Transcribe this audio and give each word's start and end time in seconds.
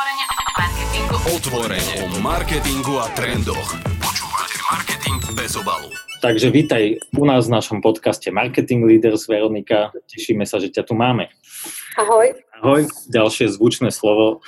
Otvorene 0.00 0.24
o 0.32 0.40
marketingu. 0.56 1.14
Otvorene 1.36 1.94
o 2.00 2.06
marketingu 2.24 2.94
a 3.04 3.06
trendoch. 3.12 3.68
Počúvate 4.00 4.56
Marketing 4.72 5.20
bez 5.36 5.52
obalu. 5.60 5.92
Takže 6.24 6.48
vítaj 6.48 6.96
u 7.20 7.28
nás 7.28 7.52
v 7.52 7.60
našom 7.60 7.84
podcaste 7.84 8.32
Marketing 8.32 8.88
Leaders, 8.88 9.28
Veronika. 9.28 9.92
Tešíme 10.08 10.48
sa, 10.48 10.56
že 10.56 10.72
ťa 10.72 10.88
tu 10.88 10.96
máme. 10.96 11.28
Ahoj. 12.00 12.32
Ahoj, 12.56 12.88
ďalšie 13.12 13.52
zvučné 13.52 13.92
slovo 13.92 14.40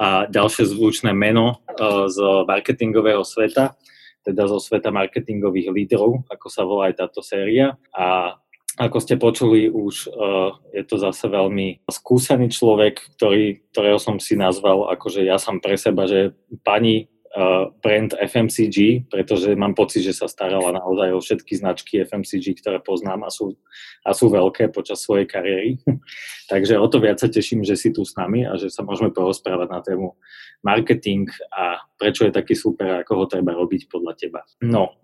a 0.00 0.24
ďalšie 0.24 0.72
zvučné 0.72 1.12
meno 1.12 1.60
uh, 1.76 2.08
z 2.08 2.24
marketingového 2.48 3.28
sveta, 3.28 3.76
teda 4.24 4.48
zo 4.48 4.56
sveta 4.56 4.88
marketingových 4.88 5.68
lídrov, 5.68 6.24
ako 6.32 6.48
sa 6.48 6.64
volá 6.64 6.88
aj 6.88 7.04
táto 7.04 7.20
séria. 7.20 7.76
A 7.92 8.40
ako 8.74 8.98
ste 8.98 9.14
počuli, 9.14 9.70
už 9.70 10.10
uh, 10.10 10.58
je 10.74 10.82
to 10.82 10.98
zase 10.98 11.30
veľmi 11.30 11.86
skúsený 11.86 12.50
človek, 12.50 13.14
ktorý, 13.14 13.62
ktorého 13.70 14.02
som 14.02 14.18
si 14.18 14.34
nazval 14.34 14.90
akože 14.90 15.22
ja 15.22 15.38
som 15.38 15.62
pre 15.62 15.78
seba, 15.78 16.10
že 16.10 16.34
pani 16.66 17.06
uh, 17.38 17.70
brand 17.78 18.18
FMCG, 18.18 19.06
pretože 19.06 19.54
mám 19.54 19.78
pocit, 19.78 20.02
že 20.02 20.14
sa 20.14 20.26
starala 20.26 20.74
naozaj 20.74 21.08
o 21.14 21.22
všetky 21.22 21.54
značky 21.54 22.02
FMCG, 22.02 22.58
ktoré 22.58 22.78
poznám 22.82 23.26
a 23.26 23.30
sú, 23.30 23.54
a 24.02 24.10
sú 24.10 24.26
veľké 24.30 24.74
počas 24.74 25.06
svojej 25.06 25.30
kariéry. 25.30 25.78
Takže 26.50 26.74
o 26.74 26.86
to 26.90 26.98
viac 26.98 27.22
sa 27.22 27.30
teším, 27.30 27.62
že 27.62 27.78
si 27.78 27.94
tu 27.94 28.02
s 28.02 28.18
nami 28.18 28.42
a 28.42 28.58
že 28.58 28.74
sa 28.74 28.82
môžeme 28.82 29.14
porozprávať 29.14 29.68
na 29.70 29.80
tému 29.86 30.18
marketing 30.64 31.30
a 31.54 31.78
prečo 31.94 32.26
je 32.26 32.32
taký 32.34 32.56
super, 32.56 33.04
ako 33.04 33.12
ho 33.22 33.24
treba 33.30 33.52
robiť 33.54 33.86
podľa 33.86 34.12
teba. 34.18 34.40
No, 34.64 34.98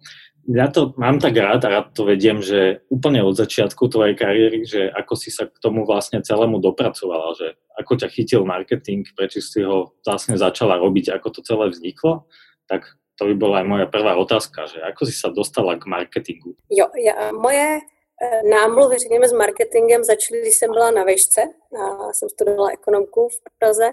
ja 0.49 0.67
to 0.73 0.97
mám 0.97 1.21
tak 1.21 1.37
rád 1.37 1.65
a 1.65 1.69
rád 1.69 1.87
to 1.93 2.09
vediem, 2.09 2.41
že 2.41 2.81
úplne 2.89 3.21
od 3.21 3.37
začiatku 3.37 3.93
tvojej 3.93 4.17
kariéry, 4.17 4.65
že 4.65 4.89
ako 4.89 5.15
si 5.19 5.29
sa 5.29 5.45
k 5.47 5.57
tomu 5.61 5.85
vlastne 5.85 6.25
celému 6.25 6.59
dopracovala, 6.59 7.37
že 7.37 7.61
ako 7.77 7.93
ťa 8.01 8.09
chytil 8.09 8.43
marketing, 8.49 9.05
prečo 9.13 9.45
si 9.45 9.61
ho 9.61 9.95
vlastne 10.03 10.41
začala 10.41 10.81
robiť, 10.81 11.13
ako 11.13 11.29
to 11.29 11.41
celé 11.45 11.69
vzniklo, 11.69 12.25
tak 12.67 12.89
to 13.21 13.29
by 13.29 13.35
bola 13.37 13.61
aj 13.61 13.67
moja 13.69 13.87
prvá 13.87 14.17
otázka, 14.17 14.65
že 14.65 14.81
ako 14.81 15.03
si 15.05 15.13
sa 15.13 15.29
dostala 15.29 15.77
k 15.77 15.85
marketingu? 15.85 16.57
Jo, 16.73 16.89
ja, 16.97 17.29
moje 17.37 17.85
eh, 17.85 18.41
námluvy, 18.49 18.97
řekněme, 18.99 19.29
s 19.29 19.37
marketingem 19.37 20.05
začaly, 20.05 20.41
když 20.41 20.55
jsem 20.57 20.71
byla 20.73 20.91
na 20.91 21.05
vešce. 21.05 21.43
A 21.77 22.13
jsem 22.13 22.29
studovala 22.29 22.71
ekonomku 22.73 23.29
v 23.29 23.39
Praze 23.59 23.93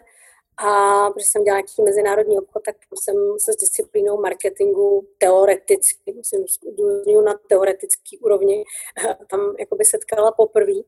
a 0.57 0.69
protože 1.09 1.25
jsem 1.25 1.43
dělala 1.43 1.59
nějaký 1.59 1.83
mezinárodní 1.83 2.37
obchod, 2.37 2.63
tak 2.65 2.75
jsem 3.03 3.15
se 3.37 3.53
s 3.53 3.55
disciplínou 3.55 4.21
marketingu 4.21 5.07
teoreticky, 5.17 6.13
myslím, 6.17 6.41
zdůraznuju 6.73 7.21
na 7.21 7.33
teoretický 7.49 8.17
úrovni, 8.17 8.63
tam 9.29 9.39
jakoby 9.59 9.85
setkala 9.85 10.31
poprvé. 10.31 10.81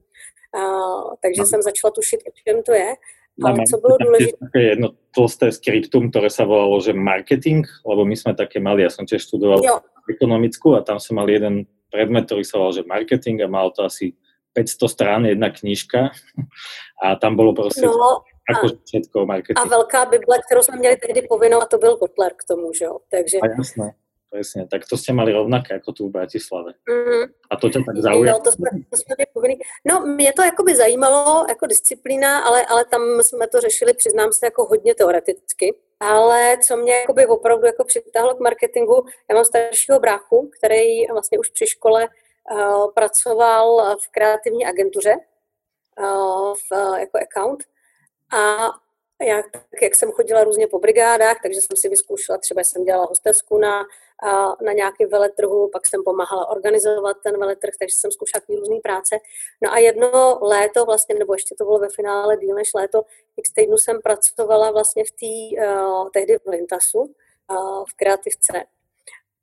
takže 1.21 1.41
no. 1.41 1.45
jsem 1.45 1.61
začala 1.61 1.91
tušit, 1.91 2.19
o 2.27 2.31
čem 2.43 2.63
to 2.63 2.73
je. 2.73 2.95
Ale 3.43 3.57
co 3.71 3.77
bylo 3.77 3.97
důležité... 3.97 4.37
Také 4.45 4.61
jedno 4.61 4.89
tlsté 5.15 5.51
skriptum, 5.51 6.11
ktoré 6.11 6.29
sa 6.29 6.43
volalo, 6.43 6.83
že 6.83 6.91
marketing, 6.91 7.63
lebo 7.87 8.03
my 8.03 8.15
sme 8.15 8.35
také 8.35 8.59
mali, 8.59 8.83
ja 8.83 8.91
som 8.91 9.07
tiež 9.07 9.25
študoval 9.25 9.63
jo. 9.63 9.79
ekonomickú 10.11 10.75
a 10.75 10.83
tam 10.83 10.99
som 10.99 11.15
mal 11.15 11.29
jeden 11.31 11.63
predmet, 11.87 12.27
ktorý 12.27 12.43
sa 12.43 12.59
volal, 12.59 12.75
že 12.75 12.83
marketing 12.83 13.39
a 13.41 13.47
mal 13.47 13.71
to 13.71 13.87
asi 13.87 14.13
500 14.53 14.91
strán, 14.91 15.21
jedna 15.23 15.49
knižka 15.49 16.11
a 17.05 17.15
tam 17.15 17.39
bolo 17.39 17.55
proste 17.55 17.87
no, 17.87 18.27
jako 18.49 18.67
a, 18.67 18.79
všetko 18.85 19.25
marketing. 19.25 19.59
A 19.59 19.67
velká 19.67 20.05
Bible, 20.05 20.37
kterou 20.45 20.61
jsme 20.61 20.77
měli 20.77 20.97
tehdy 20.97 21.21
povinnou, 21.21 21.61
a 21.61 21.65
to 21.65 21.77
byl 21.77 21.97
Kotler 21.97 22.33
k 22.35 22.43
tomu, 22.43 22.73
že 22.73 22.85
jo? 22.85 22.99
Takže... 23.11 23.37
A 23.41 23.47
jasné. 23.47 23.93
Presne, 24.29 24.69
tak 24.69 24.85
to 24.85 24.93
ste 24.93 25.09
mali 25.09 25.33
rovnaké 25.33 25.81
ako 25.81 25.89
tu 25.89 26.01
v 26.05 26.21
Bratislave. 26.21 26.77
Mm-hmm. 26.85 27.23
A 27.49 27.53
to 27.57 27.69
tě 27.69 27.81
tak 27.81 27.97
zaujalo? 27.97 28.37
Jo, 28.37 28.39
to 28.43 28.51
jsme, 28.51 28.69
to 28.89 28.97
jsme 28.97 29.25
povinný. 29.33 29.57
No, 29.85 30.05
mě 30.05 30.33
to 30.33 30.41
jakoby 30.43 30.75
zajímalo 30.75 31.45
jako 31.49 31.65
disciplína, 31.65 32.39
ale, 32.39 32.65
ale 32.65 32.85
tam 32.85 33.01
jsme 33.21 33.47
to 33.47 33.61
řešili, 33.61 33.93
přiznám 33.93 34.29
se, 34.33 34.45
jako 34.45 34.65
hodně 34.65 34.95
teoreticky. 34.95 35.75
Ale 35.99 36.57
co 36.61 36.77
mě 36.77 36.93
jakoby 36.93 37.25
opravdu 37.25 37.65
jako 37.65 37.83
přitáhlo 37.83 38.35
k 38.35 38.39
marketingu, 38.39 39.05
já 39.29 39.35
mám 39.35 39.45
staršího 39.45 39.99
bráchu, 39.99 40.51
který 40.57 41.07
vlastně 41.07 41.39
už 41.39 41.49
při 41.49 41.67
škole 41.67 42.07
uh, 42.51 42.93
pracoval 42.93 43.95
v 43.97 44.11
kreativní 44.11 44.65
agentuře 44.65 45.15
uh, 45.99 46.53
v, 46.53 46.99
jako 46.99 47.17
account 47.17 47.63
a 48.31 48.69
já, 49.25 49.41
tak 49.41 49.81
jak 49.81 49.95
jsem 49.95 50.11
chodila 50.11 50.43
různě 50.43 50.67
po 50.67 50.79
brigádách, 50.79 51.37
takže 51.43 51.61
jsem 51.61 51.77
si 51.77 51.89
vyzkoušela, 51.89 52.37
třeba 52.37 52.63
jsem 52.63 52.83
dělala 52.83 53.05
hostesku 53.05 53.57
na, 53.57 53.85
na 54.61 54.73
nějaký 54.73 55.05
veletrhu, 55.05 55.69
pak 55.73 55.87
jsem 55.87 56.03
pomáhala 56.03 56.49
organizovat 56.49 57.17
ten 57.23 57.39
veletrh, 57.39 57.73
takže 57.79 57.95
jsem 57.95 58.11
zkoušela 58.11 58.41
různé 58.49 58.75
práce. 58.83 59.17
No 59.61 59.73
a 59.73 59.77
jedno 59.77 60.39
léto 60.41 60.85
vlastně, 60.85 61.15
nebo 61.15 61.33
ještě 61.33 61.55
to 61.57 61.65
bylo 61.65 61.79
ve 61.79 61.89
finále 61.89 62.37
díl 62.37 62.55
než 62.55 62.73
léto, 62.73 63.01
x 63.37 63.53
týdnů 63.53 63.77
jsem 63.77 64.01
pracovala 64.01 64.71
vlastně 64.71 65.03
v 65.03 65.11
té, 65.11 65.65
uh, 65.65 66.09
tehdy 66.13 66.37
v 66.37 66.49
Lintasu, 66.49 66.99
uh, 66.99 67.83
v 67.89 67.93
kreativce. 67.95 68.63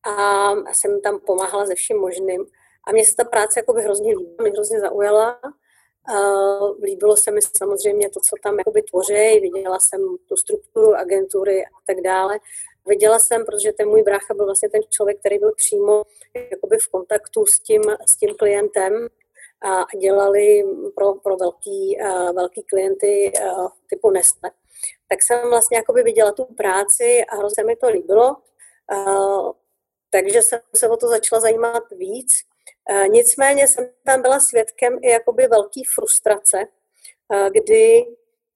A 0.02 0.50
jsem 0.72 1.00
tam 1.00 1.20
pomáhala 1.20 1.66
ze 1.66 1.74
vším 1.74 1.98
možným. 1.98 2.46
A 2.86 2.92
mně 2.92 3.04
se 3.04 3.16
ta 3.16 3.24
práce 3.24 3.60
jako 3.60 3.72
by 3.72 3.82
hrozně 3.82 4.16
líbila, 4.16 4.36
mě 4.42 4.50
hrozně 4.50 4.80
zaujala. 4.80 5.40
Uh, 6.10 6.82
líbilo 6.82 7.16
se 7.16 7.30
mi 7.30 7.40
samozřejmě 7.56 8.10
to, 8.10 8.20
co 8.20 8.36
tam 8.42 8.58
jakoby 8.58 8.82
tvoří, 8.82 9.40
viděla 9.40 9.78
jsem 9.78 10.00
tu 10.28 10.36
strukturu 10.36 10.94
agentury 10.94 11.64
a 11.64 11.78
tak 11.86 12.00
dále. 12.00 12.38
Viděla 12.86 13.18
jsem, 13.18 13.44
protože 13.44 13.72
ten 13.72 13.88
můj 13.88 14.02
brácha 14.02 14.34
byl 14.34 14.44
vlastně 14.44 14.68
ten 14.68 14.80
člověk, 14.90 15.20
který 15.20 15.38
byl 15.38 15.52
přímo 15.52 16.02
jakoby 16.50 16.76
v 16.78 16.88
kontaktu 16.88 17.46
s 17.46 17.58
tím, 17.60 17.82
s 18.06 18.16
tím 18.16 18.34
klientem 18.34 19.08
a 19.64 19.96
dělali 19.98 20.64
pro, 20.94 21.14
pro 21.14 21.36
velký, 21.36 21.98
uh, 22.00 22.32
velký 22.32 22.62
klienty 22.62 23.32
uh, 23.40 23.68
typu 23.90 24.10
Nestle. 24.10 24.50
Tak 25.08 25.22
jsem 25.22 25.50
vlastně 25.50 25.76
jakoby 25.76 26.02
viděla 26.02 26.32
tu 26.32 26.44
práci 26.44 27.24
a 27.24 27.36
hrozně 27.36 27.64
mi 27.64 27.76
to 27.76 27.88
líbilo. 27.88 28.36
Uh, 28.92 29.52
takže 30.10 30.42
jsem 30.42 30.60
se 30.74 30.88
o 30.88 30.96
to 30.96 31.08
začala 31.08 31.40
zajímat 31.40 31.82
víc. 31.90 32.32
Eh, 32.90 33.08
nicméně 33.08 33.68
jsem 33.68 33.88
tam 34.04 34.22
byla 34.22 34.40
svědkem 34.40 34.98
i 35.02 35.08
jakoby 35.08 35.46
velký 35.46 35.84
frustrace, 35.84 36.58
eh, 37.32 37.50
kdy 37.50 38.06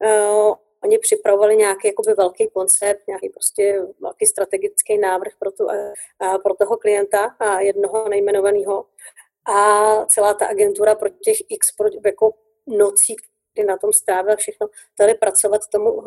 uh, 0.04 0.54
oni 0.84 0.98
připravovali 0.98 1.56
nějaký 1.56 1.88
jakoby 1.88 2.14
velký 2.14 2.48
koncept, 2.48 3.08
nějaký 3.08 3.28
prostě 3.28 3.82
velký 4.00 4.26
strategický 4.26 4.98
návrh 4.98 5.32
pro, 5.38 5.50
tu, 5.50 5.66
pro 6.42 6.54
toho 6.54 6.76
klienta 6.76 7.36
a 7.38 7.60
jednoho 7.60 8.08
nejmenovaného. 8.08 8.86
A 9.46 10.06
celá 10.06 10.34
ta 10.34 10.46
agentura 10.46 10.94
pro 10.94 11.08
těch 11.08 11.36
x 11.48 11.72
pro, 11.72 11.88
jako 12.04 12.34
nocí, 12.66 13.16
kdy 13.54 13.64
na 13.64 13.76
tom 13.76 13.92
strávil 13.92 14.36
všechno, 14.36 14.68
tady 14.96 15.14
pracovat 15.14 15.60
tomu, 15.72 16.02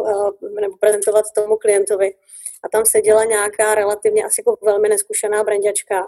nebo 0.61 0.77
prezentovat 0.77 1.25
tomu 1.35 1.57
klientovi. 1.57 2.15
A 2.63 2.69
tam 2.69 2.85
seděla 2.85 3.23
nějaká 3.23 3.75
relativně 3.75 4.23
asi 4.23 4.41
jako 4.41 4.57
velmi 4.61 4.89
neskušená 4.89 5.43
branděčka 5.43 5.99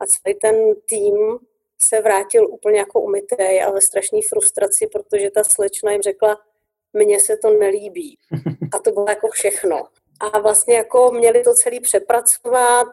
a 0.00 0.06
celý 0.06 0.34
ten 0.34 0.74
tým 0.88 1.38
se 1.88 2.00
vrátil 2.00 2.46
úplně 2.50 2.78
jako 2.78 3.00
umytej 3.00 3.62
a 3.62 3.70
ve 3.70 3.80
strašné 3.80 4.18
frustraci, 4.28 4.86
protože 4.92 5.30
ta 5.30 5.44
slečna 5.44 5.92
jim 5.92 6.02
řekla, 6.02 6.38
mně 6.92 7.20
se 7.20 7.36
to 7.36 7.50
nelíbí. 7.50 8.18
A 8.72 8.78
to 8.78 8.90
bylo 8.90 9.06
jako 9.08 9.28
všechno. 9.28 9.82
A 10.20 10.38
vlastně 10.38 10.74
jako 10.76 11.10
měli 11.12 11.42
to 11.42 11.54
celý 11.54 11.80
přepracovat, 11.80 12.88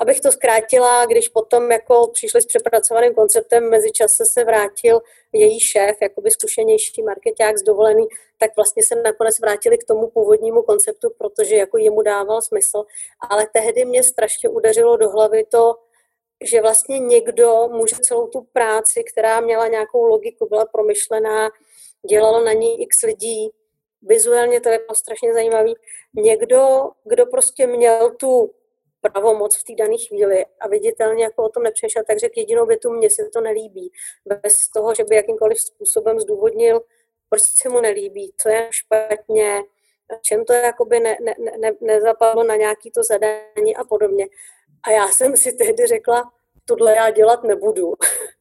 abych 0.00 0.20
to 0.20 0.32
zkrátila, 0.32 1.06
když 1.06 1.28
potom 1.28 1.72
jako 1.72 2.10
přišli 2.12 2.42
s 2.42 2.46
přepracovaným 2.46 3.14
konceptem, 3.14 3.70
mezičase 3.70 4.24
se 4.26 4.44
vrátil 4.44 5.00
její 5.32 5.60
šéf, 5.60 5.96
jakoby 6.02 6.30
zkušenější 6.30 7.02
marketák 7.02 7.58
z 7.58 7.62
dovolený, 7.62 8.06
tak 8.38 8.50
vlastně 8.56 8.82
se 8.82 8.94
nakonec 8.94 9.40
vrátili 9.40 9.78
k 9.78 9.84
tomu 9.84 10.10
původnímu 10.10 10.62
konceptu, 10.62 11.08
protože 11.18 11.56
jako 11.56 11.78
jemu 11.78 12.02
dával 12.02 12.42
smysl. 12.42 12.84
Ale 13.30 13.46
tehdy 13.52 13.84
mě 13.84 14.02
strašně 14.02 14.48
udeřilo 14.48 14.96
do 14.96 15.10
hlavy 15.10 15.44
to, 15.44 15.74
že 16.44 16.62
vlastně 16.62 16.98
někdo 16.98 17.68
může 17.72 17.96
celou 17.96 18.26
tu 18.26 18.46
práci, 18.52 19.04
která 19.04 19.40
měla 19.40 19.68
nějakou 19.68 20.04
logiku, 20.04 20.48
byla 20.48 20.64
promyšlená, 20.64 21.50
dělalo 22.08 22.44
na 22.44 22.52
ní 22.52 22.82
x 22.82 23.02
lidí, 23.02 23.50
vizuálně 24.02 24.60
to 24.60 24.68
je 24.68 24.80
strašně 24.94 25.34
zajímavý, 25.34 25.74
někdo, 26.14 26.90
kdo 27.04 27.26
prostě 27.26 27.66
měl 27.66 28.10
tu 28.10 28.50
pravomoc 29.00 29.56
v 29.56 29.64
té 29.64 29.74
dané 29.74 29.96
chvíli 30.08 30.46
a 30.60 30.68
viditelně 30.68 31.24
jako 31.24 31.44
o 31.44 31.48
tom 31.48 31.62
nepřešel, 31.62 32.02
tak 32.06 32.18
řekl 32.18 32.38
jedinou 32.38 32.66
větu, 32.66 32.90
mně 32.90 33.10
se 33.10 33.28
to 33.32 33.40
nelíbí. 33.40 33.92
Bez 34.26 34.68
toho, 34.74 34.94
že 34.94 35.04
by 35.04 35.16
jakýmkoliv 35.16 35.60
způsobem 35.60 36.20
zdůvodnil, 36.20 36.80
proč 37.28 37.42
se 37.42 37.68
mu 37.68 37.80
nelíbí, 37.80 38.32
co 38.36 38.48
je 38.48 38.68
špatně, 38.70 39.62
čem 40.22 40.44
to 40.44 40.52
jakoby 40.52 41.00
ne, 41.00 41.16
ne, 41.20 41.34
ne, 41.58 41.72
nezapadlo 41.80 42.44
na 42.44 42.56
nějaký 42.56 42.90
to 42.90 43.02
zadání 43.02 43.76
a 43.76 43.84
podobně. 43.84 44.26
A 44.82 44.90
já 44.90 45.08
jsem 45.08 45.36
si 45.36 45.52
tehdy 45.52 45.86
řekla, 45.86 46.32
tohle 46.64 46.96
já 46.96 47.10
dělat 47.10 47.44
nebudu. 47.44 47.92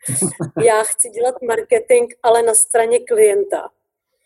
já 0.66 0.84
chci 0.84 1.10
dělat 1.10 1.36
marketing, 1.42 2.14
ale 2.24 2.42
na 2.42 2.54
straně 2.54 3.00
klienta. 3.00 3.70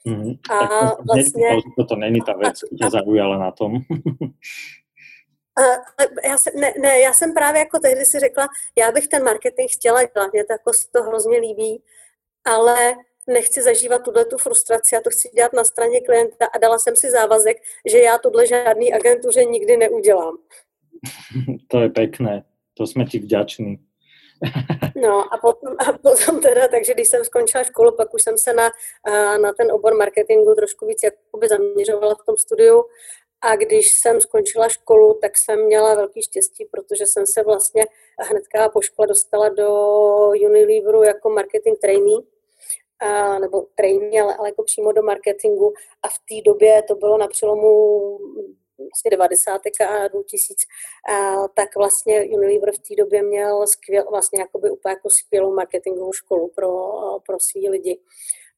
Mm-hmm. 0.07 0.39
A 0.49 0.59
tak 0.59 0.97
to, 0.97 1.03
vlastně... 1.13 1.47
To, 1.77 1.85
to 1.85 1.95
není 1.95 2.19
ta 2.21 2.33
věc, 2.33 2.59
která 2.75 2.89
zaujala 2.89 3.37
na 3.37 3.51
tom. 3.51 3.73
já 6.25 6.37
jsem, 6.37 6.61
ne, 6.61 6.73
ne, 6.81 6.99
já 6.99 7.13
jsem 7.13 7.33
právě 7.33 7.59
jako 7.59 7.79
tehdy 7.79 8.05
si 8.05 8.19
řekla, 8.19 8.47
já 8.77 8.91
bych 8.91 9.07
ten 9.07 9.23
marketing 9.23 9.69
chtěla 9.71 10.03
dělat, 10.03 10.33
mě 10.33 10.45
to 10.45 10.53
jako 10.53 10.71
to 10.91 11.03
hrozně 11.03 11.37
líbí, 11.37 11.83
ale 12.45 12.93
nechci 13.27 13.61
zažívat 13.61 14.03
tuhle 14.03 14.25
tu 14.25 14.37
frustraci, 14.37 14.95
já 14.95 15.01
to 15.01 15.09
chci 15.09 15.29
dělat 15.29 15.53
na 15.53 15.63
straně 15.63 16.01
klienta 16.01 16.45
a 16.45 16.57
dala 16.57 16.79
jsem 16.79 16.95
si 16.95 17.11
závazek, 17.11 17.57
že 17.85 17.99
já 17.99 18.17
tohle 18.17 18.47
žádný 18.47 18.93
agentuře 18.93 19.45
nikdy 19.45 19.77
neudělám. 19.77 20.37
To 21.67 21.79
je 21.79 21.89
pěkné, 21.89 22.43
to 22.73 22.87
jsme 22.87 23.05
ti 23.05 23.19
vděční. 23.19 23.77
No 25.01 25.33
a 25.33 25.37
potom, 25.37 25.75
a 25.79 25.97
potom 25.97 26.41
teda, 26.41 26.67
takže 26.67 26.93
když 26.93 27.07
jsem 27.07 27.25
skončila 27.25 27.63
školu, 27.63 27.95
pak 27.97 28.13
už 28.13 28.23
jsem 28.23 28.37
se 28.37 28.53
na, 28.53 28.71
na 29.37 29.53
ten 29.53 29.71
obor 29.71 29.97
marketingu 29.97 30.55
trošku 30.55 30.87
víc 30.87 31.03
jakoby 31.03 31.47
zaměřovala 31.47 32.15
v 32.15 32.25
tom 32.25 32.37
studiu 32.37 32.83
a 33.41 33.55
když 33.55 33.91
jsem 33.91 34.21
skončila 34.21 34.69
školu, 34.69 35.19
tak 35.21 35.37
jsem 35.37 35.65
měla 35.65 35.95
velký 35.95 36.21
štěstí, 36.21 36.65
protože 36.71 37.05
jsem 37.05 37.27
se 37.27 37.43
vlastně 37.43 37.85
hnedka 38.19 38.69
po 38.69 38.81
škole 38.81 39.07
dostala 39.07 39.49
do 39.49 39.69
Unileveru 40.27 41.03
jako 41.03 41.29
marketing 41.29 41.77
trainee, 41.79 42.19
a, 42.99 43.39
nebo 43.39 43.65
trainee, 43.75 44.21
ale, 44.21 44.35
ale 44.35 44.49
jako 44.49 44.63
přímo 44.63 44.91
do 44.91 45.03
marketingu. 45.03 45.73
A 46.03 46.07
v 46.07 46.17
té 46.29 46.51
době 46.51 46.83
to 46.87 46.95
bylo 46.95 47.17
na 47.17 47.27
přelomu 47.27 47.69
vlastně 48.77 49.11
90. 49.11 49.61
a 49.87 50.07
2000, 50.07 50.65
a, 51.09 51.47
tak 51.47 51.75
vlastně 51.77 52.23
Unilever 52.23 52.71
v 52.71 52.79
té 52.87 52.95
době 52.97 53.23
měl 53.23 53.67
skvěl, 53.67 54.05
vlastně 54.09 54.39
jakoby 54.39 54.69
úplně 54.69 54.91
jako 54.91 55.09
skvělou 55.09 55.55
marketingovou 55.55 56.13
školu 56.13 56.51
pro, 56.55 56.71
pro 57.25 57.37
svý 57.51 57.69
lidi. 57.69 57.99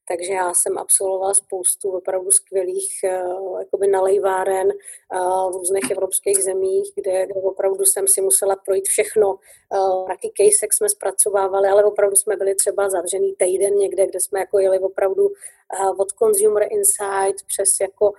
Takže 0.07 0.33
já 0.33 0.53
jsem 0.53 0.77
absolvovala 0.77 1.33
spoustu 1.33 1.91
opravdu 1.91 2.31
skvělých 2.31 2.99
uh, 3.03 3.59
jakoby 3.59 3.87
nalejváren 3.87 4.67
uh, 4.67 5.51
v 5.51 5.55
různých 5.55 5.91
evropských 5.91 6.43
zemích, 6.43 6.91
kde, 6.95 7.25
kde 7.25 7.41
opravdu 7.41 7.85
jsem 7.85 8.07
si 8.07 8.21
musela 8.21 8.55
projít 8.55 8.85
všechno. 8.85 9.27
Uh, 9.29 10.07
taky 10.07 10.31
case, 10.37 10.67
jsme 10.73 10.89
zpracovávali, 10.89 11.67
ale 11.67 11.83
opravdu 11.83 12.15
jsme 12.15 12.35
byli 12.35 12.55
třeba 12.55 12.89
zavřený 12.89 13.35
týden 13.35 13.75
někde, 13.75 14.07
kde 14.07 14.19
jsme 14.19 14.39
jako 14.39 14.59
jeli 14.59 14.79
opravdu 14.79 15.29
od 15.97 16.11
consumer 16.11 16.67
insight 16.71 17.45
přes, 17.47 17.79
jako, 17.81 18.13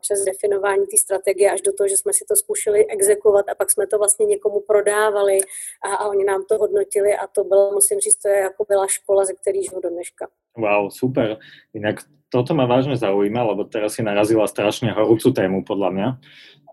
přes 0.00 0.24
definování 0.24 0.86
té 0.86 0.96
strategie 0.96 1.50
až 1.50 1.60
do 1.60 1.72
toho, 1.72 1.88
že 1.88 1.96
jsme 1.96 2.12
si 2.12 2.24
to 2.28 2.36
zkoušeli 2.36 2.86
exekovat 2.86 3.48
a 3.48 3.54
pak 3.54 3.70
jsme 3.70 3.86
to 3.86 3.98
vlastně 3.98 4.26
někomu 4.26 4.60
prodávali 4.60 5.38
a, 5.82 5.94
a 5.94 6.08
oni 6.08 6.24
nám 6.24 6.44
to 6.44 6.58
hodnotili 6.58 7.14
a 7.14 7.26
to 7.26 7.44
bylo, 7.44 7.72
musím 7.72 8.00
říct, 8.00 8.16
to 8.16 8.28
je 8.28 8.38
jako 8.38 8.64
byla 8.68 8.86
škola, 8.86 9.24
ze 9.24 9.34
který 9.34 9.62
žiju 9.62 9.80
do 9.80 9.90
dneška. 9.90 10.28
Wow, 10.58 10.90
super. 10.90 11.38
Inak 11.70 12.02
toto 12.28 12.52
ma 12.52 12.66
vážne 12.68 12.98
zaujíma, 12.98 13.54
lebo 13.54 13.64
teraz 13.64 13.96
si 13.96 14.02
narazila 14.04 14.44
strašne 14.50 14.92
horúcu 14.92 15.32
tému 15.32 15.64
podľa 15.64 15.90
mňa. 15.94 16.08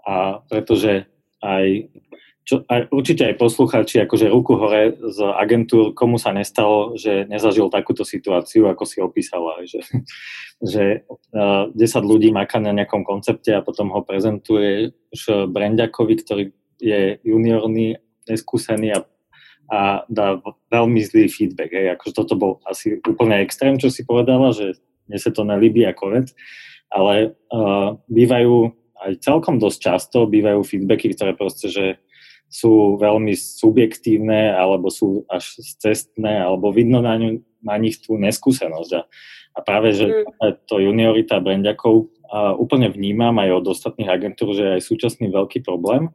A 0.05 0.15
pretože 0.49 1.07
aj, 1.39 1.87
čo, 2.43 2.65
aj 2.67 2.91
určite 2.91 3.29
aj 3.29 3.39
posluchači, 3.39 4.03
akože 4.03 4.27
ruku 4.27 4.57
hore 4.57 4.97
z 4.99 5.19
agentúr, 5.21 5.95
komu 5.95 6.17
sa 6.17 6.35
nestalo, 6.35 6.97
že 6.99 7.29
nezažil 7.29 7.71
takúto 7.71 8.03
situáciu, 8.03 8.67
ako 8.67 8.83
si 8.83 8.97
opísala, 8.99 9.63
že, 9.63 9.79
že 10.73 10.83
uh, 11.31 11.71
10 11.71 11.77
ľudí 12.03 12.33
maká 12.35 12.57
na 12.57 12.75
nejakom 12.75 13.07
koncepte 13.07 13.55
a 13.55 13.63
potom 13.63 13.93
ho 13.95 14.01
prezentuje 14.03 14.91
už 15.13 15.49
Brenďakovi, 15.53 16.13
ktorý 16.19 16.43
je 16.81 17.21
juniorný, 17.23 17.95
neskúsený 18.27 18.97
a 18.97 19.07
a 19.69 20.05
dá 20.09 20.37
veľmi 20.69 21.01
zlý 21.01 21.25
feedback. 21.29 21.73
Hej. 21.73 21.97
Akože 21.97 22.13
toto 22.13 22.33
bol 22.37 22.61
asi 22.69 23.01
úplne 23.01 23.41
extrém, 23.41 23.81
čo 23.81 23.89
si 23.89 24.05
povedala, 24.05 24.53
že 24.53 24.77
mne 25.09 25.19
sa 25.21 25.29
to 25.33 25.41
nelíbí 25.45 25.85
ako 25.85 26.17
vec, 26.17 26.27
ale 26.93 27.33
uh, 27.53 27.97
bývajú 28.09 28.73
aj 29.05 29.11
celkom 29.21 29.59
dosť 29.59 29.79
často 29.81 30.25
bývajú 30.25 30.63
feedbacky, 30.65 31.13
ktoré 31.13 31.35
proste, 31.35 31.67
že 31.69 31.99
sú 32.47 32.95
veľmi 33.01 33.33
subjektívne 33.35 34.53
alebo 34.53 34.87
sú 34.87 35.27
až 35.27 35.59
cestné, 35.81 36.39
alebo 36.39 36.71
vidno 36.71 37.01
na, 37.03 37.17
ňu, 37.17 37.41
na 37.65 37.75
nich 37.75 37.99
tú 37.99 38.15
neskúsenosť. 38.15 38.91
A, 38.95 39.01
a 39.55 39.59
práve, 39.65 39.91
že 39.97 40.07
mm. 40.07 40.65
to 40.69 40.79
juniorita 40.79 41.41
brandiakov 41.41 42.07
uh, 42.29 42.53
úplne 42.55 42.87
vnímam 42.87 43.35
aj 43.41 43.49
od 43.61 43.65
ostatných 43.75 44.09
agentúr, 44.09 44.55
že 44.55 44.63
je 44.63 44.75
aj 44.79 44.83
súčasný 44.87 45.27
veľký 45.33 45.65
problém, 45.65 46.13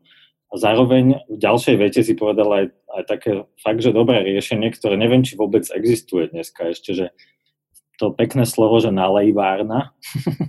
a 0.51 0.55
zároveň 0.59 1.23
v 1.31 1.39
ďalšej 1.39 1.77
vete 1.79 2.01
si 2.03 2.19
povedala 2.19 2.63
aj, 2.63 2.67
aj 2.91 3.03
také 3.07 3.31
fakt, 3.63 3.81
že 3.87 3.95
dobré 3.95 4.27
riešenie, 4.27 4.75
ktoré 4.75 4.99
neviem, 4.99 5.23
či 5.23 5.39
vôbec 5.39 5.63
existuje 5.71 6.27
dneska 6.27 6.75
ešte, 6.75 6.91
že 6.91 7.07
to 8.03 8.11
pekné 8.17 8.49
slovo, 8.49 8.81
že 8.83 8.91
nalejvárna, 8.91 9.95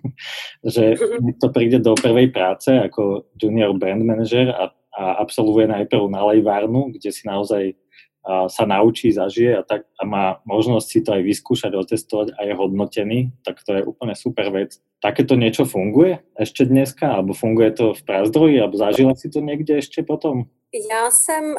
že 0.73 0.97
to 1.37 1.47
príde 1.53 1.83
do 1.83 1.93
prvej 1.93 2.31
práce 2.33 2.71
ako 2.71 3.29
junior 3.37 3.75
brand 3.77 4.01
manager 4.01 4.49
a, 4.55 4.71
a 4.95 5.03
absolvuje 5.21 5.69
najprv 5.69 6.09
nalejvárnu, 6.09 6.95
kde 6.97 7.09
si 7.11 7.27
naozaj 7.27 7.77
a 8.21 8.49
sa 8.49 8.65
naučí, 8.69 9.11
zažije 9.11 9.57
a, 9.57 9.63
tak, 9.65 9.89
a 9.97 10.05
má 10.05 10.25
možnosť 10.45 10.87
si 10.89 10.99
to 11.01 11.09
aj 11.17 11.23
vyskúšať, 11.25 11.71
otestovať 11.73 12.27
a 12.37 12.45
je 12.45 12.53
hodnotený, 12.53 13.33
tak 13.41 13.65
to 13.65 13.73
je 13.73 13.81
úplne 13.81 14.13
super 14.13 14.53
vec. 14.53 14.77
Takéto 15.01 15.33
niečo 15.33 15.65
funguje 15.65 16.21
ešte 16.37 16.65
dneska, 16.65 17.09
alebo 17.09 17.33
funguje 17.33 17.71
to 17.73 17.97
v 17.97 18.01
prázdroji, 18.05 18.61
alebo 18.61 18.77
zažila 18.77 19.15
si 19.15 19.29
to 19.29 19.39
někde 19.39 19.73
ještě 19.73 20.03
potom? 20.03 20.45
Já 20.91 21.11
jsem, 21.11 21.55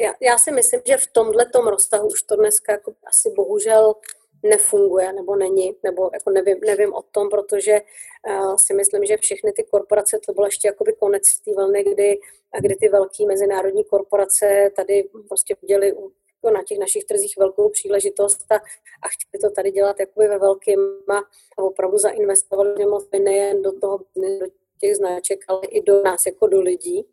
já, 0.00 0.12
já 0.22 0.38
si 0.38 0.50
myslím, 0.50 0.80
že 0.86 0.96
v 0.96 1.12
tomhle 1.12 1.46
tom 1.46 1.66
roztahu 1.66 2.06
už 2.06 2.22
to 2.22 2.36
dneska 2.36 2.72
jako 2.72 2.92
asi 3.06 3.30
bohužel 3.36 3.94
nefunguje 4.42 5.12
nebo 5.12 5.36
není, 5.36 5.76
nebo 5.82 6.10
jako 6.14 6.30
nevím, 6.30 6.60
nevím 6.66 6.94
o 6.94 7.02
tom, 7.02 7.28
protože 7.28 7.80
uh, 8.28 8.56
si 8.56 8.74
myslím, 8.74 9.04
že 9.04 9.16
všechny 9.16 9.52
ty 9.52 9.64
korporace, 9.64 10.18
to 10.26 10.32
bylo 10.32 10.46
ještě 10.46 10.68
jakoby 10.68 10.92
konec 10.92 11.22
té 11.44 11.50
vlny, 11.54 11.84
kdy, 11.84 12.18
kdy 12.60 12.76
ty 12.76 12.88
velké 12.88 13.26
mezinárodní 13.26 13.84
korporace 13.84 14.70
tady 14.76 15.08
prostě 15.28 15.56
viděli 15.62 15.86
jako 15.86 16.54
na 16.54 16.62
těch 16.64 16.78
našich 16.78 17.04
trzích 17.04 17.34
velkou 17.38 17.68
příležitost 17.68 18.52
a, 18.52 18.54
a 19.02 19.08
chtěli 19.08 19.40
to 19.40 19.50
tady 19.50 19.70
dělat 19.70 20.00
jakoby 20.00 20.28
ve 20.28 20.38
velkým 20.38 20.80
a, 21.08 21.16
a 21.58 21.62
opravdu 21.62 21.98
zainvestovali 21.98 22.74
nejen 23.18 23.62
do 23.62 23.72
toho, 23.80 23.98
do 24.16 24.46
těch 24.80 24.96
značek, 24.96 25.44
ale 25.48 25.60
i 25.66 25.82
do 25.82 26.02
nás 26.02 26.26
jako 26.26 26.46
do 26.46 26.60
lidí 26.60 27.06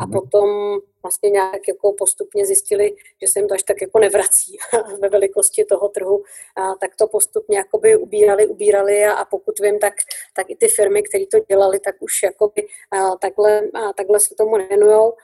a 0.00 0.06
mhm. 0.06 0.12
potom 0.12 0.78
vlastně 1.02 1.30
nějak 1.30 1.68
jako 1.68 1.92
postupně 1.92 2.46
zjistili, 2.46 2.96
že 3.22 3.28
se 3.28 3.38
jim 3.38 3.48
to 3.48 3.54
až 3.54 3.62
tak 3.62 3.82
jako 3.82 3.98
nevrací 3.98 4.56
ve 5.00 5.08
velikosti 5.08 5.64
toho 5.64 5.88
trhu, 5.88 6.24
a 6.56 6.74
tak 6.74 6.96
to 6.96 7.06
postupně 7.06 7.58
jakoby 7.58 7.96
ubírali, 7.96 8.46
ubírali 8.46 9.04
a, 9.04 9.12
a 9.12 9.24
pokud 9.24 9.60
vím, 9.60 9.78
tak, 9.78 9.94
tak 10.34 10.50
i 10.50 10.56
ty 10.56 10.68
firmy, 10.68 11.02
které 11.02 11.26
to 11.26 11.38
dělali, 11.48 11.80
tak 11.80 11.94
už 12.00 12.22
jakoby 12.22 12.68
a, 12.90 13.16
takhle, 13.16 13.62
a, 13.74 13.92
takhle 13.92 14.20
se 14.20 14.34
tomu 14.34 14.56
nevěnujou. 14.56 15.14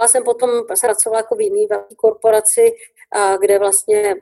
Já 0.00 0.08
jsem 0.08 0.24
potom 0.24 0.66
pracovala 0.66 1.18
jako 1.18 1.34
v 1.34 1.40
jiný 1.40 1.66
velké 1.66 1.94
korporaci, 1.94 2.72
a, 3.10 3.36
kde 3.36 3.58
vlastně 3.58 4.14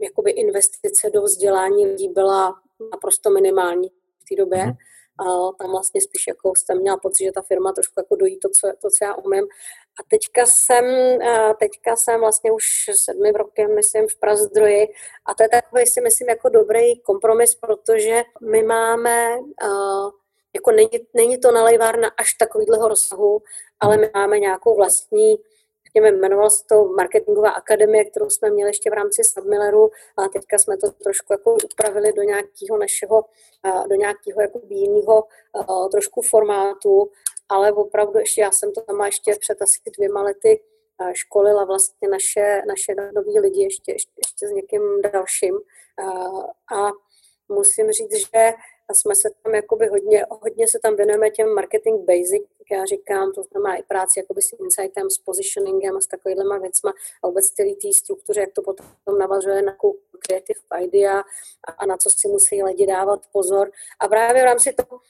jakoby 0.00 0.30
investice 0.30 1.10
do 1.10 1.22
vzdělání 1.22 1.86
lidí 1.86 2.08
byla 2.08 2.54
naprosto 2.92 3.30
minimální 3.30 3.88
v 3.88 4.28
té 4.28 4.36
době. 4.36 4.66
Mm 4.66 4.72
a 5.18 5.52
tam 5.58 5.70
vlastně 5.70 6.00
spíš 6.00 6.26
jako 6.28 6.52
jsem 6.56 6.78
měla 6.78 6.96
pocit, 6.96 7.24
že 7.24 7.32
ta 7.32 7.42
firma 7.42 7.72
trošku 7.72 7.94
jako 7.96 8.16
dojí 8.16 8.38
to, 8.38 8.48
co, 8.48 8.68
to, 8.82 8.88
co 8.90 9.04
já 9.04 9.14
umím. 9.14 9.44
A 10.00 10.02
teďka 10.08 10.46
jsem, 10.46 10.84
teďka 11.58 11.96
jsem 11.96 12.20
vlastně 12.20 12.52
už 12.52 12.64
sedmi 13.04 13.32
rokem, 13.32 13.74
myslím, 13.74 14.08
v 14.08 14.16
Prazdroji 14.16 14.88
a 15.26 15.34
to 15.34 15.42
je 15.42 15.48
takový, 15.48 15.86
si 15.86 16.00
myslím, 16.00 16.28
jako 16.28 16.48
dobrý 16.48 17.00
kompromis, 17.00 17.54
protože 17.54 18.22
my 18.50 18.62
máme, 18.62 19.36
jako 20.54 20.70
není, 20.70 20.90
není 21.14 21.38
to 21.38 21.52
nalejvárna 21.52 22.08
až 22.16 22.34
takovýhleho 22.34 22.88
rozsahu, 22.88 23.42
ale 23.80 23.96
my 23.96 24.10
máme 24.14 24.38
nějakou 24.38 24.76
vlastní 24.76 25.36
řekněme, 25.96 26.16
jmenoval 26.16 26.50
se 26.50 26.64
to 26.68 26.84
Marketingová 26.84 27.50
akademie, 27.50 28.04
kterou 28.04 28.30
jsme 28.30 28.50
měli 28.50 28.70
ještě 28.70 28.90
v 28.90 28.92
rámci 28.92 29.22
Submilleru 29.24 29.90
a 30.16 30.28
teďka 30.28 30.58
jsme 30.58 30.76
to 30.76 30.90
trošku 30.90 31.32
jako 31.32 31.56
upravili 31.64 32.12
do 32.12 32.22
nějakého 32.22 32.78
našeho, 32.78 33.24
do 33.88 33.94
nějakého 33.94 34.40
jako 34.40 34.60
jiného 34.68 35.24
trošku 35.90 36.22
formátu, 36.22 37.10
ale 37.48 37.72
opravdu 37.72 38.18
ještě 38.18 38.40
já 38.40 38.50
jsem 38.50 38.72
to 38.72 38.80
tam 38.80 39.00
ještě 39.00 39.34
před 39.40 39.62
asi 39.62 39.80
dvěma 39.96 40.22
lety 40.22 40.60
školila 41.12 41.64
vlastně 41.64 42.08
naše, 42.08 42.62
naše 42.68 42.94
noví 43.14 43.40
lidi 43.40 43.62
ještě, 43.62 43.92
ještě, 43.92 44.12
ještě 44.16 44.48
s 44.48 44.50
někým 44.50 44.82
dalším. 45.12 45.58
A 46.76 46.90
musím 47.48 47.90
říct, 47.90 48.14
že 48.14 48.52
jsme 48.92 49.14
se 49.14 49.28
tam 49.42 49.54
jakoby 49.54 49.86
hodně, 49.86 50.26
hodně 50.30 50.68
se 50.68 50.78
tam 50.82 50.96
věnujeme 50.96 51.30
těm 51.30 51.54
marketing 51.54 52.00
basic, 52.00 52.42
jak 52.58 52.78
já 52.78 52.84
říkám, 52.84 53.32
to 53.32 53.42
znamená 53.42 53.76
i 53.76 53.82
práci 53.82 54.20
jakoby 54.20 54.42
s 54.42 54.52
insightem, 54.60 55.10
s 55.10 55.18
positioningem 55.18 55.96
a 55.96 56.00
s 56.00 56.06
takovýhlema 56.06 56.58
věcma 56.58 56.92
a 57.22 57.28
vůbec 57.28 57.46
celý 57.46 57.76
té 57.76 57.88
struktuře, 57.94 58.40
jak 58.40 58.52
to 58.52 58.62
potom 58.62 59.18
navazuje 59.18 59.62
na 59.62 59.76
creative 60.18 60.60
idea 60.80 61.20
a, 61.68 61.72
a 61.78 61.86
na 61.86 61.96
co 61.96 62.10
si 62.10 62.28
musí 62.28 62.62
lidi 62.62 62.86
dávat 62.86 63.20
pozor. 63.32 63.70
A 64.00 64.08
právě 64.08 64.42
v 64.42 64.44
rámci 64.44 64.72
toho, 64.72 65.00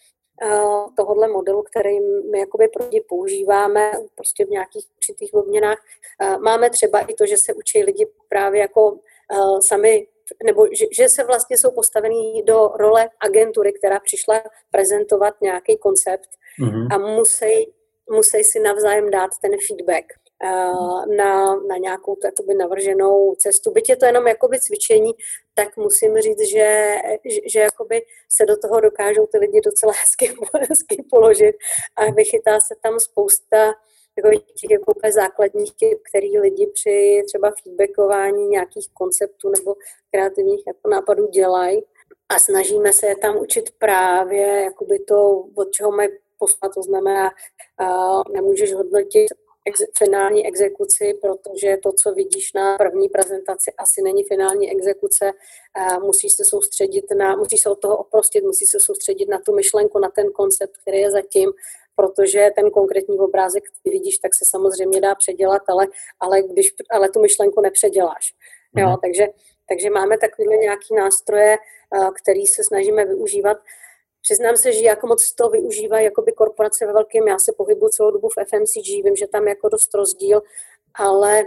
uh, 0.42 0.94
tohohle 0.96 1.28
modelu, 1.28 1.62
který 1.62 2.00
my 2.30 2.38
jakoby 2.38 2.68
používáme 3.08 3.92
prostě 4.14 4.46
v 4.46 4.50
nějakých 4.50 4.86
určitých 4.96 5.34
obměnách, 5.34 5.78
uh, 6.22 6.42
máme 6.42 6.70
třeba 6.70 7.00
i 7.00 7.14
to, 7.14 7.26
že 7.26 7.36
se 7.36 7.54
učí 7.54 7.84
lidi 7.84 8.06
právě 8.28 8.60
jako 8.60 8.90
uh, 8.90 9.58
sami 9.60 10.06
nebo 10.44 10.66
že, 10.72 10.86
že 10.92 11.08
se 11.08 11.24
vlastně 11.24 11.58
jsou 11.58 11.70
postavení 11.70 12.42
do 12.42 12.68
role 12.68 13.10
agentury, 13.20 13.72
která 13.72 14.00
přišla 14.00 14.42
prezentovat 14.70 15.34
nějaký 15.42 15.78
koncept 15.78 16.28
mm-hmm. 16.60 16.88
a 16.90 16.98
musí, 16.98 17.72
musí 18.10 18.44
si 18.44 18.60
navzájem 18.60 19.10
dát 19.10 19.30
ten 19.42 19.52
feedback. 19.68 20.04
na, 21.16 21.54
na 21.54 21.76
nějakou 21.80 22.16
jakoby 22.24 22.54
navrženou 22.54 23.34
cestu. 23.34 23.70
Byť 23.70 23.88
je 23.88 23.96
to 23.96 24.06
jenom 24.06 24.26
jakoby 24.26 24.60
cvičení, 24.60 25.12
tak 25.54 25.76
musím 25.76 26.18
říct, 26.18 26.48
že, 26.50 26.96
že, 27.24 27.40
že 27.52 27.60
jakoby 27.60 28.02
se 28.28 28.46
do 28.46 28.56
toho 28.56 28.80
dokážou 28.80 29.26
ty 29.26 29.38
lidi 29.38 29.60
docela 29.60 29.92
hezky, 30.00 30.34
hezky 30.68 31.04
položit 31.10 31.56
a 31.96 32.10
vychytá 32.10 32.60
se 32.60 32.74
tam 32.82 33.00
spousta 33.00 33.74
takových 34.16 34.42
jako 34.70 34.92
úplně 34.96 35.12
základních 35.12 35.72
chyb, 35.78 35.98
který 36.08 36.38
lidi 36.38 36.66
při 36.66 37.22
třeba 37.26 37.52
feedbackování 37.62 38.48
nějakých 38.48 38.88
konceptů 38.92 39.48
nebo 39.48 39.74
kreativních 40.10 40.62
jako 40.66 40.88
nápadů 40.88 41.26
dělají 41.26 41.82
a 42.28 42.38
snažíme 42.38 42.92
se 42.92 43.06
je 43.06 43.16
tam 43.16 43.36
učit 43.36 43.70
právě 43.78 44.62
jakoby 44.62 44.98
to, 44.98 45.44
od 45.54 45.70
čeho 45.70 45.90
mají 45.90 46.08
poslat, 46.38 46.74
to 46.74 46.82
znamená, 46.82 47.30
uh, 47.80 48.22
nemůžeš 48.32 48.74
hodnotit 48.74 49.26
ex- 49.66 49.90
finální 49.98 50.46
exekuci, 50.46 51.14
protože 51.22 51.76
to, 51.82 51.92
co 51.92 52.12
vidíš 52.12 52.52
na 52.52 52.76
první 52.76 53.08
prezentaci, 53.08 53.72
asi 53.78 54.02
není 54.02 54.24
finální 54.24 54.72
exekuce. 54.72 55.32
Uh, 55.78 56.04
musíš 56.04 56.32
se 56.34 56.44
soustředit 56.44 57.04
na, 57.16 57.36
musíš 57.36 57.60
se 57.60 57.70
od 57.70 57.80
toho 57.80 57.96
oprostit, 57.96 58.44
musíš 58.44 58.70
se 58.70 58.80
soustředit 58.80 59.28
na 59.28 59.38
tu 59.38 59.54
myšlenku, 59.54 59.98
na 59.98 60.10
ten 60.10 60.32
koncept, 60.32 60.76
který 60.82 60.98
je 60.98 61.10
zatím, 61.10 61.52
protože 61.96 62.50
ten 62.56 62.70
konkrétní 62.70 63.18
obrázek, 63.18 63.64
který 63.80 63.98
vidíš, 63.98 64.18
tak 64.18 64.34
se 64.34 64.44
samozřejmě 64.48 65.00
dá 65.00 65.14
předělat, 65.14 65.62
ale, 65.68 65.86
ale, 66.20 66.42
když, 66.42 66.74
ale 66.90 67.08
tu 67.08 67.20
myšlenku 67.20 67.60
nepředěláš. 67.60 68.34
Jo, 68.76 68.88
mm. 68.88 68.96
takže, 69.02 69.26
takže 69.68 69.90
máme 69.90 70.18
takové 70.18 70.56
nějaké 70.56 70.94
nástroje, 70.96 71.56
který 72.22 72.46
se 72.46 72.64
snažíme 72.64 73.04
využívat. 73.04 73.56
Přiznám 74.22 74.56
se, 74.56 74.72
že 74.72 74.84
jako 74.84 75.06
moc 75.06 75.32
to 75.32 75.48
využívají 75.48 76.04
jakoby 76.04 76.32
korporace 76.32 76.86
ve 76.86 76.92
velkém. 76.92 77.28
Já 77.28 77.38
se 77.38 77.52
pohybuju 77.56 77.88
celou 77.88 78.10
dobu 78.10 78.28
v 78.28 78.44
FMCG, 78.48 79.04
vím, 79.04 79.16
že 79.16 79.26
tam 79.26 79.42
je 79.44 79.48
jako 79.48 79.68
dost 79.68 79.94
rozdíl, 79.94 80.42
ale 80.94 81.44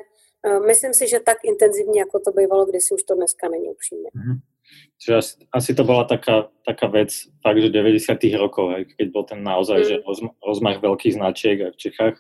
myslím 0.66 0.94
si, 0.94 1.08
že 1.08 1.20
tak 1.20 1.38
intenzivně, 1.44 2.00
jako 2.00 2.20
to 2.20 2.32
bývalo 2.32 2.66
kdysi, 2.66 2.94
už 2.94 3.04
to 3.04 3.16
dneska 3.16 3.50
není 3.50 3.70
upřímně. 3.70 4.10
Mm-hmm. 4.10 4.38
Čiže 4.98 5.14
asi, 5.14 5.34
asi 5.54 5.72
to 5.78 5.84
bola 5.86 6.10
taká, 6.10 6.50
taká 6.66 6.90
vec 6.90 7.14
fakt, 7.46 7.62
že 7.62 7.70
90 7.70 8.18
rokov, 8.42 8.66
hej, 8.74 8.84
keď 8.98 9.08
bol 9.14 9.24
ten 9.24 9.46
naozaj, 9.46 9.80
mm. 9.80 9.88
že 9.88 9.96
rozmach 10.42 10.82
veľkých 10.82 11.18
značiek 11.18 11.58
aj 11.70 11.72
v 11.78 11.82
Čechách 11.82 12.16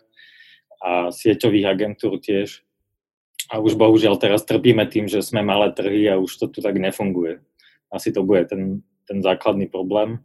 a 0.77 1.10
sieťových 1.10 1.66
agentúr 1.66 2.22
tiež. 2.22 2.62
A 3.50 3.63
už 3.63 3.80
bohužiaľ 3.80 4.20
teraz 4.20 4.44
trpíme 4.44 4.86
tým, 4.92 5.08
že 5.08 5.24
sme 5.24 5.42
malé 5.42 5.72
trhy 5.74 6.06
a 6.12 6.20
už 6.20 6.38
to 6.38 6.46
tu 6.51 6.60
tak 6.60 6.77
nefunguje. 6.77 7.39
Asi 7.89 8.12
to 8.12 8.22
bude 8.22 8.51
ten, 8.51 8.84
ten 9.08 9.24
základný 9.24 9.72
problém. 9.72 10.20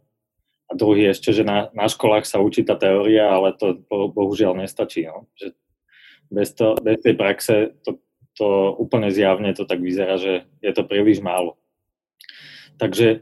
A 0.67 0.75
druhý 0.75 1.09
ešte, 1.09 1.31
že 1.31 1.47
na, 1.47 1.71
na 1.71 1.87
školách 1.87 2.27
sa 2.27 2.43
učí 2.43 2.67
tá 2.67 2.75
teória, 2.75 3.31
ale 3.31 3.55
to 3.55 3.79
bohužiaľ 3.89 4.59
nestačí. 4.59 5.07
No. 5.07 5.31
Že 5.39 5.55
bez, 6.33 6.49
to, 6.53 6.75
bez 6.83 6.99
tej 6.99 7.15
praxe 7.15 7.55
to, 7.87 8.01
to 8.35 8.75
úplne 8.75 9.07
zjavne 9.13 9.53
to 9.55 9.63
tak 9.63 9.79
vyzerá, 9.79 10.19
že 10.19 10.43
je 10.59 10.71
to 10.75 10.83
príliš 10.83 11.23
málo. 11.23 11.55
Takže... 12.77 13.19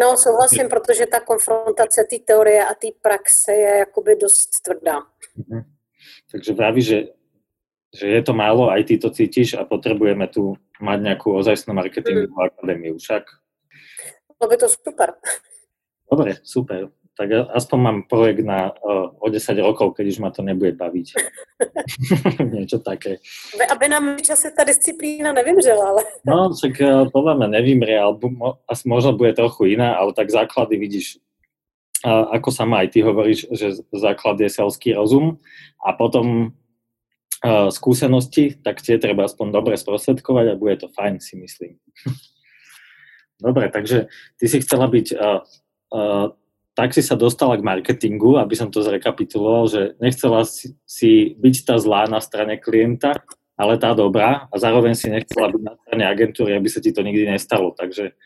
No, 0.00 0.16
souhlasím, 0.16 0.68
protože 0.68 1.06
ta 1.06 1.20
konfrontace 1.20 2.04
té 2.10 2.18
teorie 2.18 2.64
a 2.64 2.74
té 2.74 2.88
praxe 3.02 3.52
je 3.52 3.78
jakoby 3.78 4.16
dost 4.16 4.50
tvrdá. 4.62 4.98
Mhm. 5.36 5.64
Takže 6.32 6.52
vraví, 6.52 6.82
že, 6.82 7.04
že 7.94 8.06
je 8.06 8.22
to 8.22 8.32
málo, 8.32 8.70
aj 8.70 8.84
ty 8.84 8.98
to 8.98 9.10
cítiš 9.10 9.54
a 9.54 9.64
potrebujeme 9.64 10.26
tu 10.28 10.54
mať 10.80 10.98
nejakú 11.00 11.34
ozajstnú 11.34 11.74
marketingovú 11.74 12.38
mm. 12.38 12.46
akadémiu 12.46 12.94
však. 12.98 13.22
Bylo 14.38 14.48
by 14.50 14.56
to 14.56 14.68
super. 14.68 15.08
Dobre, 16.10 16.38
super 16.42 16.88
tak 17.20 17.52
aspoň 17.52 17.78
mám 17.84 17.98
projekt 18.08 18.40
na 18.48 18.72
uh, 18.80 19.12
o 19.20 19.28
10 19.28 19.52
rokov, 19.60 19.92
keď 19.92 20.08
už 20.08 20.18
ma 20.24 20.32
to 20.32 20.40
nebude 20.40 20.72
baviť. 20.72 21.06
Niečo 22.56 22.80
také. 22.80 23.20
Aby 23.68 23.92
nám 23.92 24.16
čase 24.24 24.48
ta 24.56 24.64
disciplína 24.64 25.36
nevymřela, 25.36 25.84
ale... 25.84 26.00
no, 26.24 26.48
tak 26.56 26.80
uh, 26.80 27.04
podľa 27.12 27.36
mňa 27.36 27.48
nevymrie, 27.60 27.92
alebo 27.92 28.32
asi 28.64 28.88
možno 28.88 29.20
bude 29.20 29.36
trochu 29.36 29.76
iná, 29.76 30.00
ale 30.00 30.16
tak 30.16 30.32
základy 30.32 30.80
vidíš, 30.80 31.20
uh, 32.08 32.32
ako 32.32 32.48
sama 32.48 32.88
aj 32.88 32.96
ty 32.96 33.04
hovoríš, 33.04 33.52
že 33.52 33.84
základ 33.92 34.40
je 34.40 34.48
selský 34.48 34.96
rozum 34.96 35.36
a 35.76 35.92
potom 35.92 36.56
uh, 37.44 37.68
skúsenosti, 37.68 38.56
tak 38.64 38.80
tie 38.80 38.96
treba 38.96 39.28
aspoň 39.28 39.52
dobre 39.52 39.76
sprostredkovať 39.76 40.56
a 40.56 40.60
bude 40.60 40.80
to 40.80 40.88
fajn, 40.88 41.20
si 41.20 41.36
myslím. 41.36 41.76
Dobre, 43.40 43.72
takže 43.72 44.12
ty 44.36 44.44
si 44.52 44.60
chcela 44.60 44.84
byť 44.84 45.16
uh, 45.16 45.40
uh, 45.96 46.28
tak 46.80 46.96
si 46.96 47.04
sa 47.04 47.12
dostala 47.12 47.60
k 47.60 47.66
marketingu, 47.68 48.40
aby 48.40 48.56
som 48.56 48.72
to 48.72 48.80
zrekapituloval, 48.80 49.68
že 49.68 50.00
nechcela 50.00 50.48
si, 50.48 50.72
si 50.88 51.36
byť 51.36 51.68
tá 51.68 51.76
zlá 51.76 52.08
na 52.08 52.24
strane 52.24 52.56
klienta, 52.56 53.20
ale 53.52 53.76
tá 53.76 53.92
dobrá 53.92 54.48
a 54.48 54.56
zároveň 54.56 54.96
si 54.96 55.12
nechcela 55.12 55.52
byť 55.52 55.60
na 55.60 55.76
strane 55.76 56.04
agentúry, 56.08 56.56
aby 56.56 56.72
sa 56.72 56.80
ti 56.80 56.96
to 56.96 57.04
nikdy 57.04 57.28
nestalo. 57.28 57.76
Takže 57.76 58.16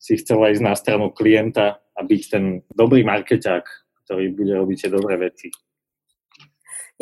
si 0.00 0.16
chcela 0.16 0.48
ísť 0.48 0.64
na 0.64 0.72
stranu 0.72 1.12
klienta 1.12 1.84
a 1.92 2.00
byť 2.00 2.22
ten 2.32 2.64
dobrý 2.72 3.04
marketák, 3.04 3.68
ktorý 4.08 4.32
bude 4.32 4.56
robiť 4.56 4.88
tie 4.88 4.90
dobré 4.96 5.20
veci. 5.20 5.52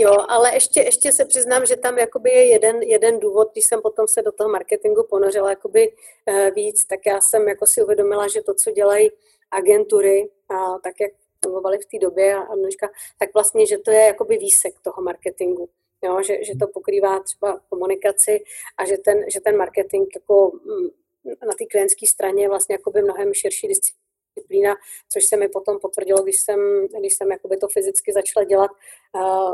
Jo, 0.00 0.14
ale 0.28 0.54
ještě, 0.54 0.80
ještě 0.82 1.12
se 1.12 1.24
přiznám, 1.24 1.66
že 1.66 1.76
tam 1.76 1.98
jakoby 1.98 2.30
je 2.30 2.44
jeden, 2.44 2.82
jeden 2.82 3.18
důvod, 3.18 3.48
když 3.52 3.64
jsem 3.64 3.80
potom 3.82 4.06
se 4.08 4.22
do 4.22 4.32
toho 4.32 4.50
marketingu 4.50 5.06
ponořila 5.10 5.50
jakoby 5.50 5.88
uh, 5.90 6.54
víc, 6.54 6.84
tak 6.84 7.00
já 7.06 7.20
jsem 7.20 7.48
jako 7.48 7.66
si 7.66 7.82
uvědomila, 7.82 8.28
že 8.28 8.42
to, 8.42 8.54
co 8.54 8.70
dělají 8.70 9.10
agentury, 9.50 10.30
a 10.48 10.78
tak 10.78 11.00
jak 11.00 11.12
fungovaly 11.44 11.78
v 11.78 11.86
té 11.86 11.98
době 11.98 12.34
a 12.34 12.54
dneška, 12.54 12.88
tak 13.18 13.34
vlastně, 13.34 13.66
že 13.66 13.78
to 13.78 13.90
je 13.90 14.00
jakoby 14.00 14.36
výsek 14.36 14.80
toho 14.80 15.02
marketingu. 15.02 15.68
Jo, 16.04 16.22
že, 16.22 16.44
že 16.44 16.52
to 16.60 16.66
pokrývá 16.66 17.20
třeba 17.20 17.60
komunikaci 17.68 18.44
a 18.78 18.84
že 18.84 18.96
ten, 18.98 19.24
že 19.32 19.40
ten 19.40 19.56
marketing 19.56 20.08
jako 20.14 20.50
mm, 20.64 20.88
na 21.24 21.52
té 21.58 21.66
klientské 21.70 22.06
straně 22.06 22.42
je 22.42 22.48
vlastně 22.48 22.74
jakoby 22.74 23.02
mnohem 23.02 23.34
širší 23.34 23.68
disciplína, 23.68 24.76
což 25.12 25.26
se 25.26 25.36
mi 25.36 25.48
potom 25.48 25.78
potvrdilo, 25.78 26.22
když 26.22 26.40
jsem, 26.40 26.60
když 27.00 27.14
jsem 27.14 27.30
jakoby 27.30 27.56
to 27.56 27.68
fyzicky 27.68 28.12
začala 28.12 28.44
dělat, 28.44 28.70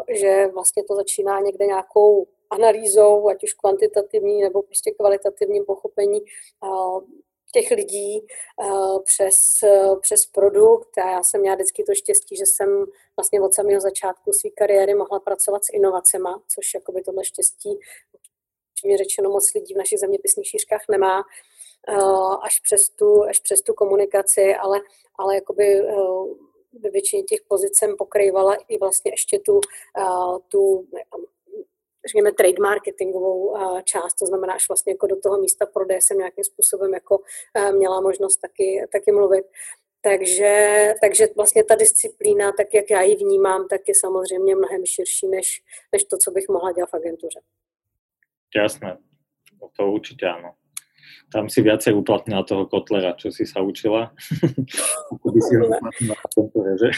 že 0.08 0.46
vlastně 0.46 0.84
to 0.84 0.94
začíná 0.94 1.40
někde 1.40 1.66
nějakou 1.66 2.26
analýzou, 2.50 3.28
ať 3.28 3.44
už 3.44 3.52
kvantitativní 3.52 4.42
nebo 4.42 4.62
prostě 4.62 4.90
kvalitativním 4.90 5.64
pochopení 5.64 6.20
těch 7.54 7.70
lidí 7.70 8.20
uh, 8.20 9.02
přes, 9.02 9.38
uh, 9.62 10.00
přes 10.00 10.26
produkt. 10.26 10.98
A 10.98 11.10
já 11.10 11.22
jsem 11.22 11.40
měla 11.40 11.56
vždycky 11.56 11.84
to 11.84 11.94
štěstí, 11.94 12.36
že 12.36 12.46
jsem 12.46 12.68
vlastně 13.16 13.40
od 13.40 13.54
samého 13.54 13.80
začátku 13.80 14.32
své 14.32 14.50
kariéry 14.50 14.94
mohla 14.94 15.20
pracovat 15.20 15.64
s 15.64 15.72
inovacemi, 15.72 16.32
což 16.54 16.74
jakoby 16.74 17.02
tohle 17.02 17.24
štěstí 17.24 17.78
mi 18.86 18.96
řečeno 18.96 19.30
moc 19.30 19.54
lidí 19.54 19.74
v 19.74 19.76
našich 19.82 19.98
zeměpisných 19.98 20.48
šířkách 20.48 20.84
nemá, 20.90 21.22
uh, 21.88 22.36
až 22.46 22.60
přes 22.60 22.88
tu, 22.88 23.24
až 23.24 23.40
přes 23.40 23.60
tu 23.60 23.74
komunikaci, 23.74 24.54
ale, 24.54 24.80
ale 25.18 25.34
jakoby 25.34 25.82
ve 26.82 26.90
většině 26.90 27.22
těch 27.22 27.40
pozic 27.48 27.78
jsem 27.78 27.96
pokrývala 27.96 28.54
i 28.68 28.78
vlastně 28.78 29.12
ještě 29.12 29.38
tu, 29.38 29.60
tu 30.48 30.86
řekněme, 32.06 32.32
trade 32.32 32.62
marketingovou 32.62 33.56
část, 33.84 34.14
to 34.14 34.26
znamená, 34.26 34.54
až 34.54 34.68
vlastně 34.68 34.92
jako 34.92 35.06
do 35.06 35.16
toho 35.20 35.38
místa 35.40 35.66
prodeje 35.66 36.02
jsem 36.02 36.18
nějakým 36.18 36.44
způsobem 36.44 36.94
jako 36.94 37.18
měla 37.72 38.00
možnost 38.00 38.36
taky, 38.36 38.86
taky 38.92 39.12
mluvit. 39.12 39.44
Takže, 40.00 40.94
takže 41.00 41.28
vlastně 41.36 41.64
ta 41.64 41.74
disciplína, 41.74 42.52
tak 42.52 42.74
jak 42.74 42.90
já 42.90 43.02
ji 43.02 43.16
vnímám, 43.16 43.68
tak 43.68 43.80
je 43.88 43.94
samozřejmě 43.94 44.56
mnohem 44.56 44.86
širší, 44.86 45.28
než, 45.28 45.62
než 45.92 46.04
to, 46.04 46.16
co 46.16 46.30
bych 46.30 46.48
mohla 46.48 46.72
dělat 46.72 46.90
v 46.90 46.94
agentuře. 46.94 47.40
Jasné, 48.56 48.98
to 49.76 49.86
určitě 49.86 50.26
ano. 50.26 50.54
Tam 51.32 51.50
si 51.50 51.62
viacej 51.62 51.94
uplatnila 51.98 52.46
toho 52.46 52.66
Kotlera, 52.70 53.18
čo 53.18 53.32
si 53.34 53.42
sa 53.42 53.58
učila. 53.58 54.14
by 55.34 55.40
si 55.42 55.56
ho 55.56 55.66
uplatnila 55.66 56.14
v 56.14 56.24
agentuře, 56.30 56.72
že? 56.78 56.90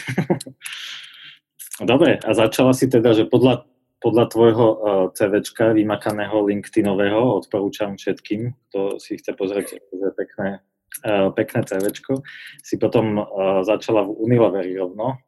Dobre, 1.89 2.17
a 2.21 2.33
začala 2.33 2.73
si 2.73 2.89
teda, 2.89 3.13
že 3.13 3.29
podľa 3.29 3.65
podľa 3.97 4.25
tvojho 4.29 4.65
eh, 4.67 4.77
CVčka 5.17 5.73
vymakaného 5.73 6.45
LinkedInového 6.45 7.41
odporúčam 7.41 7.97
všetkým, 7.97 8.53
kto 8.69 9.01
si 9.01 9.17
chce 9.17 9.33
pozrieť, 9.33 9.77
že 9.77 10.07
pekné, 10.13 10.61
uh, 11.05 11.29
pekné 11.33 11.61
CVčko, 11.65 12.21
si 12.61 12.75
potom 12.77 13.17
uh, 13.17 13.25
začala 13.65 14.05
v 14.05 14.15
Unileveri 14.17 14.77
rovno, 14.77 15.21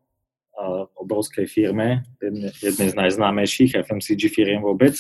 obrovskej 1.00 1.48
firme, 1.48 2.04
jedne, 2.20 2.52
jednej 2.60 2.92
z 2.92 2.96
najznámejších 3.00 3.80
FMCG 3.80 4.28
firiem 4.28 4.60
vôbec. 4.60 4.92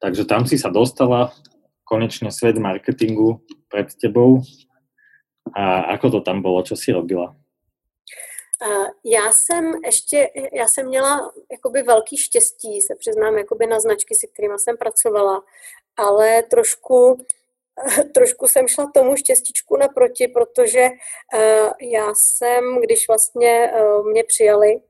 Takže 0.00 0.24
tam 0.24 0.48
si 0.48 0.56
sa 0.56 0.72
dostala, 0.72 1.36
konečne 1.84 2.32
svet 2.32 2.56
marketingu 2.56 3.44
pred 3.68 3.92
tebou. 4.00 4.40
A 5.52 5.92
ako 5.98 6.06
to 6.16 6.20
tam 6.22 6.40
bolo, 6.40 6.64
čo 6.64 6.78
si 6.78 6.94
robila? 6.94 7.36
Já 9.04 9.32
jsem 9.32 9.72
ještě, 9.84 10.30
já 10.52 10.68
jsem 10.68 10.86
měla 10.86 11.32
jakoby 11.52 11.82
velký 11.82 12.16
štěstí, 12.16 12.80
se 12.80 12.94
přiznám, 12.94 13.38
jakoby 13.38 13.66
na 13.66 13.80
značky, 13.80 14.14
se 14.14 14.26
kterými 14.26 14.58
jsem 14.58 14.76
pracovala, 14.76 15.42
ale 15.96 16.42
trošku, 16.42 17.18
trošku 18.14 18.48
jsem 18.48 18.68
šla 18.68 18.90
tomu 18.94 19.16
štěstíčku 19.16 19.76
naproti, 19.76 20.28
protože 20.28 20.88
já 21.80 22.12
jsem, 22.14 22.80
když 22.80 23.08
vlastně 23.08 23.72
mě 24.04 24.24
přijali 24.24 24.80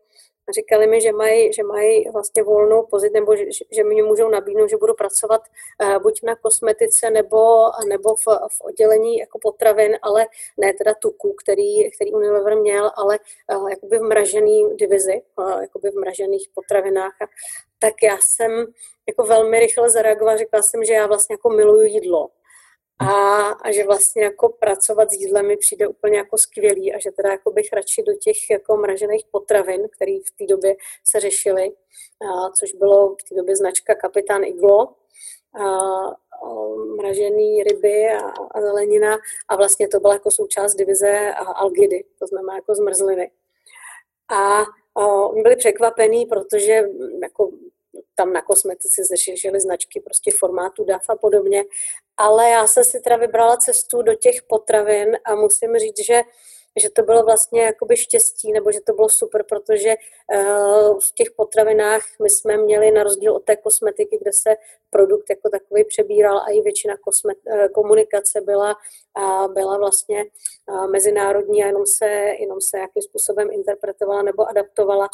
říkali 0.53 0.87
mi, 0.87 1.01
že 1.01 1.13
mají, 1.13 1.53
že 1.53 1.63
mají 1.63 2.09
vlastně 2.09 2.43
volnou 2.43 2.87
pozici, 2.91 3.13
nebo 3.15 3.37
že, 3.37 3.45
že 3.71 3.85
mi 3.85 4.03
můžou 4.03 4.29
nabídnout, 4.29 4.71
že 4.71 4.77
budu 4.77 4.95
pracovat 4.95 5.43
uh, 5.83 6.03
buď 6.03 6.23
na 6.23 6.37
kosmetice, 6.37 7.11
nebo, 7.11 7.39
nebo 7.89 8.15
v, 8.15 8.25
v 8.27 8.61
oddělení 8.61 9.19
jako 9.19 9.39
potravin, 9.43 9.99
ale 10.03 10.27
ne 10.57 10.73
teda 10.73 10.95
tuku, 10.95 11.33
který, 11.33 11.91
který 11.91 12.13
Unilever 12.13 12.57
měl, 12.57 12.91
ale 12.97 13.19
uh, 13.55 13.71
jakoby 13.71 13.99
v 13.99 14.03
mražený 14.03 14.77
divizi, 14.77 15.23
uh, 15.37 15.61
jakoby 15.61 15.91
v 15.91 15.95
mražených 15.95 16.49
potravinách. 16.55 17.13
Tak 17.79 17.95
já 18.03 18.19
jsem 18.23 18.67
jako 19.09 19.23
velmi 19.23 19.61
rychle 19.61 19.91
zareagovala, 19.91 20.37
řekla 20.37 20.63
jsem, 20.63 20.85
že 20.85 20.93
já 20.93 21.07
vlastně 21.07 21.35
jako 21.35 21.51
miluju 21.51 21.85
jídlo 21.85 22.29
a, 23.01 23.49
a 23.49 23.73
že 23.73 23.85
vlastně 23.85 24.25
jako 24.25 24.49
pracovat 24.49 25.11
s 25.11 25.15
jídlem 25.15 25.47
mi 25.47 25.57
přijde 25.57 25.89
úplně 25.89 26.19
jako 26.19 26.39
skvělý 26.39 26.95
a 26.95 26.99
že 26.99 27.11
teda 27.11 27.31
jako 27.31 27.51
bych 27.51 27.73
radši 27.73 28.03
do 28.03 28.13
těch 28.15 28.51
jako 28.51 28.77
mražených 28.77 29.25
potravin, 29.31 29.89
které 29.97 30.13
v 30.13 30.37
té 30.39 30.47
době 30.47 30.77
se 31.05 31.21
řešily, 31.21 31.73
což 32.59 32.73
bylo 32.73 33.15
v 33.15 33.29
té 33.29 33.35
době 33.35 33.57
značka 33.57 33.95
Kapitán 33.95 34.45
Iglo, 34.45 34.89
a, 35.55 35.65
a 35.65 36.49
mražený 36.97 37.63
ryby 37.63 38.09
a, 38.09 38.29
a 38.51 38.61
zelenina 38.61 39.19
a 39.49 39.57
vlastně 39.57 39.89
to 39.89 40.01
byla 40.01 40.13
jako 40.13 40.31
součást 40.31 40.75
divize 40.75 41.35
Algidy, 41.55 42.05
to 42.19 42.27
znamená 42.27 42.55
jako 42.55 42.75
zmrzliny. 42.75 43.31
A, 44.29 44.61
a 45.03 45.29
byli 45.43 45.57
překvapení, 45.57 46.27
protože 46.27 46.83
jako 47.23 47.51
tam 48.15 48.33
na 48.33 48.43
kosmetice 48.43 49.03
zešily 49.05 49.61
značky 49.61 50.01
prostě 50.01 50.31
formátu 50.39 50.85
DAF 50.85 51.11
a 51.11 51.17
podobně. 51.17 51.65
Ale 52.21 52.51
já 52.51 52.67
jsem 52.67 52.85
si 52.85 53.01
teda 53.01 53.17
vybrala 53.17 53.57
cestu 53.57 54.03
do 54.03 54.15
těch 54.15 54.43
potravin 54.49 55.17
a 55.25 55.35
musím 55.35 55.77
říct, 55.77 56.07
že 56.07 56.23
že 56.83 56.91
to 56.91 57.03
bylo 57.03 57.23
vlastně 57.23 57.63
jakoby 57.63 57.97
štěstí, 57.97 58.53
nebo 58.53 58.73
že 58.73 58.81
to 58.87 58.93
bylo 58.93 59.09
super, 59.09 59.45
protože 59.49 59.95
uh, 60.35 60.99
v 60.99 61.15
těch 61.15 61.31
potravinách 61.37 62.03
my 62.23 62.31
jsme 62.31 62.57
měli 62.57 62.91
na 62.91 63.03
rozdíl 63.03 63.33
od 63.37 63.45
té 63.45 63.57
kosmetiky, 63.57 64.19
kde 64.23 64.33
se 64.33 64.57
produkt 64.91 65.31
jako 65.31 65.49
takový 65.49 65.85
přebíral 65.85 66.39
a 66.39 66.51
i 66.51 66.61
většina 66.61 66.97
kosmet, 66.97 67.39
uh, 67.45 67.67
komunikace 67.69 68.41
byla, 68.41 68.77
uh, 69.19 69.53
byla 69.53 69.79
vlastně 69.79 70.25
uh, 70.69 70.91
mezinárodní 70.91 71.65
a 71.65 71.67
jenom 71.67 71.87
se, 71.87 72.07
jenom 72.41 72.61
se 72.61 72.79
jakým 72.79 73.03
způsobem 73.03 73.49
interpretovala 73.53 74.23
nebo 74.23 74.49
adaptovala 74.49 75.09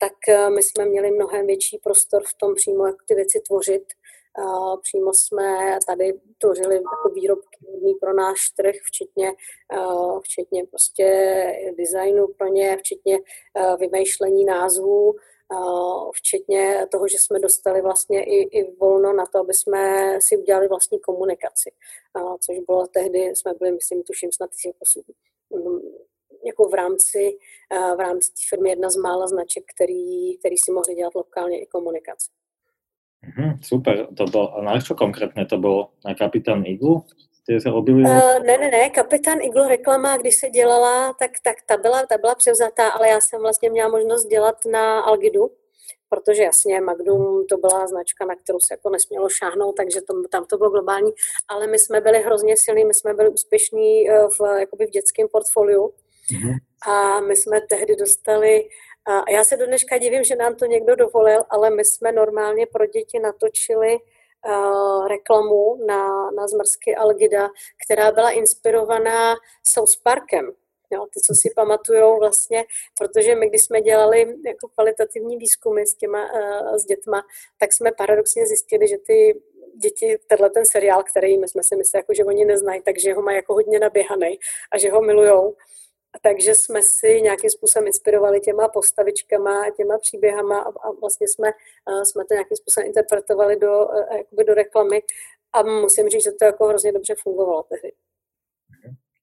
tak 0.00 0.28
eh, 0.28 0.50
my 0.50 0.62
jsme 0.62 0.84
měli 0.84 1.10
mnohem 1.10 1.46
větší 1.46 1.78
prostor 1.78 2.22
v 2.26 2.34
tom 2.40 2.54
přímo 2.54 2.86
jak 2.86 2.96
ty 3.06 3.14
věci 3.14 3.40
tvořit. 3.46 3.84
Přímo 4.82 5.12
jsme 5.14 5.78
tady 5.86 6.20
tvořili 6.38 6.74
jako 6.74 7.08
výrobky 7.14 7.58
pro 8.00 8.14
náš 8.14 8.50
trh, 8.56 8.74
včetně, 8.84 9.32
včetně 10.22 10.66
prostě 10.66 11.06
designu 11.78 12.26
pro 12.38 12.46
ně, 12.46 12.76
včetně 12.76 13.18
vymýšlení 13.78 14.44
názvů, 14.44 15.14
včetně 16.14 16.86
toho, 16.90 17.08
že 17.08 17.18
jsme 17.18 17.38
dostali 17.38 17.82
vlastně 17.82 18.24
i, 18.24 18.58
i 18.58 18.76
volno 18.76 19.12
na 19.12 19.26
to, 19.26 19.38
aby 19.38 19.54
jsme 19.54 20.14
si 20.20 20.36
udělali 20.36 20.68
vlastní 20.68 21.00
komunikaci, 21.00 21.70
což 22.46 22.58
bylo 22.58 22.86
tehdy, 22.86 23.18
jsme 23.18 23.54
byli, 23.54 23.72
myslím, 23.72 24.02
tuším 24.02 24.32
snad 24.32 24.50
jako 24.66 24.84
jako 26.46 26.68
v 26.68 26.74
rámci, 26.74 27.38
v 27.96 28.00
rámci 28.00 28.32
firmy 28.48 28.70
jedna 28.70 28.90
z 28.90 28.96
mála 28.96 29.26
značek, 29.26 29.64
který, 29.74 30.38
který 30.38 30.58
si 30.58 30.72
mohli 30.72 30.94
dělat 30.94 31.14
lokálně 31.14 31.60
i 31.60 31.66
komunikaci. 31.66 32.30
Mm, 33.38 33.52
super, 33.62 34.06
to 34.16 34.24
bylo, 34.24 34.54
a 34.54 34.62
na 34.62 34.80
co 34.80 34.94
konkrétně 34.94 35.46
to 35.46 35.58
bylo? 35.58 35.88
Na 36.04 36.14
Kapitán 36.14 36.62
Iglu? 36.66 37.04
Ty 37.46 37.60
se? 37.60 37.70
Uh, 37.70 37.84
ne, 38.46 38.58
ne, 38.58 38.70
ne, 38.70 38.90
Kapitán 38.90 39.38
Iglu 39.42 39.68
reklama, 39.68 40.16
když 40.16 40.36
se 40.36 40.50
dělala, 40.50 41.14
tak, 41.18 41.30
tak 41.44 41.56
ta, 41.66 41.76
byla, 41.76 42.06
ta 42.06 42.18
byla 42.18 42.34
převzatá, 42.34 42.88
ale 42.88 43.08
já 43.08 43.20
jsem 43.20 43.40
vlastně 43.40 43.70
měla 43.70 43.88
možnost 43.88 44.24
dělat 44.24 44.56
na 44.72 45.00
Algidu, 45.00 45.50
protože 46.08 46.42
jasně 46.42 46.80
Magnum 46.80 47.46
to 47.46 47.56
byla 47.56 47.86
značka, 47.86 48.24
na 48.24 48.34
kterou 48.36 48.60
se 48.60 48.74
jako 48.74 48.90
nesmělo 48.90 49.28
šáhnout, 49.28 49.76
takže 49.76 50.00
to, 50.00 50.14
tam 50.30 50.44
to 50.44 50.58
bylo 50.58 50.70
globální, 50.70 51.12
ale 51.48 51.66
my 51.66 51.78
jsme 51.78 52.00
byli 52.00 52.18
hrozně 52.18 52.54
silní, 52.56 52.84
my 52.84 52.94
jsme 52.94 53.14
byli 53.14 53.28
úspěšní 53.28 54.10
eh, 54.10 54.28
v, 54.40 54.60
jakoby 54.60 54.86
v 54.86 54.90
dětském 54.90 55.28
portfoliu, 55.32 55.92
Mm-hmm. 56.32 56.54
A 56.92 57.20
my 57.20 57.36
jsme 57.36 57.60
tehdy 57.60 57.96
dostali, 57.96 58.68
a 59.06 59.30
já 59.30 59.44
se 59.44 59.56
do 59.56 59.66
dneška 59.66 59.98
divím, 59.98 60.24
že 60.24 60.36
nám 60.36 60.54
to 60.54 60.66
někdo 60.66 60.96
dovolil, 60.96 61.44
ale 61.50 61.70
my 61.70 61.84
jsme 61.84 62.12
normálně 62.12 62.66
pro 62.66 62.86
děti 62.86 63.18
natočili 63.18 63.96
uh, 63.96 65.08
reklamu 65.08 65.86
na, 65.86 66.30
na 66.30 66.48
zmrzky 66.48 66.96
Algida, 66.96 67.48
která 67.84 68.12
byla 68.12 68.30
inspirovaná 68.30 69.34
South 69.66 70.02
Parkem. 70.02 70.52
Jo, 70.92 71.06
ty, 71.14 71.20
co 71.20 71.34
si 71.34 71.50
pamatujou 71.56 72.18
vlastně, 72.18 72.64
protože 72.98 73.34
my, 73.34 73.48
když 73.48 73.64
jsme 73.64 73.80
dělali 73.80 74.18
jako 74.46 74.68
kvalitativní 74.68 75.36
výzkumy 75.36 75.86
s, 75.86 75.94
těma, 75.94 76.32
uh, 76.32 76.76
s 76.76 76.84
dětma, 76.84 77.22
tak 77.58 77.72
jsme 77.72 77.92
paradoxně 77.92 78.46
zjistili, 78.46 78.88
že 78.88 78.96
ty 79.06 79.40
děti 79.76 80.18
tenhle 80.26 80.50
ten 80.50 80.66
seriál, 80.66 81.02
který 81.02 81.38
my 81.38 81.48
jsme 81.48 81.62
si 81.64 81.76
mysleli, 81.76 82.00
jako, 82.00 82.14
že 82.14 82.24
oni 82.24 82.44
neznají, 82.44 82.82
takže 82.82 83.14
ho 83.14 83.22
mají 83.22 83.36
jako 83.36 83.54
hodně 83.54 83.78
naběhaný 83.78 84.38
a 84.72 84.78
že 84.78 84.90
ho 84.90 85.00
milujou. 85.00 85.56
Takže 86.22 86.54
jsme 86.54 86.82
si 86.82 87.20
nějakým 87.20 87.50
způsobem 87.50 87.86
inspirovali 87.86 88.40
těma 88.40 88.68
postavičkama, 88.68 89.70
těma 89.70 89.98
příběhama 89.98 90.58
a, 90.58 90.68
a 90.68 90.90
vlastně 91.00 91.28
jsme, 91.28 91.52
jsme 92.02 92.24
to 92.24 92.34
nějakým 92.34 92.56
způsobem 92.56 92.86
interpretovali 92.86 93.56
do, 93.56 93.88
jakoby 94.16 94.44
do 94.44 94.54
reklamy. 94.54 95.02
A 95.52 95.62
musím 95.62 96.08
říct, 96.08 96.24
že 96.24 96.32
to 96.32 96.44
jako 96.44 96.66
hrozně 96.66 96.92
dobře 96.92 97.14
fungovalo 97.22 97.62
tehdy 97.62 97.92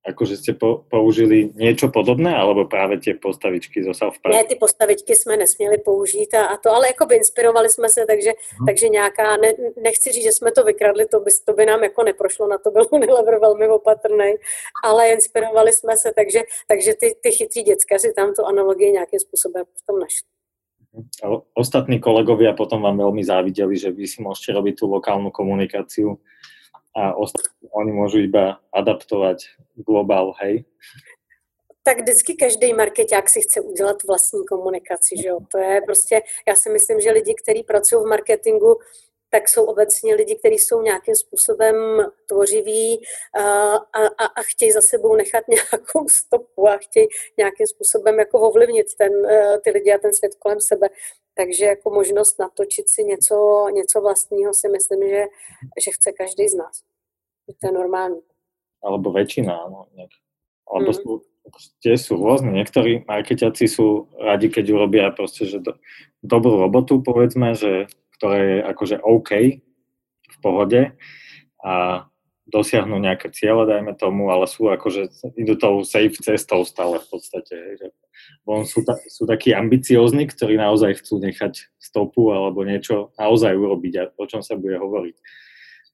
akože 0.08 0.40
ste 0.40 0.52
po, 0.56 0.88
použili 0.88 1.52
niečo 1.52 1.92
podobné, 1.92 2.32
alebo 2.32 2.64
práve 2.64 2.96
tie 3.04 3.14
postavičky 3.20 3.84
zo 3.84 3.92
South 3.92 4.16
Park? 4.24 4.32
Ne, 4.32 4.44
ty 4.48 4.56
postavičky 4.56 5.16
jsme 5.16 5.38
nesměli 5.38 5.78
použít 5.78 6.34
a, 6.34 6.46
a 6.46 6.58
to, 6.58 6.72
ale 6.72 6.88
jako 6.88 7.06
by 7.06 7.16
inspirovali 7.16 7.70
jsme 7.70 7.90
se, 7.90 8.06
takže, 8.08 8.32
hmm. 8.32 8.66
takže 8.66 8.90
nějaká, 8.90 9.38
ne, 9.38 9.54
nechci 9.82 10.12
říct, 10.12 10.24
že 10.24 10.32
jsme 10.32 10.52
to 10.52 10.64
vykradli, 10.64 11.06
to 11.06 11.20
by, 11.20 11.32
to 11.46 11.54
by 11.54 11.66
nám 11.66 11.84
jako 11.84 12.04
neprošlo, 12.04 12.48
na 12.48 12.58
to 12.58 12.72
byl 12.72 12.86
Unilever 12.92 13.40
velmi 13.40 13.68
opatrný, 13.68 14.34
ale 14.84 15.10
inspirovali 15.10 15.74
jsme 15.74 15.98
se, 15.98 16.14
takže, 16.16 16.40
takže 16.68 16.94
ty, 17.00 17.16
ty 17.22 17.32
chytrý 17.32 17.64
děcka 17.64 18.00
si 18.00 18.14
tam 18.14 18.34
tu 18.34 18.46
analogii 18.46 18.92
nějakým 18.92 19.20
způsobem 19.20 19.64
v 19.66 19.86
tom 19.86 20.00
našli. 20.00 20.28
A 20.98 21.30
ostatní 21.54 22.02
kolegovia 22.02 22.58
potom 22.58 22.82
vám 22.82 22.98
veľmi 22.98 23.22
závideli, 23.22 23.78
že 23.78 23.94
vy 23.94 24.10
si 24.10 24.18
môžete 24.18 24.50
robiť 24.58 24.82
tú 24.82 24.90
lokálnu 24.90 25.30
komunikáciu 25.30 26.18
a 26.98 27.14
ostatní, 27.14 27.70
oni 27.78 27.92
môžu 27.94 28.26
iba 28.26 28.58
adaptovať 28.74 29.54
globál, 29.78 30.34
hej? 30.42 30.66
tak 31.88 32.02
vždycky 32.02 32.34
každý 32.36 32.74
marketák 32.74 33.30
si 33.30 33.42
chce 33.42 33.62
udělat 33.62 34.04
vlastní 34.04 34.46
komunikaci, 34.46 35.16
že 35.22 35.28
jo? 35.28 35.40
To 35.52 35.58
je 35.58 35.82
prostě, 35.82 36.22
já 36.48 36.56
si 36.56 36.70
myslím, 36.70 37.02
že 37.02 37.12
lidi, 37.12 37.36
kteří 37.44 37.64
pracují 37.64 38.04
v 38.04 38.10
marketingu, 38.10 38.76
tak 39.30 39.50
jsou 39.50 39.66
obecně 39.66 40.16
lidi, 40.16 40.36
kteří 40.36 40.60
jsou 40.60 40.82
nějakým 40.82 41.16
způsobem 41.16 41.76
tvořiví 42.26 43.02
a, 43.40 43.44
a, 43.76 44.26
a 44.36 44.42
chtějí 44.42 44.72
za 44.72 44.82
sebou 44.82 45.16
nechat 45.16 45.44
nějakou 45.48 46.10
stopu 46.10 46.68
a 46.68 46.78
chtějí 46.78 47.08
nějakým 47.38 47.68
způsobem 47.68 48.20
jako 48.20 48.40
ovlivnit 48.40 48.88
ten, 48.98 49.26
e, 49.26 49.60
ty 49.64 49.70
lidi 49.72 49.94
a 49.94 49.98
ten 49.98 50.14
svět 50.14 50.36
kolem 50.40 50.62
sebe. 50.62 50.88
Takže 51.38 51.66
jako 51.66 51.90
možnost 51.90 52.40
natočit 52.40 52.90
si 52.90 53.04
něco, 53.04 53.36
něco 53.74 54.02
vlastního 54.02 54.54
si 54.54 54.68
myslím, 54.70 55.10
že, 55.10 55.24
že 55.84 55.92
chce 55.92 56.12
každý 56.12 56.48
z 56.48 56.56
nás. 56.56 56.84
To 57.62 57.68
je 57.68 57.72
normální. 57.72 58.22
Alebo 58.84 59.10
väčšina, 59.12 59.58
no, 59.74 59.90
nejak. 59.98 60.14
Alebo 60.68 60.92
mm. 60.92 60.98
sú, 61.00 61.10
tie 61.82 61.96
sú 61.98 62.14
rôzne. 62.20 62.52
Niektorí 62.54 63.08
marketiaci 63.08 63.66
sú 63.66 64.12
radi, 64.20 64.52
keď 64.52 64.66
urobia 64.70 65.10
proste, 65.16 65.48
že 65.48 65.64
do, 65.64 65.80
dobrú 66.22 66.60
robotu, 66.60 67.02
povedzme, 67.02 67.56
že 67.56 67.88
ktoré 68.20 68.40
je 68.44 68.58
akože 68.68 68.98
OK 69.02 69.32
v 70.28 70.38
pohode 70.44 70.82
a 71.64 72.06
dosiahnu 72.48 73.00
nejaké 73.00 73.30
ciele, 73.36 73.68
dajme 73.68 73.94
tomu, 74.00 74.32
ale 74.32 74.48
sú 74.48 74.72
akože, 74.72 75.36
idú 75.36 75.60
tou 75.60 75.84
safe 75.84 76.16
cestou 76.16 76.64
stále 76.64 77.00
v 77.04 77.08
podstate. 77.12 77.56
Že 77.76 77.88
on 78.48 78.64
sú, 78.64 78.88
ta, 78.88 78.96
sú 79.12 79.28
takí 79.28 79.52
ambiciózni, 79.52 80.28
ktorí 80.28 80.56
naozaj 80.56 81.04
chcú 81.04 81.20
nechať 81.20 81.68
stopu 81.78 82.32
alebo 82.32 82.64
niečo 82.64 83.12
naozaj 83.20 83.52
urobiť, 83.52 83.94
a 84.00 84.04
o 84.16 84.26
čom 84.26 84.40
sa 84.40 84.56
bude 84.56 84.80
hovoriť. 84.80 85.16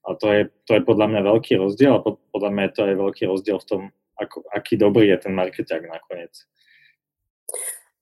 A 0.04 0.14
to 0.14 0.26
je, 0.30 0.42
to 0.68 0.72
je 0.78 0.82
podľa 0.84 1.06
mňa 1.10 1.20
veľký 1.24 1.52
rozdiel 1.58 1.92
a 1.96 2.04
podľa 2.04 2.50
mňa 2.52 2.66
to 2.76 2.82
je 2.86 2.94
veľký 2.94 3.24
rozdiel 3.26 3.58
v 3.58 3.68
tom, 3.68 3.82
ako, 4.20 4.44
aký 4.52 4.76
dobrý 4.76 5.08
je 5.10 5.18
ten 5.18 5.34
marketák 5.34 5.82
nakonec. 5.82 6.32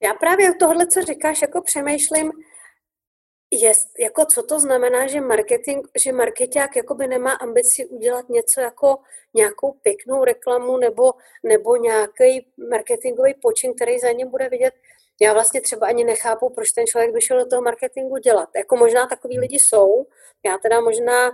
Já 0.03 0.15
právě 0.15 0.51
o 0.51 0.55
tohle, 0.59 0.87
co 0.87 1.03
říkáš, 1.03 1.43
jako 1.43 1.63
přemýšlím, 1.63 2.33
je, 3.53 3.73
jako 3.99 4.25
co 4.25 4.43
to 4.43 4.61
znamená, 4.61 5.07
že 5.07 5.21
marketing, 5.21 5.87
že 6.05 6.13
marketák 6.13 6.77
jakoby 6.77 7.07
nemá 7.07 7.33
ambici 7.33 7.87
udělat 7.87 8.29
něco 8.29 8.61
jako 8.61 8.99
nějakou 9.35 9.73
pěknou 9.73 10.25
reklamu 10.25 10.77
nebo, 10.77 11.13
nebo 11.43 11.77
nějaký 11.77 12.47
marketingový 12.71 13.35
počin, 13.43 13.75
který 13.75 13.99
za 13.99 14.13
ním 14.13 14.31
bude 14.31 14.49
vidět. 14.49 14.75
Já 15.21 15.33
vlastně 15.33 15.61
třeba 15.61 15.87
ani 15.87 16.05
nechápu, 16.05 16.51
proč 16.51 16.73
ten 16.73 16.87
člověk 16.87 17.13
by 17.13 17.21
šel 17.21 17.39
do 17.39 17.51
toho 17.51 17.63
marketingu 17.63 18.19
dělat. 18.19 18.49
Jako 18.57 18.77
možná 18.77 19.07
takový 19.07 19.39
lidi 19.39 19.59
jsou. 19.59 20.07
Já 20.47 20.59
teda 20.59 20.81
možná 20.81 21.31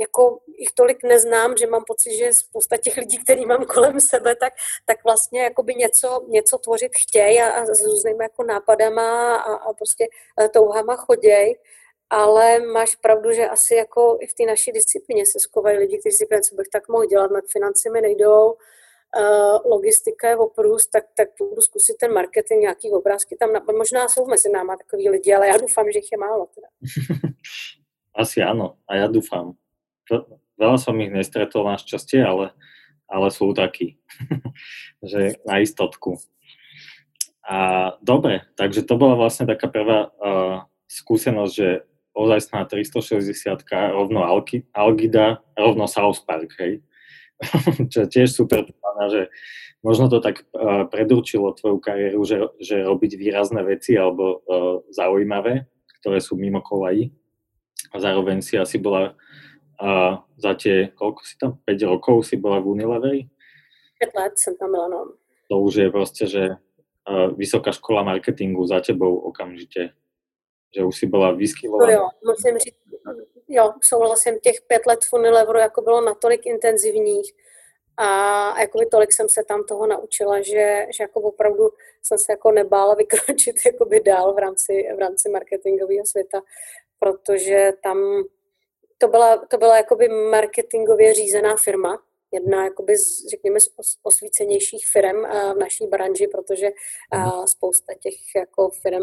jako 0.00 0.38
jich 0.58 0.72
tolik 0.74 1.04
neznám, 1.04 1.56
že 1.56 1.66
mám 1.66 1.84
pocit, 1.86 2.16
že 2.16 2.32
spousta 2.32 2.76
těch 2.76 2.96
lidí, 2.96 3.18
který 3.18 3.46
mám 3.46 3.64
kolem 3.64 4.00
sebe, 4.00 4.36
tak, 4.36 4.52
tak 4.86 5.04
vlastně 5.04 5.50
něco, 5.76 6.26
něco 6.28 6.58
tvořit 6.58 6.92
chtějí 7.02 7.40
a, 7.40 7.50
a 7.50 7.64
s 7.64 7.84
různými 7.84 8.24
jako 8.24 8.42
nápadama 8.44 9.36
a, 9.36 9.52
a 9.54 9.72
prostě 9.72 10.08
eh, 10.40 10.48
touhama 10.48 10.96
choděj. 10.96 11.58
Ale 12.10 12.60
máš 12.60 12.96
pravdu, 12.96 13.32
že 13.32 13.48
asi 13.48 13.74
jako 13.74 14.18
i 14.20 14.26
v 14.26 14.34
té 14.34 14.44
naší 14.44 14.72
disciplíně 14.72 15.26
se 15.26 15.40
skovají 15.40 15.78
lidi, 15.78 15.98
kteří 15.98 16.16
si 16.16 16.24
říkají, 16.24 16.42
co 16.42 16.54
bych 16.54 16.68
tak 16.72 16.88
mohl 16.88 17.06
dělat, 17.06 17.30
nad 17.30 17.44
financemi 17.52 18.00
nejdou, 18.00 18.52
uh, 18.52 19.70
logistika 19.70 20.28
je 20.28 20.36
oprůst, 20.36 20.90
tak, 20.90 21.04
tak 21.16 21.28
budu 21.38 21.60
zkusit 21.60 21.96
ten 22.00 22.12
marketing, 22.12 22.60
nějaký 22.60 22.90
obrázky 22.90 23.36
tam, 23.36 23.50
možná 23.76 24.08
jsou 24.08 24.26
mezi 24.26 24.48
náma 24.50 24.76
takový 24.76 25.08
lidi, 25.10 25.34
ale 25.34 25.48
já 25.48 25.56
doufám, 25.56 25.90
že 25.92 25.98
jich 25.98 26.12
je 26.12 26.18
málo. 26.18 26.46
Teda. 26.54 26.68
Asi 28.14 28.42
ano, 28.42 28.76
a 28.88 28.96
já 28.96 29.06
doufám 29.06 29.52
veľa 30.60 30.78
som 30.78 30.94
ich 31.00 31.10
nestretol 31.10 31.66
našťastie, 31.66 32.22
ale, 32.22 32.54
ale 33.10 33.28
sú 33.32 33.50
takí, 33.56 33.98
že 35.10 35.40
na 35.48 35.60
istotku. 35.60 36.20
A 37.42 37.92
dobre, 37.98 38.46
takže 38.54 38.86
to 38.86 38.94
bola 38.94 39.18
vlastne 39.18 39.50
taká 39.50 39.66
prvá 39.66 40.14
uh, 40.14 40.62
skúsenosť, 40.86 41.52
že 41.52 41.68
ozajstná 42.14 42.68
360 42.68 43.32
rovno 43.96 44.22
Alki, 44.22 44.68
Algida, 44.70 45.40
rovno 45.56 45.88
South 45.90 46.22
Park, 46.28 46.54
hej. 46.60 46.84
Čo 47.92 48.06
je 48.06 48.08
tiež 48.08 48.30
super, 48.30 48.62
že 49.10 49.26
možno 49.82 50.06
to 50.06 50.22
tak 50.22 50.46
uh, 50.54 50.86
predurčilo 50.86 51.58
tvoju 51.58 51.82
kariéru, 51.82 52.22
že, 52.22 52.38
že 52.62 52.86
robiť 52.86 53.18
výrazné 53.18 53.66
veci 53.66 53.98
alebo 53.98 54.38
uh, 54.38 54.86
zaujímavé, 54.94 55.66
ktoré 55.98 56.22
sú 56.22 56.38
mimo 56.38 56.62
kolají. 56.62 57.10
A 57.90 57.98
zároveň 57.98 58.40
si 58.40 58.54
asi 58.54 58.78
bola 58.78 59.18
a 59.80 60.20
za 60.36 60.52
tie, 60.54 60.88
koľko 60.94 61.20
si 61.24 61.34
tam, 61.40 61.58
5 61.64 61.90
rokov 61.90 62.26
si 62.28 62.36
bola 62.36 62.60
v 62.60 62.66
Unileveri? 62.76 63.20
5 64.00 64.14
let 64.18 64.34
som 64.38 64.56
tam 64.56 64.72
byla, 64.72 64.88
no. 64.88 65.00
To 65.50 65.60
už 65.60 65.74
je 65.74 65.88
proste, 65.90 66.24
že 66.26 66.42
uh, 66.48 67.28
vysoká 67.36 67.72
škola 67.72 68.02
marketingu 68.02 68.66
za 68.66 68.80
tebou 68.80 69.16
okamžite. 69.16 69.92
Že 70.74 70.84
už 70.84 70.98
si 70.98 71.06
byla 71.06 71.32
vyskylovaná. 71.32 71.92
No 71.92 71.92
jo, 71.92 72.08
musím 72.24 72.58
říct, 72.58 72.82
jo, 73.48 73.72
souhlasím, 73.82 74.38
těch 74.40 74.60
pět 74.66 74.86
let 74.86 75.04
v 75.04 75.12
Unileveru 75.12 75.58
jako 75.58 75.82
bylo 75.82 76.00
natolik 76.00 76.46
intenzivních 76.46 77.32
a 77.96 78.60
jakoby 78.60 78.86
tolik 78.86 79.12
jsem 79.12 79.28
se 79.28 79.44
tam 79.48 79.64
toho 79.64 79.86
naučila, 79.86 80.40
že, 80.40 80.86
že 80.96 81.04
jako 81.04 81.20
opravdu 81.20 81.70
jsem 82.02 82.18
se 82.18 82.32
jako 82.32 82.50
nebála 82.50 82.94
vykročit 82.98 83.56
jakoby 83.66 84.00
dál 84.00 84.34
v 84.34 84.38
rámci, 84.38 84.72
v 84.96 84.98
rámci 84.98 85.28
marketingového 85.28 86.06
světa, 86.06 86.42
protože 86.98 87.72
tam 87.82 87.98
to 89.02 89.08
byla, 89.08 89.36
to 89.36 89.58
byla 89.58 89.76
jakoby 89.76 90.08
marketingově 90.08 91.14
řízená 91.14 91.56
firma, 91.56 91.98
jedna 92.32 92.64
jakoby 92.64 92.96
z, 92.96 93.28
řekněme 93.30 93.60
z 93.60 93.68
osvícenějších 94.02 94.86
firm 94.92 95.22
v 95.54 95.58
naší 95.58 95.86
branži, 95.86 96.26
protože 96.26 96.70
mhm. 97.14 97.46
spousta 97.46 97.94
těch 98.00 98.14
jako 98.36 98.68
firm, 98.68 99.02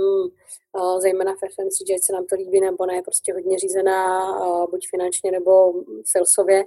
zejména 0.98 1.34
v 1.34 1.38
FMCG, 1.38 2.04
se 2.04 2.14
nám 2.14 2.26
to 2.26 2.36
líbí 2.36 2.60
nebo 2.62 2.86
ne, 2.86 2.96
je 2.96 3.02
prostě 3.02 3.34
hodně 3.34 3.60
řízená 3.60 4.32
buď 4.72 4.88
finančně 4.90 5.32
nebo 5.32 5.74
salesově. 6.06 6.66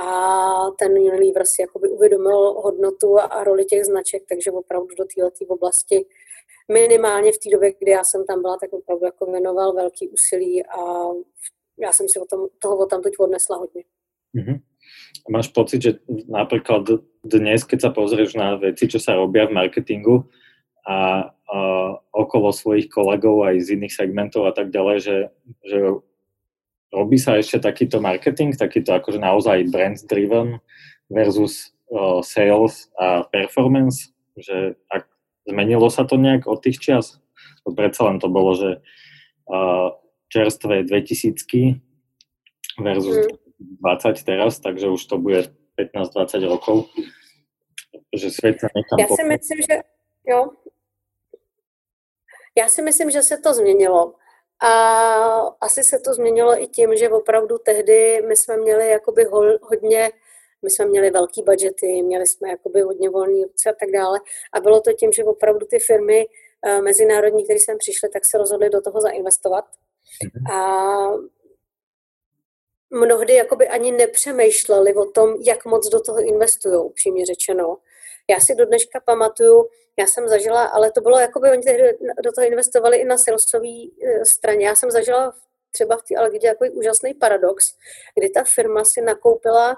A 0.00 0.70
ten 0.78 0.92
Unilever 0.92 1.46
si 1.46 1.62
jakoby 1.62 1.88
uvědomil 1.88 2.38
hodnotu 2.38 3.18
a 3.20 3.44
roli 3.44 3.64
těch 3.64 3.84
značek, 3.84 4.22
takže 4.28 4.50
opravdu 4.50 4.94
do 4.98 5.04
této 5.04 5.54
oblasti 5.54 6.06
minimálně 6.72 7.32
v 7.32 7.38
té 7.38 7.50
době, 7.50 7.72
kdy 7.78 7.90
já 7.90 8.04
jsem 8.04 8.26
tam 8.26 8.42
byla, 8.42 8.56
tak 8.60 8.72
opravdu 8.72 9.04
jako 9.04 9.26
věnoval 9.26 9.72
velký 9.72 10.08
úsilí 10.08 10.66
a 10.66 11.08
já 11.80 11.92
jsem 11.92 12.08
si 12.08 12.18
o 12.20 12.26
tom, 12.26 12.46
toho 12.58 12.86
tam 12.86 13.02
teď 13.02 13.12
odnesla 13.18 13.56
hodně. 13.56 13.82
Mm-hmm. 14.36 14.60
Máš 15.30 15.48
pocit, 15.48 15.82
že 15.82 15.92
napríklad 16.28 16.88
dnes, 17.24 17.64
keď 17.64 17.78
sa 17.80 17.90
pozrieš 17.92 18.36
na 18.36 18.56
veci, 18.56 18.88
čo 18.88 18.96
sa 18.96 19.16
robia 19.16 19.44
v 19.44 19.56
marketingu 19.56 20.24
a, 20.84 21.28
a 21.28 21.58
okolo 22.12 22.52
svojich 22.52 22.88
kolegov 22.88 23.44
aj 23.44 23.60
z 23.60 23.76
iných 23.76 23.92
segmentov 23.92 24.48
a 24.48 24.52
tak 24.56 24.72
ďalej, 24.72 24.96
že, 25.00 25.16
že 25.64 25.78
robí 26.92 27.20
sa 27.20 27.36
ešte 27.36 27.60
takýto 27.60 28.00
marketing, 28.00 28.56
takýto 28.56 28.96
akože 28.96 29.20
naozaj 29.20 29.68
brand 29.68 30.00
driven 30.08 30.60
versus 31.12 31.76
uh, 31.92 32.24
sales 32.24 32.88
a 32.96 33.28
performance, 33.28 34.12
že 34.36 34.76
ak 34.88 35.04
zmenilo 35.44 35.92
sa 35.92 36.08
to 36.08 36.16
nejak 36.16 36.48
od 36.48 36.64
tých 36.64 36.80
čias? 36.80 37.20
Predsa 37.68 38.08
len 38.08 38.16
to 38.16 38.32
bolo, 38.32 38.56
že 38.56 38.80
uh, 39.52 39.92
čerstvé 40.28 40.82
2000 40.82 41.46
versus 42.82 43.16
mm. 43.16 43.38
20 43.80 44.24
teraz, 44.24 44.60
takže 44.60 44.88
už 44.88 45.04
to 45.04 45.18
bude 45.18 45.42
15-20 45.94 46.48
rokov. 46.48 46.86
Že 48.16 48.30
svět 48.30 48.60
se 48.60 48.66
někam... 48.76 48.98
Já 48.98 49.16
si 49.16 49.24
myslím, 49.24 49.58
že 49.70 49.80
jo. 50.26 50.50
Já 52.58 52.68
si 52.68 52.82
myslím, 52.82 53.10
že 53.10 53.22
se 53.22 53.38
to 53.38 53.54
změnilo. 53.54 54.14
A 54.62 54.72
asi 55.60 55.84
se 55.84 55.98
to 55.98 56.14
změnilo 56.14 56.62
i 56.62 56.66
tím, 56.66 56.96
že 56.96 57.08
opravdu 57.08 57.58
tehdy 57.58 58.22
my 58.28 58.36
jsme 58.36 58.56
měli 58.56 58.88
jakoby 58.88 59.24
hodně, 59.62 60.10
my 60.62 60.70
jsme 60.70 60.86
měli 60.86 61.10
velký 61.10 61.42
budgety, 61.42 62.02
měli 62.02 62.26
jsme 62.26 62.48
jakoby 62.48 62.80
hodně 62.80 63.10
volný 63.10 63.44
ruce 63.44 63.70
a 63.70 63.74
tak 63.80 63.90
dále. 63.90 64.20
A 64.52 64.60
bylo 64.60 64.80
to 64.80 64.92
tím, 64.92 65.12
že 65.12 65.24
opravdu 65.24 65.66
ty 65.66 65.78
firmy 65.78 66.26
eh, 66.66 66.82
mezinárodní, 66.82 67.44
které 67.44 67.58
sem 67.60 67.78
přišly, 67.78 68.08
tak 68.08 68.24
se 68.24 68.38
rozhodly 68.38 68.70
do 68.70 68.80
toho 68.80 69.00
zainvestovat. 69.00 69.64
A 70.52 70.58
mnohdy 72.90 73.34
jakoby 73.34 73.68
ani 73.68 73.92
nepřemýšleli 73.92 74.94
o 74.94 75.04
tom, 75.04 75.34
jak 75.46 75.64
moc 75.64 75.88
do 75.88 76.00
toho 76.00 76.20
investují, 76.20 76.76
upřímně 76.76 77.26
řečeno. 77.26 77.76
Já 78.30 78.40
si 78.40 78.54
do 78.54 78.66
dneška 78.66 79.00
pamatuju, 79.00 79.68
já 79.98 80.06
jsem 80.06 80.28
zažila, 80.28 80.64
ale 80.64 80.92
to 80.92 81.00
bylo 81.00 81.18
jakoby, 81.18 81.50
oni 81.50 81.62
do 82.24 82.32
toho 82.32 82.46
investovali 82.46 82.96
i 82.96 83.04
na 83.04 83.18
salesové 83.18 83.68
e, 83.68 84.24
straně. 84.24 84.66
Já 84.66 84.74
jsem 84.74 84.90
zažila 84.90 85.34
třeba 85.72 85.96
v 85.96 86.02
té 86.02 86.16
Algidě 86.16 86.46
jako 86.46 86.64
úžasný 86.72 87.14
paradox, 87.14 87.74
kdy 88.18 88.30
ta 88.30 88.44
firma 88.44 88.84
si 88.84 89.00
nakoupila 89.00 89.76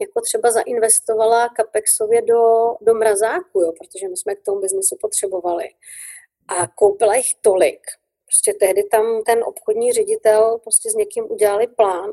jako 0.00 0.20
třeba 0.20 0.50
zainvestovala 0.50 1.48
Capexově 1.56 2.22
do, 2.22 2.74
do 2.80 2.94
mrazáku, 2.94 3.60
jo, 3.60 3.72
protože 3.72 4.08
my 4.08 4.16
jsme 4.16 4.34
k 4.34 4.42
tomu 4.42 4.60
biznesu 4.60 4.96
potřebovali. 5.00 5.64
A 6.48 6.66
koupila 6.66 7.14
jich 7.14 7.34
tolik, 7.40 7.80
Prostě 8.28 8.54
tehdy 8.54 8.82
tam 8.84 9.22
ten 9.22 9.44
obchodní 9.44 9.92
ředitel 9.92 10.58
prostě 10.58 10.90
s 10.90 10.94
někým 10.94 11.30
udělali 11.30 11.66
plán, 11.66 12.12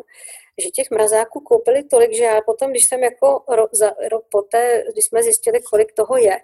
že 0.64 0.70
těch 0.70 0.92
mrazáků 0.92 1.40
koupili 1.40 1.84
tolik, 1.84 2.14
že 2.14 2.24
já 2.24 2.42
potom, 2.42 2.72
když 2.72 2.86
jsem 2.86 3.04
jako 3.04 3.44
rok, 3.48 3.70
za, 3.74 3.96
rok 4.12 4.26
poté, 4.32 4.84
když 4.94 5.06
jsme 5.06 5.24
zjistili, 5.24 5.62
kolik 5.62 5.94
toho 5.94 6.18
je, 6.18 6.38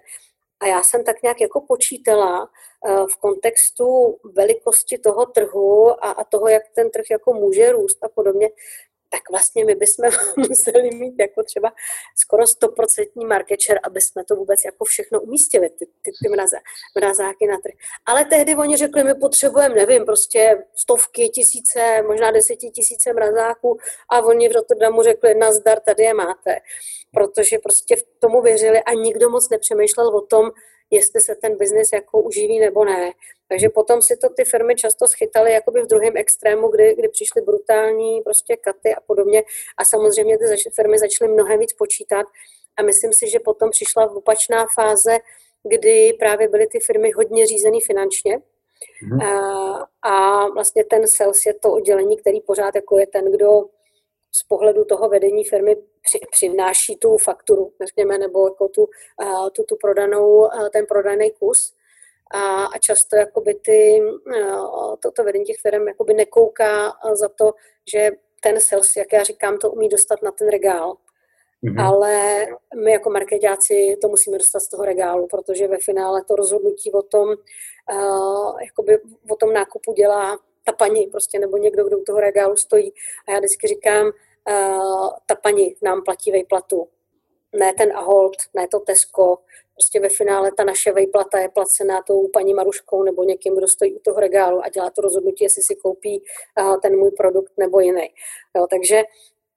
a 0.60 0.66
já 0.66 0.82
jsem 0.82 1.04
tak 1.04 1.22
nějak 1.22 1.40
jako 1.40 1.60
počítala 1.60 2.42
uh, 2.42 3.06
v 3.06 3.16
kontextu 3.16 4.18
velikosti 4.34 4.98
toho 4.98 5.26
trhu 5.26 6.04
a, 6.04 6.10
a 6.10 6.24
toho, 6.24 6.48
jak 6.48 6.62
ten 6.74 6.90
trh 6.90 7.04
jako 7.10 7.32
může 7.32 7.72
růst 7.72 8.04
a 8.04 8.08
podobně, 8.08 8.48
tak 9.12 9.30
vlastně 9.30 9.64
my 9.64 9.74
bychom 9.74 10.10
museli 10.48 10.90
mít 10.90 11.14
jako 11.18 11.42
třeba 11.42 11.72
skoro 12.16 12.42
100% 12.42 13.26
market 13.26 13.60
share, 13.62 13.80
aby 13.84 14.00
jsme 14.00 14.24
to 14.24 14.36
vůbec 14.36 14.60
jako 14.64 14.84
všechno 14.84 15.20
umístili, 15.20 15.70
ty, 15.70 15.86
ty, 16.02 16.10
ty 16.22 16.28
mraze, 16.28 16.56
mrazáky 16.98 17.46
na 17.46 17.56
trh. 17.64 17.74
Ale 18.06 18.24
tehdy 18.24 18.56
oni 18.56 18.76
řekli, 18.76 19.04
my 19.04 19.14
potřebujeme, 19.14 19.74
nevím, 19.74 20.04
prostě 20.04 20.64
stovky, 20.74 21.28
tisíce, 21.28 22.02
možná 22.06 22.30
desetitisíce 22.30 23.12
mrazáků 23.12 23.78
a 24.10 24.20
oni 24.20 24.48
v 24.48 24.52
Rotterdamu 24.52 25.02
řekli, 25.02 25.34
nazdar, 25.34 25.80
tady 25.80 26.02
je 26.02 26.14
máte. 26.14 26.56
Protože 27.14 27.58
prostě 27.58 27.96
v 27.96 28.02
tomu 28.18 28.42
věřili 28.42 28.82
a 28.82 28.92
nikdo 28.94 29.30
moc 29.30 29.50
nepřemýšlel 29.50 30.16
o 30.16 30.20
tom, 30.20 30.50
jestli 30.92 31.20
se 31.20 31.34
ten 31.34 31.56
biznis 31.56 31.92
jako 31.92 32.20
uživí 32.20 32.60
nebo 32.60 32.84
ne. 32.84 33.12
Takže 33.48 33.68
potom 33.68 34.02
si 34.02 34.16
to 34.16 34.28
ty 34.28 34.44
firmy 34.44 34.74
často 34.74 35.06
schytaly 35.06 35.52
jakoby 35.52 35.82
v 35.82 35.86
druhém 35.86 36.16
extrému, 36.16 36.68
kdy, 36.68 36.94
kdy 36.94 37.08
přišly 37.08 37.42
brutální 37.42 38.20
prostě 38.20 38.56
katy 38.56 38.94
a 38.94 39.00
podobně 39.00 39.42
a 39.78 39.84
samozřejmě 39.84 40.38
ty 40.38 40.46
zač- 40.48 40.74
firmy 40.74 40.98
začaly 40.98 41.32
mnohem 41.32 41.58
víc 41.58 41.72
počítat 41.72 42.26
a 42.76 42.82
myslím 42.82 43.12
si, 43.12 43.30
že 43.30 43.38
potom 43.38 43.70
přišla 43.70 44.10
opačná 44.10 44.66
fáze, 44.74 45.18
kdy 45.68 46.12
právě 46.18 46.48
byly 46.48 46.66
ty 46.66 46.80
firmy 46.80 47.10
hodně 47.10 47.46
řízený 47.46 47.80
finančně, 47.80 48.38
Mm. 49.02 49.20
A, 49.20 49.88
a 50.02 50.46
vlastně 50.48 50.84
ten 50.84 51.08
sales 51.08 51.46
je 51.46 51.54
to 51.54 51.72
oddělení, 51.72 52.16
který 52.16 52.40
pořád 52.40 52.74
jako 52.74 52.98
je 52.98 53.06
ten, 53.06 53.32
kdo 53.32 53.64
z 54.34 54.42
pohledu 54.42 54.84
toho 54.84 55.08
vedení 55.08 55.44
firmy 55.44 55.76
při, 56.02 56.20
přináší 56.30 56.96
tu 56.96 57.16
fakturu, 57.16 57.72
řekněme, 57.86 58.18
nebo 58.18 58.46
jako 58.46 58.68
tu, 58.68 58.88
tu, 59.52 59.62
tu 59.62 59.76
prodanou, 59.76 60.48
ten 60.72 60.86
prodaný 60.86 61.30
kus. 61.30 61.74
A, 62.34 62.64
a 62.64 62.78
často 62.78 63.16
jakoby 63.16 63.54
ty, 63.54 64.02
to, 65.00 65.10
to 65.10 65.24
vedení 65.24 65.44
těch 65.44 65.56
firm 65.62 65.88
jakoby 65.88 66.14
nekouká 66.14 66.92
za 67.12 67.28
to, 67.28 67.52
že 67.92 68.10
ten 68.40 68.60
sales, 68.60 68.96
jak 68.96 69.12
já 69.12 69.22
říkám, 69.22 69.58
to 69.58 69.70
umí 69.70 69.88
dostat 69.88 70.22
na 70.22 70.32
ten 70.32 70.48
regál. 70.48 70.96
Mm-hmm. 71.64 71.86
Ale 71.86 72.46
my 72.84 72.92
jako 72.92 73.10
marketáci 73.10 73.96
to 74.00 74.08
musíme 74.08 74.38
dostat 74.38 74.60
z 74.60 74.68
toho 74.68 74.84
regálu, 74.84 75.26
protože 75.26 75.68
ve 75.68 75.78
finále 75.78 76.24
to 76.24 76.36
rozhodnutí 76.36 76.92
o 76.92 77.02
tom, 77.02 77.28
uh, 77.28 78.60
jakoby 78.60 78.98
o 79.30 79.36
tom 79.36 79.52
nákupu 79.52 79.92
dělá 79.92 80.38
ta 80.64 80.72
paní 80.72 81.06
prostě, 81.06 81.38
nebo 81.38 81.56
někdo, 81.56 81.84
kdo 81.84 81.98
u 81.98 82.04
toho 82.04 82.20
regálu 82.20 82.56
stojí. 82.56 82.92
A 83.28 83.32
já 83.32 83.38
vždycky 83.38 83.66
říkám, 83.66 84.06
uh, 84.06 85.08
ta 85.26 85.34
paní 85.34 85.76
nám 85.82 86.02
platí 86.02 86.32
vejplatu, 86.32 86.88
ne 87.52 87.72
ten 87.72 87.96
Ahold, 87.96 88.36
ne 88.54 88.68
to 88.68 88.80
Tesco, 88.80 89.38
prostě 89.74 90.00
ve 90.00 90.08
finále 90.08 90.50
ta 90.56 90.64
naše 90.64 90.92
vejplata 90.92 91.38
je 91.38 91.48
placená 91.48 92.02
tou 92.02 92.28
paní 92.28 92.54
Maruškou 92.54 93.02
nebo 93.02 93.24
někým, 93.24 93.56
kdo 93.56 93.68
stojí 93.68 93.94
u 93.94 93.98
toho 93.98 94.20
regálu 94.20 94.64
a 94.64 94.68
dělá 94.68 94.90
to 94.90 95.00
rozhodnutí, 95.00 95.44
jestli 95.44 95.62
si 95.62 95.74
koupí 95.76 96.22
uh, 96.60 96.80
ten 96.80 96.98
můj 96.98 97.10
produkt 97.10 97.52
nebo 97.58 97.80
jiný. 97.80 98.08
Jo, 98.56 98.66
takže 98.70 99.02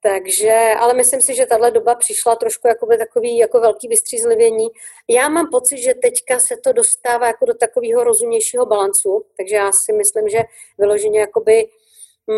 takže, 0.08 0.70
ale 0.78 0.94
myslím 0.94 1.20
si, 1.20 1.34
že 1.34 1.46
tahle 1.46 1.70
doba 1.70 1.94
přišla 1.94 2.36
trošku 2.36 2.68
jako 2.68 2.86
takový 2.86 3.38
jako 3.38 3.60
velký 3.60 3.88
vystřízlivění. 3.88 4.68
Já 5.10 5.28
mám 5.28 5.50
pocit, 5.50 5.78
že 5.78 5.94
teďka 5.94 6.38
se 6.38 6.56
to 6.64 6.72
dostává 6.72 7.26
jako 7.26 7.44
do 7.44 7.54
takového 7.54 8.04
rozumnějšího 8.04 8.66
balancu, 8.66 9.24
takže 9.36 9.56
já 9.56 9.72
si 9.72 9.92
myslím, 9.92 10.28
že 10.28 10.38
vyloženě 10.78 11.20
jakoby 11.20 11.68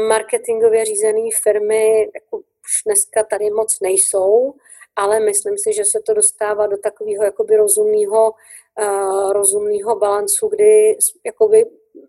marketingově 0.09 0.85
řízené 0.85 1.29
firmy 1.43 2.11
jako 2.15 2.37
už 2.39 2.83
dneska 2.87 3.25
tady 3.25 3.51
moc 3.51 3.81
nejsou, 3.81 4.55
ale 4.97 5.21
myslím 5.21 5.59
si, 5.59 5.73
že 5.73 5.85
se 5.85 6.01
to 6.07 6.15
dostává 6.15 6.67
do 6.67 6.77
takového 6.77 7.25
jakoby 7.25 7.57
rozumného, 7.57 8.33
uh, 8.81 9.33
rozumného 9.33 9.97
balancu, 9.97 10.49
kdy 10.49 10.97
jakoby 11.27 11.65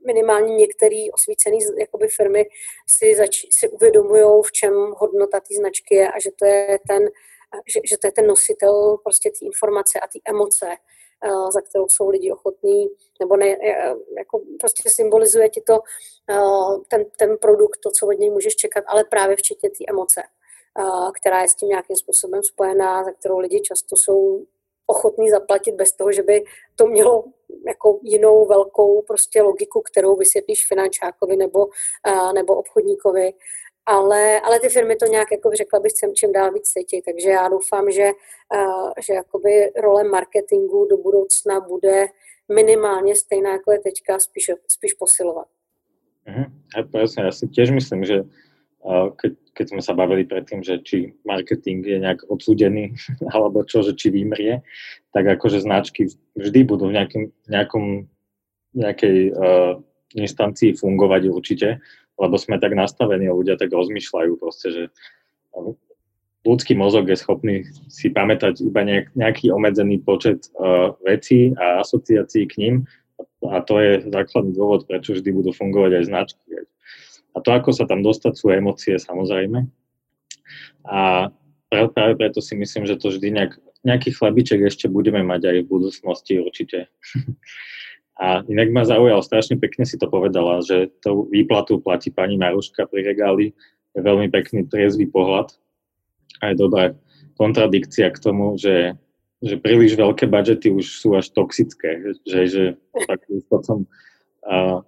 minimálně 0.05 0.55
některé 0.55 1.05
osvícené 1.13 1.57
jakoby 1.79 2.07
firmy 2.07 2.45
si, 2.97 3.15
zač, 3.15 3.45
si 3.59 3.69
uvědomují, 3.69 4.23
v 4.45 4.51
čem 4.51 4.73
hodnota 4.97 5.39
té 5.39 5.55
značky 5.55 5.95
je 5.95 6.11
a 6.11 6.19
že 6.19 6.29
to 6.39 6.45
je 6.45 6.79
ten, 6.87 7.03
že, 7.73 7.79
že 7.89 7.97
to 7.97 8.07
je 8.07 8.11
ten 8.11 8.27
nositel 8.27 8.97
prostě 9.03 9.29
té 9.29 9.45
informace 9.45 9.99
a 9.99 10.07
té 10.07 10.19
emoce, 10.29 10.65
uh, 11.25 11.49
za 11.51 11.61
kterou 11.61 11.87
jsou 11.89 12.09
lidi 12.09 12.31
ochotní, 12.31 12.87
nebo 13.19 13.37
ne, 13.37 13.57
jako 14.17 14.41
prostě 14.59 14.89
symbolizuje 14.89 15.49
ti 15.49 15.61
to 15.61 15.79
uh, 15.79 16.83
ten, 16.87 17.05
ten 17.19 17.37
produkt, 17.37 17.79
to, 17.83 17.89
co 17.99 18.07
od 18.07 18.19
něj 18.19 18.29
můžeš 18.29 18.55
čekat, 18.55 18.83
ale 18.87 19.03
právě 19.03 19.35
včetně 19.35 19.69
té 19.69 19.83
emoce, 19.89 20.21
uh, 20.79 21.11
která 21.11 21.41
je 21.41 21.49
s 21.49 21.55
tím 21.55 21.69
nějakým 21.69 21.95
způsobem 21.95 22.43
spojená, 22.43 23.03
za 23.03 23.11
kterou 23.11 23.39
lidi 23.39 23.61
často 23.61 23.95
jsou 23.97 24.45
ochotní 24.89 25.29
zaplatit 25.29 25.75
bez 25.75 25.91
toho, 25.91 26.11
že 26.11 26.23
by 26.23 26.43
to 26.75 26.87
mělo 26.87 27.23
jako 27.67 27.99
jinou 28.03 28.45
velkou 28.45 29.01
prostě 29.01 29.41
logiku, 29.41 29.81
kterou 29.81 30.15
vysvětlíš 30.15 30.67
finančákovi 30.67 31.35
nebo, 31.35 31.65
uh, 31.65 32.33
nebo 32.33 32.55
obchodníkovi. 32.55 33.33
Ale, 33.85 34.41
ale 34.41 34.59
ty 34.59 34.69
firmy 34.69 34.95
to 34.95 35.05
nějak, 35.05 35.31
jako 35.31 35.51
řekla 35.53 35.79
bych, 35.79 35.91
sem 35.95 36.13
čím 36.13 36.31
dál 36.31 36.51
víc 36.51 36.67
cítí. 36.73 37.01
Takže 37.01 37.29
já 37.29 37.49
doufám, 37.49 37.91
že, 37.91 38.07
uh, 38.55 38.91
že 39.05 39.13
jakoby 39.13 39.71
role 39.81 40.03
marketingu 40.03 40.85
do 40.85 40.97
budoucna 40.97 41.59
bude 41.59 42.07
minimálně 42.53 43.15
stejná, 43.15 43.51
jako 43.51 43.71
je 43.71 43.79
teďka, 43.79 44.19
spíš, 44.19 44.45
spíš 44.67 44.93
posilovat. 44.93 45.47
Mm-hmm. 46.29 46.49
Ja 47.17 47.33
si 47.33 47.49
tiež 47.49 47.73
myslím, 47.73 48.05
že 48.05 48.29
keď, 49.17 49.33
keď 49.59 49.75
sme 49.75 49.81
sa 49.83 49.91
bavili 49.91 50.23
predtým, 50.23 50.63
že 50.63 50.79
či 50.79 51.11
marketing 51.27 51.83
je 51.83 51.99
nejak 51.99 52.23
odsúdený, 52.31 52.95
alebo 53.35 53.67
čo, 53.67 53.83
že 53.83 53.91
či 53.99 54.07
vymrie, 54.15 54.63
tak 55.11 55.27
akože 55.27 55.59
značky 55.59 56.07
vždy 56.39 56.59
budú 56.63 56.87
v 56.87 56.95
nejakým, 56.95 57.23
nejakom, 57.51 58.07
nejakej 58.79 59.35
uh, 59.35 59.75
instancii 60.15 60.79
fungovať 60.79 61.27
určite, 61.27 61.83
lebo 62.15 62.39
sme 62.39 62.55
tak 62.55 62.71
nastavení 62.71 63.27
a 63.27 63.35
ľudia 63.35 63.59
tak 63.59 63.75
rozmýšľajú 63.75 64.31
proste, 64.39 64.67
že 64.71 64.83
ľudský 66.47 66.79
mozog 66.79 67.11
je 67.11 67.19
schopný 67.19 67.67
si 67.91 68.07
pamätať 68.07 68.63
iba 68.63 68.87
nejak, 68.87 69.11
nejaký 69.11 69.51
obmedzený 69.51 69.99
počet 70.07 70.47
uh, 70.55 70.95
vecí 71.03 71.51
a 71.59 71.83
asociácií 71.83 72.47
k 72.47 72.55
ním 72.63 72.75
a 73.43 73.59
to 73.63 73.79
je 73.79 74.03
základný 74.11 74.55
dôvod, 74.55 74.87
prečo 74.87 75.15
vždy 75.15 75.29
budú 75.31 75.51
fungovať 75.55 75.91
aj 75.99 76.03
značky. 76.07 76.43
A 77.33 77.37
to, 77.41 77.49
ako 77.53 77.71
sa 77.75 77.85
tam 77.85 78.01
dostať, 78.01 78.33
sú 78.35 78.49
emócie 78.49 78.97
samozrejme. 78.97 79.69
A 80.89 81.29
práve 81.69 82.13
preto 82.17 82.41
si 82.41 82.57
myslím, 82.57 82.89
že 82.89 82.97
to 82.97 83.13
vždy 83.13 83.29
nejak, 83.29 83.53
nejaký 83.85 84.17
chlabiček 84.17 84.65
ešte 84.65 84.89
budeme 84.89 85.21
mať 85.21 85.41
aj 85.45 85.57
v 85.63 85.69
budúcnosti 85.69 86.33
určite. 86.41 86.89
A 88.19 88.43
inak 88.51 88.75
ma 88.75 88.83
zaujal, 88.83 89.23
strašne 89.23 89.55
pekne 89.55 89.87
si 89.87 89.95
to 89.95 90.11
povedala, 90.11 90.59
že 90.59 90.91
tú 90.99 91.31
výplatu 91.31 91.79
platí 91.79 92.11
pani 92.11 92.35
Maruška 92.35 92.83
pri 92.91 93.15
regáli. 93.15 93.55
Je 93.95 94.03
veľmi 94.03 94.27
pekný, 94.27 94.67
triezvý 94.67 95.07
pohľad. 95.07 95.55
A 96.43 96.51
je 96.51 96.59
dobrá 96.59 96.91
kontradikcia 97.39 98.11
k 98.11 98.19
tomu, 98.19 98.59
že, 98.59 98.99
že 99.39 99.55
príliš 99.55 99.95
veľké 99.95 100.27
budžety 100.27 100.67
už 100.67 100.99
sú 100.99 101.15
až 101.15 101.31
toxické. 101.31 102.11
Že, 102.27 102.39
že 102.51 102.63
tak 103.07 103.23
uh, 103.31 104.83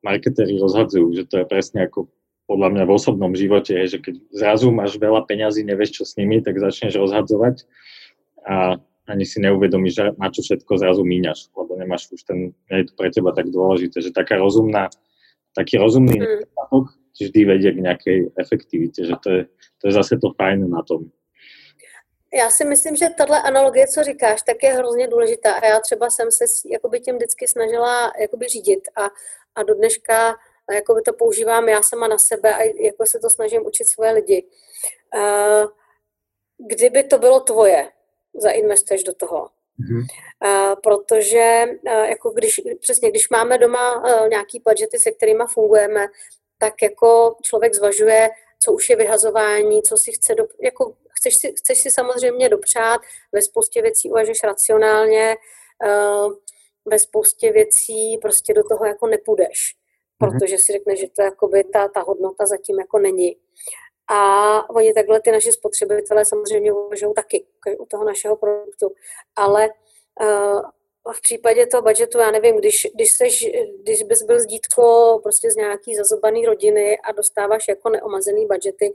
marketéri 0.00 0.58
rozhadzujú, 0.58 1.12
že 1.14 1.24
to 1.28 1.42
je 1.42 1.46
presne 1.46 1.86
ako 1.86 2.10
podľa 2.50 2.68
mňa 2.74 2.84
v 2.88 2.94
osobnom 2.98 3.32
živote, 3.38 3.78
že 3.86 4.02
keď 4.02 4.18
zrazu 4.34 4.74
máš 4.74 4.98
veľa 4.98 5.22
peňazí, 5.22 5.62
nevieš 5.62 6.02
čo 6.02 6.04
s 6.08 6.18
nimi, 6.18 6.42
tak 6.42 6.58
začneš 6.58 6.98
rozhadzovať 6.98 7.62
a 8.42 8.82
ani 9.06 9.24
si 9.26 9.38
neuvedomíš, 9.38 10.18
na 10.18 10.28
čo 10.30 10.42
všetko 10.42 10.72
zrazu 10.78 11.02
míňaš, 11.06 11.54
lebo 11.54 11.78
nemáš 11.78 12.10
už 12.10 12.22
ten, 12.26 12.54
nie 12.70 12.76
je 12.82 12.86
to 12.90 12.92
pre 12.98 13.10
teba 13.10 13.30
tak 13.30 13.50
dôležité, 13.50 14.02
že 14.02 14.10
taká 14.10 14.38
rozumná, 14.38 14.90
taký 15.54 15.78
rozumný 15.78 16.18
mm. 16.18 16.86
vždy 17.18 17.40
vedie 17.46 17.70
k 17.74 17.84
nejakej 17.86 18.18
efektivite, 18.38 19.00
že 19.06 19.14
to 19.22 19.28
je, 19.30 19.42
to 19.82 19.82
je 19.90 19.92
zase 19.94 20.14
to 20.18 20.34
fajn 20.34 20.66
na 20.70 20.82
tom. 20.82 21.10
Já 22.34 22.50
si 22.50 22.64
myslím, 22.64 22.96
že 22.96 23.08
tahle 23.18 23.42
analogie, 23.42 23.86
co 23.86 24.02
říkáš, 24.02 24.42
tak 24.42 24.62
je 24.62 24.72
hrozně 24.72 25.08
důležitá 25.08 25.52
a 25.52 25.66
já 25.66 25.80
třeba 25.80 26.10
jsem 26.10 26.30
se 26.30 26.44
jakoby 26.70 27.00
tím 27.00 27.16
vždycky 27.16 27.48
snažila 27.48 28.12
jakoby 28.20 28.46
řídit 28.46 28.80
a, 28.96 29.10
a 29.54 29.62
do 29.62 29.74
dneška 29.74 30.36
jakoby 30.74 31.02
to 31.02 31.12
používám 31.12 31.68
já 31.68 31.82
sama 31.82 32.08
na 32.08 32.18
sebe 32.18 32.54
a 32.54 32.62
jako 32.62 33.06
se 33.06 33.18
to 33.18 33.30
snažím 33.30 33.66
učit 33.66 33.88
svoje 33.88 34.12
lidi. 34.12 34.46
Uh, 35.14 35.70
kdyby 36.58 37.04
to 37.04 37.18
bylo 37.18 37.40
tvoje, 37.40 37.90
zainvestuješ 38.34 39.04
do 39.04 39.14
toho. 39.14 39.48
Mm-hmm. 39.80 40.04
Uh, 40.44 40.74
protože 40.82 41.64
uh, 41.86 41.92
jako 41.92 42.30
když, 42.30 42.60
přesně, 42.80 43.10
když 43.10 43.28
máme 43.28 43.58
doma 43.58 43.96
uh, 43.96 44.28
nějaký 44.28 44.62
budžety, 44.64 44.98
se 44.98 45.10
kterými 45.10 45.44
fungujeme, 45.48 46.06
tak 46.58 46.82
jako 46.82 47.36
člověk 47.42 47.74
zvažuje, 47.74 48.30
co 48.62 48.72
už 48.72 48.90
je 48.90 48.96
vyhazování, 48.96 49.82
co 49.82 49.96
si 49.96 50.12
chce, 50.12 50.34
do, 50.34 50.46
jako 50.62 50.94
chceš 51.20 51.36
si, 51.36 51.52
chceš 51.56 51.82
si 51.82 51.90
samozřejmě 51.90 52.48
dopřát, 52.48 53.00
ve 53.32 53.42
spoustě 53.42 53.82
věcí 53.82 54.10
uvažuješ 54.10 54.42
racionálně, 54.44 55.36
uh, 55.84 56.32
ve 56.84 56.98
spoustě 56.98 57.52
věcí 57.52 58.18
prostě 58.22 58.54
do 58.54 58.62
toho 58.68 58.84
jako 58.84 59.06
nepůjdeš, 59.06 59.48
mm-hmm. 59.48 60.30
protože 60.30 60.56
si 60.58 60.72
řekneš, 60.72 61.00
že 61.00 61.06
to 61.08 61.22
jakoby 61.22 61.64
ta, 61.64 61.88
ta 61.88 62.00
hodnota 62.00 62.46
zatím 62.46 62.78
jako 62.78 62.98
není. 62.98 63.36
A 64.12 64.70
oni 64.70 64.94
takhle 64.94 65.20
ty 65.20 65.32
naši 65.32 65.52
spotřebitelé 65.52 66.24
samozřejmě 66.24 66.72
uvažují 66.72 67.14
taky 67.14 67.46
u 67.78 67.86
toho 67.86 68.04
našeho 68.04 68.36
produktu. 68.36 68.94
Ale 69.36 69.68
uh, 70.20 70.60
v 71.12 71.20
případě 71.22 71.66
toho 71.66 71.82
budžetu, 71.82 72.18
já 72.18 72.30
nevím, 72.30 72.56
když, 72.56 72.86
když, 72.94 73.12
seš, 73.16 73.46
když 73.82 74.02
bys 74.02 74.22
byl 74.22 74.44
dítko 74.44 75.20
prostě 75.22 75.50
z 75.50 75.56
nějaký 75.56 75.96
zazobaný 75.96 76.46
rodiny 76.46 76.98
a 76.98 77.12
dostáváš 77.12 77.68
jako 77.68 77.90
neomazený 77.90 78.46
budžety, 78.46 78.92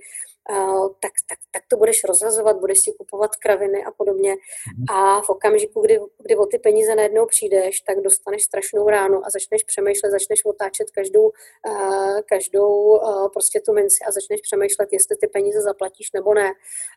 tak, 1.00 1.12
tak, 1.30 1.40
tak 1.52 1.64
to 1.68 1.78
budeš 1.78 2.04
rozhazovat, 2.04 2.60
budeš 2.60 2.80
si 2.80 2.92
kupovat 2.92 3.36
kraviny 3.36 3.84
a 3.86 3.92
podobně. 3.92 4.32
Mhm. 4.32 4.98
A 4.98 5.22
v 5.22 5.30
okamžiku, 5.30 5.82
kdy, 5.82 6.00
kdy 6.20 6.36
o 6.36 6.46
ty 6.46 6.60
peníze 6.60 6.96
najednou 6.96 7.26
přijdeš, 7.26 7.82
tak 7.82 8.02
dostaneš 8.02 8.44
strašnou 8.44 8.90
ránu 8.90 9.26
a 9.26 9.30
začneš 9.30 9.64
přemýšlet, 9.64 10.12
začneš 10.12 10.46
otáčet 10.46 10.92
každou, 10.92 11.32
uh, 11.68 12.22
každou 12.30 12.72
uh, 12.72 13.30
prostě 13.30 13.60
tu 13.60 13.74
minci 13.74 13.98
a 14.08 14.12
začneš 14.12 14.42
přemýšlet, 14.42 14.90
jestli 14.92 15.16
ty 15.16 15.28
peníze 15.28 15.62
zaplatíš 15.62 16.12
nebo 16.12 16.34
ne. 16.34 16.54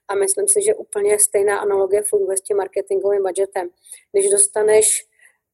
A 0.09 0.15
myslím 0.15 0.49
si, 0.49 0.63
že 0.63 0.75
úplně 0.75 1.19
stejná 1.19 1.59
analogie 1.59 2.03
funguje 2.03 2.37
s 2.37 2.41
tím 2.41 2.57
marketingovým 2.57 3.23
budgetem. 3.23 3.69
Když 4.13 4.31
dostaneš 4.31 5.07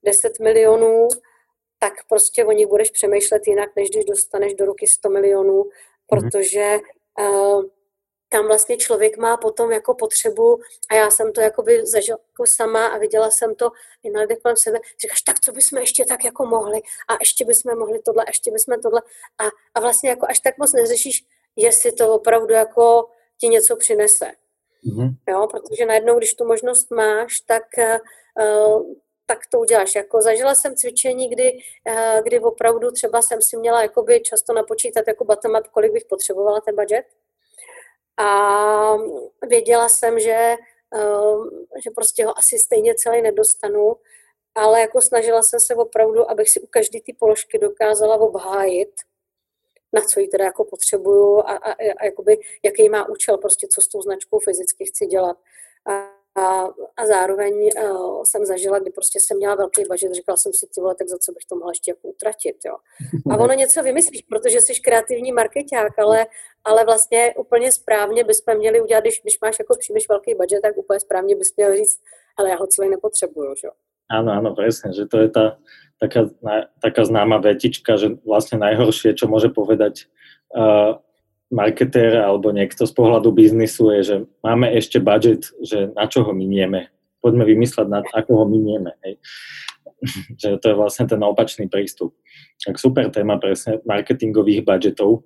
10 0.05 0.41
milionů, 0.41 1.09
tak 1.79 1.93
prostě 2.09 2.45
o 2.45 2.53
nich 2.53 2.67
budeš 2.67 2.91
přemýšlet 2.91 3.43
jinak, 3.47 3.71
než 3.77 3.91
když 3.91 4.05
dostaneš 4.05 4.55
do 4.55 4.65
ruky 4.65 4.87
100 4.87 5.09
milionů, 5.09 5.59
mhm. 5.59 5.71
protože 6.09 6.79
uh, 7.21 7.65
tam 8.35 8.47
vlastně 8.47 8.77
člověk 8.77 9.17
má 9.17 9.37
potom 9.37 9.73
jako 9.73 9.95
potřebu, 9.95 10.61
a 10.91 10.95
já 10.95 11.11
jsem 11.11 11.33
to 11.33 11.41
jako 11.41 11.63
by 11.63 11.87
zažila 11.87 12.19
jako 12.31 12.47
sama 12.47 12.87
a 12.87 12.99
viděla 12.99 13.31
jsem 13.31 13.55
to 13.55 13.71
i 14.03 14.11
na 14.11 14.21
lidech 14.21 14.39
kolem 14.43 14.57
sebe, 14.57 14.79
říkáš, 15.03 15.23
tak 15.23 15.41
co 15.41 15.53
bychom 15.53 15.79
ještě 15.79 16.05
tak 16.05 16.25
jako 16.25 16.47
mohli 16.47 16.81
a 17.09 17.13
ještě 17.21 17.45
bychom 17.45 17.79
mohli 17.79 17.99
tohle, 18.03 18.25
a 18.25 18.31
ještě 18.31 18.51
bychom 18.51 18.83
tohle 18.83 19.03
a, 19.39 19.45
a 19.75 19.81
vlastně 19.81 20.11
jako 20.11 20.27
až 20.29 20.41
tak 20.41 20.59
moc 20.59 20.73
neřešíš, 20.73 21.25
jestli 21.57 21.93
to 21.93 22.15
opravdu 22.15 22.55
jako 22.55 23.09
ti 23.41 23.49
něco 23.49 23.77
přinese. 23.77 24.27
Mm-hmm. 24.87 25.11
Jo, 25.29 25.47
protože 25.51 25.87
najednou, 25.87 26.19
když 26.19 26.35
tu 26.35 26.45
možnost 26.45 26.91
máš, 26.91 27.41
tak 27.41 27.65
uh, 28.41 28.95
tak 29.27 29.39
to 29.51 29.59
uděláš. 29.59 29.95
Jako 29.95 30.23
zažila 30.23 30.55
jsem 30.55 30.77
cvičení, 30.77 31.29
kdy, 31.29 31.53
uh, 31.89 32.23
kdy 32.23 32.41
opravdu 32.41 32.91
třeba 32.91 33.23
jsem 33.23 33.43
si 33.43 33.57
měla 33.57 33.83
jakoby 33.83 34.21
často 34.21 34.53
napočítat 34.53 35.05
jako 35.09 35.25
bottom 35.25 35.53
up, 35.61 35.69
kolik 35.69 35.93
bych 35.93 36.05
potřebovala 36.05 36.61
ten 36.61 36.77
budget. 36.77 37.05
A 38.17 38.97
věděla 39.47 39.89
jsem, 39.89 40.21
že, 40.21 40.55
uh, 40.95 41.49
že 41.85 41.91
prostě 41.95 42.27
ho 42.27 42.39
asi 42.39 42.59
stejně 42.59 42.95
celý 42.95 43.23
nedostanu, 43.23 43.97
ale 44.55 44.81
jako 44.81 45.01
snažila 45.01 45.43
jsem 45.43 45.61
se 45.61 45.75
opravdu, 45.75 46.31
abych 46.31 46.51
si 46.51 46.61
u 46.61 46.67
každé 46.67 47.01
ty 47.01 47.13
položky 47.13 47.59
dokázala 47.59 48.17
obhájit, 48.17 48.91
na 49.93 50.01
co 50.01 50.21
ji 50.21 50.29
teda 50.29 50.45
jako 50.45 50.65
potřebuju 50.65 51.39
a, 51.39 51.43
a, 51.43 51.73
a 51.73 52.05
jakoby, 52.05 52.39
jaký 52.65 52.89
má 52.89 53.09
účel, 53.09 53.39
prostě 53.39 53.67
co 53.71 53.81
s 53.81 53.89
tou 53.89 54.03
značkou 54.03 54.39
fyzicky 54.39 54.85
chci 54.85 55.07
dělat. 55.07 55.37
A, 55.87 56.14
a, 56.37 56.65
a 56.97 57.07
zároveň 57.07 57.55
uh, 57.55 58.23
jsem 58.25 58.45
zažila, 58.45 58.79
kdy 58.79 58.91
prostě 58.91 59.21
jsem 59.21 59.37
měla 59.37 59.55
velký 59.55 59.83
budget, 59.91 60.13
říkala 60.13 60.37
jsem 60.37 60.53
si, 60.53 60.67
ty 60.75 60.81
vole, 60.81 60.95
tak 60.95 61.09
za 61.09 61.19
co 61.19 61.33
bych 61.33 61.45
to 61.49 61.55
mohla 61.57 61.71
ještě 61.71 61.91
jako 61.91 62.09
utratit, 62.09 62.57
jo. 62.67 62.77
A 63.31 63.37
ono 63.45 63.55
něco 63.55 63.83
vymyslíš, 63.83 64.23
protože 64.23 64.61
jsi 64.61 64.81
kreativní 64.81 65.33
marketák, 65.33 65.99
ale, 65.99 66.27
ale 66.65 66.85
vlastně 66.85 67.35
úplně 67.39 67.73
správně 67.73 68.25
bychom 68.25 68.57
měli 68.57 68.81
udělat, 68.81 69.01
když, 69.01 69.21
když 69.23 69.41
máš 69.41 69.59
jako 69.59 69.77
příliš 69.79 70.09
velký 70.09 70.35
budget, 70.35 70.63
tak 70.63 70.77
úplně 70.77 71.01
správně 71.01 71.37
bys 71.37 71.57
měl 71.57 71.77
říct, 71.77 72.01
ale 72.37 72.51
já 72.51 72.57
ho 72.57 72.67
celý 72.67 72.89
nepotřebuju, 72.89 73.55
jo. 73.65 73.71
Áno, 74.05 74.37
áno, 74.37 74.53
presne, 74.53 74.93
že 74.93 75.09
to 75.09 75.17
je 75.17 75.29
tá 75.33 75.57
taká, 75.97 76.29
taká 76.85 77.03
známa 77.09 77.41
vetička, 77.41 77.97
že 77.97 78.21
vlastne 78.21 78.61
najhoršie, 78.61 79.17
čo 79.17 79.33
môže 79.33 79.49
povedať 79.49 80.13
uh, 80.53 81.01
marketér 81.53 82.21
alebo 82.25 82.51
niekto 82.51 82.89
z 82.89 82.93
pohľadu 82.95 83.33
biznisu 83.35 83.93
je, 83.99 84.01
že 84.03 84.17
máme 84.41 84.71
ešte 84.73 85.01
budget, 85.01 85.51
že 85.61 85.93
na 85.93 86.09
čo 86.09 86.25
ho 86.25 86.33
minieme. 86.33 86.89
Poďme 87.21 87.49
vymysleť, 87.49 87.87
na 87.89 88.05
ako 88.05 88.45
ho 88.45 88.47
minieme. 88.49 88.97
Hej. 89.05 89.21
že 90.41 90.61
to 90.61 90.67
je 90.73 90.77
vlastne 90.77 91.09
ten 91.09 91.21
opačný 91.21 91.67
prístup. 91.69 92.17
Tak 92.61 92.77
super 92.81 93.09
téma 93.09 93.41
presne 93.41 93.81
marketingových 93.85 94.65
budgetov, 94.65 95.25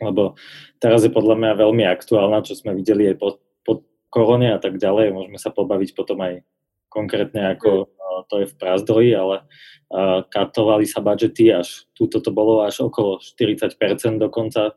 lebo 0.00 0.36
teraz 0.80 1.04
je 1.04 1.12
podľa 1.12 1.36
mňa 1.36 1.52
veľmi 1.64 1.84
aktuálna, 1.88 2.44
čo 2.44 2.56
sme 2.56 2.76
videli 2.76 3.08
aj 3.12 3.16
po, 3.20 3.28
po 3.64 3.84
korone 4.08 4.52
a 4.52 4.58
tak 4.60 4.76
ďalej. 4.76 5.12
Môžeme 5.12 5.38
sa 5.40 5.52
pobaviť 5.52 5.92
potom 5.96 6.20
aj 6.24 6.44
konkrétne 6.88 7.52
ako 7.56 7.88
mm. 7.88 8.24
to 8.32 8.34
je 8.44 8.46
v 8.48 8.54
Prazdroji, 8.56 9.12
ale 9.12 9.44
uh, 9.44 10.24
katovali 10.28 10.88
sa 10.88 11.04
budžety 11.04 11.52
až, 11.52 11.84
túto 11.92 12.20
to 12.24 12.32
bolo 12.32 12.64
až 12.64 12.88
okolo 12.88 13.20
40% 13.20 13.76
dokonca 14.16 14.76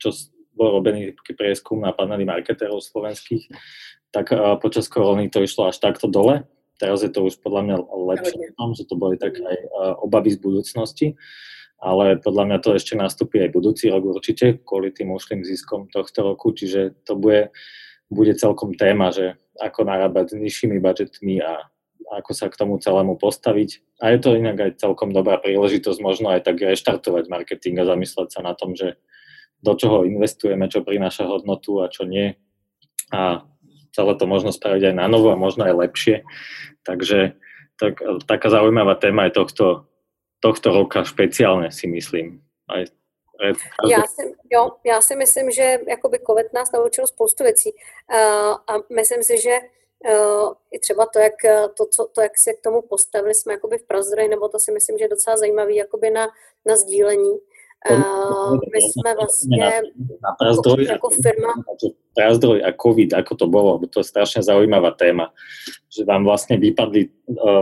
čo 0.00 0.08
bol 0.54 0.78
robený 0.80 1.14
taký 1.16 1.34
prieskum 1.34 1.82
na 1.82 1.90
paneli 1.90 2.22
marketérov 2.26 2.78
slovenských, 2.78 3.50
tak 4.14 4.30
počas 4.62 4.86
korony 4.86 5.26
to 5.26 5.42
išlo 5.42 5.70
až 5.70 5.82
takto 5.82 6.06
dole. 6.06 6.46
Teraz 6.78 7.02
je 7.02 7.10
to 7.10 7.26
už 7.26 7.38
podľa 7.42 7.62
mňa 7.66 7.76
lepšie 7.86 8.38
v 8.50 8.56
tom, 8.58 8.70
že 8.74 8.86
to 8.86 8.94
boli 8.98 9.14
tak 9.18 9.34
aj 9.38 9.58
obavy 10.02 10.34
z 10.34 10.38
budúcnosti, 10.42 11.06
ale 11.78 12.18
podľa 12.22 12.44
mňa 12.50 12.58
to 12.62 12.74
ešte 12.74 12.94
nastúpi 12.94 13.42
aj 13.42 13.54
budúci 13.54 13.90
rok 13.90 14.06
určite 14.06 14.62
kvôli 14.62 14.94
tým 14.94 15.14
ušlým 15.14 15.42
ziskom 15.42 15.90
tohto 15.90 16.22
roku, 16.22 16.54
čiže 16.54 16.94
to 17.06 17.18
bude, 17.18 17.50
bude 18.10 18.34
celkom 18.38 18.74
téma, 18.78 19.10
že 19.10 19.38
ako 19.58 19.86
narábať 19.86 20.34
s 20.34 20.38
nižšími 20.38 20.82
budžetmi 20.82 21.42
a 21.42 21.62
ako 22.10 22.32
sa 22.36 22.52
k 22.52 22.58
tomu 22.58 22.76
celému 22.76 23.16
postaviť. 23.16 24.00
A 24.02 24.12
je 24.12 24.18
to 24.20 24.36
inak 24.36 24.60
aj 24.60 24.80
celkom 24.80 25.14
dobrá 25.14 25.40
príležitosť 25.40 25.98
možno 26.02 26.32
aj 26.34 26.44
tak 26.44 26.60
reštartovať 26.60 27.30
marketing 27.30 27.80
a 27.80 27.88
zamysleť 27.88 28.28
sa 28.34 28.40
na 28.44 28.52
tom, 28.52 28.76
že 28.76 29.00
do 29.64 29.72
čoho 29.72 30.04
investujeme, 30.04 30.68
čo 30.68 30.84
prináša 30.84 31.24
hodnotu 31.24 31.80
a 31.80 31.88
čo 31.88 32.04
nie. 32.04 32.36
A 33.08 33.48
celé 33.96 34.12
to 34.18 34.28
možno 34.28 34.52
spraviť 34.52 34.92
aj 34.92 34.94
na 34.98 35.06
novo 35.08 35.32
a 35.32 35.40
možno 35.40 35.64
aj 35.64 35.74
lepšie. 35.88 36.16
Takže 36.84 37.40
tak, 37.80 38.02
taká 38.28 38.48
zaujímavá 38.52 38.94
téma 39.00 39.30
je 39.30 39.40
tohto, 39.40 39.66
tohto 40.44 40.68
roka 40.74 41.08
špeciálne 41.08 41.72
si 41.72 41.88
myslím. 41.88 42.44
Aj 42.68 42.84
já 43.90 44.02
si, 44.06 44.34
jo, 44.52 44.70
já 44.84 45.00
si 45.00 45.16
myslím, 45.16 45.50
že 45.50 45.78
jakoby 45.88 46.18
COVID 46.18 46.52
nás 46.52 46.72
naučil 46.72 47.06
spoustu 47.06 47.44
věcí 47.44 47.72
uh, 47.72 48.18
a 48.66 48.72
myslím 48.96 49.22
si, 49.22 49.38
že 49.42 49.58
i 50.70 50.78
třeba 50.78 51.06
to, 51.06 51.18
jak, 51.18 51.38
to, 51.76 51.86
co, 51.86 52.08
to, 52.14 52.20
jak 52.20 52.38
se 52.38 52.52
k 52.52 52.60
tomu 52.60 52.82
postavili 52.82 53.34
jsme 53.34 53.52
jakoby 53.52 53.78
v 53.78 53.86
Prazdroji, 53.86 54.28
nebo 54.28 54.48
to 54.48 54.58
si 54.58 54.72
myslím, 54.72 54.98
že 54.98 55.04
je 55.04 55.08
docela 55.08 55.36
zajímavý 55.36 55.76
jakoby 55.76 56.10
na, 56.10 56.26
na 56.66 56.76
sdílení, 56.76 57.38
Uh, 57.90 58.54
my 58.54 58.80
jsme 58.80 59.14
vlastně 59.14 59.64
na, 59.64 59.70
na 60.24 60.32
prazdroj, 60.38 60.84
jako 60.84 61.10
firma. 61.10 61.52
Prazdroj 62.16 62.64
a 62.64 62.72
COVID, 62.72 63.12
ako 63.12 63.34
to 63.34 63.46
bolo, 63.46 63.76
to 63.92 64.00
je 64.00 64.08
strašne 64.08 64.40
zaujímavá 64.40 64.96
téma, 64.96 65.28
že 65.92 66.08
vám 66.08 66.24
vlastne 66.24 66.56
vypadli, 66.56 67.12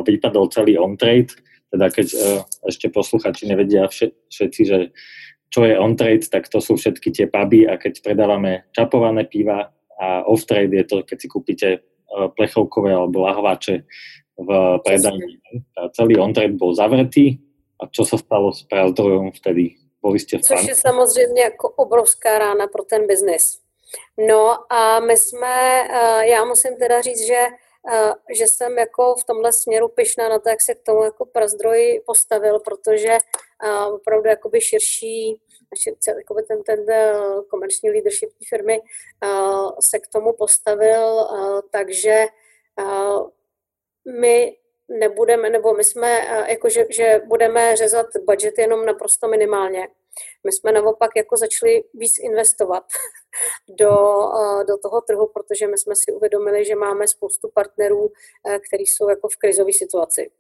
vypadol 0.07 0.47
celý 0.55 0.79
on-trade, 0.79 1.35
teda 1.75 1.91
keď 1.91 2.07
ešte 2.71 2.87
posluchači 2.95 3.51
nevedia 3.51 3.91
všetci, 4.31 4.61
že 4.63 4.95
čo 5.51 5.67
je 5.67 5.75
on-trade, 5.75 6.31
tak 6.31 6.47
to 6.47 6.63
sú 6.63 6.79
všetky 6.79 7.11
tie 7.11 7.27
puby 7.27 7.67
a 7.67 7.75
keď 7.75 8.07
predávame 8.07 8.71
čapované 8.71 9.27
piva 9.27 9.75
a 9.99 10.23
off-trade 10.23 10.71
je 10.71 10.85
to, 10.87 10.97
keď 11.03 11.19
si 11.19 11.27
kúpite 11.27 11.69
plechovkové 12.37 12.95
alebo 12.95 13.21
lahváče 13.21 13.85
v 14.39 14.49
predajni. 14.85 15.41
Celý 15.93 16.17
on-trade 16.19 16.57
bol 16.57 16.75
zavretý 16.75 17.39
a 17.81 17.87
čo 17.91 18.05
sa 18.05 18.17
stalo 18.17 18.53
s 18.53 18.63
prazdrojom 18.65 19.33
vtedy? 19.33 19.77
Boli 20.03 20.19
ste 20.19 20.39
v 20.39 20.43
Což 20.43 20.67
je 20.67 20.75
samozřejmě 20.75 21.43
jako 21.43 21.69
obrovská 21.69 22.39
rána 22.39 22.67
pro 22.67 22.85
ten 22.85 23.07
biznis. 23.07 23.63
No 24.29 24.73
a 24.73 25.01
my 25.01 25.17
jsme, 25.17 25.83
eh, 25.91 26.27
já 26.27 26.45
musím 26.45 26.77
teda 26.77 27.01
říct, 27.01 27.27
že 27.27 27.47
eh, 27.93 28.13
že 28.39 28.45
jsem 28.45 28.79
jako 28.79 29.15
v 29.15 29.25
tomhle 29.25 29.51
směru 29.53 29.89
pyšná 29.89 30.29
na 30.29 30.39
to, 30.39 30.49
jak 30.49 30.63
se 30.63 30.75
k 30.75 30.83
tomu 30.83 31.03
jako 31.05 31.27
prazdroj 31.27 32.03
postavil, 32.07 32.61
protože 32.61 33.13
eh, 33.13 33.87
opravdu 33.87 34.29
jakoby 34.29 34.61
širší, 34.61 35.41
jakoby 36.19 36.43
ten, 36.43 36.63
ten 36.63 36.87
komerční 37.51 37.91
leadership 37.91 38.31
firmy 38.49 38.81
se 39.81 39.99
k 39.99 40.09
tomu 40.13 40.33
postavil, 40.33 41.29
takže 41.71 42.27
my 44.21 44.57
nebudeme, 44.89 45.51
nebo 45.51 45.75
my 45.75 45.85
jsme, 45.85 46.27
jako 46.49 46.69
že, 46.69 46.87
že 46.91 47.21
budeme 47.27 47.77
řezat 47.77 48.07
budget 48.27 48.59
jenom 48.59 48.87
naprosto 48.87 49.29
minimálně. 49.29 49.89
My 50.45 50.53
jsme 50.53 50.73
naopak 50.73 51.11
jako 51.17 51.37
začali 51.37 51.85
víc 51.95 52.13
investovat 52.21 52.85
do, 53.69 53.91
do 54.69 54.79
toho 54.83 55.01
trhu, 55.01 55.27
protože 55.35 55.67
my 55.67 55.79
jsme 55.79 55.95
si 55.97 56.13
uvědomili, 56.13 56.65
že 56.65 56.75
máme 56.75 57.09
spoustu 57.09 57.51
partnerů, 57.55 58.13
kteří 58.69 58.87
jsou 58.87 59.09
jako 59.09 59.29
v 59.29 59.37
krizové 59.37 59.73
situaci. 59.73 60.31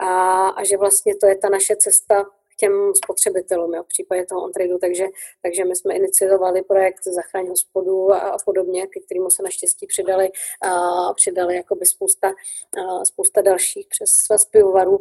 A, 0.00 0.48
a 0.48 0.64
že 0.64 0.76
vlastně 0.76 1.16
to 1.16 1.26
je 1.26 1.38
ta 1.38 1.48
naše 1.48 1.76
cesta 1.76 2.24
těm 2.60 2.72
spotřebitelům 3.04 3.74
jo, 3.74 3.82
v 3.82 3.88
případě 3.88 4.26
toho 4.26 4.42
on 4.42 4.50
takže, 4.80 5.04
takže 5.42 5.64
my 5.64 5.76
jsme 5.76 5.94
iniciovali 5.94 6.62
projekt 6.62 7.04
Zachraň 7.04 7.48
hospodu 7.48 8.12
a, 8.12 8.18
a 8.18 8.36
podobně, 8.44 8.86
ke 8.86 9.00
kterému 9.00 9.30
se 9.30 9.42
naštěstí 9.42 9.86
přidali, 9.86 10.30
a 10.62 10.70
přidali 11.14 11.56
jakoby 11.56 11.86
spousta, 11.86 12.28
a 12.28 13.04
spousta 13.04 13.40
dalších 13.40 13.86
přes 13.88 14.10
svaz 14.10 14.46
pivovarů, 14.46 15.00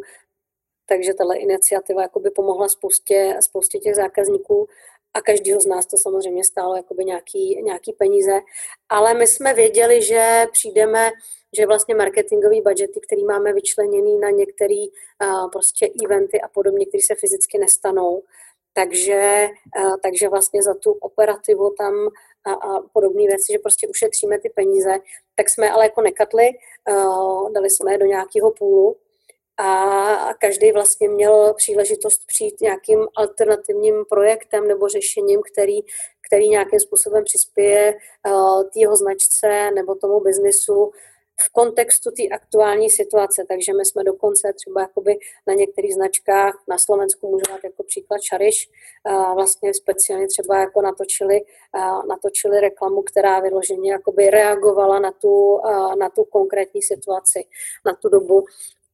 takže 0.86 1.14
tahle 1.14 1.38
iniciativa 1.38 2.02
jakoby 2.02 2.32
pomohla 2.32 2.70
spoustě, 2.70 3.38
spoustě 3.40 3.80
těch 3.80 3.96
zákazníků 3.96 4.68
a 5.14 5.22
každýho 5.22 5.62
z 5.62 5.66
nás 5.66 5.86
to 5.86 5.98
samozřejmě 5.98 6.44
stálo 6.44 6.76
jakoby 6.76 7.06
nějaký, 7.06 7.62
nějaký 7.64 7.94
peníze, 7.94 8.40
ale 8.90 9.14
my 9.14 9.28
jsme 9.28 9.54
věděli, 9.54 10.02
že 10.02 10.46
přijdeme 10.52 11.12
že 11.58 11.66
vlastně 11.66 11.96
marketingový 11.96 12.62
budgety, 12.62 13.00
který 13.00 13.24
máme 13.24 13.54
vyčleněný 13.54 14.20
na 14.20 14.30
některé 14.30 14.86
uh, 15.24 15.50
prostě 15.52 15.90
eventy 16.06 16.42
a 16.42 16.48
podobně, 16.48 16.86
které 16.86 17.02
se 17.02 17.16
fyzicky 17.16 17.58
nestanou, 17.58 18.24
takže, 18.74 19.48
uh, 19.80 19.96
takže 20.04 20.30
vlastně 20.30 20.64
za 20.64 20.74
tu 20.74 20.92
operativu 20.92 21.74
tam 21.78 21.94
a, 22.46 22.54
a 22.54 22.82
podobné 22.94 23.24
věci, 23.28 23.54
že 23.54 23.60
prostě 23.60 23.88
ušetříme 23.88 24.40
ty 24.40 24.50
peníze, 24.50 24.92
tak 25.36 25.50
jsme 25.50 25.72
ale 25.72 25.86
jako 25.86 26.02
nekatli, 26.02 26.50
uh, 26.90 27.52
dali 27.54 27.70
jsme 27.70 27.92
je 27.92 27.98
do 27.98 28.06
nějakého 28.06 28.52
půlu 28.52 28.96
a 29.60 30.34
každý 30.34 30.72
vlastně 30.72 31.10
měl 31.10 31.54
příležitost 31.54 32.22
přijít 32.28 32.62
nějakým 32.62 33.08
alternativním 33.16 34.06
projektem 34.10 34.68
nebo 34.68 34.88
řešením, 34.88 35.42
který, 35.54 35.80
který 36.28 36.50
nějakým 36.50 36.80
způsobem 36.80 37.24
přispěje 37.24 37.94
uh, 38.86 38.96
značce 38.96 39.72
nebo 39.72 39.96
tomu 39.96 40.20
biznisu 40.20 40.92
v 41.42 41.52
kontextu 41.52 42.12
té 42.12 42.24
aktuální 42.36 42.90
situace. 42.90 43.46
Takže 43.48 43.74
my 43.74 43.86
jsme 43.86 44.04
dokonce 44.04 44.54
třeba 44.54 44.82
jakoby 44.82 45.18
na 45.48 45.54
některých 45.54 45.94
značkách 45.94 46.64
na 46.68 46.78
Slovensku 46.78 47.32
můžu 47.32 47.44
dát 47.50 47.64
jako 47.64 47.84
příklad 47.84 48.22
Šariš, 48.22 48.70
vlastně 49.34 49.74
speciálně 49.74 50.28
třeba 50.28 50.60
jako 50.60 50.82
natočili, 50.82 51.42
natočili 52.10 52.60
reklamu, 52.60 53.02
která 53.02 53.40
vyloženě 53.40 53.92
jakoby 53.92 54.30
reagovala 54.30 55.00
na 55.00 55.12
tu, 55.12 55.60
na 56.00 56.10
tu 56.10 56.24
konkrétní 56.24 56.82
situaci, 56.82 57.44
na 57.86 57.94
tu 57.94 58.10
dobu 58.10 58.44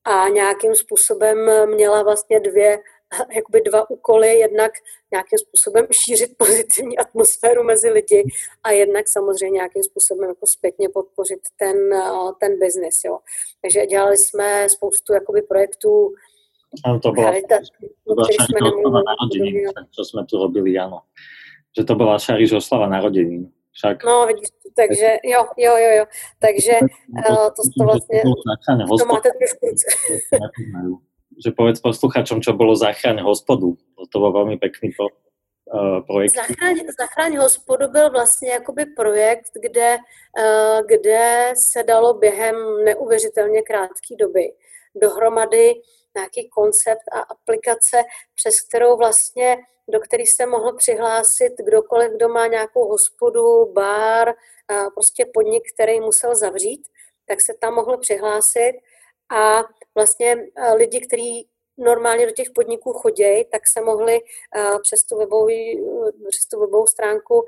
a 0.06 0.30
nějakým 0.30 0.76
způsobem 0.76 1.38
měla 1.76 2.04
vlastně 2.04 2.40
dvě 2.40 2.80
jakoby 3.36 3.62
dva 3.62 3.90
úkoly, 3.90 4.40
jednak 4.40 4.72
nějakým 5.12 5.40
způsobem 5.40 5.88
šířit 5.92 6.38
pozitivní 6.38 6.98
atmosféru 7.04 7.64
mezi 7.64 7.90
lidi 7.90 8.24
a 8.64 8.72
jednak 8.72 9.08
samozřejmě 9.08 9.56
nějakým 9.56 9.84
způsobem 9.84 10.30
jako 10.30 10.48
zpětně 10.48 10.90
podpořit 10.90 11.40
ten, 11.58 11.76
ten 12.40 12.60
biznis. 12.60 13.02
Jo. 13.06 13.20
Takže 13.62 13.86
dělali 13.86 14.18
jsme 14.18 14.70
spoustu 14.70 15.14
jakoby 15.14 15.42
projektů, 15.42 16.14
ano, 16.86 17.00
to 17.00 17.12
byla, 17.12 17.34
to 18.08 18.14
byla 18.14 18.28
Šariš 18.32 18.74
oslava 18.74 19.02
narodenín, 19.02 19.68
čo 19.92 20.06
jsme 20.06 20.26
tu 20.26 20.38
robili, 20.38 20.78
ano. 20.78 21.02
Že 21.78 21.84
to 21.84 21.96
byla 21.96 22.20
Šariš 22.20 22.52
oslava 22.52 22.88
narodenín. 22.88 23.52
Však... 23.76 24.04
No, 24.04 24.28
vidíš, 24.28 24.48
takže 24.76 25.18
jo, 25.24 25.46
jo, 25.58 25.78
jo, 25.78 25.92
jo. 25.98 26.06
Takže 26.40 26.74
uh, 27.30 27.50
to, 27.56 27.62
to 27.78 27.84
vlastně, 27.84 28.22
to 29.00 29.06
máte 29.06 29.30
trošku 29.40 29.66
že 31.44 31.52
povedz 31.52 31.84
posluchačom, 31.84 32.40
čo 32.40 32.56
bolo 32.56 32.76
Zachraň 32.76 33.20
hospodu. 33.20 33.76
To 34.00 34.18
bol 34.20 34.32
veľmi 34.32 34.56
pekný 34.56 34.96
pro, 34.96 35.12
uh, 35.12 36.00
projekt. 36.08 36.36
Zachraň, 36.36 36.88
Zachraň 37.00 37.34
hospodu 37.38 37.92
byl 37.92 38.12
vlastně 38.12 38.50
jakoby 38.50 38.86
projekt, 38.86 39.52
kde, 39.62 39.98
uh, 39.98 40.80
kde 40.88 41.54
se 41.72 41.84
dalo 41.84 42.14
během 42.14 42.56
neuvěřitelně 42.86 43.62
krátké 43.62 44.16
doby 44.20 44.54
dohromady 44.96 45.74
nějaký 46.16 46.50
koncept 46.50 47.04
a 47.12 47.20
aplikace, 47.20 48.04
přes 48.36 48.56
kterou 48.70 48.98
vlastně, 48.98 49.58
do 49.88 50.00
který 50.00 50.26
se 50.26 50.46
mohl 50.46 50.74
přihlásit 50.74 51.54
kdokoliv, 51.58 52.12
kdo 52.12 52.30
má 52.30 52.48
nějakou 52.48 52.88
hospodu, 52.88 53.66
bar, 53.66 54.34
prostě 54.94 55.26
podnik, 55.34 55.64
který 55.74 56.00
musel 56.00 56.36
zavřít, 56.36 56.88
tak 57.28 57.42
se 57.42 57.54
tam 57.60 57.74
mohl 57.74 57.98
přihlásit. 57.98 58.74
A 59.30 59.64
vlastně 59.96 60.38
lidi, 60.76 61.02
kteří 61.08 61.50
normálně 61.78 62.26
do 62.26 62.32
těch 62.32 62.50
podniků 62.56 62.94
chodí, 62.94 63.46
tak 63.52 63.62
se 63.68 63.82
mohli 63.82 64.22
přes 64.82 65.04
tu 65.04 65.18
webovou, 65.18 65.48
přes 66.30 66.46
tu 66.46 66.60
webovou 66.60 66.88
stránku 66.88 67.46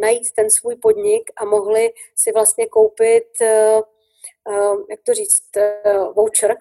najít 0.00 0.32
ten 0.36 0.50
svůj 0.50 0.76
podnik 0.76 1.30
a 1.36 1.44
mohli 1.44 1.92
si 2.16 2.32
vlastně 2.32 2.66
koupit, 2.66 3.28
jak 4.90 5.00
to 5.06 5.14
říct, 5.14 5.42
voucher, 6.16 6.56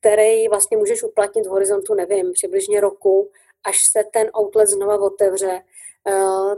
který 0.00 0.48
vlastně 0.48 0.76
můžeš 0.76 1.02
uplatnit 1.02 1.46
v 1.46 1.50
horizontu, 1.50 1.94
nevím, 1.94 2.32
přibližně 2.32 2.80
roku, 2.80 3.30
až 3.64 3.86
se 3.92 4.04
ten 4.12 4.30
outlet 4.38 4.68
znova 4.68 5.00
otevře. 5.00 5.62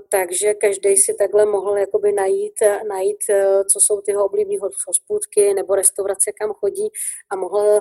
Takže 0.08 0.54
každý 0.54 0.96
si 0.96 1.14
takhle 1.14 1.46
mohl 1.46 1.78
jakoby 1.78 2.12
najít, 2.12 2.54
najít, 2.88 3.24
co 3.72 3.80
jsou 3.80 4.00
ty 4.00 4.10
jeho 4.10 4.24
oblíbené 4.24 4.58
hospůdky 4.86 5.54
nebo 5.54 5.74
restaurace, 5.74 6.32
kam 6.32 6.52
chodí 6.52 6.88
a 7.30 7.36
mohl, 7.36 7.80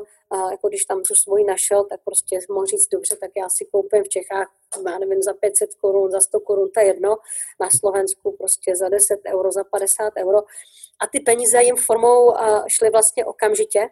jako 0.51 0.67
když 0.67 0.86
tam 0.86 1.03
tu 1.03 1.15
svoji 1.15 1.43
našel, 1.43 1.84
tak 1.84 1.99
prostě 2.05 2.39
mohl 2.49 2.65
říct, 2.65 2.88
dobře, 2.88 3.15
tak 3.15 3.32
já 3.38 3.49
si 3.49 3.65
koupím 3.65 4.03
v 4.03 4.09
Čechách, 4.09 4.51
já 4.88 4.99
nevím, 4.99 5.21
za 5.21 5.34
500 5.34 5.76
korun, 5.76 6.11
za 6.11 6.21
100 6.21 6.39
korun, 6.39 6.69
to 6.71 6.80
je 6.80 6.86
jedno, 6.86 7.17
na 7.59 7.69
Slovensku 7.80 8.36
prostě 8.38 8.76
za 8.76 8.89
10 8.89 9.19
euro, 9.34 9.51
za 9.51 9.63
50 9.63 10.13
euro. 10.17 10.38
A 10.99 11.07
ty 11.11 11.19
peníze 11.19 11.63
jim 11.63 11.76
formou 11.76 12.34
šly 12.67 12.89
vlastně 12.89 13.26
okamžitě, 13.26 13.89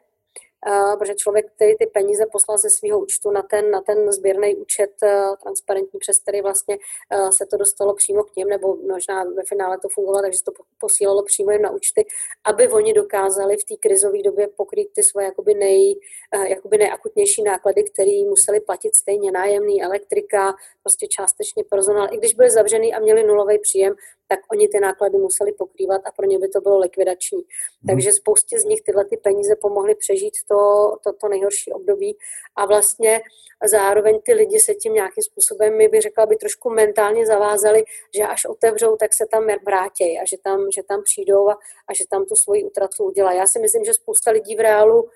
protože 0.99 1.15
člověk, 1.15 1.45
který 1.55 1.77
ty 1.77 1.85
peníze 1.85 2.25
poslal 2.31 2.57
ze 2.57 2.69
svého 2.69 2.99
účtu 2.99 3.31
na 3.31 3.41
ten, 3.41 3.71
na 3.71 3.81
ten 3.81 4.11
sběrný 4.11 4.55
účet 4.55 4.91
uh, 5.03 5.35
transparentní, 5.43 5.99
přes 5.99 6.19
který 6.19 6.41
vlastně 6.41 6.77
uh, 6.77 7.29
se 7.29 7.45
to 7.45 7.57
dostalo 7.57 7.93
přímo 7.93 8.23
k 8.23 8.35
něm, 8.35 8.47
nebo 8.47 8.75
možná 8.75 9.23
ve 9.23 9.43
finále 9.43 9.77
to 9.79 9.87
fungovalo, 9.89 10.21
takže 10.21 10.43
to 10.43 10.51
posílalo 10.79 11.23
přímo 11.23 11.51
jim 11.51 11.61
na 11.61 11.71
účty, 11.71 12.05
aby 12.43 12.67
oni 12.67 12.93
dokázali 12.93 13.57
v 13.57 13.63
té 13.63 13.75
krizové 13.79 14.21
době 14.23 14.47
pokrýt 14.47 14.89
ty 14.93 15.03
svoje 15.03 15.25
jakoby, 15.25 15.53
nej, 15.53 15.99
jakoby 16.47 16.77
nejakutnější 16.77 17.43
náklady, 17.43 17.83
které 17.83 18.11
museli 18.29 18.59
platit 18.59 18.95
stejně 18.95 19.31
nájemný, 19.31 19.83
elektrika, 19.83 20.53
prostě 20.83 21.07
částečně 21.07 21.63
personál. 21.63 22.07
I 22.11 22.17
když 22.17 22.33
byli 22.33 22.49
zavřený 22.49 22.93
a 22.93 22.99
měli 22.99 23.23
nulový 23.23 23.59
příjem, 23.59 23.93
tak 24.31 24.39
oni 24.51 24.67
ty 24.67 24.79
náklady 24.79 25.17
museli 25.17 25.51
pokrývat 25.51 26.01
a 26.05 26.11
pro 26.11 26.25
ně 26.25 26.39
by 26.39 26.47
to 26.47 26.61
bylo 26.61 26.77
likvidační. 26.79 27.37
Hmm. 27.37 27.87
Takže 27.87 28.11
spoustě 28.11 28.59
z 28.59 28.65
nich 28.65 28.81
tyhle 28.81 29.05
ty 29.05 29.17
peníze 29.17 29.55
pomohly 29.55 29.95
přežít 29.95 30.33
to, 30.47 30.57
to, 31.03 31.13
to 31.13 31.27
nejhorší 31.27 31.71
období 31.73 32.17
a 32.55 32.65
vlastně 32.65 33.21
zároveň 33.65 34.21
ty 34.25 34.33
lidi 34.33 34.59
se 34.59 34.73
tím 34.75 34.93
nějakým 34.93 35.23
způsobem, 35.23 35.77
my 35.77 35.87
bych 35.87 36.01
řekla, 36.01 36.25
by 36.25 36.35
trošku 36.35 36.69
mentálně 36.69 37.25
zavázali, 37.25 37.83
že 38.15 38.23
až 38.23 38.45
otevřou, 38.45 38.95
tak 38.95 39.13
se 39.13 39.25
tam 39.31 39.47
vrátí 39.65 40.19
a 40.19 40.25
že 40.25 40.37
tam, 40.43 40.71
že 40.71 40.83
tam 40.83 41.03
přijdou 41.03 41.49
a, 41.49 41.53
a 41.87 41.93
že 41.93 42.03
tam 42.09 42.25
tu 42.25 42.35
svoji 42.35 42.63
utratu 42.63 43.03
udělají. 43.03 43.37
Já 43.37 43.47
si 43.47 43.59
myslím, 43.59 43.85
že 43.85 43.93
spousta 43.93 44.31
lidí 44.31 44.55
v 44.55 44.59
reálu 44.59 45.09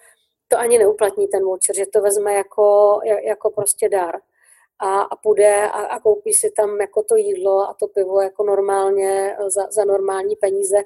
to 0.47 0.59
ani 0.59 0.77
neuplatní 0.77 1.27
ten 1.27 1.43
voucher, 1.43 1.75
že 1.75 1.85
to 1.85 2.01
vezme 2.01 2.33
jako, 2.33 2.99
jako 3.23 3.49
prostě 3.49 3.89
dar 3.89 4.15
a, 4.79 5.01
a 5.01 5.15
půjde 5.15 5.55
a, 5.55 5.67
a 5.67 5.99
koupí 5.99 6.33
si 6.33 6.51
tam 6.51 6.81
jako 6.81 7.03
to 7.03 7.15
jídlo 7.15 7.69
a 7.69 7.73
to 7.73 7.87
pivo 7.87 8.21
jako 8.21 8.43
normálně 8.43 9.37
za, 9.47 9.67
za 9.71 9.85
normální 9.85 10.35
peníze, 10.35 10.77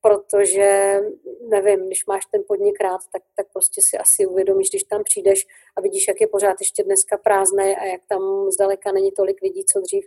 protože 0.00 1.00
nevím, 1.48 1.86
když 1.86 2.06
máš 2.06 2.26
ten 2.26 2.42
podnik 2.48 2.80
rád, 2.80 3.00
tak, 3.12 3.22
tak 3.36 3.46
prostě 3.52 3.80
si 3.84 3.98
asi 3.98 4.26
uvědomíš, 4.26 4.68
když 4.70 4.84
tam 4.84 5.04
přijdeš 5.04 5.46
a 5.76 5.80
vidíš, 5.80 6.08
jak 6.08 6.20
je 6.20 6.26
pořád 6.26 6.56
ještě 6.60 6.82
dneska 6.84 7.18
prázdné 7.18 7.76
a 7.76 7.84
jak 7.84 8.00
tam 8.08 8.50
zdaleka 8.50 8.92
není 8.92 9.12
tolik 9.12 9.42
lidí, 9.42 9.64
co 9.64 9.80
dřív, 9.80 10.04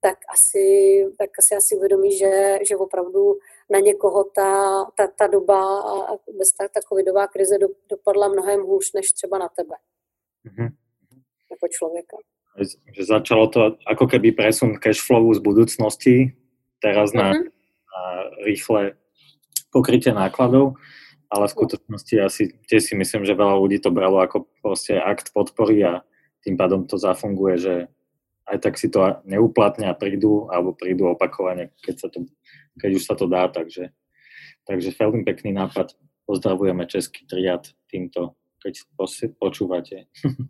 tak 0.00 0.18
asi, 0.32 1.06
tak 1.18 1.30
asi, 1.38 1.54
asi 1.54 1.76
uvědomíš, 1.76 2.18
že, 2.18 2.58
že 2.68 2.76
opravdu 2.76 3.38
na 3.70 3.78
někoho 3.78 4.24
ta, 4.24 4.84
ta, 4.96 5.06
ta 5.06 5.26
doba 5.26 5.80
a 5.80 6.16
vůbec 6.26 6.52
ta, 6.52 6.68
ta 6.68 6.80
covidová 6.88 7.26
krize 7.26 7.58
do, 7.58 7.68
dopadla 7.88 8.28
mnohem 8.28 8.62
hůř, 8.62 8.92
než 8.92 9.12
třeba 9.12 9.38
na 9.38 9.48
tebe. 9.48 9.74
Mm-hmm. 10.46 10.68
Jako 11.50 11.68
člověka 11.68 12.16
že 12.60 13.02
začalo 13.08 13.48
to 13.48 13.80
ako 13.88 14.04
keby 14.04 14.36
presun 14.36 14.76
cashflowu 14.76 15.32
z 15.32 15.40
budúcnosti 15.40 16.16
teraz 16.84 17.16
na, 17.16 17.32
mm-hmm. 17.32 17.48
na 17.88 18.02
rýchle 18.44 18.82
pokrytie 19.72 20.12
nákladov, 20.12 20.76
ale 21.32 21.48
v 21.48 21.54
skutočnosti 21.56 22.14
asi 22.20 22.42
tiež 22.68 22.92
si 22.92 22.94
myslím, 22.98 23.24
že 23.24 23.38
veľa 23.38 23.56
ľudí 23.56 23.80
to 23.80 23.88
bralo 23.88 24.20
ako 24.20 24.44
proste 24.60 25.00
akt 25.00 25.32
podpory 25.32 25.80
a 25.80 26.04
tým 26.44 26.60
pádom 26.60 26.84
to 26.84 27.00
zafunguje, 27.00 27.56
že 27.56 27.74
aj 28.50 28.58
tak 28.60 28.74
si 28.76 28.92
to 28.92 29.22
neuplatne 29.24 29.88
a 29.88 29.96
prídu, 29.96 30.50
alebo 30.52 30.76
prídu 30.76 31.08
opakovane, 31.08 31.72
keď, 31.80 31.94
sa 32.04 32.08
to, 32.12 32.28
keď 32.76 32.90
už 32.98 33.02
sa 33.06 33.14
to 33.16 33.30
dá, 33.30 33.48
takže, 33.48 33.94
takže 34.68 34.92
veľmi 34.92 35.24
pekný 35.24 35.56
nápad. 35.56 35.96
Pozdravujeme 36.26 36.86
Český 36.86 37.24
triad 37.26 37.70
týmto 37.88 38.38
keď 38.62 38.74
počúvate. 39.38 39.96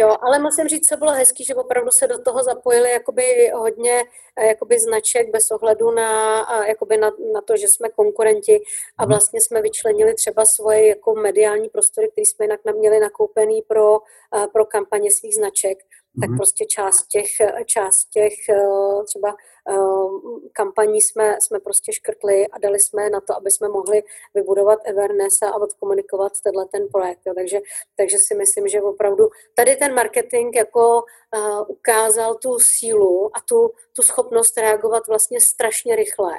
Jo, 0.00 0.16
ale 0.22 0.38
musím 0.38 0.68
říct, 0.68 0.88
co 0.88 0.96
bylo 0.96 1.12
hezký, 1.12 1.44
že 1.44 1.54
opravdu 1.54 1.90
se 1.90 2.06
do 2.06 2.22
toho 2.22 2.42
zapojili 2.42 2.90
jakoby 2.90 3.50
hodně 3.54 4.02
eh, 4.36 4.46
jakoby 4.46 4.80
značek 4.80 5.30
bez 5.30 5.50
ohledu 5.50 5.90
na, 5.90 6.38
jakoby 6.66 6.96
na, 6.96 7.10
na 7.34 7.40
to, 7.40 7.56
že 7.56 7.68
jsme 7.68 7.88
konkurenti 7.88 8.60
a 8.98 9.02
mhm. 9.02 9.08
vlastně 9.08 9.40
jsme 9.40 9.62
vyčlenili 9.62 10.14
třeba 10.14 10.44
svoje 10.44 10.88
jako 10.88 11.14
mediální 11.14 11.68
prostory, 11.68 12.08
které 12.12 12.26
jsme 12.26 12.44
jinak 12.44 12.60
měli 12.76 13.00
nakoupený 13.00 13.62
pro, 13.62 13.98
eh, 14.36 14.46
pro 14.52 14.64
kampaně 14.64 15.10
svých 15.10 15.34
značek 15.34 15.78
tak 16.20 16.30
mm-hmm. 16.30 16.36
prostě 16.36 16.64
část 16.64 17.06
těch, 17.06 17.30
část 17.66 18.04
těch 18.04 18.48
eh, 18.48 19.04
třeba 19.04 19.36
eh, 19.70 20.48
kampaní 20.52 21.00
jsme, 21.02 21.36
jsme 21.40 21.60
prostě 21.60 21.92
škrtli 21.92 22.48
a 22.48 22.58
dali 22.58 22.80
jsme 22.80 23.10
na 23.10 23.20
to, 23.20 23.36
aby 23.36 23.50
jsme 23.50 23.68
mohli 23.68 24.02
vybudovat 24.34 24.78
awareness 24.88 25.42
a 25.42 25.54
odkomunikovat 25.54 26.32
tenhle 26.44 26.66
ten 26.72 26.88
projekt. 26.92 27.20
Takže, 27.34 27.60
takže 27.96 28.16
si 28.18 28.34
myslím, 28.34 28.68
že 28.68 28.82
opravdu 28.82 29.28
tady 29.54 29.76
ten 29.76 29.94
marketing 29.94 30.56
jako 30.56 31.02
uh, 31.02 31.64
ukázal 31.68 32.34
tu 32.34 32.58
sílu 32.58 33.30
a 33.36 33.40
tu, 33.48 33.70
tu 33.96 34.02
schopnost 34.02 34.58
reagovat 34.58 35.06
vlastně 35.08 35.40
strašně 35.40 35.96
rychle 35.96 36.32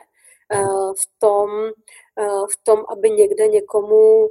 uh, 0.55 0.93
v 0.93 1.19
tom, 1.19 1.49
uh, 2.19 2.45
v 2.47 2.63
tom, 2.63 2.85
aby 2.89 3.09
někde 3.09 3.47
někomu 3.47 4.29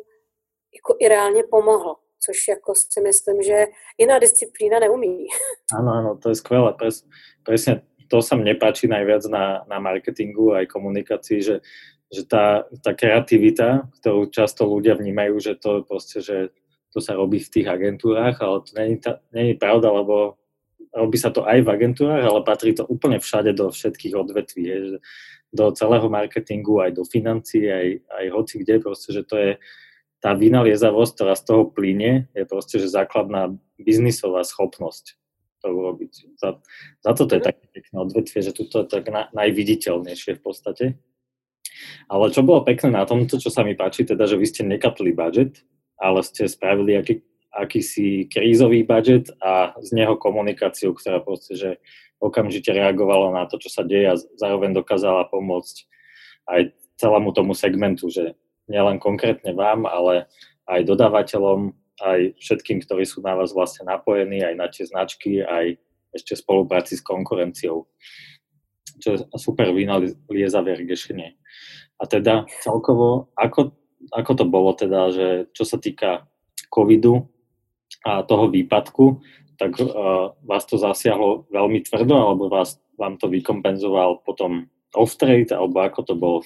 jako 0.74 0.96
i 0.98 1.08
reálně 1.08 1.42
pomohl 1.50 1.96
což 2.26 2.48
jako 2.48 2.72
si 2.74 3.00
myslím, 3.00 3.42
že 3.42 3.66
jiná 3.98 4.18
disciplína 4.18 4.78
neumí. 4.78 5.26
Áno, 5.78 5.90
áno, 5.92 6.10
to 6.16 6.28
je 6.28 6.40
skvelé. 6.40 6.72
Pres, 6.72 7.04
presne 7.44 7.82
to 8.08 8.22
sa 8.22 8.36
mne 8.36 8.54
páči 8.56 8.88
najviac 8.88 9.24
na, 9.28 9.64
na 9.68 9.78
marketingu 9.80 10.52
aj 10.52 10.70
komunikácii, 10.70 11.40
že, 11.40 11.56
že 12.12 12.22
tá, 12.28 12.68
tá 12.84 12.92
kreativita, 12.92 13.88
ktorú 14.00 14.28
často 14.30 14.68
ľudia 14.68 14.94
vnímajú, 14.94 15.34
že 15.40 15.56
to 15.56 15.82
proste, 15.84 16.20
že 16.20 16.52
to 16.94 17.02
sa 17.02 17.18
robí 17.18 17.42
v 17.42 17.50
tých 17.50 17.66
agentúrách, 17.66 18.38
ale 18.38 18.56
to 18.62 18.70
není, 18.78 18.96
ta, 19.02 19.18
není 19.34 19.58
pravda, 19.58 19.90
lebo 19.90 20.38
robí 20.94 21.18
sa 21.18 21.34
to 21.34 21.42
aj 21.42 21.66
v 21.66 21.72
agentúrach, 21.74 22.22
ale 22.22 22.46
patrí 22.46 22.70
to 22.70 22.86
úplne 22.86 23.18
všade 23.18 23.50
do 23.58 23.74
všetkých 23.74 24.14
odvetví, 24.14 24.62
je, 24.62 24.78
do 25.50 25.70
celého 25.74 26.06
marketingu, 26.06 26.82
aj 26.82 26.94
do 26.94 27.02
financií, 27.02 27.66
aj, 27.66 27.98
aj 28.10 28.24
hoci 28.30 28.54
kde, 28.62 28.78
proste, 28.78 29.10
že 29.10 29.22
to 29.26 29.34
je, 29.38 29.52
tá 30.24 30.32
vynaliezavosť, 30.32 31.12
ktorá 31.20 31.36
z 31.36 31.44
toho 31.44 31.68
plyne, 31.68 32.32
je 32.32 32.48
proste, 32.48 32.80
že 32.80 32.88
základná 32.88 33.52
biznisová 33.76 34.40
schopnosť 34.40 35.20
to 35.60 35.68
urobiť. 35.68 36.12
Za, 36.40 36.64
za 37.04 37.12
to 37.12 37.28
to 37.28 37.36
je 37.36 37.42
také 37.44 37.64
pekné 37.68 37.96
odvetvie, 38.00 38.40
že 38.40 38.56
tu 38.56 38.64
je 38.64 38.88
tak 38.88 39.04
na, 39.12 39.28
najviditeľnejšie 39.36 40.40
v 40.40 40.42
podstate. 40.42 40.84
Ale 42.08 42.32
čo 42.32 42.40
bolo 42.40 42.64
pekné 42.64 42.88
na 42.88 43.04
tomto, 43.04 43.36
čo 43.36 43.52
sa 43.52 43.68
mi 43.68 43.76
páči, 43.76 44.08
teda, 44.08 44.24
že 44.24 44.40
vy 44.40 44.46
ste 44.48 44.64
nekapli 44.64 45.12
budget, 45.12 45.60
ale 46.00 46.24
ste 46.24 46.48
spravili 46.48 46.96
aký, 46.96 47.20
akýsi 47.52 48.24
krízový 48.32 48.80
budget 48.80 49.28
a 49.44 49.76
z 49.84 49.92
neho 49.92 50.16
komunikáciu, 50.16 50.96
ktorá 50.96 51.20
proste, 51.20 51.52
že 51.52 51.70
okamžite 52.16 52.72
reagovala 52.72 53.28
na 53.28 53.44
to, 53.44 53.60
čo 53.60 53.68
sa 53.68 53.84
deje 53.84 54.08
a 54.08 54.20
zároveň 54.40 54.72
dokázala 54.72 55.28
pomôcť 55.28 55.76
aj 56.48 56.60
celému 56.96 57.36
tomu 57.36 57.52
segmentu, 57.52 58.08
že 58.08 58.32
nielen 58.70 59.00
konkrétne 59.00 59.52
vám, 59.52 59.84
ale 59.84 60.28
aj 60.64 60.80
dodávateľom, 60.88 61.72
aj 62.00 62.36
všetkým, 62.40 62.82
ktorí 62.82 63.04
sú 63.04 63.20
na 63.20 63.36
vás 63.36 63.52
vlastne 63.52 63.86
napojení, 63.86 64.40
aj 64.40 64.54
na 64.56 64.66
tie 64.72 64.84
značky, 64.88 65.44
aj 65.44 65.76
ešte 66.14 66.38
spolupráci 66.38 66.96
s 66.98 67.02
konkurenciou. 67.04 67.86
Čo 69.02 69.08
je 69.14 69.18
super 69.36 69.74
vynaliezavé 69.74 70.78
riešenie. 70.78 71.34
A 71.98 72.02
teda 72.06 72.46
celkovo, 72.62 73.30
ako, 73.34 73.74
ako 74.14 74.32
to 74.34 74.44
bolo 74.46 74.70
teda, 74.74 75.10
že 75.10 75.26
čo 75.54 75.66
sa 75.66 75.78
týka 75.78 76.26
covidu, 76.70 77.30
a 78.04 78.26
toho 78.26 78.50
výpadku, 78.50 79.22
tak 79.56 79.78
uh, 79.78 80.34
vás 80.42 80.66
to 80.66 80.76
zasiahlo 80.76 81.46
veľmi 81.48 81.80
tvrdo, 81.86 82.14
alebo 82.14 82.50
vás, 82.50 82.76
vám 82.98 83.16
to 83.16 83.30
vykompenzoval 83.30 84.20
potom 84.26 84.66
off-trade, 84.92 85.54
alebo 85.54 85.80
ako 85.80 86.00
to 86.02 86.14
bylo 86.18 86.38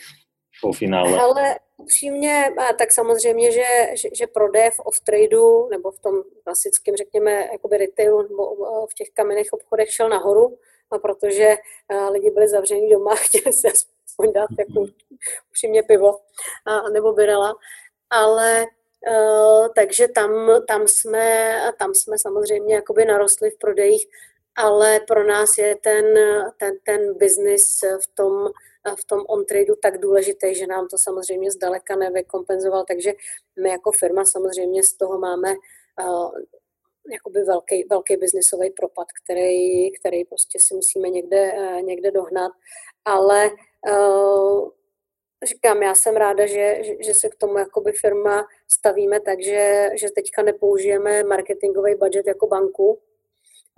po 0.60 0.70
finále? 0.70 1.16
Ale 1.16 1.58
upřímně, 1.78 2.54
tak 2.78 2.92
samozřejmě, 2.92 3.52
že, 3.52 3.66
že, 3.94 4.08
že 4.12 4.26
prodej 4.26 4.70
v 4.70 4.78
off-tradu 4.78 5.68
nebo 5.68 5.90
v 5.90 5.98
tom 5.98 6.22
klasickém, 6.44 6.96
řekněme, 6.96 7.48
jakoby 7.52 7.76
retailu 7.76 8.22
nebo 8.22 8.54
v 8.86 8.94
těch 8.94 9.10
kamenných 9.10 9.52
obchodech 9.52 9.90
šel 9.90 10.08
nahoru, 10.08 10.58
a 10.90 10.98
protože 10.98 11.56
lidi 12.10 12.30
byli 12.30 12.48
zavření 12.48 12.90
doma, 12.90 13.14
chtěli 13.16 13.52
si 13.52 13.68
aspoň 13.68 14.32
dát 14.32 14.48
jako 14.58 14.86
upřímně 15.50 15.82
pivo 15.82 16.18
a, 16.66 16.88
nebo 16.88 17.12
birela. 17.12 17.54
Ale 18.10 18.66
Uh, 19.06 19.68
takže 19.74 20.08
tam, 20.08 20.50
tam, 20.68 20.88
jsme, 20.88 21.56
tam 21.78 21.94
jsme 21.94 22.18
samozřejmě 22.18 22.74
jakoby 22.74 23.04
narostli 23.04 23.50
v 23.50 23.58
prodejích, 23.58 24.06
ale 24.58 25.00
pro 25.00 25.24
nás 25.24 25.58
je 25.58 25.76
ten, 25.76 26.04
ten, 26.58 26.78
ten 26.84 27.14
biznis 27.14 27.80
v 28.04 28.14
tom, 28.14 28.48
v 29.00 29.04
tom 29.04 29.20
on-tradu 29.28 29.74
tak 29.82 29.98
důležitý, 29.98 30.54
že 30.54 30.66
nám 30.66 30.88
to 30.88 30.98
samozřejmě 30.98 31.50
zdaleka 31.50 31.96
nevykompenzoval, 31.96 32.84
takže 32.84 33.12
my 33.62 33.70
jako 33.70 33.92
firma 33.92 34.24
samozřejmě 34.24 34.82
z 34.82 34.96
toho 34.96 35.18
máme 35.18 35.54
uh, 36.02 36.30
jakoby 37.12 37.40
velký, 37.42 37.84
velký 37.90 38.16
biznisový 38.16 38.70
propad, 38.70 39.06
který, 39.22 39.92
který 39.92 40.24
prostě 40.24 40.58
si 40.60 40.74
musíme 40.74 41.08
někde, 41.08 41.52
uh, 41.52 41.82
někde 41.82 42.10
dohnat, 42.10 42.52
ale 43.04 43.50
uh, 43.90 44.68
říkám, 45.44 45.82
já 45.82 45.94
jsem 45.94 46.16
ráda, 46.16 46.46
že, 46.46 46.78
že, 46.82 46.94
že 47.00 47.14
se 47.14 47.28
k 47.28 47.36
tomu 47.36 47.58
jakoby 47.58 47.92
firma 47.92 48.46
stavíme 48.68 49.20
tak, 49.20 49.42
že, 49.42 49.90
že 50.00 50.06
teďka 50.14 50.42
nepoužijeme 50.42 51.22
marketingový 51.22 51.94
budget 51.94 52.26
jako 52.26 52.46
banku 52.46 53.00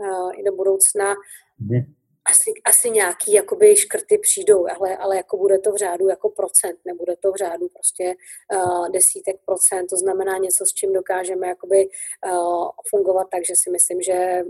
uh, 0.00 0.30
i 0.40 0.42
do 0.42 0.52
budoucna. 0.52 1.14
Mm 1.58 2.00
asi, 2.30 2.50
asi 2.64 2.90
nějaký 2.90 3.32
jakoby 3.32 3.76
škrty 3.76 4.18
přijdou, 4.18 4.66
ale, 4.76 4.96
ale 4.96 5.16
jako 5.16 5.36
bude 5.36 5.58
to 5.58 5.72
v 5.72 5.76
řádu 5.76 6.08
jako 6.08 6.28
procent, 6.28 6.78
nebude 6.84 7.16
to 7.16 7.32
v 7.32 7.36
řádu 7.36 7.68
prostě 7.68 8.14
uh, 8.54 8.88
desítek 8.90 9.36
procent, 9.46 9.86
to 9.86 9.96
znamená 9.96 10.38
něco, 10.38 10.66
s 10.66 10.72
čím 10.72 10.92
dokážeme 10.92 11.48
jakoby 11.48 11.88
uh, 12.32 12.68
fungovat 12.90 13.26
tak, 13.30 13.46
že 13.46 13.54
si 13.56 13.70
myslím, 13.70 14.02
že 14.02 14.42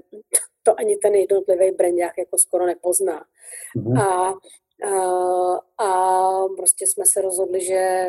to 0.62 0.80
ani 0.80 0.96
ten 0.96 1.14
jednotlivý 1.14 1.70
brandák 1.70 2.18
jako 2.18 2.38
skoro 2.38 2.66
nepozná. 2.66 3.24
Mm. 3.76 3.98
A, 3.98 4.32
uh, 4.84 5.58
a 5.78 6.30
prostě 6.56 6.86
jsme 6.86 7.06
se 7.06 7.20
rozhodli, 7.20 7.64
že 7.64 8.06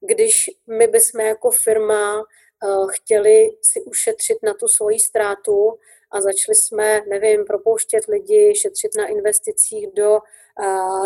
když 0.00 0.50
my 0.78 0.86
bychom 0.86 1.20
jako 1.20 1.50
firma 1.50 2.18
uh, 2.18 2.90
chtěli 2.90 3.50
si 3.62 3.82
ušetřit 3.82 4.38
na 4.42 4.54
tu 4.54 4.68
svoji 4.68 5.00
ztrátu, 5.00 5.78
a 6.14 6.20
začali 6.20 6.54
jsme, 6.54 7.00
nevím, 7.08 7.44
propouštět 7.44 8.06
lidi, 8.08 8.54
šetřit 8.56 8.90
na 8.98 9.06
investicích 9.06 9.86
do, 9.96 10.18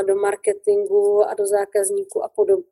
do 0.06 0.14
marketingu 0.16 1.22
a 1.28 1.34
do 1.34 1.46
zákazníků 1.46 2.24
a 2.24 2.28
podobně. 2.28 2.64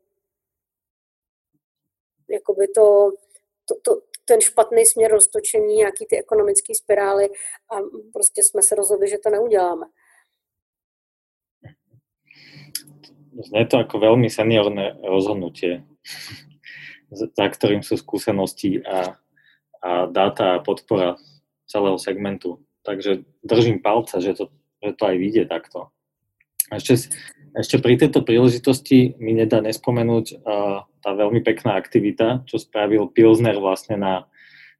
Jakoby 2.28 2.68
to, 2.68 3.10
to, 3.64 3.74
to, 3.82 4.00
ten 4.24 4.40
špatný 4.40 4.86
směr 4.86 5.10
roztočení, 5.10 5.74
nějaký 5.74 6.06
ty 6.06 6.18
ekonomické 6.18 6.74
spirály 6.74 7.28
a 7.72 7.76
prostě 8.12 8.42
jsme 8.42 8.62
se 8.62 8.74
rozhodli, 8.74 9.08
že 9.08 9.18
to 9.18 9.30
neuděláme. 9.30 9.86
Znie 13.36 13.68
to 13.68 13.84
ako 13.84 14.00
veľmi 14.00 14.32
seniorné 14.32 14.96
rozhodnutie, 15.04 15.84
za 17.12 17.46
ktorým 17.52 17.84
sú 17.84 18.00
skúsenosti 18.00 18.80
a, 18.80 19.20
a 19.84 20.08
dáta 20.08 20.56
a 20.56 20.64
podpora 20.64 21.20
celého 21.66 21.98
segmentu. 21.98 22.62
Takže 22.82 23.26
držím 23.42 23.82
palce, 23.82 24.22
že 24.22 24.34
to, 24.34 24.48
že 24.84 24.94
to 24.94 25.02
aj 25.06 25.16
vyjde 25.18 25.44
takto. 25.50 25.90
Ešte, 26.70 27.10
ešte 27.54 27.76
pri 27.78 27.98
tejto 27.98 28.22
príležitosti 28.22 29.18
mi 29.18 29.34
nedá 29.34 29.62
nespomenúť 29.62 30.26
uh, 30.38 30.86
tá 31.02 31.10
veľmi 31.14 31.42
pekná 31.42 31.78
aktivita, 31.78 32.46
čo 32.46 32.58
spravil 32.58 33.10
Pilsner 33.10 33.58
vlastne 33.58 33.98
na, 33.98 34.14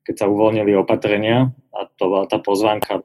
keď 0.07 0.15
sa 0.23 0.27
uvoľnili 0.27 0.75
opatrenia 0.75 1.55
a 1.75 1.87
to 1.99 2.11
bola 2.11 2.27
tá 2.27 2.39
pozvánka 2.39 3.03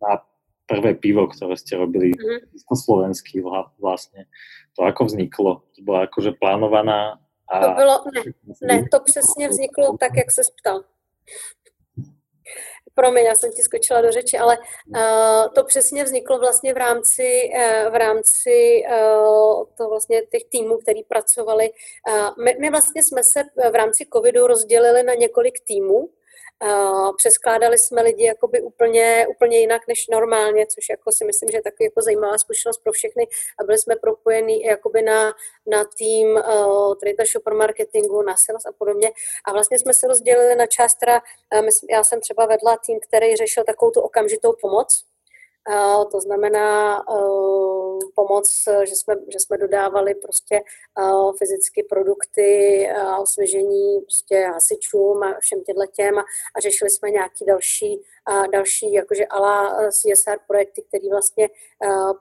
na 0.00 0.24
prvé 0.64 0.96
pivo, 0.96 1.28
ktoré 1.28 1.56
ste 1.60 1.76
robili 1.76 2.16
mm-hmm. 2.16 2.72
slovenský 2.72 3.44
vlastne. 3.76 4.28
To 4.80 4.88
ako 4.88 5.12
vzniklo? 5.12 5.68
To 5.76 5.78
bola 5.84 6.08
akože 6.08 6.32
plánovaná 6.40 7.20
a... 7.48 7.54
To 7.60 7.70
bylo, 7.76 7.96
ne, 8.14 8.22
ne, 8.62 8.88
to 8.88 9.00
přesně 9.04 9.48
vzniklo 9.48 9.96
tak, 10.00 10.16
jak 10.16 10.32
se 10.32 10.40
ptal. 10.56 10.84
Promiň, 12.94 13.24
já 13.24 13.34
jsem 13.34 13.52
ti 13.52 13.62
skočila 13.62 14.00
do 14.00 14.10
řeči, 14.10 14.38
ale 14.38 14.58
uh, 14.58 15.54
to 15.54 15.64
přesně 15.64 16.04
vzniklo 16.04 16.38
vlastně 16.38 16.74
v 16.74 16.76
rámci, 16.76 17.50
uh, 17.56 17.92
v 17.92 17.94
rámci 17.94 18.82
uh, 18.90 19.64
to 19.76 19.88
vlastně 19.88 20.22
těch 20.22 20.44
týmů, 20.44 20.78
který 20.78 21.04
pracovali. 21.04 21.70
Uh, 22.08 22.44
my, 22.44 22.56
my 22.60 22.70
vlastně 22.70 23.02
jsme 23.02 23.22
se 23.24 23.42
v 23.70 23.74
rámci 23.74 24.06
covidu 24.12 24.46
rozdělili 24.46 25.02
na 25.02 25.14
několik 25.14 25.60
týmů, 25.66 26.08
přeskládali 27.16 27.76
jsme 27.78 28.02
lidi 28.02 28.24
jakoby 28.24 28.62
úplně, 28.62 29.26
úplně 29.30 29.58
jinak 29.58 29.82
než 29.88 30.08
normálně, 30.08 30.66
což 30.66 30.84
jako 30.90 31.12
si 31.12 31.24
myslím, 31.24 31.48
že 31.50 31.56
je 31.56 31.62
takový 31.62 31.84
jako 31.84 32.02
zajímavá 32.02 32.38
zkušenost 32.38 32.78
pro 32.82 32.92
všechny. 32.92 33.26
A 33.60 33.64
byli 33.64 33.78
jsme 33.78 33.96
propojení 33.96 34.62
jakoby 34.62 35.02
na, 35.02 35.32
na 35.66 35.84
tým 35.98 36.28
uh, 36.28 36.94
trade 36.94 37.24
shopper 37.32 37.54
marketingu, 37.54 38.22
na 38.22 38.34
sales 38.46 38.66
a 38.66 38.72
podobně. 38.78 39.10
A 39.46 39.52
vlastně 39.52 39.78
jsme 39.78 39.94
se 39.94 40.06
rozdělili 40.06 40.56
na 40.56 40.66
část, 40.66 40.96
která, 40.96 41.20
uh, 41.54 41.68
já 41.90 42.04
jsem 42.04 42.20
třeba 42.20 42.46
vedla 42.46 42.76
tým, 42.86 42.98
který 43.08 43.36
řešil 43.36 43.64
takovou 43.64 43.90
tu 43.90 44.00
okamžitou 44.00 44.52
pomoc, 44.60 45.04
to 46.12 46.20
znamená 46.20 47.00
uh, 47.08 47.98
pomoc, 48.14 48.50
že 48.84 48.94
jsme, 48.94 49.14
že 49.32 49.40
jsme 49.40 49.58
dodávali 49.58 50.14
prostě 50.14 50.60
uh, 51.00 51.32
fyzicky 51.38 51.82
produkty 51.82 52.88
a 52.90 53.16
uh, 53.16 53.22
osvěžení 53.22 54.00
prostě 54.00 54.44
hasičům 54.44 55.22
a 55.22 55.38
všem 55.40 55.62
těmhle 55.62 55.86
těm 55.86 56.18
a, 56.18 56.24
a 56.56 56.60
řešili 56.60 56.90
jsme 56.90 57.10
nějaký 57.10 57.44
další, 57.44 58.02
další 58.52 58.92
jakože 58.92 59.26
ala 59.26 59.76
CSR 59.90 60.38
projekty, 60.46 60.82
které 60.82 61.08
vlastně 61.10 61.48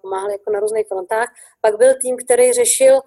pomáhaly 0.02 0.34
jako 0.34 0.52
na 0.52 0.60
různých 0.60 0.88
frontách. 0.88 1.28
Pak 1.62 1.78
byl 1.78 1.94
tým, 2.02 2.18
který 2.18 2.54
řešil 2.54 3.02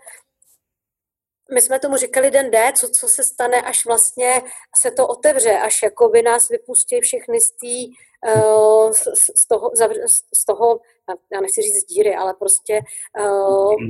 my 1.52 1.60
jsme 1.60 1.78
tomu 1.78 1.96
říkali 1.96 2.30
den 2.30 2.50
D, 2.50 2.72
co, 2.72 2.88
co 2.88 3.08
se 3.08 3.24
stane, 3.24 3.62
až 3.62 3.86
vlastně 3.86 4.42
se 4.82 4.90
to 4.90 5.06
otevře, 5.06 5.58
až 5.58 5.82
jako 5.82 6.08
by 6.08 6.22
nás 6.22 6.48
vypustí 6.48 7.00
všechny 7.00 7.40
z, 7.40 7.50
tý, 7.50 7.86
uh, 8.36 8.92
z, 8.92 9.02
z, 9.36 9.48
toho, 9.48 9.70
z 10.34 10.44
toho, 10.44 10.80
já 11.32 11.40
nechci 11.40 11.62
říct 11.62 11.84
díry, 11.84 12.14
ale 12.14 12.34
prostě 12.34 12.80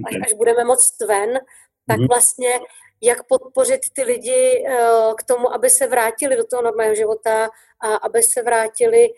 až, 0.07 0.14
až 0.24 0.32
budeme 0.32 0.64
moc 0.64 0.96
ven, 1.09 1.40
tak 1.88 1.98
mhm. 1.98 2.09
vlastně 2.09 2.61
jak 3.02 3.26
podpořit 3.26 3.80
ty 3.92 4.02
lidi 4.02 4.66
uh, 4.68 5.14
k 5.14 5.22
tomu, 5.22 5.55
aby 5.55 5.70
se 5.70 5.86
vrátili 5.86 6.36
do 6.36 6.44
toho 6.44 6.62
normálního 6.62 6.94
života 6.94 7.50
a 7.80 7.94
aby 7.94 8.22
se 8.22 8.42
vrátili 8.42 9.14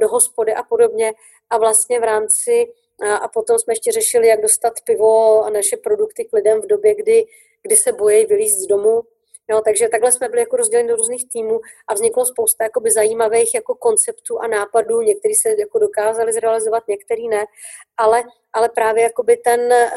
do 0.00 0.08
hospody 0.08 0.54
a 0.54 0.62
podobně. 0.62 1.12
A 1.50 1.58
vlastně 1.58 2.00
v 2.00 2.04
rámci 2.04 2.72
a 3.20 3.28
potom 3.28 3.58
jsme 3.58 3.72
ještě 3.72 3.92
řešili, 3.92 4.28
jak 4.28 4.40
dostat 4.40 4.72
pivo 4.84 5.44
a 5.44 5.50
naše 5.50 5.76
produkty 5.76 6.24
k 6.24 6.32
lidem 6.32 6.60
v 6.60 6.66
době, 6.66 6.94
kdy 6.94 7.26
kdy 7.62 7.76
se 7.76 7.92
bojí 7.92 8.26
vylízt 8.26 8.58
z 8.58 8.66
domu. 8.66 9.02
Jo, 9.50 9.60
takže 9.64 9.88
takhle 9.88 10.12
jsme 10.12 10.28
byli 10.28 10.40
jako 10.40 10.56
rozděleni 10.56 10.88
do 10.88 10.96
různých 10.96 11.28
týmů 11.28 11.60
a 11.88 11.94
vzniklo 11.94 12.26
spousta 12.26 12.64
jakoby 12.64 12.90
zajímavých 12.90 13.54
jako 13.54 13.74
konceptů 13.74 14.38
a 14.38 14.46
nápadů. 14.46 15.00
Některý 15.00 15.34
se 15.34 15.48
jako 15.58 15.78
dokázali 15.78 16.32
zrealizovat, 16.32 16.88
některý 16.88 17.28
ne, 17.28 17.44
ale, 17.96 18.22
ale 18.52 18.68
právě 18.68 19.02
jakoby 19.02 19.36
ten, 19.36 19.72
eh, 19.72 19.90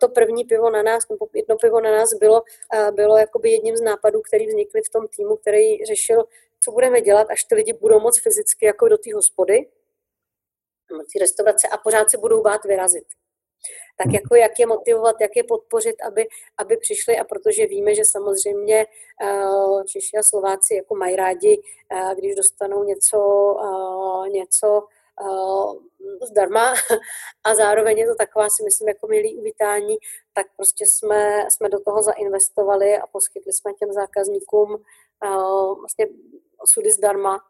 to 0.00 0.08
první 0.08 0.44
pivo 0.44 0.70
na 0.70 0.82
nás, 0.82 1.08
nebo 1.08 1.26
jedno 1.34 1.56
pivo 1.56 1.80
na 1.80 1.90
nás 1.90 2.14
bylo, 2.14 2.42
eh, 2.74 2.92
bylo 2.92 3.16
jakoby 3.18 3.50
jedním 3.50 3.76
z 3.76 3.80
nápadů, 3.80 4.20
který 4.20 4.46
vznikly 4.46 4.82
v 4.82 4.92
tom 4.92 5.08
týmu, 5.16 5.36
který 5.36 5.84
řešil, 5.84 6.24
co 6.60 6.72
budeme 6.72 7.00
dělat, 7.00 7.26
až 7.30 7.44
ty 7.44 7.54
lidi 7.54 7.72
budou 7.72 8.00
moc 8.00 8.22
fyzicky 8.22 8.66
jako 8.66 8.88
do 8.88 8.98
té 8.98 9.14
hospody, 9.14 9.68
do 10.90 10.98
té 10.98 11.18
restaurace 11.20 11.68
a 11.68 11.76
pořád 11.76 12.10
se 12.10 12.18
budou 12.18 12.42
bát 12.42 12.64
vyrazit 12.64 13.04
tak 13.96 14.06
hmm. 14.06 14.14
jako 14.14 14.34
jak 14.34 14.58
je 14.58 14.66
motivovat, 14.66 15.16
jak 15.20 15.36
je 15.36 15.44
podpořit, 15.44 15.96
aby, 16.06 16.28
aby 16.58 16.76
přišli 16.76 17.18
a 17.18 17.24
protože 17.24 17.66
víme, 17.66 17.94
že 17.94 18.02
samozřejmě 18.04 18.86
uh, 19.22 19.84
Češi 19.84 20.16
a 20.16 20.22
Slováci 20.22 20.74
jako 20.74 20.94
mají 20.94 21.16
rádi, 21.16 21.62
uh, 21.92 22.14
když 22.14 22.34
dostanou 22.34 22.84
něco, 22.84 23.18
uh, 23.18 24.28
něco 24.28 24.82
zdarma 26.22 26.74
a 27.44 27.54
zároveň 27.54 27.98
je 27.98 28.06
to 28.06 28.14
taková, 28.14 28.48
si 28.48 28.64
myslím, 28.64 28.88
jako 28.88 29.06
milý 29.06 29.36
uvítání, 29.36 29.96
tak 30.32 30.46
prostě 30.56 30.86
jsme, 30.86 31.46
jsme 31.50 31.68
do 31.68 31.80
toho 31.80 32.02
zainvestovali 32.02 32.96
a 32.96 33.06
poskytli 33.06 33.52
jsme 33.52 33.72
těm 33.72 33.92
zákazníkům 33.92 34.82
vlastně 35.78 36.06
osudy 36.58 36.90
zdarma. 36.90 37.40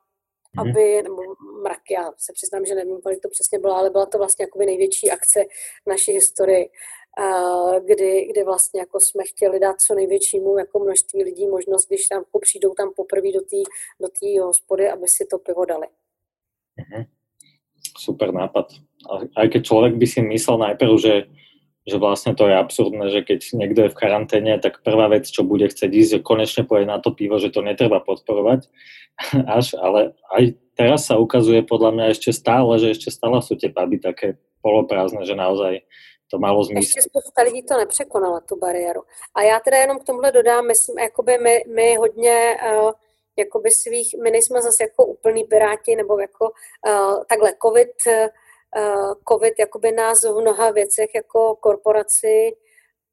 Aby, 0.59 1.03
nebo 1.03 1.23
mraky, 1.63 1.95
já 1.95 2.13
se 2.19 2.33
přiznám, 2.33 2.65
že 2.65 2.75
nevím, 2.75 3.01
kolik 3.01 3.21
to 3.21 3.29
přesně 3.29 3.59
bylo, 3.59 3.77
ale 3.77 3.91
byla 3.91 4.07
to 4.07 4.19
vlastně 4.19 4.43
jakoby 4.43 4.67
největší 4.67 5.11
akce 5.11 5.45
v 5.87 5.91
naší 5.91 6.13
historii. 6.13 6.71
kdy, 7.85 8.27
kdy 8.31 8.45
vlastně 8.45 8.81
jako 8.81 9.01
jsme 9.01 9.25
chtěli 9.25 9.61
dát 9.61 9.81
co 9.81 9.95
největšímu 9.95 10.59
jako 10.59 10.79
množství 10.79 11.25
lidí 11.25 11.47
možnost, 11.47 11.89
když 11.89 12.07
tam 12.07 12.19
jako 12.19 12.39
přijdou 12.39 12.75
tam 12.75 12.93
poprvé 12.97 13.33
do 13.33 13.41
té 13.41 13.61
do 14.01 14.09
tý 14.21 14.39
hospody, 14.39 14.91
aby 14.91 15.09
si 15.09 15.27
to 15.27 15.39
pivo 15.39 15.65
dali. 15.65 15.87
Mhm. 16.77 17.05
Super 17.99 18.33
nápad. 18.35 18.67
A 19.37 19.49
keď 19.49 19.65
člověk 19.65 19.95
by 19.95 20.07
si 20.07 20.23
myslel 20.23 20.59
najprv, 20.59 21.01
že 21.01 21.23
že 21.89 21.97
vlastne 21.97 22.37
to 22.37 22.45
je 22.45 22.55
absurdné, 22.61 23.09
že 23.09 23.21
keď 23.25 23.41
niekto 23.57 23.81
je 23.89 23.93
v 23.93 23.99
karanténe, 23.99 24.61
tak 24.61 24.85
prvá 24.85 25.09
vec, 25.09 25.25
čo 25.25 25.43
bude 25.43 25.65
chcieť 25.65 25.91
ísť, 25.91 26.11
že 26.17 26.27
konečne 26.27 26.63
poje 26.69 26.85
na 26.85 27.01
to 27.01 27.11
pivo, 27.17 27.41
že 27.41 27.49
to 27.49 27.65
netreba 27.65 28.05
podporovať 28.05 28.69
až, 29.59 29.75
ale 29.81 30.13
aj 30.33 30.43
teraz 30.77 31.09
sa 31.09 31.17
ukazuje 31.17 31.65
podľa 31.65 31.91
mňa 31.97 32.07
ešte 32.13 32.31
stále, 32.37 32.77
že 32.77 32.93
ešte 32.93 33.09
stále 33.09 33.41
sú 33.41 33.57
tie 33.57 33.73
puby 33.73 33.97
také 33.97 34.37
poloprázdne, 34.61 35.25
že 35.25 35.33
naozaj 35.33 35.85
to 36.31 36.39
malo 36.39 36.65
zmysl. 36.65 36.87
Ještě 36.87 37.03
spousta 37.03 37.43
lidí 37.43 37.63
to 37.63 37.79
nepřekonala, 37.79 38.41
tu 38.41 38.57
bariéru. 38.57 39.03
A 39.35 39.43
já 39.43 39.61
teda 39.61 39.77
jenom 39.77 39.99
k 39.99 40.05
tomhle 40.05 40.33
dodám, 40.33 40.67
my, 40.67 40.75
jsme, 40.75 41.03
jakoby 41.03 41.39
my, 41.39 41.65
my 41.75 41.97
hodně 41.97 42.57
uh, 42.73 42.93
jakoby 43.39 43.71
svých, 43.71 44.15
my 44.23 44.31
nejsme 44.31 44.63
zase 44.63 44.85
jako 44.85 45.05
úplný 45.05 45.45
piráti, 45.45 45.97
nebo 45.97 46.19
jako 46.19 46.45
uh, 46.45 47.25
takhle 47.29 47.53
covid 47.63 47.93
uh, 48.07 48.29
COVID 49.29 49.55
jakoby 49.59 49.93
nás 49.93 50.23
v 50.23 50.41
mnoha 50.41 50.71
věcech 50.71 51.15
jako 51.15 51.57
korporaci 51.57 52.57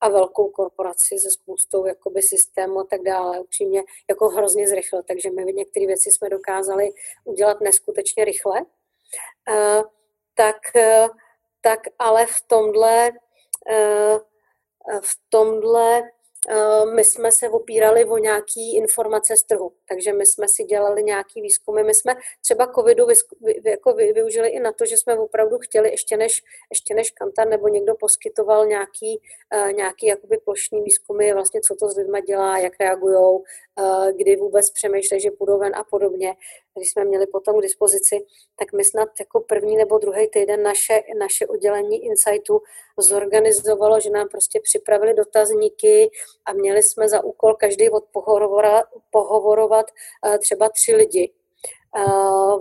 a 0.01 0.09
velkou 0.09 0.49
korporaci 0.49 1.19
se 1.19 1.31
spoustou 1.31 1.85
jakoby 1.85 2.21
systému 2.21 2.79
a 2.79 2.83
tak 2.83 3.01
dále 3.01 3.39
upřímně 3.39 3.83
jako 4.09 4.29
hrozně 4.29 4.67
zrychlil, 4.67 5.03
takže 5.03 5.31
my 5.31 5.53
některé 5.53 5.87
věci 5.87 6.11
jsme 6.11 6.29
dokázali 6.29 6.91
udělat 7.23 7.61
neskutečně 7.61 8.25
rychle. 8.25 8.61
Uh, 8.61 9.83
tak, 10.33 10.55
uh, 10.75 11.07
tak 11.61 11.79
ale 11.99 12.25
v 12.25 12.41
tomhle 12.47 13.11
v 15.01 15.19
tomhle 15.29 16.01
Eh, 16.01 16.16
my 16.95 17.03
jsme 17.03 17.31
se 17.31 17.49
opírali 17.49 18.05
o 18.05 18.17
nějaké 18.17 18.61
informace 18.75 19.37
z 19.37 19.43
trhu, 19.43 19.73
takže 19.89 20.13
my 20.13 20.25
jsme 20.25 20.47
si 20.47 20.63
dělali 20.63 21.03
nějaký 21.03 21.41
výzkumy. 21.41 21.83
My 21.83 21.93
jsme 21.93 22.15
třeba 22.41 22.67
covidu 22.75 23.07
jako 23.65 23.93
využili 23.93 24.49
i 24.49 24.59
na 24.59 24.71
to, 24.71 24.85
že 24.85 24.97
jsme 24.97 25.19
opravdu 25.19 25.57
chtěli, 25.57 25.89
ještě 25.89 26.17
než, 26.17 26.43
ještě 26.71 26.93
než 26.93 27.11
kantar 27.11 27.47
nebo 27.47 27.67
někdo 27.67 27.95
poskytoval 27.95 28.65
nějaký, 28.65 29.21
eh, 29.53 29.73
nějaký 29.73 30.07
jakoby 30.07 30.37
plošní 30.37 30.81
výzkumy, 30.81 31.33
vlastně 31.33 31.61
co 31.61 31.75
to 31.75 31.89
s 31.89 31.97
lidma 31.97 32.19
dělá, 32.19 32.57
jak 32.57 32.73
reagují, 32.79 33.39
eh, 33.79 34.13
kdy 34.13 34.35
vůbec 34.35 34.71
přemýšlejí, 34.71 35.21
že 35.21 35.31
půjdou 35.31 35.59
ven 35.59 35.75
a 35.75 35.83
podobně 35.83 36.35
když 36.77 36.91
jsme 36.91 37.05
měli 37.05 37.27
potom 37.27 37.59
k 37.59 37.61
dispozici, 37.61 38.25
tak 38.55 38.73
my 38.73 38.83
snad 38.83 39.09
jako 39.19 39.39
první 39.39 39.77
nebo 39.77 39.97
druhý 39.97 40.27
týden 40.29 40.63
naše, 40.63 41.01
naše 41.19 41.47
oddělení 41.47 42.05
Insightu 42.05 42.61
zorganizovalo, 42.99 43.99
že 43.99 44.09
nám 44.09 44.27
prostě 44.29 44.59
připravili 44.63 45.13
dotazníky 45.13 46.09
a 46.45 46.53
měli 46.53 46.83
jsme 46.83 47.09
za 47.09 47.23
úkol 47.23 47.53
každý 47.53 47.89
pohovorovat 49.11 49.85
eh, 50.25 50.37
třeba 50.37 50.69
tři 50.69 50.95
lidi 50.95 51.33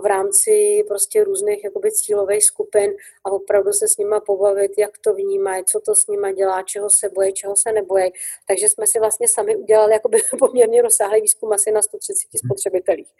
v 0.01 0.05
rámci 0.05 0.83
prostě 0.87 1.23
různých 1.23 1.63
jakoby 1.63 1.91
cílových 1.91 2.45
skupin 2.45 2.91
a 3.25 3.31
opravdu 3.31 3.73
se 3.73 3.87
s 3.87 3.97
nima 3.97 4.19
pobavit, 4.19 4.71
jak 4.77 4.91
to 4.97 5.13
vnímají, 5.13 5.65
co 5.65 5.79
to 5.79 5.95
s 5.95 6.07
nima 6.07 6.31
dělá, 6.31 6.63
čeho 6.63 6.89
se 6.89 7.09
bojí, 7.09 7.33
čeho 7.33 7.55
se 7.55 7.71
nebojí. 7.71 8.11
Takže 8.47 8.69
jsme 8.69 8.87
si 8.87 8.99
vlastně 8.99 9.27
sami 9.27 9.55
udělali 9.55 9.93
jakoby 9.93 10.17
poměrně 10.39 10.81
rozsáhlý 10.81 11.21
výzkum 11.21 11.53
asi 11.53 11.71
na 11.71 11.81
130 11.81 12.27
spotřebitelích 12.45 13.11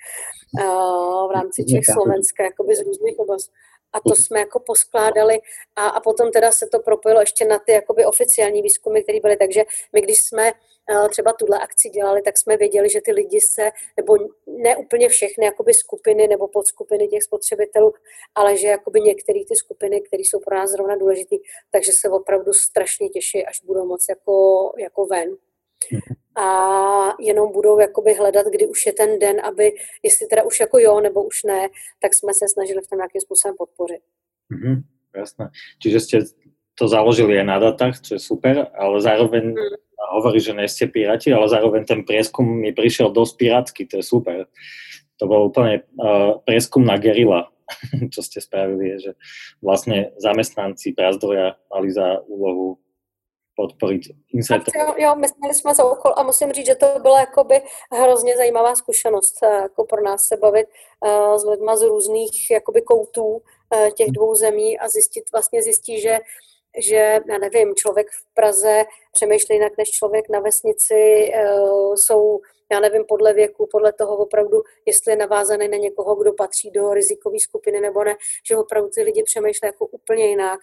v 1.28 1.32
rámci 1.34 1.66
Čech, 1.66 1.86
Slovenska, 1.94 2.44
jakoby 2.44 2.76
z 2.76 2.86
různých 2.86 3.20
oblastí 3.20 3.52
a 3.94 4.00
to 4.00 4.16
jsme 4.16 4.40
jako 4.40 4.60
poskládali 4.60 5.40
a, 5.76 5.88
a 5.88 6.00
potom 6.00 6.32
teda 6.32 6.52
se 6.52 6.68
to 6.68 6.80
propojilo 6.80 7.22
ještě 7.22 7.46
na 7.46 7.60
ty 7.60 7.72
jakoby 7.72 8.06
oficiální 8.06 8.62
výzkumy, 8.62 9.04
které 9.04 9.20
byly, 9.20 9.38
takže 9.38 9.64
my 9.94 10.02
když 10.02 10.18
jsme 10.22 10.54
uh, 10.54 11.10
třeba 11.10 11.34
tuhle 11.34 11.60
akci 11.60 11.90
dělali, 11.90 12.22
tak 12.22 12.38
jsme 12.38 12.58
věděli, 12.58 12.90
že 12.90 13.02
ty 13.02 13.12
lidi 13.12 13.40
se, 13.42 13.72
nebo 13.98 14.18
ne 14.48 14.78
úplně 14.78 15.10
všechny 15.10 15.46
jakoby 15.46 15.74
skupiny 15.74 16.28
nebo 16.28 16.48
podskupiny 16.48 17.08
těch 17.08 17.24
spotřebitelů, 17.24 17.94
ale 18.36 18.58
že 18.58 18.68
jakoby 18.68 19.02
některé 19.02 19.40
ty 19.48 19.56
skupiny, 19.56 20.02
které 20.02 20.22
jsou 20.22 20.40
pro 20.40 20.56
nás 20.56 20.70
zrovna 20.70 20.96
důležité, 20.96 21.36
takže 21.72 21.92
se 21.94 22.10
opravdu 22.10 22.54
strašně 22.54 23.10
těší, 23.10 23.46
až 23.46 23.62
budou 23.64 23.86
moc 23.86 24.06
jako, 24.10 24.74
jako 24.78 25.06
ven 25.06 25.38
a 26.38 26.48
jenom 27.20 27.52
budou 27.52 27.80
jakoby 27.80 28.14
hledat, 28.14 28.46
kdy 28.46 28.68
už 28.68 28.86
je 28.86 28.94
ten 28.94 29.20
den, 29.20 29.38
aby, 29.44 29.72
jestli 30.04 30.28
teda 30.28 30.44
už 30.44 30.60
jako 30.60 30.80
jo, 30.80 31.00
nebo 31.00 31.24
už 31.24 31.44
ne, 31.44 31.70
tak 32.02 32.14
jsme 32.14 32.34
se 32.34 32.46
snažili 32.54 32.82
v 32.82 32.88
tom 32.90 32.98
nějakým 32.98 33.22
způsobem 33.22 33.56
podpořit. 33.58 34.02
Mm-hmm, 34.52 34.84
jasné. 35.16 35.50
Čiže 35.80 36.00
jste 36.00 36.18
to 36.78 36.86
založili 36.88 37.42
aj 37.42 37.46
na 37.46 37.58
datách, 37.60 37.98
čo 38.06 38.16
je 38.16 38.22
super, 38.22 38.70
ale 38.78 39.02
zároveň 39.02 39.44
mm. 39.50 39.58
hovorí, 40.14 40.38
že 40.38 40.54
nejste 40.54 40.86
piráti, 40.86 41.34
ale 41.34 41.50
zároveň 41.50 41.90
ten 41.90 42.06
prieskum 42.06 42.46
mi 42.46 42.70
prišiel 42.70 43.10
dosť 43.10 43.34
pirátsky, 43.38 43.82
to 43.90 43.98
je 43.98 44.06
super. 44.06 44.46
To 45.18 45.26
bol 45.26 45.50
úplne 45.50 45.82
uh, 45.98 46.38
prieskum 46.46 46.86
na 46.86 47.02
gerila, 47.02 47.50
čo 48.14 48.22
ste 48.22 48.38
spravili, 48.38 49.02
že 49.02 49.18
vlastne 49.58 50.14
zamestnanci 50.22 50.94
Prazdroja 50.94 51.58
mali 51.74 51.90
za 51.90 52.22
úlohu 52.30 52.78
podporit 53.58 54.02
insight. 54.34 54.66
Jo, 54.98 55.16
my 55.16 55.28
jsme, 55.28 55.54
jsme 55.54 55.76
za 55.76 55.86
okol 55.86 56.14
a 56.18 56.24
musím 56.24 56.52
říct, 56.52 56.66
že 56.66 56.76
to 56.76 56.88
byla 57.02 57.20
jakoby 57.20 57.62
hrozně 57.92 58.38
zajímavá 58.38 58.76
zkušenost 58.76 59.44
eh, 59.44 59.62
jako 59.62 59.86
pro 59.86 60.04
nás 60.04 60.24
se 60.24 60.38
bavit 60.38 60.68
uh, 60.68 61.36
s 61.36 61.46
lidma 61.46 61.78
z 61.78 61.82
různých 61.82 62.52
jakoby 62.52 62.82
koutů 62.82 63.26
uh, 63.26 63.42
těch 63.98 64.12
dvou 64.12 64.36
zemí 64.36 64.80
a 64.80 64.90
zjistit, 64.90 65.24
vlastně 65.32 65.64
zjistit, 65.64 66.02
že 66.02 66.20
že, 66.80 67.20
já 67.30 67.38
nevím, 67.38 67.76
člověk 67.76 68.08
v 68.12 68.34
Praze 68.34 68.86
přemýšlí 69.14 69.56
jinak 69.56 69.78
než 69.78 69.90
člověk 69.90 70.30
na 70.30 70.40
vesnici, 70.40 71.32
uh, 71.34 71.96
jsou 71.96 72.40
já 72.72 72.80
nevím, 72.80 73.04
podle 73.08 73.34
věku, 73.34 73.68
podle 73.72 73.94
toho 73.94 74.18
opravdu, 74.18 74.58
jestli 74.86 75.12
je 75.12 75.16
navázaný 75.16 75.68
na 75.68 75.78
někoho, 75.78 76.16
kdo 76.16 76.34
patří 76.34 76.72
do 76.72 76.94
rizikové 76.94 77.40
skupiny 77.40 77.82
nebo 77.82 78.04
ne, 78.04 78.16
že 78.48 78.58
opravdu 78.58 78.90
ty 78.96 79.02
lidi 79.04 79.24
přemýšlejí 79.24 79.70
jako 79.70 79.86
úplně 79.88 80.26
jinak. 80.26 80.60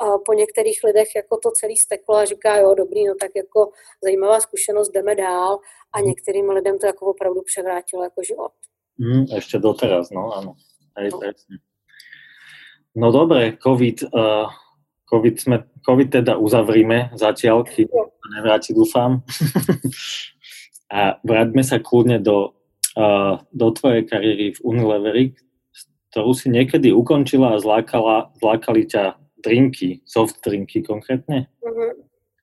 A 0.00 0.04
po 0.26 0.32
některých 0.32 0.80
lidech 0.84 1.08
jako 1.16 1.38
to 1.42 1.50
celý 1.50 1.76
steklo 1.76 2.14
a 2.14 2.24
říká, 2.24 2.56
jo, 2.56 2.74
dobrý, 2.74 3.06
no 3.06 3.14
tak 3.20 3.30
jako 3.36 3.70
zajímavá 4.02 4.40
zkušenost, 4.40 4.90
jdeme 4.90 5.14
dál 5.14 5.58
a 5.92 5.98
mhm. 5.98 6.08
některým 6.08 6.50
lidem 6.50 6.78
to 6.78 6.86
jako 6.86 7.06
opravdu 7.06 7.42
převrátilo 7.42 8.02
jako 8.02 8.22
život. 8.22 8.52
Mm, 8.98 9.24
ještě 9.34 9.58
doteraz, 9.58 10.10
no, 10.10 10.32
ano. 10.32 10.54
Hej, 10.98 11.10
no. 11.12 11.20
No 12.96 13.12
dobré, 13.12 13.52
COVID, 13.62 14.02
uh, 14.02 14.50
COVID, 15.08 15.34
sme, 15.40 15.56
COVID 15.86 16.08
teda 16.20 16.36
uzavrime 16.36 17.14
zatiaľ, 17.16 17.64
keď 17.64 17.88
nevráti, 18.36 18.76
dúfam. 18.76 19.24
A 20.88 21.20
vráťme 21.20 21.60
sa 21.60 21.76
kľudne 21.76 22.18
do, 22.20 22.56
uh, 22.96 23.44
do 23.52 23.68
tvojej 23.76 24.08
kariéry 24.08 24.56
v 24.56 24.62
Unileveri, 24.64 25.24
ktorú 26.12 26.32
si 26.32 26.48
niekedy 26.48 26.88
ukončila 26.90 27.54
a 27.54 27.60
zlákala, 27.60 28.32
zlákali 28.40 28.88
ťa 28.88 29.20
drinky, 29.44 30.00
soft 30.08 30.40
drinky 30.40 30.82
konkrétne, 30.82 31.52
mm-hmm. 31.60 31.90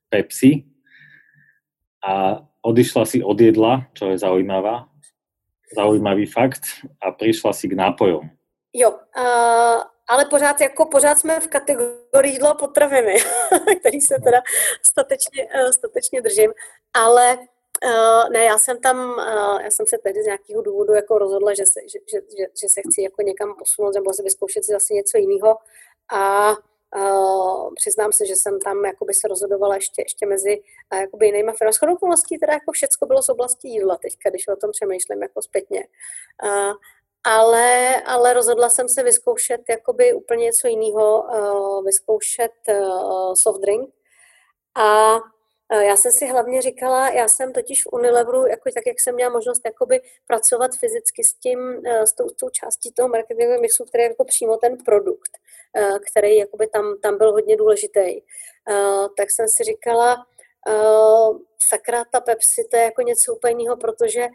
Pepsi. 0.08 0.64
A 2.06 2.38
odišla 2.62 3.04
si 3.04 3.18
od 3.18 3.34
jedla, 3.34 3.90
čo 3.98 4.14
je 4.14 4.22
zaujímavá, 4.22 4.86
zaujímavý 5.74 6.30
fakt, 6.30 6.86
a 7.02 7.10
prišla 7.10 7.50
si 7.50 7.66
k 7.66 7.74
nápojom. 7.74 8.30
Jo, 8.70 8.90
uh, 8.94 9.82
ale 10.08 10.24
pořád, 10.30 10.60
jako 10.60 10.86
pořád 10.86 11.18
jsme 11.18 11.40
v 11.40 11.48
kategorii 11.48 12.32
jídlo 12.32 12.48
a 12.48 12.54
potraviny, 12.54 13.14
který 13.80 14.00
se 14.00 14.14
teda 14.24 14.42
statečně, 14.82 15.44
uh, 15.44 15.70
statečně 15.70 16.22
držím, 16.22 16.50
ale 16.94 17.38
Uh, 17.84 18.30
ne, 18.30 18.44
já 18.44 18.58
jsem 18.58 18.80
tam, 18.80 19.10
uh, 19.10 19.60
já 19.62 19.70
jsem 19.70 19.86
se 19.86 19.98
tehdy 19.98 20.22
z 20.22 20.26
nějakého 20.26 20.62
důvodu 20.62 20.92
jako 20.92 21.18
rozhodla, 21.18 21.54
že 21.54 21.66
se, 21.66 21.80
že, 21.92 21.98
že, 22.12 22.20
že, 22.38 22.44
že 22.62 22.68
se 22.68 22.80
chci 22.80 23.02
jako 23.02 23.22
někam 23.22 23.54
posunout 23.58 23.94
nebo 23.94 24.12
si 24.12 24.22
vyzkoušet 24.22 24.64
si 24.64 24.72
zase 24.72 24.94
něco 24.94 25.18
jiného 25.18 25.56
a 26.12 26.50
uh, 26.96 27.74
přiznám 27.74 28.12
se, 28.12 28.26
že 28.26 28.36
jsem 28.36 28.60
tam 28.60 28.84
jakoby 28.84 29.14
se 29.14 29.28
rozhodovala 29.28 29.74
ještě, 29.74 30.02
ještě 30.02 30.26
mezi 30.26 30.60
uh, 30.92 31.00
jakoby 31.00 31.26
jinýma 31.26 31.52
firmami. 31.52 31.72
Shodou 31.72 31.94
okolností 31.94 32.38
teda 32.38 32.52
jako 32.52 32.72
všecko 32.72 33.06
bylo 33.06 33.22
z 33.22 33.28
oblasti 33.28 33.68
jídla 33.68 33.96
teďka, 33.96 34.30
když 34.30 34.48
o 34.48 34.56
tom 34.56 34.70
přemýšlím 34.70 35.22
jako 35.22 35.42
zpětně. 35.42 35.86
Uh, 36.44 36.72
ale, 37.24 37.94
ale 38.02 38.34
rozhodla 38.34 38.68
jsem 38.68 38.88
se 38.88 39.02
vyzkoušet 39.02 39.60
jakoby 39.68 40.12
úplně 40.12 40.44
něco 40.44 40.68
jiného, 40.68 41.22
uh, 41.22 41.84
vyzkoušet 41.84 42.52
uh, 42.68 43.34
soft 43.34 43.60
drink 43.60 43.94
a 44.76 45.16
já 45.72 45.96
jsem 45.96 46.12
si 46.12 46.26
hlavně 46.26 46.62
říkala, 46.62 47.10
já 47.10 47.28
jsem 47.28 47.52
totiž 47.52 47.82
v 47.82 47.92
Unileveru, 47.92 48.46
jako, 48.46 48.70
tak 48.74 48.86
jak 48.86 49.00
jsem 49.00 49.14
měla 49.14 49.30
možnost 49.30 49.62
jakoby 49.64 50.00
pracovat 50.26 50.70
fyzicky 50.80 51.24
s 51.24 51.34
tím, 51.34 51.82
eh, 51.86 52.06
s 52.06 52.12
tou, 52.12 52.26
tou 52.40 52.48
částí 52.50 52.92
toho 52.92 53.08
marketingového 53.08 53.60
mixu, 53.60 53.84
který 53.84 54.02
je 54.02 54.08
jako 54.08 54.24
přímo 54.24 54.56
ten 54.56 54.76
produkt, 54.84 55.30
eh, 55.76 55.98
který 56.10 56.36
jakoby 56.36 56.66
tam, 56.66 56.98
tam 57.02 57.18
byl 57.18 57.32
hodně 57.32 57.56
důležitý. 57.56 58.20
Tak 59.16 59.30
jsem 59.30 59.48
si 59.48 59.64
říkala, 59.64 60.26
sakra, 61.68 62.04
ta 62.04 62.20
Pepsi, 62.20 62.64
to 62.70 62.76
je 62.76 62.82
jako 62.82 63.02
něco 63.02 63.34
úplně 63.34 63.52
jiného, 63.52 63.76
protože 63.76 64.28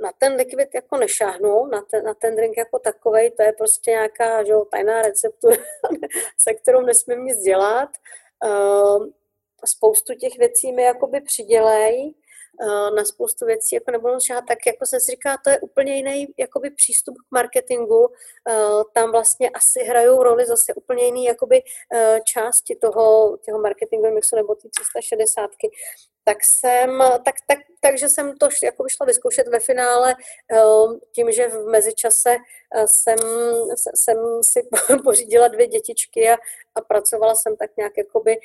na 0.00 0.12
ten 0.18 0.34
likvid 0.34 0.74
jako 0.74 0.96
nešáhnu, 0.96 1.66
na 1.66 1.82
ten, 1.90 2.04
na 2.04 2.14
ten 2.14 2.36
drink 2.36 2.56
jako 2.56 2.78
takovej, 2.78 3.30
to 3.30 3.42
je 3.42 3.52
prostě 3.52 3.90
nějaká 3.90 4.44
že, 4.44 4.52
tajná 4.70 5.02
receptura, 5.02 5.56
se 6.38 6.54
kterou 6.54 6.80
nesmím 6.80 7.24
nic 7.24 7.38
dělat 7.38 7.88
spoustu 9.66 10.14
těch 10.14 10.38
věcí 10.38 10.72
mi 10.72 10.82
jakoby 10.82 11.20
přidělej, 11.20 12.14
Eh, 12.62 12.90
na 12.96 13.04
spoustu 13.04 13.46
věcí 13.46 13.74
jako 13.74 13.90
nebudu 13.90 14.14
šát, 14.26 14.44
tak 14.48 14.58
jako 14.66 14.86
jsem 14.86 15.00
si 15.00 15.10
říká, 15.10 15.36
to 15.44 15.50
je 15.50 15.60
úplně 15.60 15.96
jiný 15.96 16.26
jakoby 16.38 16.70
přístup 16.70 17.14
k 17.18 17.30
marketingu. 17.30 18.08
Eh, 18.48 18.54
tam 18.94 19.12
vlastně 19.12 19.50
asi 19.50 19.80
hrajou 19.84 20.22
roli 20.22 20.46
zase 20.46 20.74
úplně 20.74 21.04
jiný 21.04 21.24
jakoby 21.24 21.62
eh, 21.94 22.20
části 22.24 22.76
toho, 22.76 23.38
toho 23.46 23.60
marketingového 23.60 24.14
mixu 24.14 24.36
nebo 24.36 24.54
ty 24.54 24.68
360 24.68 25.50
tak 26.24 26.36
jsem, 26.42 26.98
tak, 27.24 27.34
tak, 27.46 27.58
takže 27.80 28.08
jsem 28.08 28.36
to 28.36 28.48
jako 28.62 28.88
šla 28.88 29.06
vyzkoušet 29.06 29.48
ve 29.48 29.60
finále 29.60 30.14
tím, 31.12 31.32
že 31.32 31.48
v 31.48 31.66
mezičase 31.66 32.36
jsem, 32.86 33.18
jsem 33.94 34.16
si 34.42 34.68
pořídila 35.04 35.48
dvě 35.48 35.66
dětičky 35.66 36.30
a, 36.30 36.36
a 36.74 36.80
pracovala 36.80 37.34
jsem 37.34 37.56
tak 37.56 37.76
nějak 37.76 37.92
jakoby, 37.98 38.36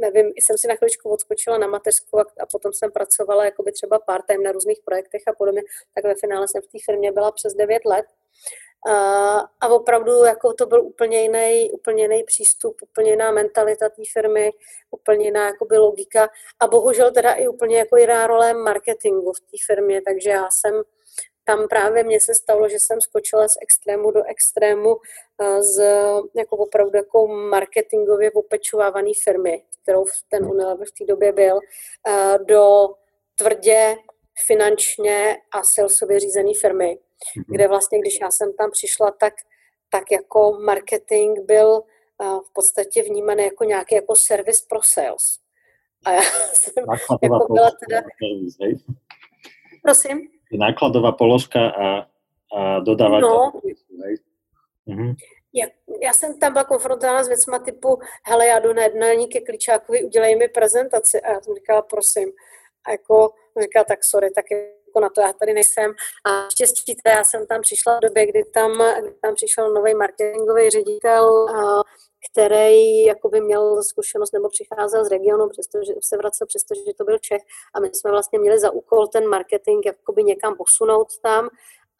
nevím, 0.00 0.26
jsem 0.26 0.58
si 0.58 0.68
na 0.68 0.74
chviličku 0.74 1.10
odskočila 1.10 1.58
na 1.58 1.66
mateřskou 1.66 2.18
a, 2.18 2.24
a 2.40 2.46
potom 2.46 2.72
jsem 2.72 2.92
pracovala 2.92 3.44
jakoby 3.44 3.72
třeba 3.72 3.98
part-time 3.98 4.42
na 4.42 4.52
různých 4.52 4.80
projektech 4.84 5.22
a 5.26 5.32
podobně, 5.32 5.62
tak 5.94 6.04
ve 6.04 6.14
finále 6.14 6.48
jsem 6.48 6.62
v 6.62 6.66
té 6.66 6.78
firmě 6.84 7.12
byla 7.12 7.32
přes 7.32 7.54
9 7.54 7.84
let. 7.84 8.06
A 9.60 9.68
opravdu 9.68 10.24
jako 10.24 10.52
to 10.52 10.66
byl 10.66 10.82
úplně 10.82 11.22
jiný, 11.22 11.70
úplně 11.70 12.02
jiný 12.02 12.24
přístup, 12.24 12.82
úplně 12.82 13.10
jiná 13.10 13.30
mentalita 13.30 13.88
té 13.88 14.02
firmy, 14.12 14.50
úplně 14.90 15.24
jiná 15.24 15.46
jakoby 15.46 15.78
logika. 15.78 16.28
A 16.60 16.66
bohužel 16.66 17.10
teda 17.10 17.32
i 17.32 17.48
úplně 17.48 17.78
jako 17.78 17.96
jiná 17.96 18.26
role 18.26 18.54
marketingu 18.54 19.32
v 19.32 19.40
té 19.40 19.56
firmě, 19.66 20.02
takže 20.02 20.30
já 20.30 20.48
jsem 20.50 20.82
tam 21.46 21.68
právě 21.68 22.04
mně 22.04 22.20
se 22.20 22.34
stalo, 22.34 22.68
že 22.68 22.80
jsem 22.80 23.00
skočila 23.00 23.48
z 23.48 23.56
extrému 23.62 24.10
do 24.10 24.22
extrému 24.24 24.96
z 25.60 25.84
jako 26.36 26.56
opravdu 26.56 26.96
jako 26.96 27.26
marketingově 27.26 28.30
opečovávané 28.30 29.10
firmy, 29.24 29.64
kterou 29.82 30.04
ten 30.28 30.46
Unilever 30.46 30.88
v 30.88 30.92
té 30.98 31.04
době 31.04 31.32
byl, 31.32 31.60
do 32.44 32.88
tvrdě 33.34 33.96
finančně 34.46 35.36
a 35.52 35.62
salesově 35.62 36.20
řízené 36.20 36.50
firmy, 36.60 36.98
mm-hmm. 36.98 37.44
kde 37.48 37.68
vlastně, 37.68 37.98
když 37.98 38.18
já 38.20 38.30
jsem 38.30 38.52
tam 38.52 38.70
přišla, 38.70 39.10
tak, 39.10 39.34
tak 39.90 40.04
jako 40.12 40.58
marketing 40.64 41.38
byl 41.40 41.82
v 42.20 42.52
podstatě 42.52 43.02
vnímaný 43.02 43.44
jako 43.44 43.64
nějaký 43.64 43.94
jako 43.94 44.16
servis 44.16 44.62
pro 44.62 44.80
sales. 44.82 45.38
A 46.04 46.12
já 46.12 46.22
jsem 46.52 46.74
jako 47.22 47.52
byla 47.52 47.70
teda... 47.88 48.02
Prosím? 49.82 50.28
Nákladová 50.52 51.12
položka 51.12 51.70
a, 51.70 52.06
a 52.56 52.80
dodávat. 52.80 53.20
No, 53.20 53.52
mm-hmm. 54.88 55.14
Já, 55.54 55.66
já 56.02 56.12
jsem 56.12 56.38
tam 56.38 56.52
byla 56.52 56.64
konfrontována 56.64 57.24
s 57.24 57.28
věcma 57.28 57.58
typu, 57.58 57.98
hele, 58.24 58.46
já 58.46 58.58
jdu 58.58 58.72
na 58.72 58.82
jednání 58.82 59.28
ke 59.28 59.40
Klíčákovi, 59.40 60.04
udělej 60.04 60.36
mi 60.36 60.48
prezentaci. 60.48 61.20
A 61.20 61.32
já 61.32 61.40
jsem 61.40 61.54
říkala, 61.54 61.82
prosím. 61.82 62.32
A 62.84 62.90
jako 62.90 63.30
říkala, 63.62 63.84
tak 63.84 64.04
sorry, 64.04 64.30
tak 64.30 64.44
jako 64.50 65.00
na 65.00 65.08
to 65.08 65.20
já 65.20 65.32
tady 65.32 65.52
nejsem. 65.52 65.94
A 66.26 66.50
štěstí, 66.50 66.96
já 67.06 67.24
jsem 67.24 67.46
tam 67.46 67.60
přišla 67.60 67.96
v 67.96 68.00
době, 68.00 68.26
kdy 68.26 68.44
tam, 68.44 68.72
kdy 69.02 69.14
tam 69.22 69.34
přišel 69.34 69.74
nový 69.74 69.94
marketingový 69.94 70.70
ředitel, 70.70 71.46
který 72.30 73.04
jakoby 73.04 73.40
měl 73.40 73.82
zkušenost 73.82 74.32
nebo 74.32 74.48
přicházel 74.48 75.04
z 75.04 75.10
regionu, 75.10 75.48
přestože 75.48 75.92
se 76.00 76.16
vracel, 76.16 76.46
přestože 76.46 76.80
to 76.98 77.04
byl 77.04 77.18
Čech. 77.18 77.42
A 77.74 77.80
my 77.80 77.90
jsme 77.92 78.10
vlastně 78.10 78.38
měli 78.38 78.58
za 78.58 78.70
úkol 78.70 79.06
ten 79.06 79.28
marketing 79.28 79.86
jakoby 79.86 80.24
někam 80.24 80.56
posunout 80.56 81.08
tam 81.22 81.48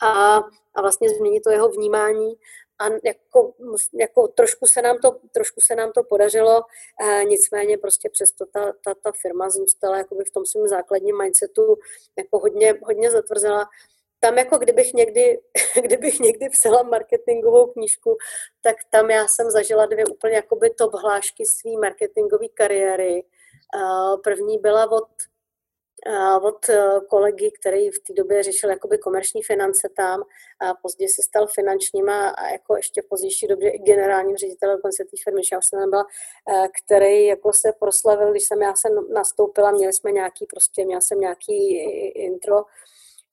a, 0.02 0.36
a 0.74 0.80
vlastně 0.80 1.08
změnit 1.10 1.40
to 1.40 1.50
jeho 1.50 1.68
vnímání 1.68 2.34
a 2.78 2.84
jako, 3.04 3.54
jako 3.94 4.28
trošku, 4.28 4.66
se 4.66 4.82
nám 4.82 4.98
to, 4.98 5.16
trošku 5.32 5.60
se 5.60 5.74
nám 5.74 5.92
to 5.92 6.02
podařilo, 6.02 6.62
e, 7.00 7.24
nicméně 7.24 7.78
prostě 7.78 8.10
přesto 8.10 8.46
ta, 8.46 8.72
ta, 8.84 8.94
ta 8.94 9.12
firma 9.22 9.50
zůstala 9.50 9.98
jakoby 9.98 10.24
v 10.24 10.30
tom 10.30 10.46
svém 10.46 10.68
základním 10.68 11.18
mindsetu 11.22 11.76
jako 12.18 12.38
hodně, 12.38 12.74
hodně 12.82 13.10
zatvrzela. 13.10 13.68
Tam 14.20 14.38
jako 14.38 14.58
kdybych 14.58 14.92
někdy, 14.92 15.40
kdybych 15.82 16.20
někdy 16.20 16.48
psala 16.48 16.82
marketingovou 16.82 17.66
knížku, 17.66 18.16
tak 18.62 18.76
tam 18.90 19.10
já 19.10 19.28
jsem 19.28 19.50
zažila 19.50 19.86
dvě 19.86 20.06
úplně 20.06 20.34
jakoby 20.34 20.70
top 20.70 20.94
hlášky 20.94 21.46
své 21.46 21.70
marketingové 21.80 22.48
kariéry. 22.48 23.18
E, 23.18 23.24
první 24.24 24.58
byla 24.58 24.92
od 24.92 25.08
od 26.42 26.68
eh, 26.68 27.00
kolegy, 27.08 27.50
který 27.60 27.90
v 27.90 27.98
té 28.06 28.12
době 28.12 28.42
řešil 28.42 28.70
jakoby 28.70 28.98
komerční 28.98 29.42
finance 29.42 29.88
tam 29.96 30.22
a 30.60 30.74
později 30.74 31.08
se 31.08 31.22
stal 31.22 31.46
finančním 31.46 32.08
a 32.08 32.50
jako 32.52 32.76
ještě 32.76 33.02
v 33.02 33.08
pozdější 33.08 33.46
době 33.46 33.70
i 33.70 33.78
generálním 33.78 34.36
ředitelem 34.36 34.76
dokonce 34.76 35.04
té 35.04 35.16
firmy, 35.24 35.40
já 35.52 35.58
už 35.58 35.66
jsem 35.66 35.90
byla, 35.90 36.04
eh, 36.48 36.68
který 36.84 37.24
jako 37.24 37.52
se 37.52 37.72
proslavil, 37.80 38.30
když 38.30 38.44
jsem 38.46 38.62
já 38.62 38.74
jsem 38.76 38.92
nastoupila, 39.12 39.70
měli 39.70 39.92
jsme 39.92 40.12
nějaký 40.12 40.46
prostě, 40.46 40.84
měla 40.84 41.00
jsem 41.00 41.20
nějaký 41.20 41.76
intro 42.14 42.64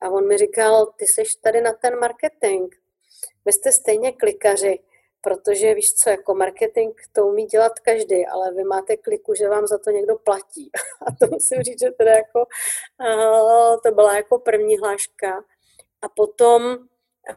a 0.01 0.09
on 0.09 0.27
mi 0.27 0.37
říkal, 0.37 0.85
ty 0.85 1.07
seš 1.07 1.35
tady 1.35 1.61
na 1.61 1.73
ten 1.73 1.99
marketing, 1.99 2.75
vy 3.45 3.51
jste 3.53 3.71
stejně 3.71 4.11
klikaři, 4.11 4.79
protože 5.21 5.73
víš 5.73 5.93
co, 5.93 6.09
jako 6.09 6.35
marketing 6.35 6.93
to 7.13 7.27
umí 7.27 7.45
dělat 7.45 7.79
každý, 7.79 8.27
ale 8.27 8.53
vy 8.53 8.63
máte 8.63 8.97
kliku, 8.97 9.33
že 9.33 9.49
vám 9.49 9.67
za 9.67 9.77
to 9.77 9.89
někdo 9.89 10.17
platí. 10.17 10.71
A 11.07 11.11
to 11.19 11.31
musím 11.31 11.61
říct, 11.61 11.79
že 11.79 11.91
teda 11.91 12.11
jako, 12.11 12.45
uh, 12.99 13.79
to 13.83 13.91
byla 13.91 14.15
jako 14.15 14.39
první 14.39 14.77
hláška. 14.77 15.43
A 16.01 16.09
potom, 16.15 16.77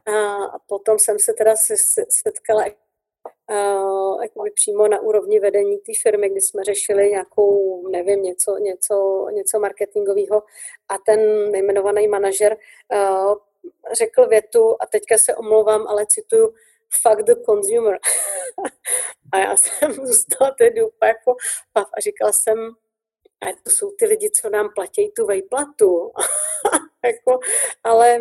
uh, 0.09 0.45
a 0.45 0.59
potom 0.67 0.99
jsem 0.99 1.19
se 1.19 1.33
teda 1.33 1.55
setkala 2.09 2.65
uh, 3.51 4.23
jakoby 4.23 4.51
přímo 4.51 4.89
na 4.89 5.01
úrovni 5.01 5.41
vedení 5.41 5.77
té 5.77 5.93
firmy, 6.03 6.29
kdy 6.29 6.41
jsme 6.41 6.65
řešili 6.65 7.11
nějakou, 7.11 7.89
nevím, 7.89 8.23
něco, 8.23 8.59
něco, 8.59 9.27
něco 9.33 9.59
marketingového 9.61 10.43
a 10.89 10.99
ten 11.07 11.51
nejmenovaný 11.51 12.09
manažer 12.09 12.57
řekl 13.93 14.27
větu, 14.27 14.77
a 14.81 14.87
teďka 14.87 15.19
se 15.19 15.35
omlouvám, 15.35 15.87
ale 15.87 16.07
cituju, 16.07 16.55
fuck 17.03 17.27
the 17.27 17.35
consumer. 17.47 17.99
a 19.33 19.39
já 19.39 19.57
jsem 19.57 19.93
zůstala 20.07 20.55
tedy 20.59 20.83
úplně 20.83 21.09
jako 21.09 21.37
a 21.75 22.01
říkala 22.01 22.33
jsem, 22.33 22.59
a 23.43 23.47
to 23.65 23.71
jsou 23.71 23.91
ty 23.99 24.07
lidi, 24.07 24.31
co 24.31 24.51
nám 24.51 24.69
platí 24.75 25.11
tu 25.17 25.27
vejplatu. 25.27 26.13
jako, 27.05 27.39
ale 27.85 28.19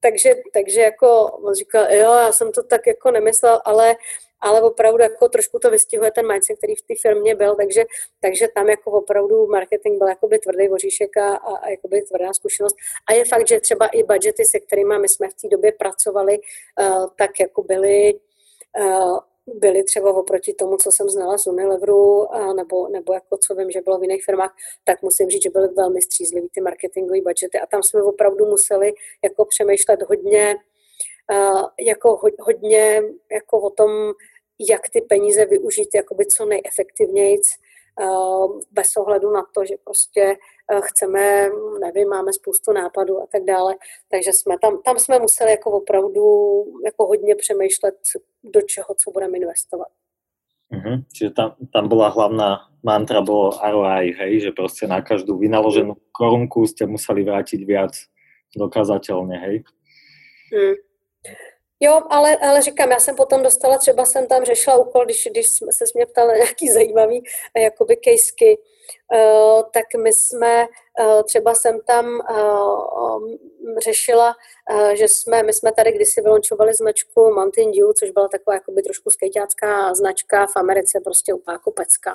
takže, 0.00 0.34
takže 0.52 0.80
jako 0.80 1.24
on 1.24 1.54
říkal, 1.54 1.84
jo, 1.90 2.12
já 2.12 2.32
jsem 2.32 2.52
to 2.52 2.62
tak 2.62 2.86
jako 2.86 3.10
nemyslel, 3.10 3.60
ale 3.64 3.96
ale 4.42 4.62
opravdu 4.62 5.02
jako 5.02 5.28
trošku 5.28 5.58
to 5.58 5.70
vystihuje 5.70 6.10
ten 6.10 6.32
mindset, 6.32 6.58
který 6.58 6.74
v 6.74 6.82
té 6.82 6.94
firmě 7.02 7.34
byl, 7.34 7.54
takže, 7.54 7.84
takže 8.20 8.48
tam 8.54 8.68
jako 8.68 8.90
opravdu 8.90 9.46
marketing 9.46 9.98
byl 9.98 10.08
jakoby 10.08 10.38
tvrdý 10.38 10.68
voříšek 10.68 11.16
a, 11.16 11.34
a, 11.34 11.56
a 11.56 11.68
jakoby 11.68 12.02
tvrdá 12.02 12.32
zkušenost. 12.32 12.76
A 13.08 13.12
je 13.12 13.24
fakt, 13.24 13.48
že 13.48 13.60
třeba 13.60 13.86
i 13.86 14.02
budgety, 14.02 14.44
se 14.44 14.60
kterými 14.60 14.98
my 14.98 15.08
jsme 15.08 15.28
v 15.28 15.34
té 15.34 15.48
době 15.48 15.72
pracovali, 15.72 16.38
uh, 16.38 17.06
tak 17.18 17.40
jako 17.40 17.62
byly 17.62 18.14
uh, 18.80 19.18
byly 19.46 19.84
třeba 19.84 20.12
oproti 20.12 20.54
tomu, 20.54 20.76
co 20.76 20.92
jsem 20.92 21.08
znala 21.08 21.38
z 21.38 21.46
Unileveru, 21.46 22.34
a 22.34 22.52
nebo, 22.52 22.88
nebo 22.88 23.14
jako 23.14 23.38
co 23.46 23.54
vím, 23.54 23.70
že 23.70 23.80
bylo 23.80 23.98
v 23.98 24.02
jiných 24.02 24.24
firmách, 24.24 24.54
tak 24.84 25.02
musím 25.02 25.30
říct, 25.30 25.42
že 25.42 25.50
byly 25.50 25.68
velmi 25.68 26.02
střízlivý 26.02 26.48
ty 26.48 26.60
marketingové 26.60 27.20
budgety 27.20 27.58
a 27.58 27.66
tam 27.66 27.82
jsme 27.82 28.02
opravdu 28.02 28.46
museli 28.46 28.92
jako 29.24 29.44
přemýšlet 29.44 30.02
hodně, 30.08 30.56
jako 31.80 32.20
hodně 32.40 33.02
jako 33.32 33.60
o 33.60 33.70
tom, 33.70 34.12
jak 34.70 34.88
ty 34.92 35.00
peníze 35.00 35.44
využít 35.44 35.88
jakoby 35.94 36.26
co 36.26 36.44
nejefektivněji, 36.44 37.38
bez 38.70 38.96
ohledu 38.96 39.30
na 39.30 39.46
to, 39.54 39.64
že 39.64 39.74
prostě 39.84 40.36
chceme, 40.80 41.48
nevím, 41.80 42.08
máme 42.08 42.32
spoustu 42.32 42.72
nápadů 42.72 43.22
a 43.22 43.26
tak 43.32 43.44
dále. 43.44 43.74
Takže 44.10 44.30
jsme 44.32 44.58
tam, 44.62 44.82
tam 44.84 44.98
jsme 44.98 45.18
museli 45.18 45.50
jako 45.50 45.70
opravdu 45.70 46.24
jako 46.84 47.06
hodně 47.06 47.34
přemýšlet, 47.34 47.94
do 48.44 48.60
čeho, 48.62 48.86
co 49.04 49.10
budeme 49.10 49.38
investovat. 49.38 49.88
Mm-hmm. 50.72 51.04
Čiže 51.12 51.30
tam, 51.30 51.54
tam 51.72 51.88
bola 51.88 52.08
hlavná 52.08 52.58
mantra 52.82 53.20
bolo 53.20 53.52
ROI, 53.70 54.12
hej, 54.12 54.40
že 54.40 54.50
prostě 54.50 54.86
na 54.86 55.02
každú 55.02 55.38
vynaloženú 55.38 55.96
korunku 56.12 56.66
ste 56.66 56.86
museli 56.86 57.24
vrátiť 57.24 57.60
viac 57.68 57.92
dokazateľne, 58.56 59.36
hej? 59.36 59.56
Mm. 60.52 60.76
Jo, 61.84 62.02
ale, 62.10 62.36
ale 62.36 62.62
říkám, 62.62 62.90
já 62.90 63.00
jsem 63.00 63.16
potom 63.16 63.42
dostala, 63.42 63.78
třeba 63.78 64.04
jsem 64.04 64.26
tam 64.26 64.44
řešila 64.44 64.76
úkol, 64.76 65.04
když, 65.04 65.28
když 65.30 65.46
se 65.50 65.84
mě 65.94 66.06
ptal 66.06 66.28
na 66.28 66.34
nějaký 66.34 66.68
zajímavý 66.68 67.24
jakoby 67.56 67.96
kejsky, 67.96 68.58
uh, 69.14 69.62
tak 69.72 69.84
my 70.02 70.12
jsme, 70.12 70.66
uh, 71.00 71.22
třeba 71.22 71.54
jsem 71.54 71.80
tam 71.80 72.06
um, 72.06 73.38
řešila, 73.78 74.34
že 74.94 75.08
jsme, 75.08 75.42
my 75.42 75.52
jsme 75.52 75.72
tady 75.72 75.92
kdysi 75.92 76.20
vylončovali 76.20 76.74
značku 76.74 77.34
Mountain 77.34 77.70
Dew, 77.70 77.92
což 77.98 78.10
byla 78.10 78.28
taková 78.28 78.54
jakoby 78.54 78.82
trošku 78.82 79.10
skejťácká 79.10 79.94
značka 79.94 80.46
v 80.46 80.56
Americe, 80.56 81.00
prostě 81.04 81.34
úplná 81.34 81.58
pecka 81.76 82.14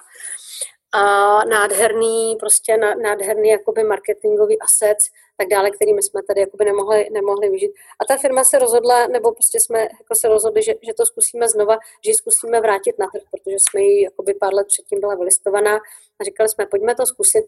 a 0.94 1.44
nádherný, 1.46 2.36
prostě 2.40 2.78
nádherný 2.78 3.50
jakoby 3.50 3.84
marketingový 3.84 4.60
assets 4.60 5.10
tak 5.38 5.48
dále, 5.48 5.72
kterými 5.72 6.04
jsme 6.04 6.24
tady 6.24 6.40
jakoby 6.42 6.66
nemohli, 6.66 7.10
nemohli 7.12 7.50
vyžít. 7.50 7.72
A 8.00 8.06
ta 8.06 8.18
firma 8.18 8.44
se 8.44 8.60
rozhodla, 8.60 9.08
nebo 9.08 9.32
prostě 9.32 9.60
jsme 9.60 9.80
jako 9.80 10.16
se 10.16 10.28
rozhodli, 10.28 10.64
že, 10.64 10.74
že 10.82 10.94
to 10.94 11.06
zkusíme 11.06 11.50
znova, 11.50 11.78
že 12.06 12.12
ji 12.12 12.16
zkusíme 12.16 12.62
vrátit 12.62 13.00
na 13.00 13.08
trh, 13.14 13.24
protože 13.32 13.56
jsme 13.60 13.82
ji 13.82 14.04
jakoby 14.04 14.34
pár 14.34 14.54
let 14.54 14.68
předtím 14.68 15.00
byla 15.00 15.16
vylistovaná 15.16 15.76
a 16.20 16.24
říkali 16.24 16.50
jsme, 16.50 16.66
pojďme 16.66 16.96
to 16.96 17.06
zkusit. 17.06 17.46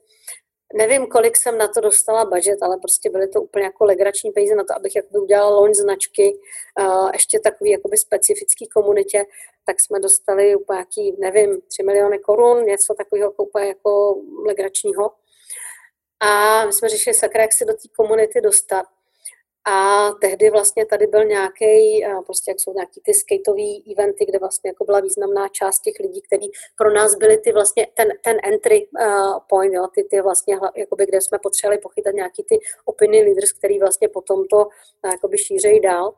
Nevím, 0.73 1.07
kolik 1.07 1.37
jsem 1.37 1.57
na 1.57 1.67
to 1.67 1.81
dostala 1.81 2.25
budget, 2.25 2.63
ale 2.63 2.77
prostě 2.77 3.09
byly 3.09 3.27
to 3.27 3.41
úplně 3.41 3.65
jako 3.65 3.85
legrační 3.85 4.31
peníze 4.31 4.55
na 4.55 4.63
to, 4.63 4.75
abych 4.75 4.95
jakoby 4.95 5.19
udělala 5.19 5.55
launch 5.55 5.75
značky, 5.75 6.39
uh, 6.79 7.09
ještě 7.13 7.39
takový 7.39 7.71
jakoby 7.71 7.97
specifický 7.97 8.67
komunitě, 8.67 9.25
tak 9.65 9.79
jsme 9.79 9.99
dostali 9.99 10.55
úplně 10.55 10.77
nějaký, 10.77 11.15
nevím, 11.19 11.61
3 11.61 11.83
miliony 11.83 12.19
korun, 12.19 12.63
něco 12.63 12.93
takového 12.93 13.31
jako 13.31 13.43
úplně 13.43 13.67
jako 13.67 14.21
legračního. 14.45 15.11
A 16.19 16.65
my 16.65 16.73
jsme 16.73 16.89
řešili 16.89 17.13
sakra, 17.13 17.41
jak 17.41 17.53
se 17.53 17.65
do 17.65 17.73
té 17.73 17.87
komunity 17.97 18.41
dostat. 18.41 18.85
A 19.65 20.09
tehdy 20.21 20.49
vlastně 20.49 20.85
tady 20.85 21.07
byl 21.07 21.25
nějaký, 21.25 22.05
prostě 22.25 22.51
jak 22.51 22.59
jsou 22.59 22.73
nějaký 22.73 23.01
ty 23.03 23.13
skateové 23.13 23.93
eventy, 23.93 24.25
kde 24.25 24.39
vlastně 24.39 24.69
jako 24.69 24.85
byla 24.85 24.99
významná 24.99 25.47
část 25.47 25.79
těch 25.79 25.93
lidí, 25.99 26.21
kteří 26.21 26.51
pro 26.77 26.93
nás 26.93 27.15
byli 27.15 27.37
ty 27.37 27.51
vlastně 27.51 27.87
ten, 27.93 28.07
ten 28.23 28.37
entry 28.43 28.87
point, 29.49 29.73
jo, 29.73 29.87
ty, 29.95 30.03
ty 30.03 30.21
vlastně, 30.21 30.59
jakoby, 30.75 31.05
kde 31.05 31.21
jsme 31.21 31.39
potřebovali 31.43 31.77
pochytat 31.81 32.13
nějaký 32.13 32.43
ty 32.43 32.59
opinion 32.85 33.25
leaders, 33.25 33.51
který 33.51 33.79
vlastně 33.79 34.09
potom 34.09 34.47
to 34.47 34.67
jakoby 35.11 35.37
šířejí 35.37 35.81
dál. 35.81 36.13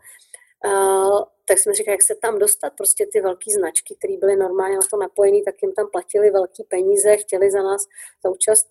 Tak 1.51 1.59
jsme 1.59 1.73
říkali, 1.73 1.93
jak 1.93 2.01
se 2.01 2.15
tam 2.15 2.39
dostat, 2.39 2.73
prostě 2.77 3.05
ty 3.05 3.21
velké 3.21 3.51
značky, 3.51 3.95
které 3.95 4.17
byly 4.17 4.35
normálně 4.35 4.75
na 4.75 4.81
to 4.91 4.97
napojené, 4.97 5.41
tak 5.45 5.55
jim 5.61 5.73
tam 5.73 5.87
platili 5.91 6.31
velké 6.31 6.63
peníze, 6.69 7.17
chtěli 7.17 7.51
za 7.51 7.63
nás 7.63 7.81
za 8.23 8.29
účast 8.29 8.67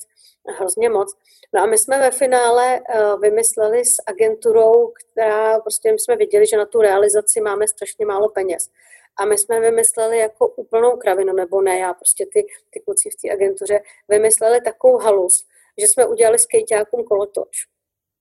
hrozně 0.59 0.89
moc. 0.89 1.17
No 1.55 1.63
a 1.63 1.67
my 1.67 1.79
jsme 1.79 1.99
ve 1.99 2.11
finále 2.11 2.81
uh, 2.81 3.21
vymysleli 3.21 3.85
s 3.85 3.95
agenturou, 4.07 4.89
která 4.89 5.61
prostě 5.61 5.93
my 5.93 5.99
jsme 5.99 6.17
viděli, 6.17 6.47
že 6.47 6.57
na 6.57 6.67
tu 6.67 6.81
realizaci 6.81 7.41
máme 7.41 7.69
strašně 7.69 8.07
málo 8.07 8.29
peněz. 8.29 8.71
A 9.17 9.25
my 9.25 9.39
jsme 9.39 9.61
vymysleli 9.61 10.19
jako 10.19 10.49
úplnou 10.49 10.97
kravinu, 10.97 11.33
nebo 11.33 11.61
ne, 11.61 11.79
já 11.79 11.95
prostě 11.95 12.27
ty, 12.33 12.47
ty 12.71 12.81
kluci 12.81 13.11
v 13.11 13.23
té 13.23 13.33
agentuře, 13.33 13.81
vymysleli 14.09 14.61
takovou 14.61 14.99
halus, 14.99 15.45
že 15.81 15.89
jsme 15.89 16.07
udělali 16.07 16.39
skejťákům 16.39 17.05
kolotoč. 17.05 17.57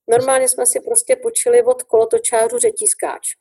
Normálně 0.08 0.48
jsme 0.48 0.66
si 0.66 0.80
prostě 0.80 1.16
počili 1.16 1.64
od 1.64 1.84
kolotočářů 1.84 2.58
řetískáč. 2.58 3.36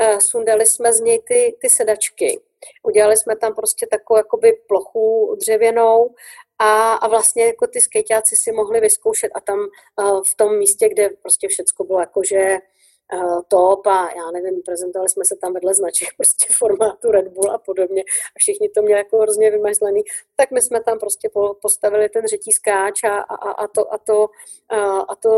Uh, 0.00 0.18
sundali 0.18 0.66
jsme 0.66 0.92
z 0.92 1.00
něj 1.00 1.22
ty, 1.28 1.56
ty 1.60 1.68
sedačky. 1.68 2.40
Udělali 2.82 3.16
jsme 3.16 3.36
tam 3.36 3.54
prostě 3.54 3.86
takovou 3.90 4.18
jakoby 4.18 4.52
plochu 4.68 5.36
dřevěnou 5.40 6.14
a, 6.58 6.92
a 6.92 7.08
vlastně 7.08 7.46
jako 7.46 7.66
ty 7.66 7.80
skejťáci 7.80 8.36
si 8.36 8.52
mohli 8.52 8.80
vyzkoušet 8.80 9.30
a 9.34 9.40
tam 9.40 9.58
uh, 9.58 10.22
v 10.22 10.34
tom 10.36 10.58
místě, 10.58 10.88
kde 10.88 11.08
prostě 11.22 11.48
všecko 11.48 11.84
bylo 11.84 12.00
jakože 12.00 12.58
uh, 13.12 13.40
top 13.48 13.86
a 13.86 14.08
já 14.16 14.30
nevím, 14.30 14.62
prezentovali 14.62 15.08
jsme 15.08 15.24
se 15.24 15.36
tam 15.40 15.52
vedle 15.52 15.74
značek 15.74 16.08
prostě 16.16 16.46
formátu 16.52 17.10
Red 17.10 17.28
Bull 17.28 17.50
a 17.50 17.58
podobně 17.58 18.02
a 18.02 18.38
všichni 18.38 18.68
to 18.68 18.82
měli 18.82 18.98
jako 18.98 19.18
hrozně 19.18 19.50
vymazlený, 19.50 20.02
tak 20.36 20.50
my 20.50 20.62
jsme 20.62 20.82
tam 20.82 20.98
prostě 20.98 21.30
postavili 21.62 22.08
ten 22.08 22.26
řetízkáč 22.26 23.04
a, 23.04 23.16
a, 23.16 23.50
a 23.50 23.68
to, 23.68 23.94
a 23.94 23.98
to, 23.98 24.28
a 25.08 25.16
to, 25.16 25.30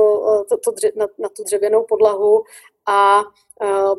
to, 0.48 0.58
to 0.58 0.70
dře, 0.70 0.92
na, 0.96 1.06
na 1.18 1.28
tu 1.28 1.44
dřevěnou 1.44 1.84
podlahu 1.84 2.44
a 2.86 3.22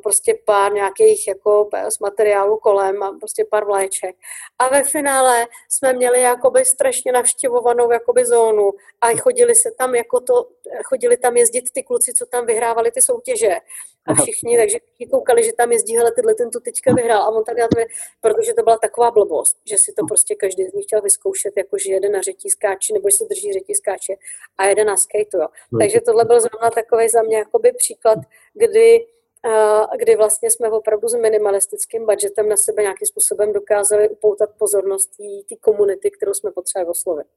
prostě 0.03 0.39
pár 0.45 0.73
nějakých 0.73 1.27
jako 1.27 1.69
z 1.89 1.99
materiálu 1.99 2.57
kolem 2.57 3.03
a 3.03 3.11
prostě 3.19 3.45
pár 3.45 3.65
vlaječek. 3.65 4.15
A 4.59 4.69
ve 4.69 4.83
finále 4.83 5.47
jsme 5.69 5.93
měli 5.93 6.21
jakoby 6.21 6.65
strašně 6.65 7.11
navštěvovanou 7.11 7.91
jakoby 7.91 8.25
zónu 8.25 8.71
a 9.01 9.17
chodili 9.17 9.55
se 9.55 9.71
tam 9.77 9.95
jako 9.95 10.19
to, 10.19 10.47
chodili 10.83 11.17
tam 11.17 11.37
jezdit 11.37 11.65
ty 11.73 11.83
kluci, 11.83 12.13
co 12.13 12.25
tam 12.25 12.45
vyhrávali 12.45 12.91
ty 12.91 13.01
soutěže. 13.01 13.57
A 14.07 14.13
všichni, 14.13 14.57
takže 14.57 14.79
všichni 14.79 15.07
koukali, 15.07 15.43
že 15.43 15.53
tam 15.53 15.71
jezdí, 15.71 15.97
hele, 15.97 16.11
tyhle 16.11 16.33
ten 16.33 16.51
tu 16.51 16.59
teďka 16.59 16.93
vyhrál. 16.93 17.21
A 17.21 17.27
on 17.27 17.43
tady 17.43 17.61
na 17.61 17.67
to, 17.67 17.81
protože 18.21 18.53
to 18.53 18.63
byla 18.63 18.77
taková 18.77 19.11
blbost, 19.11 19.57
že 19.65 19.77
si 19.77 19.93
to 19.93 20.05
prostě 20.05 20.35
každý 20.35 20.65
z 20.65 20.73
nich 20.73 20.85
chtěl 20.85 21.01
vyzkoušet, 21.01 21.53
jako 21.57 21.77
že 21.77 21.91
jede 21.91 22.09
na 22.09 22.21
řetízkáči, 22.21 22.93
nebo 22.93 23.09
že 23.09 23.17
se 23.17 23.25
drží 23.25 23.53
řetízkáče 23.53 24.13
a 24.57 24.65
jede 24.65 24.85
na 24.85 24.97
skate. 24.97 25.37
Jo. 25.37 25.47
Takže 25.79 26.01
tohle 26.01 26.25
byl 26.25 26.41
zrovna 26.41 26.69
takový 26.69 27.09
za 27.09 27.21
mě 27.21 27.37
jakoby 27.37 27.71
příklad, 27.71 28.19
kdy 28.53 29.07
kdy 29.99 30.15
vlastně 30.15 30.51
jsme 30.51 30.69
opravdu 30.69 31.07
s 31.07 31.15
minimalistickým 31.15 32.05
budgetem 32.05 32.49
na 32.49 32.57
sebe 32.57 32.81
nějakým 32.81 33.07
způsobem 33.07 33.53
dokázali 33.53 34.09
upoutat 34.09 34.49
pozornost 34.57 35.09
té 35.49 35.55
komunity, 35.61 36.11
kterou 36.11 36.33
jsme 36.33 36.51
potřebovali 36.51 36.91
oslovit. 36.91 37.27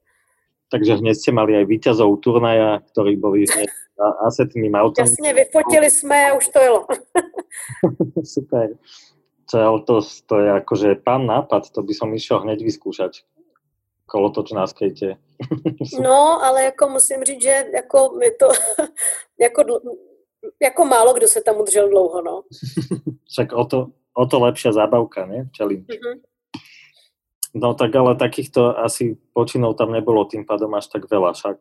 Takže 0.70 0.94
hned 0.94 1.14
jste 1.14 1.32
mali 1.32 1.56
aj 1.56 1.66
víťazov 1.66 2.22
turnaja, 2.22 2.78
ktorí 2.94 3.18
boli 3.18 3.42
hned 3.42 3.66
asetným 4.26 4.74
autom. 4.74 5.02
Jasně, 5.02 5.34
vyfotili 5.34 5.90
jsme 5.90 6.30
a 6.30 6.34
už 6.34 6.48
to 6.48 6.58
jelo. 6.62 6.86
Super. 8.24 8.78
To, 9.50 9.78
to, 9.86 10.00
to 10.26 10.38
je 10.38 10.50
akože 10.52 10.94
pán 10.94 11.26
nápad, 11.26 11.74
to 11.74 11.82
by 11.82 11.94
som 11.94 12.14
išiel 12.14 12.46
hneď 12.46 12.62
vyskúšať. 12.62 13.26
Kolotoč 14.06 14.54
na 14.54 14.66
skejte. 14.66 15.18
no, 16.02 16.38
ale 16.42 16.64
jako 16.64 16.88
musím 16.88 17.24
říct, 17.24 17.42
že 17.42 17.66
jako 17.74 18.14
my 18.18 18.30
to, 18.30 18.48
jako 19.40 19.62
jako 20.62 20.84
málo 20.84 21.14
kdo 21.14 21.28
se 21.28 21.40
tam 21.40 21.60
udržel 21.60 21.88
dlouho, 21.88 22.22
no. 22.22 22.42
Však 23.30 23.52
o 23.52 23.64
to, 23.64 23.86
o 24.14 24.26
to 24.26 24.40
lepšia 24.40 24.72
zábavka, 24.72 25.26
ne? 25.26 25.48
Challenge. 25.56 25.86
Mm-hmm. 25.86 26.20
No 27.54 27.74
tak 27.74 27.90
ale 27.96 28.14
takýchto 28.14 28.78
asi 28.78 29.18
počinov 29.34 29.74
tam 29.74 29.90
nebolo 29.90 30.22
tým 30.24 30.46
pádom 30.46 30.70
až 30.74 30.86
tak 30.86 31.10
veľa 31.10 31.34
však. 31.34 31.58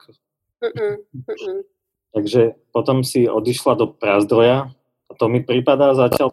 Mm-mm, 0.61 0.93
mm-mm. 1.25 1.59
Takže 2.13 2.53
potom 2.69 3.01
si 3.01 3.25
odišla 3.25 3.73
do 3.73 3.87
Prazdroja 3.89 4.69
a 5.09 5.11
to 5.17 5.25
mi 5.29 5.41
připadá 5.41 5.97
zatiaľ 5.97 6.29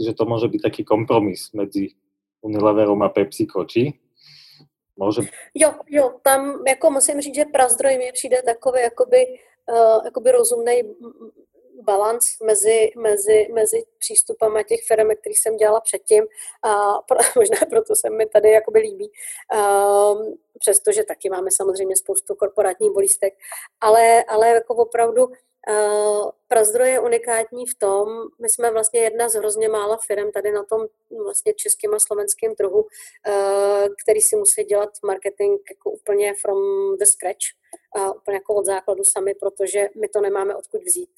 že 0.00 0.14
to 0.14 0.24
môže 0.24 0.48
byť 0.48 0.60
taký 0.62 0.82
kompromis 0.86 1.50
medzi 1.52 1.98
Unileverom 2.40 3.02
a 3.02 3.08
PepsiCo, 3.08 3.64
či? 3.64 3.92
Může... 4.96 5.22
Jo, 5.54 5.74
jo, 5.88 6.14
tam 6.22 6.62
jako 6.68 6.90
musím 6.90 7.20
říct, 7.20 7.34
že 7.34 7.44
Prazdroj 7.44 7.98
mi 7.98 8.12
přijde 8.12 8.42
takový 8.42 8.80
jakoby, 8.80 9.26
uh, 9.72 10.04
jakoby 10.04 10.30
rozumný 10.30 10.82
balans 11.82 12.24
mezi, 12.44 12.90
mezi, 12.96 13.48
mezi 13.52 13.84
přístupama 13.98 14.62
těch 14.62 14.80
firm, 14.86 15.08
který 15.20 15.34
jsem 15.34 15.56
dělala 15.56 15.80
předtím 15.80 16.24
a 16.62 16.98
pro, 17.08 17.18
možná 17.36 17.58
proto 17.70 17.96
se 17.96 18.10
mi 18.10 18.26
tady 18.26 18.50
jakoby 18.50 18.78
líbí, 18.78 19.10
um, 19.54 20.38
přestože 20.58 21.04
taky 21.04 21.30
máme 21.30 21.50
samozřejmě 21.50 21.96
spoustu 21.96 22.34
korporátních 22.34 22.92
bolístek, 22.92 23.34
ale, 23.80 24.24
ale 24.24 24.48
jako 24.48 24.74
opravdu 24.74 25.28
Uh, 25.70 26.30
Prazdroj 26.48 26.90
je 26.90 27.00
unikátní 27.00 27.66
v 27.66 27.74
tom, 27.74 28.08
my 28.40 28.48
jsme 28.48 28.70
vlastně 28.70 29.00
jedna 29.00 29.28
z 29.28 29.34
hrozně 29.34 29.68
mála 29.68 29.98
firm 30.06 30.32
tady 30.32 30.52
na 30.52 30.64
tom 30.64 30.86
vlastně 31.24 31.54
českém 31.54 31.94
a 31.94 31.98
slovenském 31.98 32.54
trhu, 32.54 32.80
uh, 32.80 33.86
který 34.02 34.20
si 34.20 34.36
musí 34.36 34.64
dělat 34.64 34.90
marketing 35.04 35.60
jako 35.70 35.90
úplně 35.90 36.34
from 36.34 36.58
the 36.98 37.04
scratch, 37.04 37.46
uh, 37.96 38.16
úplně 38.16 38.36
jako 38.36 38.54
od 38.54 38.64
základu 38.64 39.04
sami, 39.04 39.34
protože 39.34 39.88
my 40.00 40.08
to 40.08 40.20
nemáme 40.20 40.56
odkud 40.56 40.82
vzít. 40.82 41.10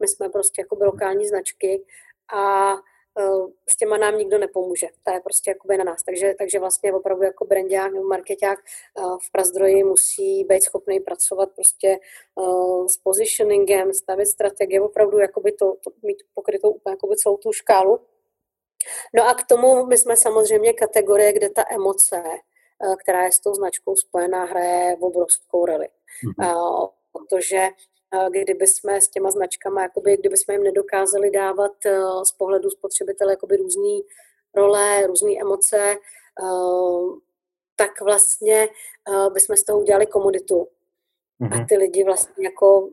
My 0.00 0.08
jsme 0.08 0.28
prostě 0.28 0.60
jako 0.62 0.84
lokální 0.84 1.26
značky 1.26 1.84
a 2.32 2.74
uh, 2.74 3.50
s 3.68 3.76
těma 3.76 3.96
nám 3.96 4.18
nikdo 4.18 4.38
nepomůže. 4.38 4.86
To 5.02 5.12
je 5.12 5.20
prostě 5.20 5.50
jakoby 5.50 5.76
na 5.76 5.84
nás. 5.84 6.02
Takže, 6.02 6.34
takže 6.38 6.58
vlastně 6.58 6.92
opravdu 6.92 7.22
jako 7.22 7.44
brandák 7.44 7.92
nebo 7.92 8.06
marketák 8.06 8.58
uh, 8.98 9.18
v 9.18 9.32
Prazdroji 9.32 9.84
musí 9.84 10.44
být 10.44 10.62
schopný 10.62 11.00
pracovat 11.00 11.48
prostě 11.54 11.98
uh, 12.34 12.86
s 12.86 12.96
positioningem, 12.96 13.94
stavit 13.94 14.26
strategie, 14.26 14.80
opravdu 14.80 15.18
jakoby 15.18 15.52
to, 15.52 15.76
to 15.84 15.90
mít 16.02 16.22
pokrytou 16.34 16.70
úplně 16.70 16.92
jakoby 16.92 17.16
celou 17.16 17.36
tu 17.36 17.52
škálu. 17.52 18.00
No 19.14 19.28
a 19.28 19.34
k 19.34 19.46
tomu 19.46 19.86
my 19.86 19.98
jsme 19.98 20.16
samozřejmě 20.16 20.72
kategorie, 20.72 21.32
kde 21.32 21.50
ta 21.50 21.64
emoce, 21.70 22.22
která 23.02 23.24
je 23.24 23.32
s 23.32 23.40
tou 23.40 23.54
značkou 23.54 23.96
spojená, 23.96 24.44
hraje 24.44 24.96
obrovskou 25.00 25.66
roli. 25.66 25.88
Mm-hmm. 26.24 26.90
Protože 27.12 27.68
kdyby 28.30 28.66
jsme 28.66 29.00
s 29.00 29.08
těma 29.08 29.30
značkama, 29.30 29.82
jakoby, 29.82 30.16
kdyby 30.16 30.36
jsme 30.36 30.54
jim 30.54 30.62
nedokázali 30.62 31.30
dávat 31.30 31.72
eh, 31.86 32.00
z 32.24 32.32
pohledu 32.32 32.70
spotřebitele 32.70 33.32
jakoby 33.32 33.56
různé 33.56 33.98
role, 34.54 35.06
různé 35.06 35.32
emoce, 35.40 35.78
eh, 35.78 37.20
tak 37.76 38.00
vlastně 38.00 38.68
eh, 39.08 39.30
bychom 39.32 39.56
z 39.56 39.64
toho 39.64 39.80
udělali 39.80 40.06
komoditu. 40.06 40.68
Mm-hmm. 41.40 41.52
A 41.52 41.56
mhm. 41.56 41.66
ty 41.66 41.76
lidi 41.76 42.04
vlastně 42.04 42.44
jako 42.44 42.90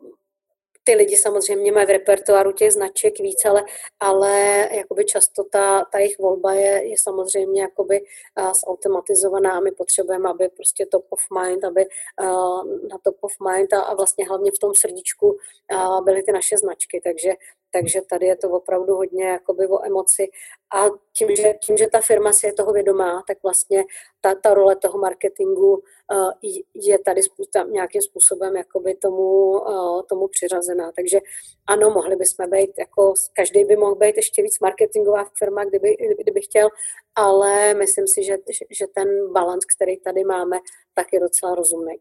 ty 0.88 0.96
lidi 0.96 1.18
samozřejmě 1.18 1.72
mají 1.72 1.86
v 1.86 1.90
repertoáru 1.90 2.52
těch 2.52 2.72
značek 2.72 3.20
víc, 3.20 3.46
ale, 3.46 3.64
ale 4.00 4.32
jakoby 4.72 5.06
často 5.06 5.44
ta, 5.44 5.86
ta 5.92 6.00
jejich 6.00 6.20
volba 6.20 6.54
je, 6.54 6.88
je 6.88 6.96
samozřejmě 7.00 7.62
jakoby 7.62 8.02
uh, 8.02 8.52
zautomatizovaná 8.66 9.52
a 9.52 9.60
my 9.60 9.72
potřebujeme, 9.72 10.30
aby 10.30 10.50
prostě 10.50 10.86
top 10.86 11.06
of 11.10 11.20
mind, 11.40 11.64
aby 11.64 11.86
uh, 11.86 12.64
na 12.92 12.98
top 13.04 13.16
of 13.22 13.32
mind 13.50 13.74
a, 13.74 13.82
a 13.82 13.96
vlastně 13.96 14.26
hlavně 14.28 14.52
v 14.52 14.60
tom 14.60 14.76
srdíčku 14.76 15.28
uh, 15.28 16.04
byly 16.04 16.24
ty 16.24 16.32
naše 16.32 16.58
značky. 16.58 17.02
Takže, 17.04 17.32
takže 17.72 18.02
tady 18.10 18.26
je 18.26 18.36
to 18.36 18.50
opravdu 18.50 18.96
hodně 18.96 19.26
jakoby 19.26 19.68
o 19.68 19.86
emoci 19.86 20.28
a 20.76 20.86
tím, 21.18 21.36
že, 21.36 21.54
tím, 21.64 21.78
že 21.78 21.88
ta 21.92 22.02
firma 22.02 22.34
si 22.34 22.48
je 22.48 22.54
toho 22.54 22.74
vědomá, 22.74 23.24
tak 23.28 23.38
vlastně 23.44 23.84
ta, 24.22 24.36
ta 24.36 24.54
role 24.54 24.76
toho 24.76 25.00
marketingu 25.00 25.74
uh, 25.74 26.32
je 26.74 27.00
tady 27.00 27.24
spůsta, 27.24 27.64
nějakým 27.64 28.02
způsobem 28.02 28.56
jakoby 28.56 28.96
tomu, 28.96 29.52
uh, 29.52 30.02
tomu 30.10 30.28
přiřazená. 30.28 30.92
Takže 30.96 31.20
ano, 31.68 31.90
mohli 31.90 32.16
bychom 32.16 32.50
být, 32.50 32.72
jako 32.80 33.14
každý 33.36 33.66
by 33.66 33.76
mohl 33.76 33.96
být 33.96 34.18
ještě 34.18 34.42
víc 34.42 34.60
marketingová 34.60 35.26
firma, 35.40 35.66
kdyby, 35.66 35.98
kdyby 36.22 36.42
chtěl, 36.42 36.70
ale 37.16 37.74
myslím 37.74 38.08
si, 38.08 38.24
že, 38.24 38.38
že 38.70 38.86
ten 38.96 39.08
balans, 39.34 39.66
který 39.66 40.00
tady 40.00 40.24
máme, 40.24 40.58
tak 40.94 41.08
je 41.14 41.20
docela 41.20 41.56
rozumný. 41.56 41.96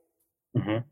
Mm-hmm. 0.59 0.83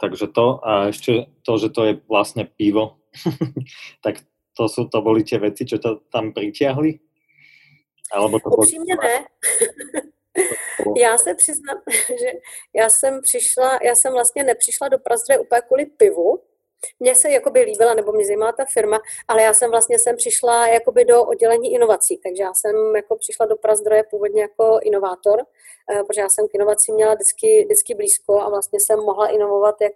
Takže 0.00 0.26
to 0.26 0.68
a 0.68 0.86
ještě 0.86 1.26
to, 1.42 1.58
že 1.58 1.68
to 1.68 1.84
je 1.84 2.00
vlastně 2.08 2.48
pivo, 2.56 2.96
tak 4.02 4.14
to 4.56 4.68
jsou 4.68 4.84
to 4.88 5.02
boli 5.02 5.24
tie 5.24 5.38
veci, 5.38 5.66
čo 5.66 5.78
to 5.78 6.00
tam 6.12 6.32
pritiahli? 6.32 6.98
Alebo 8.12 8.40
to 8.40 8.48
Upřímně 8.50 8.96
boli... 8.96 9.08
ne. 9.08 9.24
já 10.96 11.18
se 11.18 11.34
přiznám, 11.34 11.82
že 12.20 12.32
já 12.74 12.88
jsem 12.88 13.20
přišla, 13.22 13.78
já 13.82 13.94
jsem 13.94 14.12
vlastně 14.12 14.44
nepřišla 14.44 14.88
do 14.88 14.98
Prazdroje 14.98 15.38
úplně 15.38 15.60
kvůli 15.60 15.86
pivu, 15.86 16.42
mně 17.00 17.14
se 17.14 17.30
jakoby 17.30 17.60
líbila, 17.60 17.94
nebo 17.94 18.12
mě 18.12 18.26
zajímala 18.26 18.52
ta 18.52 18.64
firma, 18.64 19.00
ale 19.28 19.42
já 19.42 19.54
jsem 19.54 19.70
vlastně 19.70 19.98
sem 19.98 20.16
přišla 20.16 20.68
jakoby 20.68 21.04
do 21.04 21.24
oddělení 21.24 21.72
inovací, 21.72 22.20
takže 22.24 22.42
já 22.42 22.54
jsem 22.54 22.96
jako 22.96 23.16
přišla 23.16 23.46
do 23.46 23.56
Prazdroje 23.56 24.04
původně 24.10 24.42
jako 24.42 24.78
inovátor, 24.82 25.40
eh, 25.92 26.02
protože 26.04 26.20
já 26.20 26.28
jsem 26.28 26.48
k 26.48 26.54
inovací 26.54 26.92
měla 26.92 27.14
vždycky, 27.14 27.64
vždycky 27.64 27.94
blízko 27.94 28.40
a 28.40 28.48
vlastně 28.48 28.80
jsem 28.80 28.98
mohla 28.98 29.28
inovovat 29.28 29.80
jak 29.80 29.92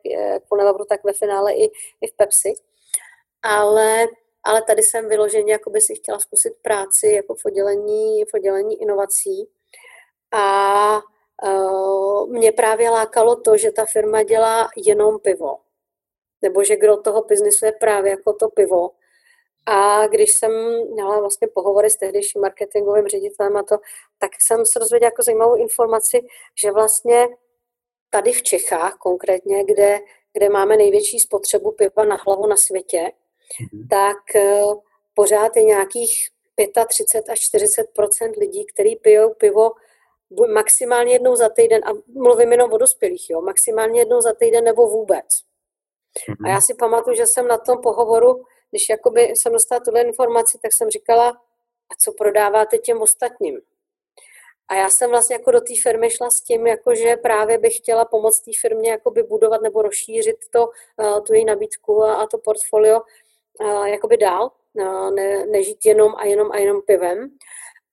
po 0.49 0.57
Nelabru, 0.57 0.85
tak 0.85 1.05
ve 1.05 1.13
finále 1.13 1.55
i, 1.55 1.65
i 2.01 2.07
v 2.07 2.17
Pepsi. 2.17 2.53
Ale 3.43 4.09
ale 4.49 4.63
tady 4.63 4.83
jsem 4.83 5.09
vyloženě 5.09 5.53
jako 5.53 5.71
by 5.71 5.81
si 5.81 5.95
chtěla 5.95 6.19
zkusit 6.19 6.53
práci 6.63 7.07
jako 7.07 7.35
v 7.35 7.45
oddělení, 7.45 8.25
v 8.25 8.35
oddělení 8.35 8.83
inovací. 8.83 9.49
A 10.33 11.01
uh, 11.45 12.29
mě 12.29 12.53
právě 12.53 12.91
lákalo 12.91 13.37
to, 13.37 13.57
že 13.57 13.73
ta 13.73 13.87
firma 13.93 14.23
dělá 14.23 14.69
jenom 14.77 15.19
pivo. 15.19 15.59
Nebo 16.43 16.65
že 16.65 16.77
kdo 16.77 16.97
toho 16.97 17.23
biznisu 17.23 17.65
je 17.65 17.73
právě 17.73 18.11
jako 18.11 18.33
to 18.33 18.49
pivo. 18.49 18.91
A 19.67 20.07
když 20.07 20.35
jsem 20.35 20.53
měla 20.93 21.21
vlastně 21.21 21.49
pohovory 21.49 21.91
s 21.91 21.97
tehdejším 21.97 22.41
marketingovým 22.41 23.07
ředitelem 23.07 23.57
a 23.57 23.63
to, 23.63 23.77
tak 24.19 24.31
jsem 24.41 24.67
se 24.67 24.79
dozvěděla 24.79 25.07
jako 25.07 25.23
zajímavou 25.23 25.57
informaci, 25.57 26.21
že 26.63 26.73
vlastně 26.73 27.29
tady 28.11 28.33
v 28.33 28.43
Čechách 28.43 28.95
konkrétně, 28.95 29.65
kde, 29.65 30.01
kde 30.33 30.49
máme 30.49 30.77
největší 30.77 31.19
spotřebu 31.21 31.73
piva 31.73 32.05
na 32.05 32.17
hlavu 32.27 32.47
na 32.47 32.57
světě. 32.57 33.13
Tak 33.91 34.37
eh, 34.37 34.63
pořád 35.15 35.57
je 35.57 35.65
nějakých 35.65 36.29
35 36.89 37.33
až 37.33 37.41
40 37.41 37.87
lidí, 38.37 38.67
kteří 38.67 38.97
pijou 38.97 39.35
pivo 39.35 39.71
maximálně 40.55 41.13
jednou 41.13 41.37
za 41.37 41.49
týden, 41.49 41.85
a 41.85 41.93
mluvím 42.07 42.53
jenom 42.53 42.73
o 42.73 42.79
dospělých, 42.79 43.31
jo, 43.31 43.41
maximálně 43.41 44.01
jednou 44.01 44.21
za 44.21 44.33
týden 44.33 44.65
nebo 44.65 44.89
vůbec. 44.89 45.25
Mm-hmm. 45.27 46.47
A 46.47 46.49
já 46.49 46.61
si 46.61 46.75
pamatuju, 46.75 47.17
že 47.17 47.27
jsem 47.27 47.49
na 47.49 47.59
tom 47.59 47.79
pohovoru, 47.83 48.45
když 48.71 48.89
jakoby 48.89 49.23
jsem 49.23 49.53
dostala 49.53 49.81
tuhle 49.81 50.03
informaci, 50.03 50.59
tak 50.63 50.73
jsem 50.73 50.91
říkala, 50.91 51.29
a 51.91 51.95
co 51.99 52.13
prodáváte 52.13 52.79
těm 52.79 53.03
ostatním? 53.03 53.61
A 54.69 54.75
já 54.75 54.91
jsem 54.91 55.11
vlastně 55.11 55.35
jako 55.35 55.51
do 55.51 55.61
té 55.61 55.75
firmy 55.83 56.11
šla 56.11 56.31
s 56.31 56.41
tím, 56.41 56.67
jako 56.67 56.95
že 56.95 57.17
právě 57.17 57.59
bych 57.59 57.77
chtěla 57.77 58.05
pomoct 58.05 58.41
té 58.41 58.51
firmě 58.61 58.91
jakoby 58.91 59.23
budovat 59.23 59.63
nebo 59.63 59.83
rozšířit 59.83 60.37
to, 60.51 60.69
eh, 61.01 61.21
tu 61.21 61.35
její 61.35 61.45
nabídku 61.45 62.03
a, 62.03 62.15
a 62.15 62.27
to 62.27 62.39
portfolio 62.39 63.01
jakoby 63.85 64.17
dál, 64.17 64.51
ne, 65.15 65.47
nežít 65.47 65.87
jenom 65.87 66.15
a 66.17 66.25
jenom 66.25 66.53
a 66.53 66.59
jenom 66.59 66.81
pivem. 66.87 67.31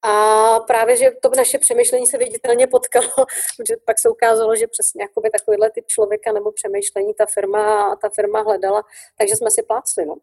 A 0.05 0.59
právě, 0.59 0.97
že 0.97 1.11
to 1.21 1.29
naše 1.37 1.57
přemýšlení 1.57 2.07
se 2.07 2.17
viditelně 2.17 2.67
potkalo, 2.67 3.07
protože 3.57 3.75
pak 3.85 3.99
se 3.99 4.09
ukázalo, 4.09 4.55
že 4.55 4.67
přesně 4.67 5.01
jakoby 5.01 5.29
takovýhle 5.29 5.71
typ 5.71 5.85
člověka 5.87 6.31
nebo 6.31 6.51
přemýšlení 6.51 7.13
ta 7.13 7.25
firma, 7.33 7.95
ta 7.95 8.09
firma 8.15 8.41
hledala, 8.41 8.83
takže 9.17 9.35
jsme 9.35 9.51
si 9.51 9.63
plácli, 9.63 10.05
no. 10.05 10.15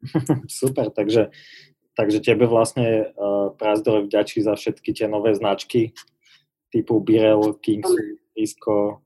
Super, 0.48 0.90
takže, 0.90 1.26
takže 1.96 2.20
tebe 2.20 2.46
vlastně 2.46 3.06
uh, 3.18 3.56
Prázdor 3.56 4.02
vďačí 4.02 4.42
za 4.42 4.54
všetky 4.54 4.92
tie 4.92 5.08
nové 5.08 5.34
značky 5.34 5.92
typu 6.70 7.00
Birel, 7.00 7.54
Kings, 7.54 7.90
Isco, 8.34 9.00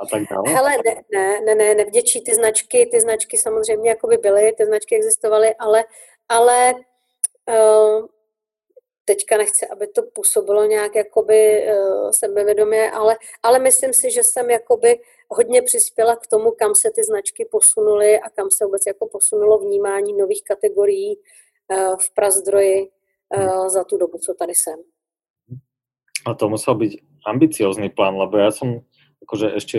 a 0.00 0.06
tak 0.06 0.22
dále? 0.30 0.42
Hele, 0.46 0.70
ne, 0.84 1.02
ne, 1.12 1.40
ne, 1.40 1.54
ne, 1.54 1.74
nevděčí 1.74 2.24
ty 2.24 2.34
značky, 2.34 2.88
ty 2.92 3.00
značky 3.00 3.38
samozřejmě 3.38 3.90
jako 3.90 4.06
by 4.06 4.16
byly, 4.16 4.52
ty 4.52 4.66
značky 4.66 4.96
existovaly, 4.96 5.54
ale, 5.54 5.84
ale 6.28 6.74
uh, 7.48 8.06
teďka 9.04 9.36
nechci, 9.36 9.66
aby 9.66 9.86
to 9.86 10.02
působilo 10.02 10.64
nějak 10.64 10.94
jakoby 10.94 11.66
uh, 11.66 12.10
sebevědomě, 12.10 12.90
ale, 12.90 13.16
ale 13.42 13.58
myslím 13.58 13.94
si, 13.94 14.10
že 14.10 14.20
jsem 14.24 14.50
jakoby 14.50 15.00
hodně 15.28 15.62
přispěla 15.62 16.16
k 16.16 16.26
tomu, 16.26 16.50
kam 16.50 16.74
se 16.74 16.90
ty 16.94 17.04
značky 17.04 17.48
posunuly 17.50 18.20
a 18.20 18.30
kam 18.30 18.50
se 18.50 18.64
vůbec 18.64 18.82
jako 18.86 19.08
posunulo 19.08 19.58
vnímání 19.58 20.12
nových 20.12 20.44
kategorií 20.44 21.16
uh, 21.16 21.96
v 21.96 22.14
Prazdroji 22.14 22.90
uh, 23.36 23.68
za 23.68 23.84
tu 23.84 23.96
dobu, 23.96 24.18
co 24.18 24.34
tady 24.34 24.54
jsem. 24.54 24.80
A 26.26 26.34
to 26.34 26.48
musel 26.48 26.74
být 26.74 27.00
ambiciózny 27.26 27.88
plán, 27.88 28.16
lebo 28.16 28.38
ja 28.38 28.52
som 28.52 28.84
akože 29.24 29.46
ešte 29.56 29.76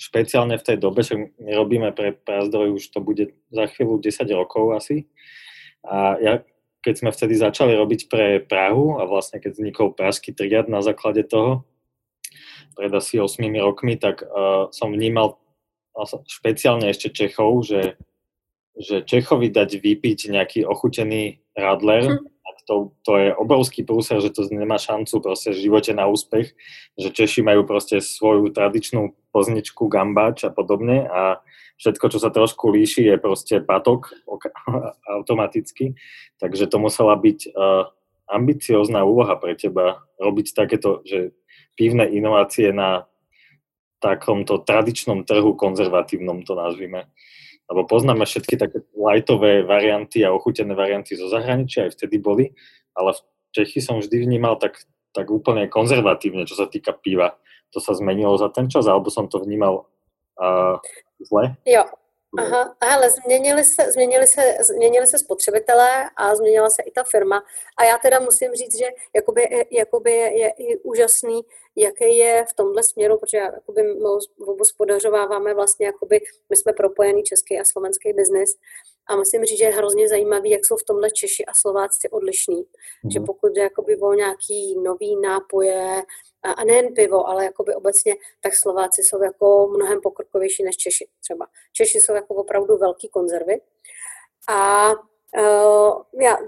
špeciálne 0.00 0.56
v 0.56 0.66
tej 0.66 0.76
dobe, 0.80 1.04
že 1.04 1.36
my 1.36 1.52
robíme 1.52 1.92
pre 1.92 2.16
Prazdroj, 2.16 2.80
už 2.80 2.84
to 2.88 3.04
bude 3.04 3.36
za 3.52 3.68
chvíľu 3.68 4.00
10 4.00 4.24
rokov 4.32 4.72
asi. 4.72 5.04
A 5.84 6.16
ja, 6.16 6.32
keď 6.80 6.94
sme 7.04 7.10
vtedy 7.12 7.36
začali 7.36 7.76
robiť 7.76 8.08
pre 8.08 8.40
Prahu 8.40 8.96
a 8.96 9.04
vlastne 9.04 9.44
keď 9.44 9.60
vznikol 9.60 9.92
Pražský 9.92 10.32
triad 10.32 10.72
na 10.72 10.80
základe 10.80 11.28
toho, 11.28 11.68
pred 12.72 12.88
asi 12.96 13.20
8 13.20 13.44
rokmi, 13.60 14.00
tak 14.00 14.24
uh, 14.24 14.72
som 14.72 14.88
vnímal 14.94 15.36
špeciálne 16.24 16.88
ešte 16.88 17.12
Čechov, 17.12 17.68
že, 17.68 18.00
že 18.78 19.04
Čechovi 19.04 19.52
dať 19.52 19.84
vypiť 19.84 20.32
nejaký 20.32 20.60
ochutený 20.64 21.44
radler, 21.52 22.16
hm 22.16 22.39
to, 22.70 22.94
to 23.02 23.12
je 23.18 23.28
obrovský 23.34 23.82
prúser, 23.82 24.22
že 24.22 24.30
to 24.30 24.46
nemá 24.46 24.78
šancu 24.78 25.18
proste 25.18 25.50
v 25.50 25.66
živote 25.66 25.90
na 25.90 26.06
úspech, 26.06 26.54
že 26.94 27.10
Češi 27.10 27.42
majú 27.42 27.66
proste 27.66 27.98
svoju 27.98 28.54
tradičnú 28.54 29.10
pozničku, 29.34 29.90
gambáč 29.90 30.46
a 30.46 30.54
podobne 30.54 31.10
a 31.10 31.42
všetko, 31.82 32.06
čo 32.14 32.18
sa 32.22 32.30
trošku 32.30 32.70
líši, 32.70 33.10
je 33.10 33.16
proste 33.18 33.58
patok 33.58 34.14
automaticky, 35.18 35.98
takže 36.38 36.70
to 36.70 36.78
musela 36.78 37.18
byť 37.18 37.50
uh, 37.50 37.90
ambiciozná 38.30 39.02
úloha 39.02 39.34
pre 39.34 39.58
teba 39.58 40.06
robiť 40.22 40.54
takéto, 40.54 41.02
že 41.02 41.34
pivné 41.74 42.06
inovácie 42.06 42.70
na 42.70 43.10
takomto 43.98 44.62
tradičnom 44.62 45.26
trhu 45.26 45.58
konzervatívnom, 45.58 46.46
to 46.46 46.54
nazvime 46.54 47.10
lebo 47.70 47.86
poznáme 47.86 48.26
všetky 48.26 48.58
také 48.58 48.82
lightové 48.98 49.62
varianty 49.62 50.26
a 50.26 50.34
ochutené 50.34 50.74
varianty 50.74 51.14
zo 51.14 51.30
zahraničia, 51.30 51.86
aj 51.86 51.94
vtedy 51.94 52.18
boli, 52.18 52.50
ale 52.98 53.14
v 53.14 53.20
Čechy 53.54 53.78
som 53.78 54.02
vždy 54.02 54.26
vnímal 54.26 54.58
tak, 54.58 54.82
tak 55.14 55.30
úplne 55.30 55.70
konzervatívne, 55.70 56.46
čo 56.50 56.58
sa 56.58 56.66
týka 56.66 56.90
piva. 56.94 57.38
To 57.70 57.78
sa 57.78 57.94
zmenilo 57.94 58.34
za 58.34 58.50
ten 58.50 58.66
čas, 58.66 58.90
alebo 58.90 59.14
som 59.14 59.30
to 59.30 59.38
vnímal 59.38 59.86
uh, 60.42 60.82
zle? 61.22 61.54
Jo, 61.62 61.86
Aha, 62.38 62.76
ale 62.80 63.10
změnili 63.10 63.64
se, 63.64 63.92
změnili, 63.92 64.26
se, 64.26 64.56
změnili 64.60 65.06
se 65.06 65.18
spotřebitelé 65.18 66.10
a 66.16 66.34
změnila 66.34 66.70
se 66.70 66.82
i 66.82 66.90
ta 66.90 67.04
firma. 67.04 67.42
A 67.76 67.84
já 67.84 67.98
teda 67.98 68.20
musím 68.20 68.52
říct, 68.54 68.78
že 68.78 68.84
jakoby, 69.14 69.66
jakoby 69.70 70.10
je, 70.12 70.38
je 70.38 70.48
i 70.58 70.78
úžasný, 70.78 71.40
jaký 71.76 72.16
je 72.16 72.44
v 72.50 72.54
tomhle 72.54 72.82
směru, 72.82 73.18
protože 73.18 73.38
jakoby 73.38 73.82
my 73.82 74.00
obospodařováváme 74.46 75.54
vlastně, 75.54 75.86
jakoby, 75.86 76.20
my 76.50 76.56
jsme 76.56 76.72
propojený 76.72 77.22
český 77.22 77.60
a 77.60 77.64
slovenský 77.64 78.12
biznis 78.12 78.50
a 79.10 79.16
musím 79.16 79.44
říct, 79.44 79.58
že 79.58 79.64
je 79.64 79.70
hrozně 79.70 80.08
zajímavý, 80.08 80.50
jak 80.50 80.64
jsou 80.64 80.76
v 80.76 80.84
tomhle 80.84 81.10
Češi 81.10 81.44
a 81.44 81.54
Slováci 81.54 82.10
odlišní. 82.10 82.56
Mm. 83.04 83.10
Že 83.10 83.20
pokud 83.20 83.56
je 83.56 83.62
jakoby 83.62 83.96
o 83.96 84.12
nějaký 84.14 84.78
nový 84.78 85.16
nápoje, 85.16 86.02
a, 86.42 86.52
a 86.52 86.64
nejen 86.64 86.94
pivo, 86.94 87.28
ale 87.28 87.44
jakoby 87.44 87.74
obecně, 87.74 88.14
tak 88.42 88.54
Slováci 88.54 89.02
jsou 89.02 89.22
jako 89.22 89.68
mnohem 89.76 90.00
pokrokovější 90.00 90.62
než 90.62 90.76
Češi 90.76 91.08
třeba. 91.20 91.46
Češi 91.72 92.00
jsou 92.00 92.14
jako 92.14 92.34
opravdu 92.34 92.76
velký 92.76 93.08
konzervy. 93.08 93.60
A 94.48 94.90
Uh, 95.38 96.02
já, 96.20 96.38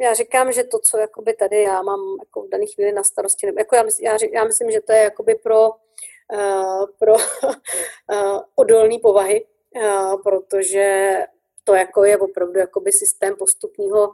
já 0.00 0.14
říkám, 0.14 0.52
že 0.52 0.64
to, 0.64 0.78
co 0.78 0.98
jakoby 0.98 1.34
tady 1.34 1.62
já 1.62 1.82
mám 1.82 2.00
jako 2.20 2.42
v 2.42 2.48
dané 2.48 2.66
chvíli 2.66 2.92
na 2.92 3.04
starosti, 3.04 3.46
jako 3.58 3.76
já, 3.76 3.84
já, 4.00 4.18
já 4.32 4.44
myslím, 4.44 4.70
že 4.70 4.80
to 4.80 4.92
je 4.92 4.98
jakoby 4.98 5.34
pro, 5.34 5.70
uh, 5.70 6.86
pro 6.98 7.14
uh, 7.14 8.40
odolné 8.54 8.98
povahy, 9.02 9.46
uh, 9.76 10.22
protože 10.22 11.16
to 11.64 11.74
jako 11.74 12.04
je 12.04 12.18
opravdu 12.18 12.58
jakoby 12.60 12.92
systém 12.92 13.36
postupního, 13.36 14.12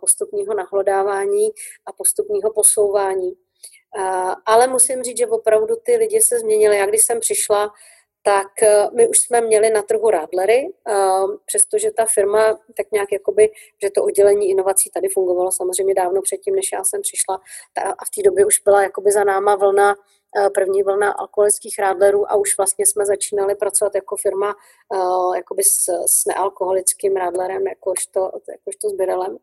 postupního 0.00 0.54
nahlodávání 0.54 1.50
a 1.86 1.92
postupního 1.92 2.52
posouvání. 2.52 3.32
Ale 4.46 4.66
musím 4.66 5.02
říct, 5.02 5.18
že 5.18 5.26
opravdu 5.26 5.76
ty 5.82 5.96
lidi 5.96 6.20
se 6.20 6.38
změnili. 6.38 6.76
Já 6.76 6.86
když 6.86 7.04
jsem 7.04 7.20
přišla, 7.20 7.72
tak 8.22 8.62
eh, 8.62 8.88
my 8.94 9.08
už 9.08 9.20
jsme 9.20 9.40
měli 9.40 9.70
na 9.70 9.82
trhu 9.82 10.10
Radlery, 10.10 10.72
přestože 11.46 11.90
ta 11.90 12.06
firma 12.14 12.58
tak 12.76 12.86
nějak 12.92 13.12
jakoby, 13.12 13.50
že 13.82 13.90
to 13.90 14.04
oddělení 14.04 14.50
inovací 14.50 14.90
tady 14.90 15.08
fungovalo 15.08 15.52
samozřejmě 15.52 15.94
dávno 15.94 16.22
předtím, 16.22 16.54
než 16.54 16.72
já 16.72 16.84
jsem 16.84 17.00
přišla 17.02 17.40
a 17.98 18.04
v 18.04 18.10
té 18.16 18.22
době 18.22 18.46
už 18.46 18.58
byla 18.64 18.82
jakoby 18.82 19.12
za 19.12 19.24
náma 19.24 19.56
vlna 19.56 19.94
první 20.54 20.82
vlna 20.82 21.12
alkoholických 21.12 21.78
rádlerů 21.78 22.32
a 22.32 22.36
už 22.36 22.56
vlastně 22.56 22.86
jsme 22.86 23.06
začínali 23.06 23.54
pracovat 23.54 23.94
jako 23.94 24.16
firma 24.16 24.54
uh, 24.88 25.36
jakoby 25.36 25.62
s, 25.62 25.88
s 26.06 26.24
nealkoholickým 26.26 27.16
rádlerem, 27.16 27.66
jakožto, 27.66 28.30
jakožto 28.48 28.88
s 28.88 28.92
Birelem. 28.92 29.36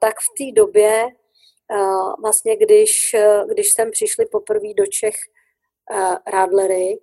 Tak 0.00 0.14
v 0.20 0.28
té 0.38 0.60
době 0.60 1.06
uh, 1.06 2.12
vlastně, 2.22 2.56
když, 2.56 3.16
když 3.48 3.72
jsem 3.72 3.90
přišli 3.90 4.26
poprvé 4.26 4.74
do 4.76 4.86
Čech 4.86 5.14
rádlery, 6.26 6.98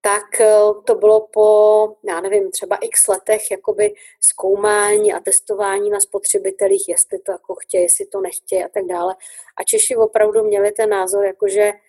tak 0.00 0.40
eh, 0.40 0.46
to 0.84 0.94
bylo 0.94 1.28
po, 1.32 1.88
já 2.08 2.20
nevím, 2.20 2.50
třeba 2.50 2.76
x 2.76 3.08
letech 3.08 3.50
jakoby 3.50 3.94
zkoumání 4.20 5.12
a 5.12 5.20
testování 5.20 5.90
na 5.90 6.00
spotřebitelích, 6.00 6.88
jestli 6.88 7.18
to 7.18 7.32
jako 7.32 7.54
chtějí, 7.54 7.82
jestli 7.82 8.06
to 8.06 8.20
nechtějí 8.20 8.64
a 8.64 8.68
tak 8.68 8.84
dále. 8.84 9.14
A 9.56 9.64
Češi 9.64 9.96
opravdu 9.96 10.44
měli 10.44 10.72
ten 10.72 10.90
názor, 10.90 11.24
jakože 11.24 11.62
eh, 11.62 11.80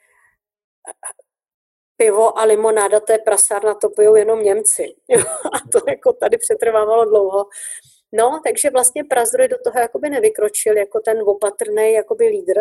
pivo 1.98 2.40
a 2.40 2.44
limonáda, 2.44 3.00
to 3.00 3.12
je 3.12 3.20
prasárna, 3.20 3.74
to 3.74 3.90
pijou 3.90 4.16
jenom 4.16 4.44
Němci. 4.44 4.96
a 5.54 5.58
to 5.72 5.80
jako 5.88 6.14
tady 6.14 6.38
přetrvávalo 6.38 7.06
dlouho. 7.06 7.46
No, 8.12 8.42
takže 8.46 8.70
vlastně 8.70 9.04
Prazdroj 9.04 9.48
do 9.48 9.58
toho 9.64 9.80
jakoby 9.80 10.10
nevykročil 10.10 10.78
jako 10.78 11.00
ten 11.00 11.22
opatrný 11.26 11.94
jakoby 11.94 12.28
lídr, 12.28 12.60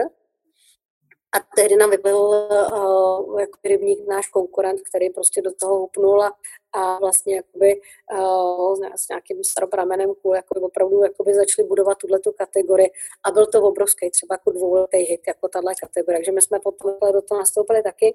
a 1.32 1.38
tehdy 1.56 1.76
nám 1.76 1.90
vybil 1.90 2.16
uh, 2.16 3.40
jako 3.40 3.58
rybník 3.64 4.08
náš 4.08 4.28
konkurent, 4.28 4.80
který 4.80 5.10
prostě 5.10 5.42
do 5.42 5.50
toho 5.60 5.84
upnul 5.84 6.22
a, 6.22 6.36
a 6.72 6.98
vlastně 6.98 7.36
jakoby, 7.36 7.80
uh, 8.12 8.84
s 8.96 9.08
nějakým 9.08 9.44
staropramenem 9.44 10.14
kůl 10.22 10.34
jakoby 10.34 10.60
opravdu 10.60 11.02
jakoby 11.02 11.34
začali 11.34 11.68
budovat 11.68 11.98
tuhle 11.98 12.18
tu 12.18 12.32
kategorii 12.32 12.90
a 13.24 13.30
byl 13.30 13.46
to 13.46 13.62
obrovský, 13.62 14.10
třeba 14.10 14.34
jako 14.34 14.50
dvouletý 14.50 14.98
hit, 14.98 15.20
jako 15.26 15.48
tahle 15.48 15.72
kategorie. 15.80 16.18
Takže 16.18 16.32
my 16.32 16.42
jsme 16.42 16.60
potom 16.60 16.96
do 17.12 17.22
toho 17.22 17.38
nastoupili 17.38 17.82
taky. 17.82 18.14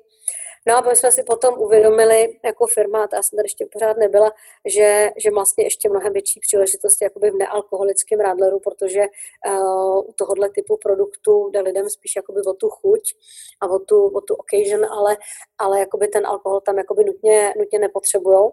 No 0.68 0.78
a 0.78 0.82
my 0.82 0.95
jsme 0.95 1.12
si 1.12 1.24
potom 1.24 1.62
uvědomili 1.62 2.39
jako 2.45 2.68
firma, 2.68 3.03
a 3.03 3.08
ta 3.08 3.24
jsem 3.24 3.38
tady 3.38 3.45
ještě 3.45 3.66
pořád 3.74 3.97
nebyla, 3.97 4.32
že, 4.66 5.10
že 5.18 5.32
vlastně 5.32 5.64
ještě 5.64 5.89
mnohem 5.89 6.14
větší 6.14 6.39
příležitosti 6.39 7.03
jakoby 7.03 7.32
v 7.32 7.36
nealkoholickém 7.36 8.20
rádleru, 8.20 8.60
protože 8.60 9.01
uh, 9.47 9.99
u 9.99 10.14
tohohle 10.16 10.49
typu 10.49 10.78
produktu 10.78 11.49
jde 11.49 11.62
lidem 11.62 11.89
spíš 11.89 12.16
jakoby 12.16 12.41
o 12.41 12.53
tu 12.53 12.70
chuť 12.70 13.01
a 13.62 13.68
o 13.68 13.80
tu, 13.80 14.08
o 14.08 14.22
tu 14.22 14.36
occasion, 14.36 14.86
ale, 14.86 15.18
ale 15.58 15.80
jakoby 15.80 16.08
ten 16.08 16.28
alkohol 16.28 16.62
tam 16.62 16.78
jakoby 16.78 17.03
nutně, 17.03 17.53
nutně 17.58 17.80
nepotřebují. 17.80 18.45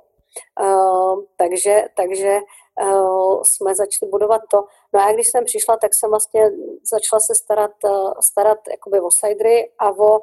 Uh, 0.61 1.23
takže, 1.37 1.85
takže 1.97 2.39
uh, 2.83 3.43
jsme 3.43 3.75
začali 3.75 4.11
budovat 4.11 4.41
to. 4.51 4.65
No 4.93 5.01
a 5.01 5.13
když 5.13 5.29
jsem 5.29 5.45
přišla, 5.45 5.77
tak 5.77 5.95
jsem 5.95 6.11
vlastně 6.11 6.51
začala 6.93 7.21
se 7.21 7.35
starat, 7.35 7.75
uh, 7.85 8.13
starat 8.21 8.59
jakoby 8.71 9.01
o 9.01 9.09
cidery 9.11 9.71
a 9.79 9.91
o, 9.91 10.19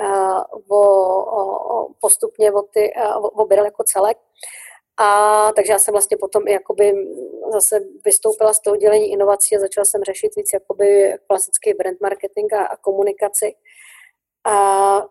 uh, 0.00 0.42
o, 0.68 0.80
o, 1.40 1.88
postupně 2.00 2.52
o, 2.52 2.62
ty, 2.62 2.92
uh, 2.96 3.24
o, 3.24 3.44
o 3.44 3.64
jako 3.64 3.84
celek. 3.84 4.18
A 4.98 5.52
takže 5.56 5.72
já 5.72 5.78
jsem 5.78 5.92
vlastně 5.92 6.16
potom 6.16 6.48
jakoby 6.48 6.94
zase 7.52 7.80
vystoupila 8.04 8.52
z 8.52 8.60
toho 8.60 8.76
dělení 8.76 9.12
inovací 9.12 9.56
a 9.56 9.60
začala 9.60 9.84
jsem 9.84 10.02
řešit 10.04 10.36
víc 10.36 10.50
jakoby 10.54 11.14
klasický 11.28 11.74
brand 11.74 12.00
marketing 12.00 12.54
a, 12.54 12.66
a 12.66 12.76
komunikaci. 12.76 13.54
A, 14.44 15.02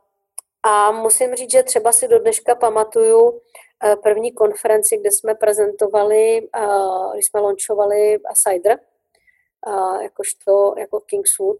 a 0.64 0.92
musím 0.92 1.36
říct, 1.36 1.52
že 1.52 1.64
třeba 1.64 1.92
si 1.92 2.08
do 2.08 2.20
dneška 2.20 2.56
pamatuju 2.56 3.32
eh, 3.32 3.40
první 4.04 4.32
konferenci, 4.32 4.98
kde 4.98 5.12
jsme 5.12 5.36
prezentovali, 5.36 6.38
eh, 6.38 6.68
když 7.14 7.26
jsme 7.26 7.40
launchovali 7.40 8.20
Cider, 8.34 8.80
eh, 9.68 10.04
jakožto, 10.04 10.74
jako 10.78 11.00
Kingswood, 11.00 11.58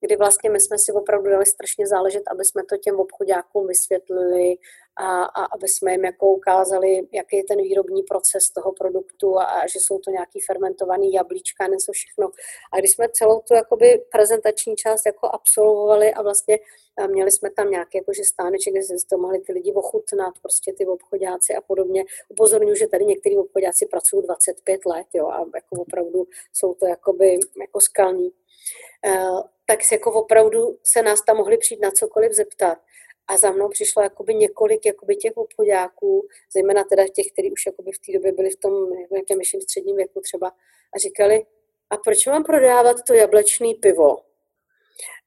kdy 0.00 0.16
vlastně 0.16 0.50
my 0.50 0.60
jsme 0.60 0.78
si 0.78 0.92
opravdu 0.92 1.30
dali 1.30 1.46
strašně 1.46 1.86
záležet, 1.86 2.22
aby 2.30 2.44
jsme 2.44 2.64
to 2.64 2.76
těm 2.76 3.00
obchodákům 3.00 3.66
vysvětlili 3.66 4.56
a, 4.96 5.22
a 5.22 5.44
aby 5.44 5.68
jsme 5.68 5.92
jim 5.92 6.04
jako 6.04 6.26
ukázali, 6.26 7.08
jaký 7.12 7.36
je 7.36 7.44
ten 7.44 7.62
výrobní 7.62 8.02
proces 8.02 8.50
toho 8.50 8.72
produktu 8.72 9.38
a, 9.38 9.44
a 9.44 9.66
že 9.66 9.78
jsou 9.78 9.98
to 9.98 10.10
nějaký 10.10 10.40
fermentovaný 10.40 11.12
jablíčka, 11.12 11.66
něco 11.66 11.92
všechno. 11.92 12.30
A 12.72 12.78
když 12.78 12.92
jsme 12.92 13.08
celou 13.08 13.40
tu 13.40 13.54
jakoby 13.54 14.04
prezentační 14.12 14.76
část 14.76 15.06
jako 15.06 15.30
absolvovali 15.32 16.14
a 16.14 16.22
vlastně 16.22 16.58
měli 17.06 17.30
jsme 17.30 17.50
tam 17.50 17.70
nějaké 17.70 17.98
jakože 17.98 18.24
stáneček, 18.24 18.72
kde 18.72 18.82
se 18.82 18.94
to 19.10 19.18
mohli 19.18 19.40
ty 19.40 19.52
lidi 19.52 19.72
ochutnat, 19.72 20.34
prostě 20.42 20.72
ty 20.72 20.86
obchodáci 20.86 21.54
a 21.54 21.60
podobně. 21.60 22.04
Upozorňuji, 22.28 22.76
že 22.76 22.86
tady 22.86 23.04
některý 23.04 23.36
obchodáci 23.36 23.86
pracují 23.86 24.22
25 24.22 24.86
let, 24.86 25.06
jo, 25.14 25.28
a 25.28 25.38
jako 25.54 25.82
opravdu 25.82 26.26
jsou 26.52 26.74
to 26.74 26.86
jakoby 26.86 27.40
jako 27.60 27.80
skalní. 27.80 28.30
Uh, 29.06 29.42
tak 29.66 29.84
se 29.84 29.94
jako 29.94 30.12
opravdu 30.12 30.78
se 30.84 31.02
nás 31.02 31.22
tam 31.22 31.36
mohli 31.36 31.58
přijít 31.58 31.80
na 31.80 31.90
cokoliv 31.90 32.32
zeptat. 32.32 32.78
A 33.26 33.36
za 33.36 33.50
mnou 33.50 33.68
přišlo 33.68 34.02
jakoby 34.02 34.34
několik 34.34 34.86
jakoby 34.86 35.16
těch 35.16 35.36
obchodáků, 35.36 36.28
zejména 36.52 36.84
teda 36.84 37.08
těch, 37.08 37.26
kteří 37.32 37.52
už 37.52 37.66
jakoby 37.66 37.92
v 37.92 37.98
té 37.98 38.12
době 38.12 38.32
byli 38.32 38.50
v 38.50 38.56
tom 38.56 38.72
nějakém 39.10 39.38
vyšším 39.38 39.60
středním 39.60 39.96
věku 39.96 40.20
třeba, 40.20 40.48
a 40.94 40.98
říkali, 40.98 41.46
a 41.90 41.96
proč 41.96 42.26
mám 42.26 42.44
prodávat 42.44 42.96
to 43.06 43.14
jablečné 43.14 43.74
pivo? 43.82 44.27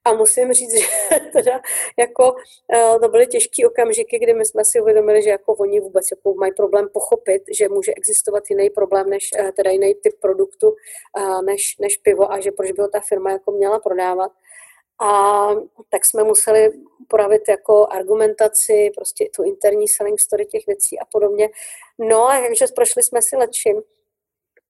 A 0.05 0.13
musím 0.13 0.53
říct, 0.53 0.73
že 0.79 0.85
teda 1.33 1.61
jako 1.99 2.35
eh, 2.73 2.99
to 2.99 3.09
byly 3.09 3.27
těžké 3.27 3.67
okamžiky, 3.67 4.19
kdy 4.19 4.33
my 4.33 4.45
jsme 4.45 4.65
si 4.65 4.81
uvědomili, 4.81 5.23
že 5.23 5.29
jako 5.29 5.53
oni 5.53 5.79
vůbec 5.79 6.07
jako 6.11 6.33
mají 6.33 6.53
problém 6.53 6.89
pochopit, 6.93 7.43
že 7.57 7.69
může 7.69 7.93
existovat 7.93 8.43
jiný 8.49 8.69
problém, 8.69 9.09
než 9.09 9.29
eh, 9.37 9.51
teda 9.51 9.71
jiný 9.71 9.93
typ 9.95 10.13
produktu, 10.21 10.75
eh, 11.17 11.41
než, 11.41 11.77
než 11.79 11.97
pivo 11.97 12.31
a 12.31 12.39
že 12.39 12.51
proč 12.51 12.71
by 12.71 12.81
ho 12.81 12.87
ta 12.87 12.99
firma 12.99 13.31
jako 13.31 13.51
měla 13.51 13.79
prodávat. 13.79 14.31
A 15.03 15.47
tak 15.89 16.05
jsme 16.05 16.23
museli 16.23 16.69
poravit 17.07 17.41
jako 17.49 17.87
argumentaci, 17.87 18.91
prostě 18.95 19.29
tu 19.35 19.43
interní 19.43 19.87
selling 19.87 20.19
story 20.19 20.45
těch 20.45 20.67
věcí 20.67 20.99
a 20.99 21.05
podobně. 21.05 21.49
No 21.99 22.29
a 22.29 22.41
takže 22.41 22.65
prošli 22.75 23.03
jsme 23.03 23.21
si 23.21 23.35
lepším, 23.35 23.81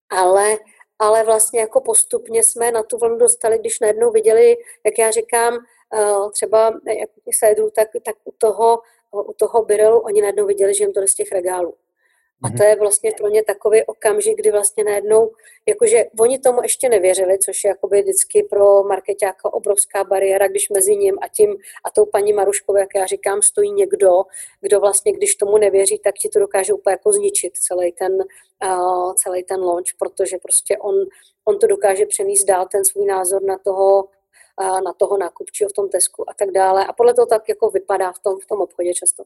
ale 0.10 0.58
ale 1.02 1.24
vlastně 1.24 1.60
jako 1.60 1.82
postupně 1.82 2.44
jsme 2.44 2.72
na 2.72 2.84
tu 2.84 2.98
vlnu 2.98 3.18
dostali, 3.18 3.60
když 3.60 3.80
najednou 3.80 4.12
viděli, 4.12 4.58
jak 4.86 5.00
já 5.00 5.12
říkám, 5.12 5.58
eh, 5.94 6.32
třeba 6.32 6.74
jak 6.98 7.10
sedrů, 7.40 7.70
tak, 7.76 7.88
tak 8.06 8.16
u 8.24 8.34
toho, 8.38 8.80
u 9.12 9.34
toho 9.34 9.66
Birelu 9.66 10.00
oni 10.00 10.22
najednou 10.22 10.46
viděli, 10.46 10.74
že 10.74 10.84
jim 10.84 10.94
to 10.94 11.08
z 11.08 11.16
těch 11.16 11.32
regálů. 11.32 11.74
A 12.44 12.50
to 12.58 12.64
je 12.64 12.76
vlastně 12.76 13.12
pro 13.18 13.28
ně 13.28 13.44
takový 13.44 13.84
okamžik, 13.86 14.38
kdy 14.38 14.52
vlastně 14.52 14.84
najednou, 14.84 15.32
jakože 15.68 16.06
oni 16.20 16.40
tomu 16.40 16.62
ještě 16.62 16.90
nevěřili, 16.90 17.40
což 17.40 17.64
je 17.64 17.68
jakoby 17.68 18.02
vždycky 18.02 18.44
pro 18.50 18.84
marketáka 18.84 19.54
obrovská 19.54 20.04
bariéra, 20.04 20.48
když 20.48 20.70
mezi 20.70 20.96
ním 20.96 21.18
a 21.22 21.28
tím 21.28 21.56
a 21.86 21.90
tou 21.92 22.06
paní 22.06 22.34
Maruškovou, 22.34 22.78
jak 22.78 22.90
já 22.96 23.06
říkám, 23.06 23.42
stojí 23.42 23.72
někdo, 23.72 24.10
kdo 24.62 24.80
vlastně, 24.80 25.14
když 25.14 25.36
tomu 25.36 25.58
nevěří, 25.58 26.00
tak 26.00 26.16
ti 26.16 26.30
to 26.30 26.40
dokáže 26.40 26.74
úplně 26.74 26.94
jako 26.94 27.12
zničit 27.12 27.58
celý 27.58 27.92
ten, 27.92 28.14
uh, 28.66 29.14
celý 29.14 29.44
ten 29.44 29.60
launch, 29.60 29.94
protože 30.00 30.38
prostě 30.38 30.78
on, 30.78 30.96
on 31.46 31.60
to 31.60 31.68
dokáže 31.68 32.06
přenést 32.06 32.44
dál 32.44 32.68
ten 32.72 32.86
svůj 32.86 33.06
názor 33.06 33.44
na 33.44 33.58
toho, 33.58 34.08
na 34.86 34.94
toho 34.94 35.18
nákupčího 35.18 35.70
v 35.70 35.74
tom 35.74 35.90
Tesku 35.90 36.30
a 36.30 36.34
tak 36.34 36.52
dále. 36.52 36.86
A 36.86 36.94
podle 36.94 37.14
toho 37.14 37.26
tak 37.26 37.50
jako 37.50 37.70
vypadá 37.70 38.12
v 38.12 38.20
tom, 38.20 38.40
v 38.40 38.46
tom 38.46 38.62
obchodě 38.62 38.94
často. 38.94 39.24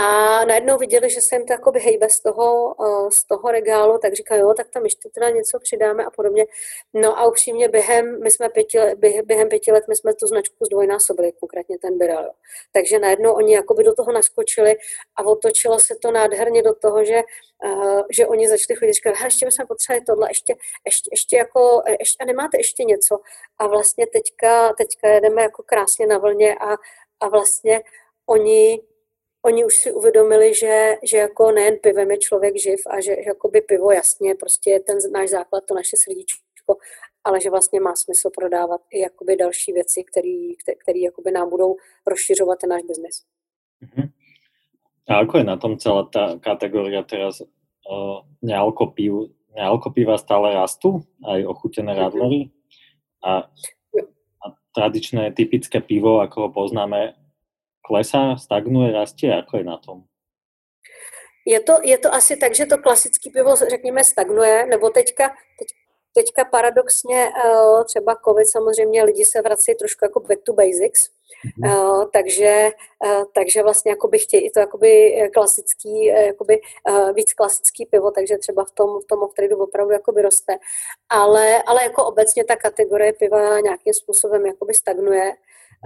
A 0.00 0.44
najednou 0.44 0.78
viděli, 0.78 1.10
že 1.10 1.20
se 1.20 1.36
jim 1.36 1.46
to 1.46 1.52
jakoby 1.52 1.80
hejbe 1.80 2.08
z 2.10 2.20
toho, 2.20 2.74
eh, 2.84 3.10
z 3.10 3.24
toho 3.24 3.52
regálu, 3.52 3.98
tak 3.98 4.14
říkají, 4.14 4.40
jo, 4.40 4.54
tak 4.56 4.68
tam 4.70 4.84
ještě 4.84 5.08
teda 5.08 5.30
něco 5.30 5.58
přidáme 5.58 6.04
a 6.04 6.10
podobně. 6.10 6.46
No 6.94 7.18
a 7.18 7.26
upřímně 7.26 7.68
během, 7.68 8.22
my 8.22 8.30
jsme 8.30 8.48
pěti, 8.48 8.78
během 9.24 9.48
pěti 9.48 9.72
let 9.72 9.84
my 9.88 9.96
jsme 9.96 10.14
tu 10.14 10.26
značku 10.26 10.64
zdvojnásobili, 10.64 11.32
konkrétně 11.32 11.78
ten 11.78 11.98
Birel. 11.98 12.24
Jo. 12.24 12.30
Takže 12.72 12.98
najednou 12.98 13.32
oni 13.32 13.54
jakoby 13.54 13.84
do 13.84 13.94
toho 13.94 14.12
naskočili 14.12 14.76
a 15.16 15.22
otočilo 15.22 15.80
se 15.80 15.94
to 16.02 16.10
nádherně 16.10 16.62
do 16.62 16.74
toho, 16.74 17.04
že, 17.04 17.20
uh, 17.64 18.02
že 18.10 18.26
oni 18.26 18.48
začali 18.48 18.78
chodit, 18.78 18.92
říkali, 18.92 19.16
ještě 19.24 19.46
bychom 19.46 19.66
potřebovali 19.66 20.04
tohle, 20.04 20.30
ještě, 20.30 20.54
ještě, 20.86 21.08
ještě 21.12 21.36
jako, 21.36 21.82
ještě, 22.00 22.24
a 22.24 22.26
nemáte 22.26 22.58
ještě 22.58 22.84
něco. 22.84 23.18
A 23.58 23.66
vlastně 23.66 24.06
teďka, 24.06 24.72
teďka 24.72 25.08
jedeme 25.08 25.42
jako 25.42 25.62
krásně 25.62 26.06
na 26.06 26.18
vlně 26.18 26.54
a, 26.54 26.76
a 27.20 27.28
vlastně 27.28 27.80
oni 28.26 28.80
oni 29.42 29.64
už 29.64 29.74
si 29.76 29.92
uvědomili, 29.92 30.54
že, 30.54 30.96
že 31.04 31.16
jako 31.16 31.52
nejen 31.52 31.76
pivem 31.82 32.10
je 32.10 32.18
člověk 32.18 32.56
živ 32.56 32.80
a 32.90 33.00
že, 33.00 33.10
že 33.10 33.26
jakoby 33.26 33.60
pivo 33.60 33.90
jasně 33.92 34.34
prostě 34.34 34.70
je 34.70 34.80
ten 34.80 34.96
náš 35.12 35.30
základ, 35.30 35.64
to 35.68 35.74
naše 35.74 35.96
srdíčko, 35.96 36.76
ale 37.24 37.40
že 37.40 37.50
vlastně 37.50 37.80
má 37.80 37.96
smysl 37.96 38.30
prodávat 38.30 38.80
i 38.90 39.00
jakoby 39.00 39.36
další 39.36 39.72
věci, 39.72 40.04
které 40.82 40.98
jakoby 40.98 41.30
nám 41.30 41.50
budou 41.50 41.76
rozšiřovat 42.06 42.58
ten 42.58 42.70
náš 42.70 42.82
biznis. 42.82 43.24
Mm-hmm. 43.82 44.08
A 45.08 45.26
ako 45.26 45.42
je 45.42 45.44
na 45.44 45.56
tom 45.56 45.74
celá 45.74 46.06
ta 46.06 46.38
kategoria 46.38 47.02
teraz 47.02 47.42
uh, 47.42 48.22
nealko 48.42 48.94
piv, 48.94 49.34
nealko 49.56 49.90
piva 49.90 50.14
stále 50.14 50.54
rastú, 50.54 51.02
aj 51.26 51.50
ochutené 51.50 51.92
mm-hmm. 51.92 52.04
radlery 52.04 52.40
a, 53.24 53.50
a 54.38 54.46
tradičné 54.70 55.34
typické 55.34 55.80
pivo, 55.82 56.22
ako 56.22 56.36
ho 56.46 56.48
poznáme, 56.54 57.18
klesá, 57.90 58.38
stagnuje, 58.38 58.94
rastie? 58.94 59.34
Ako 59.34 59.58
je 59.58 59.64
na 59.66 59.76
tom? 59.82 60.06
Je 61.42 61.58
to, 61.58 61.82
je 61.82 61.98
to 61.98 62.14
asi 62.14 62.36
tak, 62.38 62.54
že 62.54 62.70
to 62.70 62.78
klasické 62.78 63.30
pivo, 63.34 63.56
řekněme, 63.56 64.04
stagnuje, 64.04 64.66
nebo 64.66 64.90
teďka, 64.90 65.28
teď, 65.58 65.68
teďka 66.14 66.44
paradoxně 66.44 67.28
uh, 67.34 67.84
třeba 67.84 68.16
covid 68.24 68.46
samozřejmě 68.46 69.02
lidi 69.02 69.24
se 69.24 69.42
vrací 69.42 69.74
trošku 69.74 70.04
jako 70.04 70.20
back 70.20 70.42
to 70.46 70.52
basics, 70.52 71.10
Uh, 71.64 72.04
takže, 72.12 72.70
uh, 73.04 73.24
takže 73.34 73.62
vlastně 73.62 73.90
jakoby 73.90 74.18
chtějí 74.18 74.46
i 74.46 74.50
to 74.50 74.60
jakoby 74.60 75.14
klasický, 75.34 76.04
jakoby, 76.04 76.60
uh, 76.90 77.12
víc 77.12 77.32
klasický 77.34 77.86
pivo, 77.86 78.10
takže 78.10 78.38
třeba 78.38 78.64
v 78.64 78.70
tom, 78.70 79.00
v 79.00 79.06
tom 79.06 79.22
off 79.22 79.32
opravdu 79.58 79.92
jakoby 79.92 80.22
roste. 80.22 80.58
Ale, 81.08 81.62
ale 81.62 81.82
jako 81.82 82.04
obecně 82.04 82.44
ta 82.44 82.56
kategorie 82.56 83.12
piva 83.12 83.60
nějakým 83.60 83.94
způsobem 83.94 84.46
jakoby 84.46 84.74
stagnuje. 84.74 85.32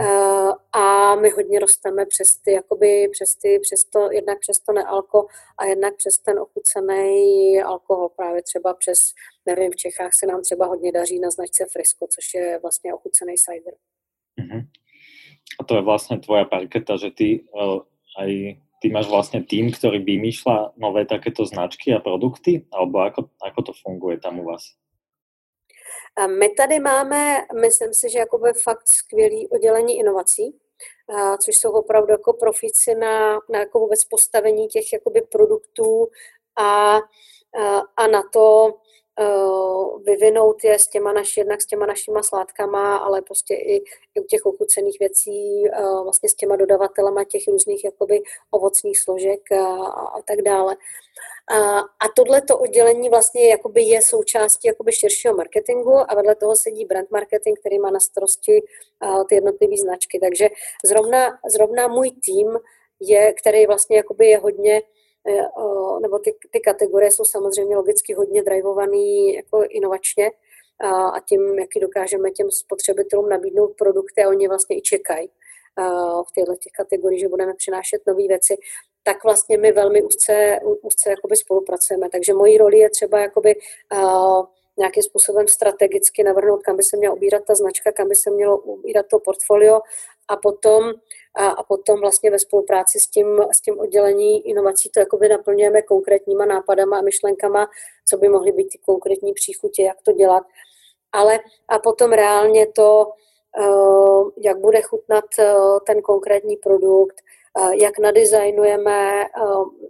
Uh, 0.00 0.52
a 0.72 1.14
my 1.14 1.30
hodně 1.30 1.58
rosteme 1.58 2.06
přes 2.06 2.36
ty, 2.44 2.52
jakoby 2.52 3.08
přes, 3.12 3.34
ty, 3.34 3.58
přes 3.62 3.84
to, 3.84 4.12
jednak 4.12 4.38
přes 4.40 4.58
to 4.58 4.72
nealko 4.72 5.26
a 5.58 5.64
jednak 5.64 5.96
přes 5.96 6.18
ten 6.18 6.38
ochucený 6.38 7.62
alkohol, 7.62 8.08
právě 8.08 8.42
třeba 8.42 8.74
přes, 8.74 8.98
nevím, 9.46 9.70
v 9.72 9.76
Čechách 9.76 10.14
se 10.14 10.26
nám 10.26 10.42
třeba 10.42 10.66
hodně 10.66 10.92
daří 10.92 11.20
na 11.20 11.30
značce 11.30 11.66
Frisco, 11.72 12.06
což 12.06 12.34
je 12.34 12.58
vlastně 12.62 12.94
ochucený 12.94 13.34
cider. 13.34 13.74
Uh-huh. 14.40 14.66
A 15.60 15.64
to 15.64 15.76
je 15.76 15.82
vlastně 15.82 16.18
tvoja 16.18 16.44
parketa, 16.44 16.96
že 16.96 17.10
ty 17.10 17.44
uh, 17.54 17.80
aj 18.18 18.56
ty 18.84 18.90
máš 18.92 19.08
vlastně 19.08 19.42
tým, 19.42 19.72
který 19.72 19.98
vymýšľa 19.98 20.76
nové 20.76 21.08
takéto 21.08 21.46
značky 21.48 21.94
a 21.96 22.04
produkty, 22.04 22.68
alebo 22.68 22.98
ako, 22.98 23.30
ako 23.40 23.62
to 23.62 23.72
funguje 23.72 24.20
tam 24.20 24.40
u 24.40 24.44
vás? 24.44 24.76
My 26.38 26.48
tady 26.48 26.80
máme, 26.80 27.46
myslím 27.60 27.94
si, 27.94 28.10
že 28.10 28.18
jakoby 28.18 28.52
fakt 28.52 28.88
skvělý 28.88 29.48
oddělení 29.48 29.98
inovací, 29.98 30.58
což 31.44 31.56
jsou 31.56 31.70
opravdu 31.70 32.12
jako 32.12 32.32
profici 32.32 32.94
na, 32.94 33.40
na 33.50 33.58
jako 33.58 33.78
vůbec 33.78 34.04
postavení 34.04 34.68
těch 34.68 34.92
jakoby 34.92 35.22
produktů 35.22 36.08
a, 36.56 36.98
a 37.96 38.06
na 38.06 38.22
to, 38.32 38.74
uh, 39.20 40.02
vyvinout 40.02 40.64
je 40.64 40.78
s 40.78 40.88
těma 40.88 41.12
naši, 41.12 41.40
jednak 41.40 41.62
s 41.62 41.66
těma 41.66 41.86
našima 41.86 42.22
sládkama, 42.22 42.96
ale 42.96 43.22
prostě 43.22 43.54
i, 43.54 43.76
i 44.14 44.20
u 44.20 44.24
těch 44.24 44.46
ochucených 44.46 44.96
věcí, 45.00 45.62
uh, 45.78 46.02
vlastně 46.02 46.28
s 46.28 46.34
těma 46.34 46.56
dodavatelama 46.56 47.24
těch 47.24 47.42
různých 47.48 47.84
jakoby 47.84 48.22
ovocných 48.50 49.00
složek 49.00 49.52
a, 49.52 49.86
a 49.86 50.22
tak 50.22 50.42
dále. 50.42 50.76
A, 51.50 51.78
a 51.78 52.08
tohleto 52.16 52.58
oddělení 52.58 53.08
vlastně 53.08 53.48
jakoby 53.48 53.82
je 53.82 54.02
součástí 54.02 54.68
jakoby 54.68 54.92
širšího 54.92 55.34
marketingu 55.34 56.10
a 56.10 56.14
vedle 56.14 56.34
toho 56.34 56.56
sedí 56.56 56.84
brand 56.84 57.10
marketing, 57.10 57.58
který 57.60 57.78
má 57.78 57.90
na 57.90 58.00
starosti 58.00 58.62
ty 59.28 59.34
jednotlivé 59.34 59.76
značky. 59.76 60.18
Takže 60.18 60.48
zrovna, 60.84 61.38
zrovna 61.52 61.88
můj 61.88 62.10
tým 62.10 62.58
je, 63.00 63.32
který 63.32 63.66
vlastně 63.66 63.96
jakoby 63.96 64.26
je 64.26 64.38
hodně 64.38 64.82
Eh, 65.28 66.00
nebo 66.02 66.18
ty, 66.18 66.34
ty 66.50 66.60
kategorie 66.60 67.10
jsou 67.10 67.24
samozřejmě 67.24 67.76
logicky 67.76 68.14
hodně 68.14 68.42
drivovaný 68.42 69.34
jako 69.34 69.64
inovačně 69.70 70.30
a 71.14 71.20
tím, 71.20 71.58
jaký 71.58 71.80
dokážeme 71.80 72.30
těm 72.30 72.50
spotřebitelům 72.50 73.28
nabídnout 73.28 73.76
produkty 73.78 74.24
a 74.24 74.28
oni 74.28 74.48
vlastně 74.48 74.76
i 74.76 74.80
čekají 74.80 75.28
v 76.28 76.32
těchto 76.34 76.56
těch 76.56 76.72
kategoriích, 76.72 77.20
že 77.20 77.28
budeme 77.28 77.54
přinášet 77.54 78.02
nové 78.06 78.26
věci, 78.28 78.56
tak 79.04 79.24
vlastně 79.24 79.58
my 79.58 79.72
velmi 79.72 80.02
úzce, 80.02 80.58
úzce 80.82 81.10
jakoby 81.10 81.36
spolupracujeme. 81.36 82.08
Takže 82.10 82.34
mojí 82.34 82.58
roli 82.58 82.78
je 82.78 82.90
třeba 82.90 83.18
jakoby, 83.20 83.54
uh, 83.92 84.44
nějakým 84.76 85.02
způsobem 85.02 85.48
strategicky 85.48 86.22
navrhnout, 86.22 86.62
kam 86.62 86.76
by 86.76 86.82
se 86.82 86.96
měla 86.96 87.14
ubírat 87.14 87.42
ta 87.46 87.54
značka, 87.54 87.92
kam 87.92 88.08
by 88.08 88.14
se 88.14 88.30
mělo 88.30 88.58
ubírat 88.58 89.06
to 89.10 89.18
portfolio 89.18 89.80
a 90.28 90.36
potom, 90.36 90.92
a, 91.34 91.46
a 91.48 91.62
potom 91.62 92.00
vlastně 92.00 92.30
ve 92.30 92.38
spolupráci 92.38 93.00
s 93.00 93.06
tím, 93.06 93.26
s 93.52 93.60
tím 93.60 93.78
oddělení 93.78 94.48
inovací 94.48 94.90
to 94.90 95.00
jakoby 95.00 95.28
naplňujeme 95.28 95.82
konkrétníma 95.82 96.46
nápadama 96.46 96.98
a 96.98 97.02
myšlenkama, 97.02 97.68
co 98.08 98.16
by 98.16 98.28
mohly 98.28 98.52
být 98.52 98.68
ty 98.68 98.78
konkrétní 98.78 99.32
příchutě, 99.34 99.82
jak 99.82 100.02
to 100.02 100.12
dělat. 100.12 100.42
Ale 101.12 101.38
a 101.68 101.78
potom 101.78 102.12
reálně 102.12 102.66
to, 102.66 103.06
uh, 103.58 104.30
jak 104.36 104.58
bude 104.58 104.82
chutnat 104.82 105.24
uh, 105.38 105.78
ten 105.86 106.02
konkrétní 106.02 106.56
produkt, 106.56 107.16
jak 107.80 107.98
nadizajnujeme, 107.98 109.24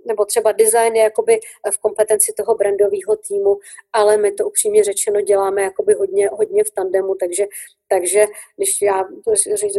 nebo 0.07 0.25
třeba 0.25 0.53
design 0.53 0.97
je 0.97 1.03
jakoby 1.03 1.41
v 1.75 1.79
kompetenci 1.79 2.33
toho 2.37 2.55
brandového 2.55 3.17
týmu, 3.29 3.57
ale 3.93 4.17
my 4.17 4.33
to 4.33 4.47
upřímně 4.47 4.85
řečeno 4.85 5.21
děláme 5.21 5.63
jakoby 5.63 5.95
hodně, 5.95 6.29
hodně 6.29 6.65
v 6.65 6.71
tandemu, 6.71 7.15
takže, 7.15 7.45
takže 7.89 8.25
když 8.57 8.83
já 8.83 9.05
to 9.25 9.33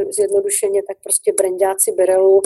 zjednodušeně, 0.09 0.83
tak 0.83 0.97
prostě 1.03 1.33
brandáci 1.33 1.91
Birelu 1.91 2.41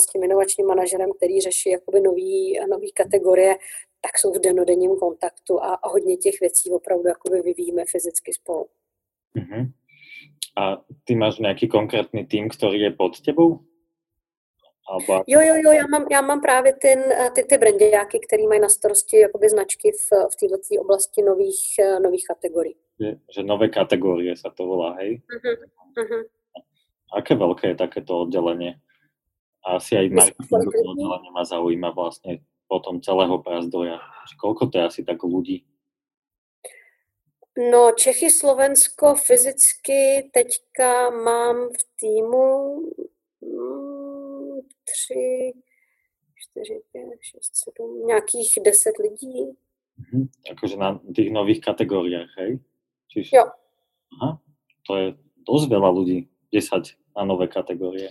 s 0.00 0.06
tím 0.06 0.24
inovačním 0.24 0.66
manažerem, 0.66 1.10
který 1.16 1.40
řeší 1.40 1.70
jakoby 1.70 2.00
nový, 2.00 2.58
nový 2.70 2.92
kategorie, 2.92 3.56
tak 4.00 4.18
jsou 4.18 4.32
v 4.32 4.40
denodenním 4.40 4.96
kontaktu 4.96 5.62
a, 5.62 5.74
a 5.74 5.88
hodně 5.88 6.16
těch 6.16 6.40
věcí 6.40 6.70
opravdu 6.70 7.08
jakoby 7.08 7.42
vyvíjíme 7.42 7.82
fyzicky 7.88 8.32
spolu. 8.32 8.66
Uh-huh. 9.36 9.72
A 10.56 10.82
ty 11.04 11.14
máš 11.14 11.38
nějaký 11.38 11.68
konkrétní 11.68 12.26
tým, 12.26 12.48
který 12.48 12.80
je 12.80 12.90
pod 12.90 13.20
tebou? 13.20 13.58
Alba... 14.90 15.24
Jo, 15.26 15.40
jo, 15.40 15.54
jo, 15.64 15.72
já 15.72 15.86
mám, 15.86 16.06
já 16.10 16.20
mám 16.20 16.40
právě 16.40 16.72
ten, 16.72 16.98
eh, 17.12 17.30
ty, 17.30 17.42
ty 17.44 17.58
brandiáky, 17.58 18.20
který 18.26 18.46
mají 18.46 18.60
na 18.60 18.68
starosti 18.68 19.18
jakoby 19.18 19.48
značky 19.48 19.90
v, 19.92 20.10
v 20.32 20.36
této 20.36 20.80
oblasti 20.82 21.22
nových, 21.22 21.78
eh, 21.78 22.00
nových 22.00 22.24
kategorií. 22.26 22.76
Že, 23.00 23.16
že 23.34 23.42
nové 23.42 23.68
kategorie 23.68 24.36
se 24.36 24.48
to 24.56 24.66
volá, 24.66 24.92
hej? 24.92 25.22
Uh-huh, 25.36 26.04
uh-huh. 26.04 26.24
Aké 27.12 27.34
velké 27.34 27.68
je 27.68 27.74
takéto 27.74 28.20
oddělení? 28.20 28.74
A 29.66 29.76
asi 29.76 29.96
aj 29.96 30.08
marketingové 30.10 30.78
oddělení 30.88 31.30
má 31.34 31.44
zaujíma 31.44 31.90
vlastně 31.90 32.38
potom 32.72 33.04
celého 33.04 33.36
Prazdroja. 33.44 34.00
Koľko 34.40 34.72
to 34.72 34.80
je 34.80 34.84
asi 34.88 35.00
tak 35.04 35.20
ľudí? 35.20 35.68
No, 37.52 37.92
Čechy, 37.92 38.32
Slovensko 38.32 39.12
fyzicky 39.14 40.32
teďka 40.32 41.12
mám 41.12 41.68
v 41.68 41.82
týmu 42.00 42.48
tři, 44.84 45.52
čtyři, 46.34 46.80
pět, 46.92 47.18
šest, 47.20 47.50
sedm, 47.54 48.06
nějakých 48.06 48.58
deset 48.64 48.98
lidí. 48.98 49.56
Mhm. 49.96 50.28
Jakože 50.48 50.76
na 50.76 51.00
těch 51.16 51.30
nových 51.30 51.60
kategoriích, 51.60 52.30
hej? 52.36 52.58
Čiž... 53.08 53.32
Jo. 53.32 53.44
Aha, 54.12 54.40
to 54.86 54.96
je 54.96 55.14
dost 55.48 55.68
veľa 55.68 55.90
lidí, 55.98 56.28
10 56.52 56.96
na 57.16 57.24
nové 57.24 57.48
kategorie. 57.48 58.08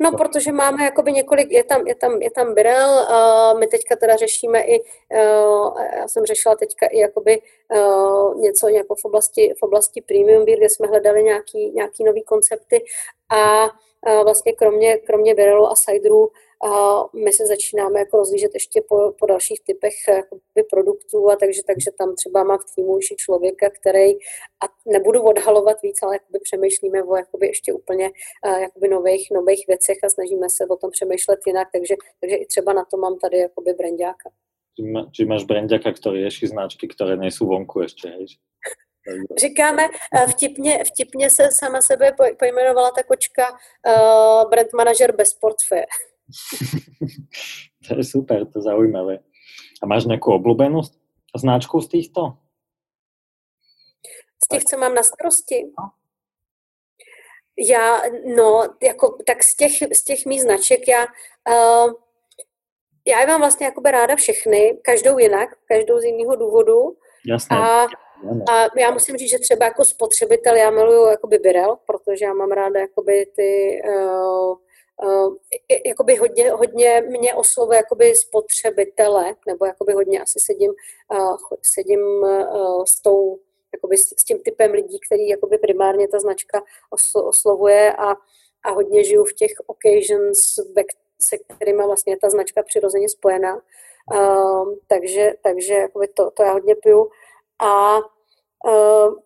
No, 0.00 0.12
protože 0.12 0.52
máme 0.52 0.84
jakoby 0.84 1.12
několik, 1.12 1.50
je 1.50 1.64
tam, 1.64 1.86
je 1.86 1.94
tam, 1.94 2.22
je 2.22 2.30
tam 2.30 2.54
Birel, 2.54 2.90
uh, 2.90 3.60
my 3.60 3.66
teďka 3.66 3.96
teda 3.96 4.16
řešíme 4.16 4.60
i, 4.62 4.80
uh, 4.80 5.82
já 5.96 6.08
jsem 6.08 6.24
řešila 6.24 6.54
teďka 6.54 6.86
i 6.86 6.98
jakoby 6.98 7.42
uh, 7.74 8.40
něco 8.40 8.68
jako 8.68 8.94
v 8.94 9.04
oblasti, 9.04 9.54
v 9.58 9.62
oblasti 9.62 10.00
premium 10.00 10.44
kde 10.44 10.68
jsme 10.68 10.86
hledali 10.86 11.22
nějaký, 11.22 11.70
nějaký 11.70 12.04
nový 12.04 12.22
koncepty 12.22 12.84
a 13.30 13.64
vlastně 14.24 14.52
kromě, 14.52 14.96
kromě 14.96 15.34
Birelu 15.34 15.66
a 15.66 15.74
Ciderů 15.74 16.30
my 17.24 17.32
se 17.32 17.46
začínáme 17.46 17.98
jako 17.98 18.16
rozlížet 18.16 18.50
ještě 18.54 18.82
po, 18.88 19.12
po 19.18 19.26
dalších 19.26 19.60
typech 19.64 19.94
jakoby, 20.08 20.62
produktů 20.70 21.30
a 21.30 21.36
takže, 21.36 21.62
takže 21.66 21.90
tam 21.98 22.14
třeba 22.14 22.44
má 22.44 22.56
v 22.58 22.74
týmu 22.74 22.96
už 22.96 23.06
člověka, 23.16 23.70
který 23.70 24.12
a 24.64 24.66
nebudu 24.86 25.22
odhalovat 25.22 25.82
víc, 25.82 26.02
ale 26.02 26.14
jakoby 26.14 26.38
přemýšlíme 26.42 27.02
o 27.02 27.16
jakoby 27.16 27.46
ještě 27.46 27.72
úplně 27.72 28.10
jakoby 28.60 28.88
nových, 28.88 29.30
nových 29.34 29.64
věcech 29.68 29.96
a 30.04 30.08
snažíme 30.08 30.46
se 30.50 30.66
o 30.70 30.76
tom 30.76 30.90
přemýšlet 30.90 31.40
jinak, 31.46 31.68
takže, 31.72 31.94
takže 32.20 32.36
i 32.36 32.46
třeba 32.46 32.72
na 32.72 32.84
to 32.84 32.96
mám 32.96 33.18
tady 33.18 33.38
jakoby 33.38 33.72
brandáka. 33.72 34.30
Či 35.12 35.24
máš 35.24 35.44
brandáka, 35.44 35.92
který 35.92 36.20
ješí 36.20 36.46
značky, 36.46 36.88
které 36.88 37.16
nejsou 37.16 37.46
vonku 37.46 37.80
ještě, 37.80 38.08
hej? 38.08 38.26
Říkáme, 39.40 39.88
eh, 40.14 40.26
vtipně, 40.26 40.84
vtipně 40.84 41.30
se 41.30 41.48
sama 41.52 41.82
sebe 41.82 42.14
pojmenovala 42.38 42.90
ta 42.90 43.02
kočka 43.02 43.50
uh, 43.50 44.50
brand 44.50 44.72
manager 44.72 45.16
bez 45.16 45.34
portfeje. 45.34 45.86
to 47.88 47.96
je 47.96 48.04
super, 48.04 48.46
to 48.46 48.58
je 48.58 48.62
zaujímavé. 48.62 49.18
A 49.82 49.86
máš 49.86 50.04
nějakou 50.04 50.34
oblíbenou 50.34 50.80
značku 51.36 51.80
z 51.80 51.88
těchto? 51.88 52.20
Z 54.44 54.48
těch, 54.48 54.64
co 54.64 54.78
mám 54.78 54.94
na 54.94 55.02
starosti? 55.02 55.64
No. 55.78 55.90
Já, 57.58 58.02
no, 58.36 58.68
jako, 58.82 59.18
tak 59.26 59.44
z 59.44 59.56
těch, 59.56 59.72
z 59.72 60.04
těch 60.04 60.26
mých 60.26 60.42
značek 60.42 60.88
já, 60.88 61.06
uh, 61.48 61.92
já 63.06 63.20
je 63.20 63.26
mám 63.26 63.40
vlastně 63.40 63.66
jakoby 63.66 63.90
ráda 63.90 64.16
všechny, 64.16 64.78
každou 64.82 65.18
jinak, 65.18 65.48
každou 65.68 65.98
z 65.98 66.04
jiného 66.04 66.36
důvodu. 66.36 66.96
Jasné. 67.26 67.56
A 67.56 67.86
a 68.48 68.78
já 68.78 68.90
musím 68.90 69.16
říct, 69.16 69.30
že 69.30 69.38
třeba 69.38 69.66
jako 69.66 69.84
spotřebitel 69.84 70.56
já 70.56 70.70
miluju 70.70 71.06
jakoby 71.06 71.38
Birel, 71.38 71.76
protože 71.86 72.24
já 72.24 72.34
mám 72.34 72.50
ráda 72.50 72.80
jakoby 72.80 73.26
ty 73.36 73.80
uh, 73.88 74.56
uh, 75.02 75.36
jakoby 75.86 76.16
hodně, 76.16 76.50
hodně 76.50 77.02
mě 77.06 77.34
oslovuje 77.34 77.76
jakoby 77.76 78.14
spotřebitele, 78.14 79.34
nebo 79.46 79.66
jakoby 79.66 79.92
hodně 79.92 80.20
asi 80.20 80.40
sedím, 80.40 80.72
uh, 81.14 81.36
sedím 81.62 82.00
uh, 82.00 82.84
s 82.84 83.02
tou 83.02 83.38
jakoby 83.74 83.96
s, 83.96 84.08
s 84.20 84.24
tím 84.24 84.38
typem 84.38 84.72
lidí, 84.72 84.98
který 85.00 85.28
jakoby 85.28 85.58
primárně 85.58 86.08
ta 86.08 86.18
značka 86.18 86.62
oslo, 86.90 87.28
oslovuje 87.28 87.92
a, 87.92 88.10
a 88.64 88.70
hodně 88.70 89.04
žiju 89.04 89.24
v 89.24 89.32
těch 89.32 89.52
occasions 89.66 90.38
se 91.20 91.38
kterými 91.38 91.82
vlastně 91.86 92.16
ta 92.16 92.30
značka 92.30 92.62
přirozeně 92.62 93.08
spojená. 93.08 93.54
Uh, 94.14 94.74
takže 94.86 95.32
takže 95.42 95.86
to, 96.14 96.30
to 96.30 96.42
já 96.42 96.52
hodně 96.52 96.74
piju. 96.74 97.10
A, 97.62 97.96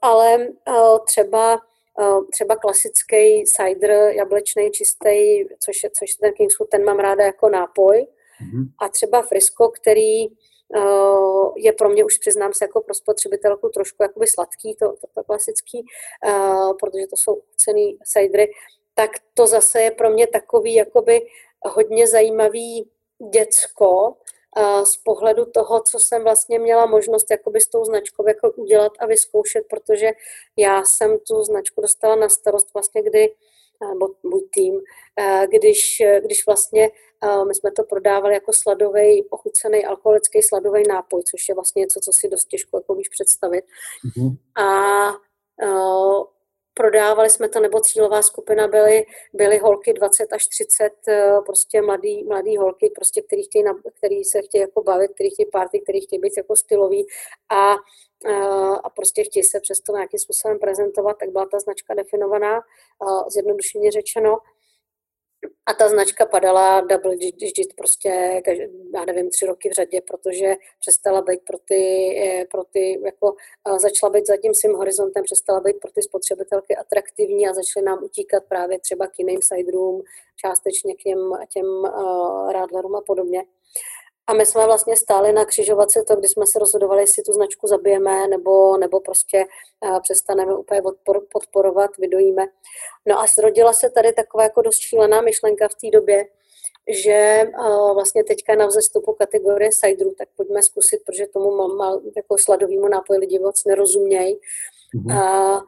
ale 0.03 0.49
uh, 0.69 0.99
třeba 1.07 1.61
třeba 2.33 2.57
klasický 2.57 3.45
cider, 3.45 3.91
jablečný, 3.91 4.71
čistý, 4.71 5.45
což 5.61 5.83
je, 5.83 5.91
což 5.91 6.15
ten 6.15 6.33
Kingswood, 6.33 6.69
ten 6.69 6.85
mám 6.85 6.99
ráda 6.99 7.25
jako 7.25 7.49
nápoj. 7.49 7.97
Mm-hmm. 7.97 8.65
A 8.79 8.89
třeba 8.89 9.23
Frisco, 9.23 9.69
který 9.69 10.29
uh, 10.29 11.53
je 11.57 11.73
pro 11.73 11.89
mě 11.89 12.05
už 12.05 12.19
přiznám 12.19 12.53
se 12.53 12.65
jako 12.65 12.81
pro 12.81 12.95
spotřebitelku 12.95 13.69
trošku 13.69 14.03
jakoby 14.03 14.27
sladký, 14.27 14.75
to, 14.75 14.89
to, 14.89 15.07
to 15.15 15.25
klasický, 15.25 15.85
uh, 16.27 16.73
protože 16.81 17.07
to 17.07 17.17
jsou 17.17 17.43
cený 17.57 17.99
cidery, 18.05 18.51
tak 18.95 19.11
to 19.35 19.47
zase 19.47 19.83
je 19.83 19.91
pro 19.91 20.11
mě 20.11 20.27
takový 20.27 20.75
jakoby 20.75 21.27
hodně 21.63 22.09
zajímavý 22.09 22.91
děcko, 23.33 24.15
z 24.85 24.97
pohledu 24.97 25.45
toho, 25.45 25.83
co 25.83 25.99
jsem 25.99 26.23
vlastně 26.23 26.59
měla 26.59 26.87
možnost 26.87 27.31
jakoby 27.31 27.61
s 27.61 27.67
tou 27.67 27.85
značkou 27.85 28.29
jako 28.29 28.51
udělat 28.51 28.93
a 28.99 29.07
vyzkoušet, 29.07 29.65
protože 29.71 30.11
já 30.57 30.85
jsem 30.85 31.19
tu 31.19 31.45
značku 31.45 31.81
dostala 31.81 32.17
na 32.17 32.29
starost 32.29 32.75
vlastně, 32.75 33.03
kdy 33.03 33.35
nebo 33.89 34.09
můj 34.23 34.49
tým, 34.55 34.81
když, 35.51 36.03
když 36.25 36.47
vlastně 36.47 36.91
my 37.49 37.55
jsme 37.55 37.73
to 37.73 37.83
prodávali 37.83 38.35
jako 38.35 38.53
sladový, 38.53 39.29
ochucený 39.31 39.85
alkoholický 39.85 40.43
sladový 40.43 40.83
nápoj, 40.89 41.23
což 41.23 41.49
je 41.49 41.55
vlastně 41.55 41.81
něco, 41.81 42.01
co 42.01 42.13
si 42.13 42.29
dost 42.29 42.45
těžko 42.45 42.77
jako 42.77 42.95
víš 42.95 43.09
představit. 43.09 43.65
Mm-hmm. 43.65 44.37
A 44.65 45.11
prodávali 46.79 47.31
jsme 47.31 47.49
to, 47.49 47.61
nebo 47.61 47.81
cílová 47.81 48.23
skupina 48.23 48.69
byly, 48.69 49.07
byly 49.33 49.59
holky 49.59 49.93
20 49.93 50.33
až 50.33 50.47
30, 50.47 50.93
eh, 51.09 51.33
prostě 51.47 51.83
mladý, 51.83 52.25
mladý 52.25 52.57
holky, 52.57 52.91
prostě, 52.95 53.23
který, 53.23 53.43
chtějí, 53.43 53.65
který 53.99 54.25
se 54.25 54.43
chtějí 54.43 54.61
jako 54.61 54.83
bavit, 54.83 55.11
který 55.15 55.31
chtějí 55.31 55.51
party, 55.53 55.81
který 55.81 56.01
chtějí 56.01 56.21
být 56.21 56.37
jako 56.37 56.57
stylový 56.57 57.07
a, 57.51 57.75
eh, 58.27 58.77
a 58.85 58.91
prostě 58.91 59.25
chtějí 59.25 59.45
se 59.45 59.61
přesto 59.61 59.93
nějakým 59.93 60.19
způsobem 60.19 60.59
prezentovat, 60.59 61.17
tak 61.21 61.31
byla 61.31 61.47
ta 61.47 61.59
značka 61.59 61.95
definovaná, 61.95 62.57
eh, 62.57 63.31
zjednodušeně 63.31 63.91
řečeno. 63.91 64.39
A 65.67 65.75
ta 65.75 65.89
značka 65.89 66.27
padala 66.27 66.81
double 66.81 67.17
digit 67.17 67.75
prostě, 67.77 68.43
já 68.95 69.05
nevím, 69.05 69.31
tři 69.31 69.47
roky 69.47 69.71
v 69.71 69.73
řadě, 69.73 70.01
protože 70.01 70.55
přestala 70.81 71.23
být 71.23 71.41
pro 71.47 71.59
ty, 71.59 71.85
eh, 72.25 72.45
pro 72.51 72.65
ty 72.65 73.01
jako 73.05 73.35
začala 73.77 74.13
být 74.13 74.27
za 74.27 74.37
tím 74.37 74.55
svým 74.55 74.75
horizontem, 74.75 75.25
přestala 75.25 75.61
být 75.61 75.81
pro 75.81 75.91
ty 75.93 76.03
spotřebitelky 76.03 76.77
atraktivní 76.77 77.49
a 77.49 77.55
začaly 77.55 77.85
nám 77.87 78.05
utíkat 78.05 78.43
právě 78.49 78.81
třeba 78.81 79.07
k 79.07 79.19
jiným 79.19 79.43
sideroom, 79.43 80.03
částečně 80.37 80.95
k 80.95 80.99
těm, 80.99 81.19
těm 81.49 81.67
uh, 81.67 82.53
rádlerům 82.53 82.97
a 82.97 83.01
podobně. 83.01 83.45
A 84.29 84.35
my 84.35 84.47
jsme 84.47 84.67
vlastně 84.67 84.97
stáli 84.97 85.33
na 85.33 85.45
křižovatce 85.45 86.05
to, 86.09 86.17
kdy 86.17 86.29
jsme 86.29 86.47
se 86.47 86.59
rozhodovali, 86.59 87.03
jestli 87.03 87.23
tu 87.23 87.33
značku 87.33 87.67
zabijeme, 87.67 88.29
nebo, 88.29 88.77
nebo 88.77 89.01
prostě 89.01 89.45
uh, 89.81 90.01
přestaneme 90.01 90.57
úplně 90.57 90.83
odpor, 90.83 91.21
podporovat, 91.33 91.91
vydojíme. 91.99 92.47
No 93.07 93.21
a 93.21 93.25
zrodila 93.39 93.73
se 93.73 93.91
tady 93.91 94.13
taková 94.13 94.43
jako 94.43 94.63
dost 94.63 94.79
šílená 94.79 95.21
myšlenka 95.21 95.69
v 95.69 95.75
té 95.75 95.99
době, 95.99 96.25
že 96.89 97.43
uh, 97.59 97.95
vlastně 97.95 98.25
teďka 98.25 98.55
na 98.55 98.67
vzestupu 98.67 99.13
kategorie 99.13 99.71
cideru, 99.73 100.15
tak 100.19 100.29
pojďme 100.37 100.63
zkusit, 100.63 101.01
protože 101.07 101.27
tomu 101.27 101.77
mal, 101.77 102.01
jako 102.17 102.39
sladovýmu 102.39 102.89
nápoji 102.89 103.19
lidi 103.19 103.39
moc 103.39 103.65
nerozumějí. 103.65 104.39
Mm-hmm. 104.97 105.57
Uh, 105.57 105.63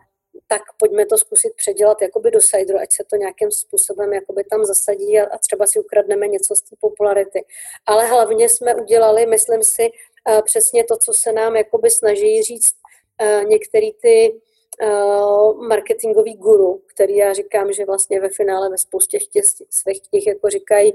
tak 0.47 0.63
pojďme 0.79 1.07
to 1.07 1.19
zkusit 1.19 1.53
předělat 1.57 2.03
jakoby 2.03 2.31
do 2.31 2.41
sideru, 2.41 2.79
ať 2.79 2.93
se 2.93 3.05
to 3.11 3.17
nějakým 3.17 3.51
způsobem 3.51 4.13
jakoby 4.13 4.45
tam 4.45 4.65
zasadí 4.65 5.21
a, 5.21 5.25
a 5.35 5.39
třeba 5.39 5.67
si 5.67 5.79
ukradneme 5.79 6.29
něco 6.29 6.57
z 6.57 6.63
té 6.63 6.77
popularity. 6.81 7.45
Ale 7.87 8.07
hlavně 8.07 8.49
jsme 8.49 8.75
udělali, 8.75 9.27
myslím 9.27 9.65
si, 9.65 9.91
uh, 10.29 10.43
přesně 10.43 10.85
to, 10.85 10.97
co 10.97 11.13
se 11.13 11.33
nám 11.33 11.57
jakoby 11.57 11.91
snaží 11.91 12.43
říct 12.43 12.75
uh, 13.23 13.45
některý 13.45 13.93
ty 13.93 14.41
uh, 14.83 15.67
marketingový 15.67 16.35
guru, 16.35 16.83
který 16.87 17.17
já 17.17 17.33
říkám, 17.33 17.73
že 17.73 17.85
vlastně 17.85 18.21
ve 18.21 18.29
finále 18.29 18.71
ve 18.71 18.79
spoustě 18.79 19.19
těch, 19.19 19.45
svých 19.71 20.03
knih 20.11 20.27
jako 20.27 20.51
říkají, 20.51 20.95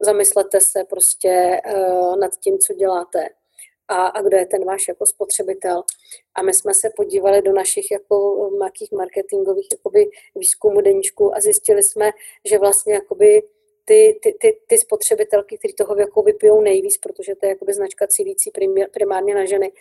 zamyslete 0.00 0.60
se 0.60 0.84
prostě 0.84 1.60
nad 2.20 2.36
tím, 2.36 2.58
co 2.58 2.74
děláte 2.74 3.28
a, 3.90 4.06
a 4.06 4.22
kdo 4.22 4.36
je 4.36 4.46
ten 4.46 4.64
váš 4.64 4.88
jako 4.88 5.06
spotřebitel. 5.06 5.82
A 6.34 6.42
my 6.42 6.54
jsme 6.54 6.74
se 6.74 6.90
podívali 6.96 7.42
do 7.42 7.52
našich 7.52 7.90
jako 7.90 8.50
nějakých 8.58 8.92
marketingových 8.92 9.68
jakoby 9.72 10.10
výzkumů 10.34 10.80
deníčku 10.80 11.36
a 11.36 11.40
zjistili 11.40 11.82
jsme, 11.82 12.10
že 12.44 12.58
vlastně 12.58 12.94
jakoby 12.94 13.42
ty, 13.84 14.20
ty, 14.22 14.32
ty, 14.40 14.60
ty 14.66 14.78
spotřebitelky, 14.78 15.58
které 15.58 15.74
toho 15.74 15.96
jako 15.98 16.22
vypijou 16.22 16.60
nejvíc, 16.60 16.98
protože 16.98 17.34
to 17.34 17.46
je 17.46 17.50
jakoby 17.50 17.74
značka 17.74 18.06
cílící 18.06 18.50
primárně 18.92 19.34
na 19.34 19.44
ženy, 19.44 19.72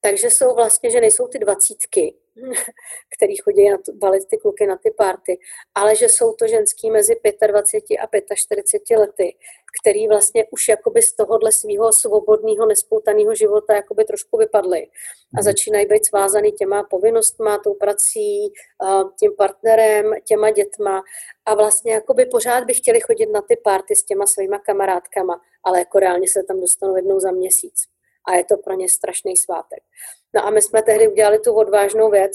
takže 0.00 0.30
jsou 0.30 0.54
vlastně, 0.54 0.90
že 0.90 1.00
nejsou 1.00 1.28
ty 1.28 1.38
dvacítky, 1.38 2.14
který 3.16 3.36
chodí 3.36 3.70
na 3.70 3.78
balit 3.94 4.28
ty 4.28 4.36
kluky 4.36 4.66
na 4.66 4.76
ty 4.76 4.90
párty, 4.90 5.38
ale 5.74 5.96
že 5.96 6.08
jsou 6.08 6.32
to 6.32 6.46
ženský 6.46 6.90
mezi 6.90 7.16
25 7.46 8.24
a 8.30 8.34
45 8.34 8.96
lety, 8.98 9.36
který 9.80 10.08
vlastně 10.08 10.44
už 10.50 10.68
jakoby 10.68 11.02
z 11.02 11.12
tohohle 11.12 11.52
svého 11.52 11.90
svobodného, 11.92 12.66
nespoutaného 12.66 13.34
života 13.34 13.74
jakoby 13.74 14.04
trošku 14.04 14.36
vypadly 14.36 14.82
a 14.82 14.90
mhm. 15.32 15.42
začínají 15.42 15.86
být 15.86 16.06
svázaný 16.06 16.52
těma 16.52 16.82
povinnostma, 16.82 17.58
tou 17.58 17.74
prací, 17.74 18.52
tím 19.20 19.32
partnerem, 19.38 20.12
těma 20.24 20.50
dětma 20.50 21.02
a 21.46 21.54
vlastně 21.54 21.92
jakoby 21.92 22.26
pořád 22.26 22.64
by 22.64 22.74
chtěli 22.74 23.00
chodit 23.00 23.26
na 23.26 23.42
ty 23.42 23.56
párty 23.56 23.96
s 23.96 24.04
těma 24.04 24.26
svýma 24.26 24.58
kamarádkama, 24.58 25.40
ale 25.64 25.78
jako 25.78 25.98
reálně 25.98 26.28
se 26.28 26.42
tam 26.42 26.60
dostanou 26.60 26.96
jednou 26.96 27.20
za 27.20 27.30
měsíc 27.30 27.74
a 28.28 28.36
je 28.36 28.44
to 28.44 28.56
pro 28.56 28.74
ně 28.74 28.88
strašný 28.88 29.36
svátek. 29.36 29.82
No 30.34 30.46
a 30.46 30.50
my 30.50 30.62
jsme 30.62 30.82
tehdy 30.82 31.08
udělali 31.08 31.38
tu 31.38 31.52
odvážnou 31.54 32.10
věc, 32.10 32.32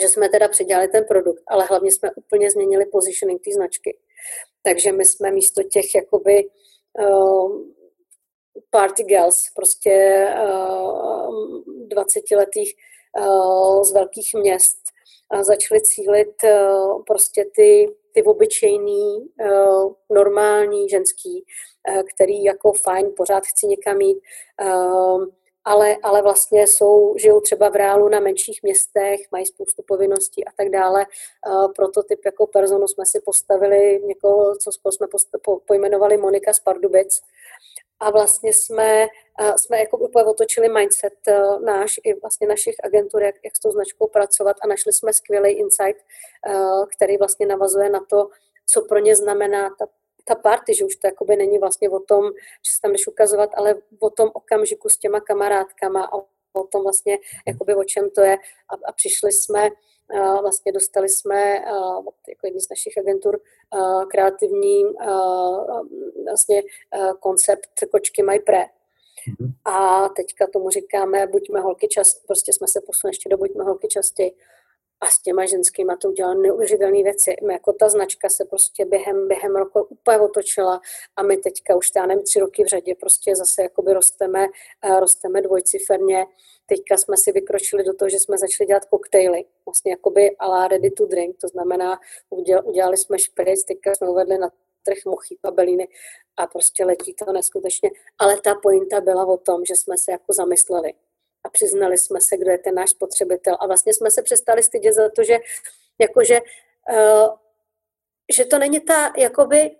že 0.00 0.08
jsme 0.08 0.28
teda 0.28 0.48
předělali 0.48 0.88
ten 0.88 1.04
produkt, 1.04 1.42
ale 1.46 1.64
hlavně 1.64 1.92
jsme 1.92 2.10
úplně 2.14 2.50
změnili 2.50 2.86
positioning 2.86 3.42
té 3.44 3.50
značky. 3.54 3.98
Takže 4.62 4.92
my 4.92 5.04
jsme 5.04 5.30
místo 5.30 5.62
těch 5.62 5.94
jakoby 5.94 6.48
uh, 6.98 7.60
party 8.70 9.02
girls, 9.02 9.36
prostě 9.56 10.26
uh, 10.42 11.62
20-letých 11.88 12.74
uh, 13.18 13.82
z 13.82 13.92
velkých 13.92 14.34
měst, 14.34 14.78
uh, 15.34 15.42
začali 15.42 15.80
cílit 15.80 16.34
uh, 16.44 17.02
prostě 17.06 17.44
ty, 17.56 17.96
ty 18.14 18.22
obyčejný, 18.22 19.18
uh, 19.18 19.92
normální 20.10 20.88
ženský, 20.88 21.44
uh, 21.88 22.02
který 22.14 22.44
jako 22.44 22.72
fajn, 22.72 23.12
pořád 23.16 23.44
chci 23.46 23.66
někam 23.66 24.00
jít, 24.00 24.18
uh, 24.62 25.24
ale, 25.64 25.96
ale 26.02 26.22
vlastně 26.22 26.66
jsou, 26.66 27.14
žijou 27.18 27.40
třeba 27.40 27.68
v 27.68 27.76
reálu 27.76 28.08
na 28.08 28.20
menších 28.20 28.62
městech, 28.62 29.20
mají 29.32 29.46
spoustu 29.46 29.82
povinností 29.86 30.44
a 30.44 30.50
tak 30.56 30.68
dále. 30.68 31.06
Prototyp 31.76 32.20
jako 32.24 32.46
personu 32.46 32.88
jsme 32.88 33.04
si 33.06 33.20
postavili 33.24 34.00
někoho, 34.04 34.56
co 34.56 34.90
jsme 34.90 35.06
po, 35.44 35.60
pojmenovali 35.60 36.16
Monika 36.16 36.52
z 36.52 36.60
Pardubic. 36.60 37.20
A 38.00 38.10
vlastně 38.10 38.52
jsme, 38.54 39.06
jsme 39.56 39.78
jako 39.78 39.98
úplně 39.98 40.24
otočili 40.24 40.68
mindset 40.68 41.12
náš 41.64 42.00
i 42.04 42.14
vlastně 42.14 42.46
našich 42.46 42.74
agentur, 42.84 43.22
jak, 43.22 43.34
jak 43.44 43.56
s 43.56 43.60
tou 43.60 43.70
značkou 43.70 44.06
pracovat 44.06 44.56
a 44.62 44.66
našli 44.66 44.92
jsme 44.92 45.12
skvělý 45.12 45.50
insight, 45.50 46.04
který 46.96 47.16
vlastně 47.16 47.46
navazuje 47.46 47.90
na 47.90 48.00
to, 48.10 48.28
co 48.66 48.82
pro 48.82 48.98
ně 48.98 49.16
znamená 49.16 49.70
ta 49.78 49.86
ta 50.30 50.34
party, 50.34 50.74
že 50.74 50.84
už 50.84 50.96
to 50.96 51.06
jakoby 51.06 51.36
není 51.36 51.58
vlastně 51.58 51.90
o 51.90 52.00
tom, 52.00 52.24
že 52.66 52.70
se 52.74 52.80
tam 52.82 52.92
jdeš 52.92 53.06
ukazovat, 53.06 53.50
ale 53.54 53.74
o 54.00 54.10
tom 54.10 54.30
okamžiku 54.34 54.88
s 54.88 54.96
těma 54.96 55.20
kamarádkama 55.20 56.04
a 56.04 56.14
o 56.52 56.64
tom 56.72 56.82
vlastně, 56.82 57.18
jakoby 57.46 57.74
o 57.74 57.84
čem 57.84 58.10
to 58.10 58.20
je. 58.20 58.36
A, 58.68 58.74
a 58.88 58.92
přišli 58.92 59.32
jsme, 59.32 59.68
a 60.20 60.40
vlastně 60.40 60.72
dostali 60.72 61.08
jsme 61.08 61.64
a, 61.64 61.72
jako 62.28 62.44
jedný 62.44 62.60
z 62.60 62.70
našich 62.70 62.98
agentur 62.98 63.40
a, 63.70 64.04
kreativní 64.04 64.84
a, 64.98 65.10
vlastně 66.24 66.62
koncept 67.20 67.70
Kočky 67.90 68.22
mají 68.22 68.40
pre. 68.40 68.64
Mhm. 69.28 69.52
A 69.64 70.08
teďka 70.08 70.46
tomu 70.52 70.70
říkáme, 70.70 71.26
buďme 71.26 71.60
holky 71.60 71.88
čas, 71.88 72.14
prostě 72.26 72.52
jsme 72.52 72.66
se 72.72 72.80
posunuli 72.86 73.10
ještě 73.10 73.28
do 73.28 73.36
buďme 73.36 73.64
holky 73.64 73.88
častěji 73.88 74.32
a 75.00 75.06
s 75.06 75.22
těma 75.22 75.46
ženskýma 75.46 75.96
to 75.96 76.08
udělala 76.08 76.34
neuvěřitelné 76.34 77.02
věci. 77.02 77.36
Jako 77.52 77.72
ta 77.72 77.88
značka 77.88 78.28
se 78.28 78.44
prostě 78.44 78.84
během, 78.84 79.28
během 79.28 79.56
roku 79.56 79.82
úplně 79.82 80.18
otočila 80.18 80.80
a 81.16 81.22
my 81.22 81.36
teďka 81.36 81.76
už 81.76 81.90
já 81.96 82.06
tři 82.24 82.40
roky 82.40 82.64
v 82.64 82.66
řadě 82.66 82.94
prostě 82.94 83.36
zase 83.36 83.62
jakoby 83.62 83.92
rosteme, 83.92 84.46
uh, 84.84 85.00
rosteme 85.00 85.42
dvojciferně. 85.42 86.26
Teďka 86.66 86.96
jsme 86.96 87.16
si 87.16 87.32
vykročili 87.32 87.84
do 87.84 87.94
toho, 87.94 88.08
že 88.08 88.18
jsme 88.18 88.38
začali 88.38 88.66
dělat 88.66 88.84
koktejly, 88.84 89.44
vlastně 89.66 89.90
jakoby 89.90 90.36
a 90.36 90.46
la 90.46 90.68
ready 90.68 90.90
to 90.90 91.06
drink, 91.06 91.36
to 91.40 91.48
znamená, 91.48 91.98
udělali, 92.64 92.96
jsme 92.96 93.18
špric, 93.18 93.64
teďka 93.64 93.94
jsme 93.94 94.08
uvedli 94.08 94.38
na 94.38 94.50
trh 94.82 94.98
mochy, 95.06 95.36
kabelíny 95.42 95.88
a 96.36 96.46
prostě 96.46 96.84
letí 96.84 97.14
to 97.14 97.32
neskutečně. 97.32 97.90
Ale 98.18 98.40
ta 98.40 98.54
pointa 98.54 99.00
byla 99.00 99.26
o 99.26 99.36
tom, 99.36 99.64
že 99.64 99.76
jsme 99.76 99.98
se 99.98 100.12
jako 100.12 100.32
zamysleli, 100.32 100.92
a 101.44 101.48
přiznali 101.48 101.98
jsme 101.98 102.20
se, 102.20 102.36
kdo 102.36 102.50
je 102.50 102.58
ten 102.58 102.74
náš 102.74 102.90
spotřebitel. 102.90 103.56
A 103.60 103.66
vlastně 103.66 103.94
jsme 103.94 104.10
se 104.10 104.22
přestali 104.22 104.62
stydět 104.62 104.94
za 104.94 105.08
to, 105.08 105.24
že, 105.24 105.38
jakože, 105.98 106.40
uh, 106.90 107.28
že 108.36 108.44
to 108.44 108.58
není 108.58 108.80
ta, 108.80 109.12
jakoby, 109.16 109.70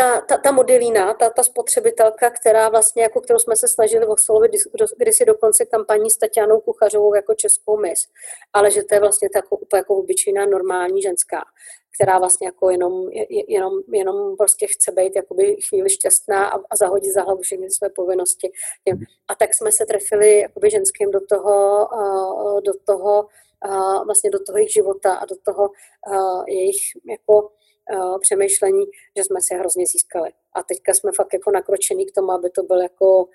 ta, 0.00 0.20
ta, 0.20 0.36
ta 0.36 0.52
modelína, 0.52 1.14
ta, 1.14 1.30
ta 1.30 1.42
spotřebitelka, 1.42 2.30
která 2.30 2.68
vlastně, 2.68 3.02
jako 3.02 3.20
kterou 3.20 3.38
jsme 3.38 3.56
se 3.56 3.68
snažili 3.68 4.06
oslovit 4.06 4.50
kdysi 4.96 5.24
dokonce 5.24 5.64
kampaní 5.64 6.10
s 6.10 6.16
Tatianou 6.16 6.60
Kuchařovou 6.60 7.14
jako 7.14 7.34
českou 7.34 7.76
mis, 7.76 8.00
ale 8.52 8.70
že 8.70 8.84
to 8.84 8.94
je 8.94 9.00
vlastně 9.00 9.28
tak 9.34 9.44
úplně 9.52 9.78
jako 9.78 9.96
obyčejná 9.96 10.46
normální 10.46 11.02
ženská, 11.02 11.42
která 11.94 12.18
vlastně 12.18 12.46
jako 12.46 12.70
jenom, 12.70 13.08
jenom, 13.48 13.72
jenom 13.92 14.36
prostě 14.36 14.66
chce 14.66 14.92
být 14.92 15.16
jakoby 15.16 15.56
chvíli 15.68 15.90
šťastná 15.90 16.46
a, 16.46 16.56
a 16.70 16.76
zahodit 16.76 17.12
za 17.12 17.22
hlavu 17.22 17.40
všechny 17.40 17.70
své 17.70 17.90
povinnosti. 17.90 18.52
A 19.28 19.34
tak 19.34 19.54
jsme 19.54 19.72
se 19.72 19.86
trefili 19.86 20.38
jakoby 20.38 20.70
ženským 20.70 21.10
do 21.10 21.20
toho, 21.28 21.88
do 22.64 22.72
toho 22.86 23.26
vlastně 24.06 24.30
do 24.30 24.38
toho 24.46 24.58
jejich 24.58 24.72
života 24.72 25.14
a 25.14 25.24
do 25.24 25.36
toho 25.44 25.70
jejich 26.46 26.80
jako 27.10 27.50
přemýšlení, 28.20 28.84
že 29.16 29.24
jsme 29.24 29.40
si 29.40 29.54
hrozně 29.54 29.86
získali. 29.86 30.30
A 30.52 30.62
teďka 30.62 30.94
jsme 30.94 31.12
fakt 31.12 31.32
jako 31.32 31.50
nakročení 31.50 32.06
k 32.06 32.12
tomu, 32.14 32.32
aby 32.32 32.50
to 32.50 32.62
byl 32.62 32.80
jako 32.82 33.28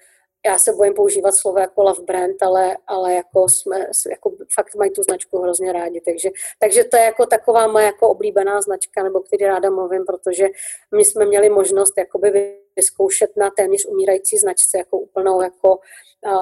já 0.46 0.58
se 0.58 0.74
bojím 0.74 0.94
používat 0.94 1.36
slovo 1.36 1.60
jako 1.60 1.84
love 1.84 2.04
brand, 2.04 2.44
ale, 2.44 2.78
ale 2.88 3.14
jako 3.14 3.50
jsme, 3.50 3.78
jako 4.10 4.32
fakt 4.56 4.76
mají 4.76 4.92
tu 4.92 5.04
značku 5.04 5.42
hrozně 5.42 5.74
rádi, 5.74 6.02
takže, 6.02 6.30
takže 6.60 6.84
to 6.84 6.98
je 6.98 7.04
jako 7.04 7.26
taková 7.26 7.68
moje 7.68 7.86
jako 7.86 8.10
oblíbená 8.10 8.62
značka, 8.62 9.04
nebo 9.04 9.20
který 9.20 9.46
ráda 9.46 9.70
mluvím, 9.70 10.06
protože 10.06 10.48
my 10.96 11.06
jsme 11.06 11.26
měli 11.26 11.50
možnost 11.50 11.94
jakoby 11.98 12.58
vyzkoušet 12.76 13.38
na 13.38 13.50
téměř 13.50 13.86
umírající 13.86 14.38
značce 14.38 14.78
jako 14.78 14.98
úplnou, 14.98 15.42
jako 15.42 15.80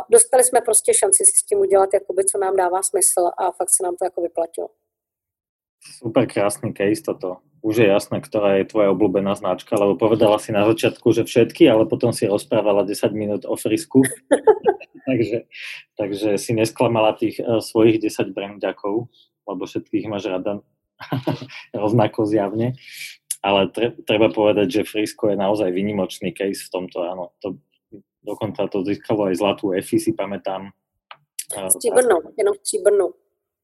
dostali 0.10 0.44
jsme 0.44 0.62
prostě 0.62 0.94
šanci 0.94 1.26
si 1.26 1.32
s 1.32 1.44
tím 1.44 1.60
udělat, 1.60 1.90
jakoby, 1.94 2.26
co 2.26 2.38
nám 2.38 2.56
dává 2.56 2.84
smysl 2.84 3.30
a 3.38 3.52
fakt 3.52 3.70
se 3.70 3.84
nám 3.84 3.96
to 3.96 4.06
jako 4.06 4.22
vyplatilo. 4.22 4.70
Super 6.00 6.28
krásný 6.28 6.74
case 6.74 7.02
toto 7.06 7.38
už 7.64 7.76
je 7.80 7.88
jasné, 7.88 8.20
ktorá 8.20 8.60
je 8.60 8.68
tvoja 8.68 8.92
obľúbená 8.92 9.40
značka, 9.40 9.80
lebo 9.80 9.96
povedala 9.96 10.36
si 10.36 10.52
na 10.52 10.68
začiatku, 10.68 11.16
že 11.16 11.24
všetky, 11.24 11.64
ale 11.72 11.88
potom 11.88 12.12
si 12.12 12.28
rozprávala 12.28 12.84
10 12.84 13.16
minút 13.16 13.48
o 13.48 13.56
frisku. 13.56 14.04
takže, 15.08 15.48
takže 15.96 16.30
si 16.36 16.52
nesklamala 16.52 17.16
tých 17.16 17.40
uh, 17.40 17.64
svojich 17.64 18.04
10 18.04 18.36
brandakov, 18.36 19.08
lebo 19.48 19.64
všetkých 19.64 20.12
máš 20.12 20.28
rada 20.28 20.60
rovnako 21.72 22.28
zjavne. 22.28 22.76
Ale 23.40 23.72
tre, 23.72 23.96
treba 24.04 24.28
povedať, 24.28 24.84
že 24.84 24.88
Frisko 24.88 25.32
je 25.32 25.40
naozaj 25.40 25.72
vynimočný 25.72 26.36
case 26.36 26.68
v 26.68 26.72
tomto, 26.72 27.00
áno. 27.08 27.32
To, 27.48 27.56
dokonca 28.24 28.68
to 28.68 28.84
získalo 28.84 29.32
aj 29.32 29.40
zlatú 29.40 29.72
EFI, 29.72 30.00
si 30.00 30.12
pamätám. 30.12 30.72
Stříbrnou, 31.48 32.20
jenom 32.36 32.56
stříbrnou 32.60 33.23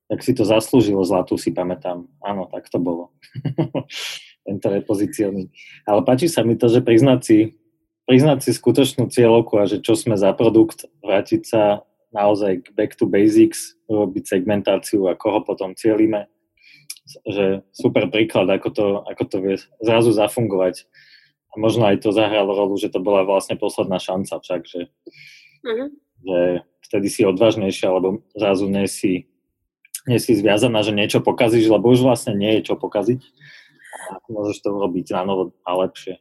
tak 0.09 0.25
si 0.25 0.33
to 0.33 0.41
zaslúžilo 0.41 1.05
zlatú, 1.05 1.37
si 1.37 1.53
pamätám. 1.53 2.09
Áno, 2.25 2.49
tak 2.49 2.65
to 2.73 2.81
bolo. 2.81 3.13
Tento 4.49 4.67
repozíciony. 4.73 5.53
Ale 5.85 6.01
páči 6.01 6.25
sa 6.25 6.41
mi 6.41 6.57
to, 6.57 6.65
že 6.65 6.81
priznať 6.81 7.19
si, 7.21 7.37
priznať 8.09 8.41
si 8.41 8.51
skutočnú 8.57 9.13
cieľovku 9.13 9.61
a 9.61 9.69
že 9.69 9.85
čo 9.85 9.93
sme 9.93 10.17
za 10.17 10.33
produkt, 10.33 10.89
vrátiť 11.05 11.41
sa 11.45 11.85
naozaj 12.09 12.65
k 12.65 12.67
back 12.73 12.97
to 12.97 13.05
basics, 13.05 13.77
robiť 13.85 14.25
segmentáciu 14.25 15.05
a 15.05 15.13
koho 15.13 15.45
potom 15.45 15.77
cieľime. 15.77 16.25
Že 17.29 17.61
super 17.69 18.09
príklad, 18.09 18.49
ako 18.49 18.69
to, 18.73 18.85
ako 19.05 19.23
to 19.29 19.37
vie 19.45 19.55
zrazu 19.77 20.09
zafungovať. 20.09 20.89
A 21.53 21.61
možno 21.61 21.85
aj 21.85 22.01
to 22.01 22.09
zahralo 22.09 22.57
rolu, 22.57 22.81
že 22.81 22.89
to 22.89 22.97
bola 22.97 23.21
vlastne 23.21 23.61
posledná 23.61 24.01
šanca 24.01 24.41
však, 24.41 24.61
že, 24.65 24.81
uh-huh. 25.65 25.89
že 26.25 26.39
vtedy 26.89 27.07
si 27.13 27.21
odvážnejšia, 27.25 27.93
alebo 27.93 28.25
zrazu 28.33 28.65
nie 28.65 28.89
si 28.89 29.28
nie 30.09 30.17
si 30.17 30.33
zviazaná, 30.33 30.81
že 30.81 30.97
niečo 30.97 31.21
pokazíš, 31.21 31.69
lebo 31.69 31.93
už 31.93 32.01
vlastne 32.01 32.33
nie 32.33 32.57
je 32.57 32.73
čo 32.73 32.75
pokaziť 32.75 33.21
a 34.09 34.17
môžeš 34.25 34.65
to 34.65 34.73
urobiť 34.73 35.13
na 35.13 35.21
novo 35.29 35.53
a 35.61 35.77
lepšie. 35.85 36.17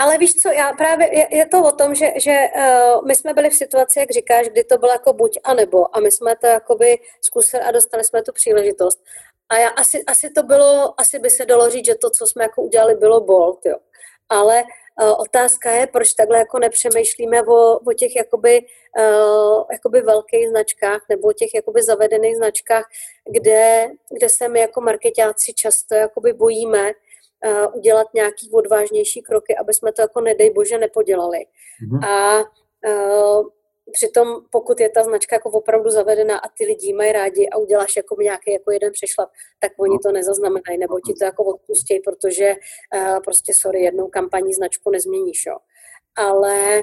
Ale 0.00 0.18
víš 0.18 0.34
co, 0.34 0.48
já 0.48 0.72
právě, 0.72 1.18
je, 1.18 1.36
je 1.36 1.46
to 1.46 1.64
o 1.64 1.72
tom, 1.72 1.94
že, 1.94 2.06
že 2.16 2.32
uh, 2.56 3.06
my 3.06 3.14
jsme 3.14 3.34
byli 3.34 3.50
v 3.50 3.54
situaci, 3.54 3.98
jak 3.98 4.10
říkáš, 4.10 4.48
kdy 4.48 4.64
to 4.64 4.78
bylo 4.78 4.92
jako 4.92 5.12
buď 5.12 5.38
a 5.44 5.54
nebo 5.54 5.96
a 5.96 6.00
my 6.00 6.10
jsme 6.10 6.36
to 6.36 6.46
jakoby 6.46 6.98
zkusili 7.20 7.62
a 7.62 7.70
dostali 7.70 8.04
jsme 8.04 8.22
tu 8.22 8.32
příležitost. 8.32 8.98
A 9.48 9.56
já 9.56 9.68
asi, 9.68 10.04
asi 10.04 10.30
to 10.30 10.42
bylo, 10.42 11.00
asi 11.00 11.18
by 11.18 11.30
se 11.30 11.46
dalo 11.46 11.70
říct, 11.70 11.86
že 11.86 11.94
to, 11.94 12.10
co 12.10 12.26
jsme 12.26 12.42
jako 12.42 12.62
udělali, 12.62 12.94
bylo 12.94 13.20
bold, 13.20 13.66
jo. 13.66 13.76
Ale 14.28 14.64
Otázka 15.18 15.70
je, 15.72 15.86
proč 15.86 16.12
takhle 16.12 16.38
jako 16.38 16.58
nepřemýšlíme 16.58 17.42
o, 17.42 17.78
o 17.78 17.92
těch 17.92 18.16
jakoby, 18.16 18.60
uh, 18.98 19.64
jakoby 19.72 20.00
velkých 20.00 20.48
značkách 20.48 21.00
nebo 21.08 21.28
o 21.28 21.32
těch 21.32 21.54
jakoby 21.54 21.82
zavedených 21.82 22.36
značkách, 22.36 22.84
kde, 23.30 23.88
kde 24.18 24.28
se 24.28 24.48
my 24.48 24.60
jako 24.60 24.80
marketáci 24.80 25.54
často 25.54 25.94
jakoby 25.94 26.32
bojíme 26.32 26.90
uh, 26.90 27.76
udělat 27.76 28.06
nějaký 28.14 28.50
odvážnější 28.52 29.22
kroky, 29.22 29.56
aby 29.56 29.74
jsme 29.74 29.92
to 29.92 30.02
jako 30.02 30.20
nedej 30.20 30.50
bože 30.50 30.78
nepodělali. 30.78 31.38
Mm-hmm. 31.38 32.08
A 32.08 32.40
uh, 32.88 33.48
Přitom 33.92 34.26
pokud 34.50 34.80
je 34.80 34.88
ta 34.88 35.02
značka 35.02 35.36
jako 35.36 35.50
opravdu 35.50 35.90
zavedená 35.90 36.38
a 36.38 36.48
ty 36.48 36.66
lidi 36.66 36.92
mají 36.92 37.12
rádi 37.12 37.48
a 37.48 37.58
uděláš 37.58 37.96
jako 37.96 38.22
nějaký 38.22 38.52
jako 38.52 38.72
jeden 38.72 38.92
přešlap, 38.92 39.30
tak 39.58 39.72
oni 39.78 39.98
to 39.98 40.12
nezaznamenají 40.12 40.78
nebo 40.78 41.00
ti 41.00 41.14
to 41.14 41.24
jako 41.24 41.44
odpustí, 41.44 42.00
protože 42.00 42.54
uh, 42.94 43.20
prostě 43.24 43.52
sorry, 43.60 43.82
jednou 43.82 44.08
kampaní 44.08 44.54
značku 44.54 44.90
nezměníš, 44.90 45.46
jo. 45.46 45.56
Ale 46.16 46.82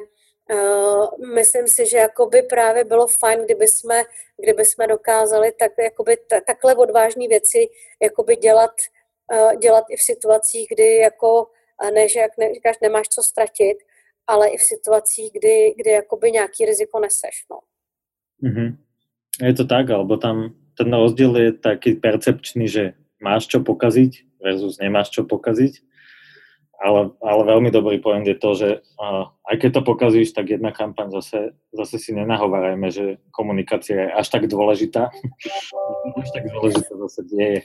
Uh, 0.51 1.07
myslím 1.35 1.67
si, 1.67 1.85
že 1.85 1.97
jakoby 1.97 2.41
právě 2.41 2.83
bylo 2.83 3.07
fajn, 3.07 3.45
kdyby 3.45 3.67
jsme, 3.67 4.03
kdyby 4.37 4.65
jsme 4.65 4.87
dokázali 4.87 5.51
tak, 5.51 5.71
jakoby 5.77 6.17
t- 6.17 6.41
takhle 6.47 6.75
odvážné 6.75 7.27
věci 7.27 7.67
jakoby 8.01 8.35
dělat, 8.35 8.71
uh, 9.33 9.55
dělat 9.55 9.83
i 9.89 9.95
v 9.97 10.01
situacích, 10.01 10.67
kdy 10.71 10.95
jako, 10.95 11.47
ne, 11.93 12.09
že 12.09 12.19
jak 12.19 12.37
ne, 12.37 12.53
říkáš, 12.53 12.75
nemáš 12.81 13.07
co 13.07 13.23
ztratit, 13.23 13.77
ale 14.27 14.49
i 14.49 14.57
v 14.57 14.61
situacích, 14.61 15.31
kdy, 15.33 15.73
kdy 15.77 15.89
jakoby 15.89 16.31
nějaký 16.31 16.65
riziko 16.65 16.99
neseš. 16.99 17.45
No. 17.51 17.59
Mm-hmm. 18.43 18.77
Je 19.47 19.53
to 19.53 19.65
tak, 19.65 19.89
alebo 19.89 20.17
tam 20.17 20.53
ten 20.77 20.93
rozdiel 20.93 21.33
je 21.37 21.51
taký 21.53 21.95
percepčný, 21.95 22.67
že 22.67 22.93
máš 23.21 23.47
čo 23.47 23.65
pokaziť 23.65 24.27
versus 24.41 24.77
nemáš 24.77 25.09
čo 25.09 25.25
pokaziť. 25.25 25.81
Ale, 26.77 27.09
ale 27.25 27.41
veľmi 27.41 27.73
dobrý 27.73 27.97
point 27.97 28.21
je 28.21 28.37
to, 28.37 28.53
že 28.53 28.69
uh, 29.01 29.33
aj 29.49 29.55
keď 29.57 29.69
to 29.73 29.81
pokazíš, 29.81 30.37
tak 30.37 30.53
jedna 30.53 30.69
kampaň 30.69 31.09
zase, 31.09 31.57
zase 31.73 31.97
si 31.97 32.13
nenahovárajme, 32.13 32.93
že 32.93 33.17
komunikácia 33.33 33.97
je 33.97 34.13
až 34.13 34.29
tak 34.29 34.45
dôležitá. 34.45 35.09
až 36.21 36.29
tak 36.37 36.45
dôležitá 36.45 36.93
zase 36.93 37.25
nie 37.33 37.49
je. 37.49 37.61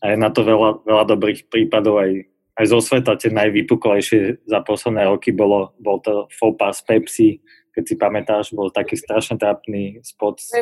A 0.00 0.04
je 0.12 0.16
na 0.16 0.32
to 0.32 0.48
veľa, 0.48 0.80
veľa 0.80 1.04
dobrých 1.04 1.52
prípadov 1.52 2.00
aj 2.00 2.24
aj 2.54 2.66
zo 2.70 2.78
sveta 2.78 3.18
tie 3.18 3.34
najvypuklejšie 3.34 4.46
za 4.46 4.60
posledné 4.62 5.10
roky 5.10 5.34
bolo, 5.34 5.74
bol 5.82 5.98
to 5.98 6.30
faux 6.30 6.54
pas 6.54 6.76
Pepsi, 6.78 7.42
keď 7.74 7.82
si 7.82 7.94
pamätáš, 7.98 8.46
bol 8.54 8.70
taký 8.70 8.94
strašne 8.94 9.34
trápny 9.34 9.98
spot 10.06 10.38
s 10.38 10.54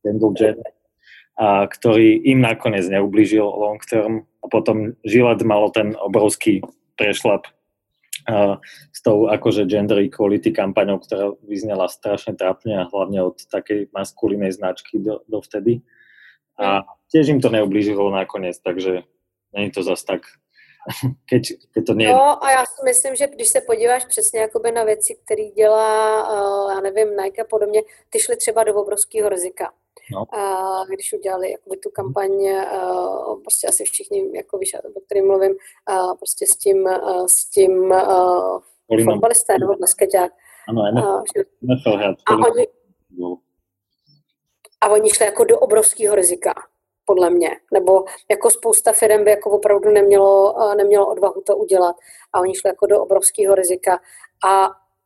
Kendall 0.00 0.32
Jenner, 0.32 0.72
a 1.36 1.68
ktorý 1.68 2.24
im 2.24 2.40
nakoniec 2.40 2.88
neublížil 2.88 3.44
long 3.44 3.78
term. 3.84 4.24
A 4.42 4.46
potom 4.48 4.96
Gillette 5.04 5.44
malo 5.44 5.68
ten 5.68 5.92
obrovský 6.00 6.64
prešlap 6.96 7.46
a, 8.26 8.56
s 8.90 8.98
tou 9.04 9.28
akože 9.28 9.68
gender 9.68 10.00
equality 10.02 10.50
kampaňou, 10.50 10.98
ktorá 10.98 11.36
vyznela 11.44 11.86
strašne 11.86 12.34
trápne 12.34 12.80
a 12.82 12.88
hlavne 12.88 13.22
od 13.22 13.38
takej 13.44 13.92
maskulinej 13.92 14.56
značky 14.56 14.98
do, 14.98 15.22
dovtedy. 15.28 15.84
A 16.58 16.82
tiež 17.12 17.30
im 17.30 17.38
to 17.38 17.52
neublížilo 17.54 18.10
nakoniec, 18.10 18.58
takže 18.58 19.06
není 19.54 19.70
to 19.70 19.86
zas 19.86 20.02
tak 20.02 20.26
keď, 21.30 21.42
keď 21.74 21.84
to 21.86 21.94
nie... 21.94 22.08
No 22.08 22.44
a 22.44 22.50
já 22.50 22.64
si 22.66 22.84
myslím, 22.84 23.16
že 23.16 23.26
když 23.26 23.48
se 23.48 23.60
podíváš 23.60 24.04
přesně 24.04 24.40
jakoby 24.40 24.72
na 24.72 24.84
věci, 24.84 25.18
které 25.24 25.44
dělá, 25.44 26.22
uh, 26.32 26.72
já 26.72 26.80
nevím, 26.80 27.16
Nike 27.16 27.42
a 27.42 27.46
podobně, 27.50 27.82
ty 28.10 28.18
šly 28.18 28.36
třeba 28.36 28.64
do 28.64 28.74
obrovského 28.74 29.28
rizika. 29.28 29.72
No. 30.12 30.24
Uh, 30.34 30.86
když 30.86 31.12
udělali 31.12 31.50
jakoby 31.50 31.76
tu 31.76 31.90
kampaň, 31.90 32.30
uh, 32.30 33.42
prostě 33.42 33.66
asi 33.66 33.84
všichni, 33.84 34.36
jako 34.36 34.58
víš, 34.58 34.76
o 34.96 35.00
kterým 35.00 35.26
mluvím, 35.26 35.52
uh, 35.52 36.16
prostě 36.16 36.46
s 36.46 36.58
tím, 36.58 36.82
uh, 36.82 37.26
s 37.26 37.50
tím 37.50 37.72
uh, 37.80 38.58
fotbalisté 39.04 39.58
nebo 39.58 39.76
basketák. 39.76 40.32
Ano, 40.68 40.82
NFL, 41.62 41.92
uh, 41.92 42.14
a, 42.26 42.32
oni, 42.50 42.66
a 44.80 44.88
oni 44.88 45.10
šli 45.10 45.26
jako 45.26 45.44
do 45.44 45.58
obrovského 45.58 46.14
rizika 46.14 46.54
podle 47.08 47.30
mě. 47.30 47.50
Nebo 47.72 48.04
jako 48.30 48.50
spousta 48.50 48.92
firm 48.92 49.24
by 49.24 49.30
jako 49.30 49.50
opravdu 49.50 49.88
nemělo, 49.90 50.32
eh, 50.60 50.74
nemělo 50.76 51.04
odvahu 51.12 51.40
to 51.46 51.56
udělat 51.56 51.96
a 52.32 52.40
oni 52.40 52.54
šli 52.54 52.68
jako 52.68 52.86
do 52.86 52.96
obrovského 53.02 53.54
rizika 53.54 54.00
a 54.50 54.52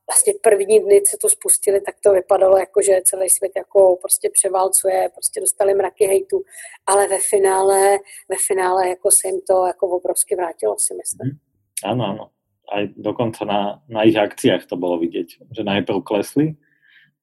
vlastně 0.08 0.32
první 0.42 0.80
dny, 0.80 1.02
co 1.02 1.16
to 1.20 1.28
spustili, 1.28 1.80
tak 1.80 1.94
to 2.04 2.12
vypadalo 2.12 2.56
jako, 2.58 2.82
že 2.82 3.00
celý 3.04 3.28
svět 3.30 3.52
jako 3.56 3.96
prostě 4.02 4.30
převálcuje, 4.32 5.08
prostě 5.14 5.40
dostali 5.40 5.74
mraky 5.74 6.06
hejtu, 6.06 6.42
ale 6.86 7.08
ve 7.08 7.18
finále, 7.18 7.98
ve 8.28 8.36
finále 8.46 8.88
jako 8.88 9.10
se 9.10 9.28
jim 9.28 9.40
to 9.48 9.66
jako 9.66 9.88
obrovsky 9.88 10.36
vrátilo, 10.36 10.74
si 10.78 10.94
myslím. 10.94 11.30
Mm. 11.30 11.38
Ano, 11.84 12.04
ano. 12.04 12.24
Aj 12.72 12.88
dokonca 12.96 13.44
na, 13.44 13.82
na 13.88 14.06
ich 14.08 14.16
akciách 14.16 14.64
to 14.64 14.80
bolo 14.80 14.96
vidieť, 14.96 15.44
že 15.52 15.60
najprv 15.66 16.00
klesli, 16.00 16.56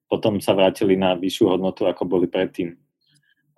potom 0.05 0.37
sa 0.37 0.53
vrátili 0.53 0.93
na 0.93 1.17
vyššiu 1.17 1.57
hodnotu, 1.57 1.89
ako 1.89 2.05
boli 2.05 2.27
predtým. 2.29 2.77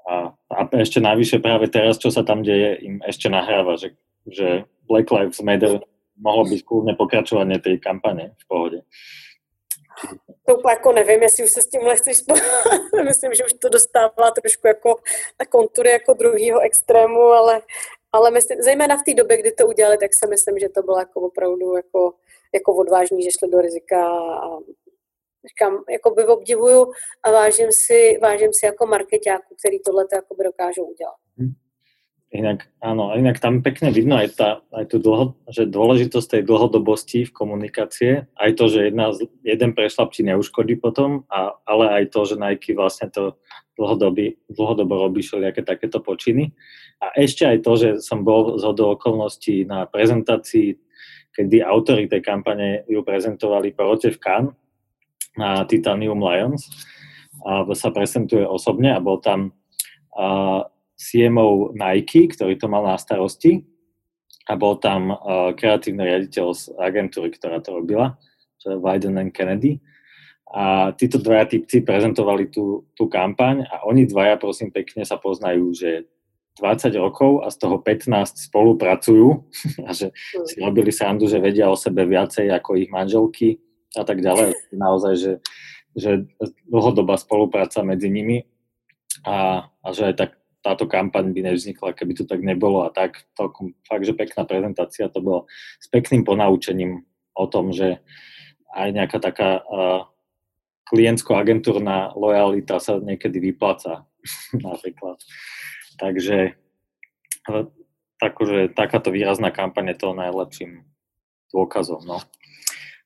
A, 0.10 0.34
a 0.50 0.60
ešte 0.82 1.00
navyše 1.00 1.40
práve 1.40 1.70
teraz, 1.70 1.98
čo 1.98 2.10
sa 2.12 2.26
tam 2.26 2.42
deje, 2.42 2.78
im 2.82 2.96
ešte 3.06 3.30
nahráva, 3.30 3.78
že, 3.78 3.94
že 4.26 4.66
Black 4.90 5.12
Lives 5.12 5.42
Matter 5.42 5.82
mohlo 6.18 6.44
byť 6.46 6.62
kľudne 6.66 6.94
pokračovanie 6.98 7.58
tej 7.62 7.82
kampane 7.82 8.38
v 8.38 8.44
pohode. 8.48 8.80
To 10.46 10.56
úplně 10.56 10.72
jako 10.72 10.92
nevím, 10.92 11.24
jestli 11.24 11.44
už 11.44 11.52
se 11.52 11.62
s 11.62 11.68
tímhle 11.68 11.96
chceš 11.98 12.18
Myslím, 13.06 13.34
že 13.34 13.46
už 13.46 13.54
to 13.54 13.70
dostává 13.70 14.32
trošku 14.42 14.68
jako 14.68 14.96
na 15.40 15.46
kontury 15.46 15.90
jako 15.90 16.14
druhého 16.14 16.60
extrému, 16.60 17.22
ale, 17.22 17.62
ale 18.12 18.32
myslím, 18.32 18.62
zejména 18.62 18.98
v 18.98 19.04
té 19.06 19.14
době, 19.14 19.38
kdy 19.38 19.52
to 19.52 19.68
udělali, 19.68 19.98
tak 19.98 20.14
si 20.14 20.28
myslím, 20.30 20.60
že 20.60 20.70
to 20.70 20.82
bylo 20.82 21.00
jako 21.00 21.22
opravdu 21.22 21.76
jako, 21.76 22.14
jako 22.54 22.76
odvážný, 22.76 23.24
že 23.24 23.30
šli 23.40 23.50
do 23.50 23.62
rizika 23.62 24.08
a 24.18 24.58
říkám, 25.50 25.84
jako 25.92 26.10
by 26.10 26.26
obdivuju 26.26 26.92
a 27.24 27.32
vážím 27.32 27.72
si, 27.72 28.20
vážím 28.22 28.54
si 28.54 28.66
jako 28.66 28.86
marketáků, 28.86 29.56
který 29.60 29.80
tohle 29.80 30.04
by 30.38 30.44
dokážou 30.44 30.84
udělat. 30.84 31.16
Hmm. 31.38 31.54
Inak, 32.32 32.64
áno, 32.80 33.12
inak 33.12 33.44
tam 33.44 33.60
pekne 33.60 33.92
vidno 33.92 34.16
aj, 34.16 34.40
tá, 34.40 34.50
aj 34.72 34.88
tú 34.88 35.04
dlho, 35.04 35.36
že 35.52 35.68
dôležitosť 35.68 36.28
tej 36.32 36.44
dlhodobosti 36.48 37.28
v 37.28 37.36
komunikácie, 37.36 38.12
aj 38.40 38.52
to, 38.56 38.72
že 38.72 38.88
jedna, 38.88 39.12
jeden 39.44 39.76
prešlap 39.76 40.16
ti 40.16 40.24
neuškodí 40.24 40.80
potom, 40.80 41.28
a, 41.28 41.60
ale 41.68 41.92
aj 41.92 42.16
to, 42.16 42.24
že 42.24 42.40
Nike 42.40 42.72
vlastne 42.72 43.12
to 43.12 43.36
dlhodoby, 43.76 44.40
dlhodobo 44.48 45.12
robí 45.12 45.20
všelijaké 45.20 45.68
takéto 45.68 46.00
počiny. 46.00 46.56
A 47.04 47.12
ešte 47.20 47.52
aj 47.52 47.68
to, 47.68 47.72
že 47.76 47.90
som 48.00 48.24
bol 48.24 48.56
z 48.56 48.64
okolností 48.64 49.68
na 49.68 49.84
prezentácii, 49.84 50.80
kedy 51.36 51.60
autori 51.60 52.08
tej 52.08 52.24
kampane 52.24 52.88
ju 52.88 53.04
prezentovali 53.04 53.76
porote 53.76 54.08
v 54.08 54.20
Cannes 54.24 54.56
na 55.38 55.64
Titanium 55.64 56.20
Lions. 56.20 56.68
A 57.42 57.66
sa 57.74 57.90
prezentuje 57.90 58.46
osobne 58.46 58.94
a 58.94 59.02
bol 59.02 59.18
tam 59.18 59.56
a, 60.14 60.68
CMO 61.02 61.74
Nike, 61.74 62.30
ktorý 62.30 62.62
to 62.62 62.70
mal 62.70 62.86
na 62.86 62.94
starosti 63.02 63.66
a 64.46 64.54
bol 64.54 64.78
tam 64.78 65.10
uh, 65.10 65.50
kreatívny 65.58 66.06
riaditeľ 66.06 66.46
z 66.54 66.62
agentúry, 66.78 67.34
ktorá 67.34 67.58
to 67.58 67.74
robila, 67.74 68.22
čo 68.62 68.76
je 68.76 68.78
Wyden 68.78 69.18
and 69.18 69.34
Kennedy. 69.34 69.82
A 70.52 70.92
títo 70.94 71.18
dvaja 71.18 71.48
typci 71.48 71.82
prezentovali 71.82 72.52
tú, 72.52 72.86
tú 72.94 73.08
kampaň 73.08 73.66
a 73.66 73.88
oni 73.88 74.06
dvaja, 74.06 74.36
prosím 74.36 74.70
pekne, 74.70 75.08
sa 75.08 75.18
poznajú, 75.18 75.72
že 75.72 76.06
20 76.60 76.92
rokov 77.00 77.48
a 77.48 77.48
z 77.48 77.58
toho 77.64 77.80
15 77.80 78.52
spolupracujú 78.52 79.28
a 79.88 79.90
že 79.96 80.12
si 80.46 80.60
robili 80.60 80.92
srandu, 80.92 81.26
že 81.26 81.40
vedia 81.40 81.72
o 81.72 81.80
sebe 81.80 82.04
viacej 82.04 82.52
ako 82.52 82.78
ich 82.78 82.92
manželky 82.92 83.58
a 83.98 84.04
tak 84.04 84.24
ďalej. 84.24 84.56
Naozaj, 84.72 85.14
že, 85.20 85.34
že 85.96 86.12
dlhodobá 86.68 87.20
spolupráca 87.20 87.84
medzi 87.84 88.08
nimi 88.08 88.48
a, 89.28 89.68
a 89.68 89.88
že 89.92 90.12
aj 90.12 90.16
tak 90.16 90.32
táto 90.62 90.86
kampaň 90.86 91.34
by 91.34 91.42
nevznikla, 91.52 91.98
keby 91.98 92.14
to 92.14 92.24
tak 92.30 92.46
nebolo 92.46 92.86
a 92.86 92.94
tak. 92.94 93.26
To, 93.36 93.50
fakt, 93.90 94.06
že 94.06 94.14
pekná 94.14 94.46
prezentácia, 94.46 95.10
to 95.10 95.20
bolo 95.20 95.50
s 95.82 95.90
pekným 95.90 96.22
ponaučením 96.22 97.02
o 97.34 97.46
tom, 97.50 97.74
že 97.74 97.98
aj 98.72 98.90
nejaká 98.94 99.18
taká 99.18 99.66
uh, 99.66 100.06
klientsko-agentúrna 100.94 102.14
lojalita 102.14 102.78
sa 102.78 103.02
niekedy 103.02 103.52
vypláca 103.52 104.06
napríklad. 104.54 105.18
Takže 105.98 106.56
takže 108.22 108.70
takáto 108.78 109.10
výrazná 109.10 109.50
kampaň 109.50 109.94
je 109.94 110.02
toho 110.06 110.14
najlepším 110.14 110.86
dôkazom. 111.50 112.06
No. 112.06 112.22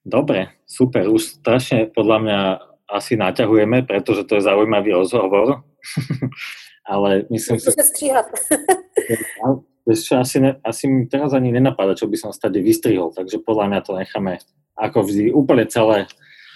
Dobre, 0.06 0.54
super, 0.70 1.10
už 1.10 1.42
strašne 1.42 1.90
podľa 1.90 2.18
mňa 2.22 2.40
asi 2.86 3.18
naťahujeme, 3.18 3.90
pretože 3.90 4.30
to 4.30 4.38
je 4.38 4.46
zaujímavý 4.46 4.94
rozhovor. 4.94 5.66
ale 6.86 7.26
myslím 7.30 7.60
si... 7.60 7.74
stříhat. 7.74 8.26
čo, 10.06 10.14
asi, 10.18 10.38
ne, 10.40 10.62
asi 10.62 10.88
mi 10.88 11.10
teraz 11.10 11.34
ani 11.34 11.50
nenapadá, 11.50 11.98
čo 11.98 12.06
by 12.06 12.18
som 12.18 12.30
stade 12.34 12.62
vystrihol, 12.62 13.10
takže 13.14 13.42
podľa 13.42 13.66
mňa 13.70 13.80
to 13.82 13.92
necháme 13.98 14.34
ako 14.78 15.10
vždy 15.10 15.34
úplne 15.34 15.66
celé 15.66 16.06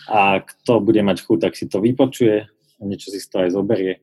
a 0.10 0.42
kto 0.42 0.82
bude 0.82 1.02
mať 1.02 1.26
chuť, 1.26 1.38
tak 1.50 1.54
si 1.58 1.66
to 1.70 1.82
vypočuje 1.82 2.46
a 2.50 2.82
niečo 2.86 3.14
si 3.14 3.22
z 3.22 3.28
toho 3.30 3.46
aj 3.46 3.52
zoberie. 3.54 3.94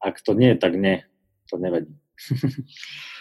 Ak 0.00 0.20
to 0.20 0.36
nie, 0.36 0.56
tak 0.56 0.76
nie, 0.76 1.04
to 1.48 1.56
nevadí. 1.56 1.92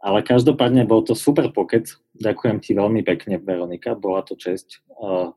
Ale 0.00 0.24
každopádne 0.24 0.88
bol 0.88 1.04
to 1.04 1.12
super 1.12 1.52
pokec. 1.52 1.92
Ďakujem 2.16 2.56
ti 2.64 2.72
veľmi 2.72 3.04
pekne, 3.04 3.36
Veronika. 3.36 3.92
Bola 3.92 4.24
to 4.24 4.32
česť 4.32 4.80
uh, 4.96 5.36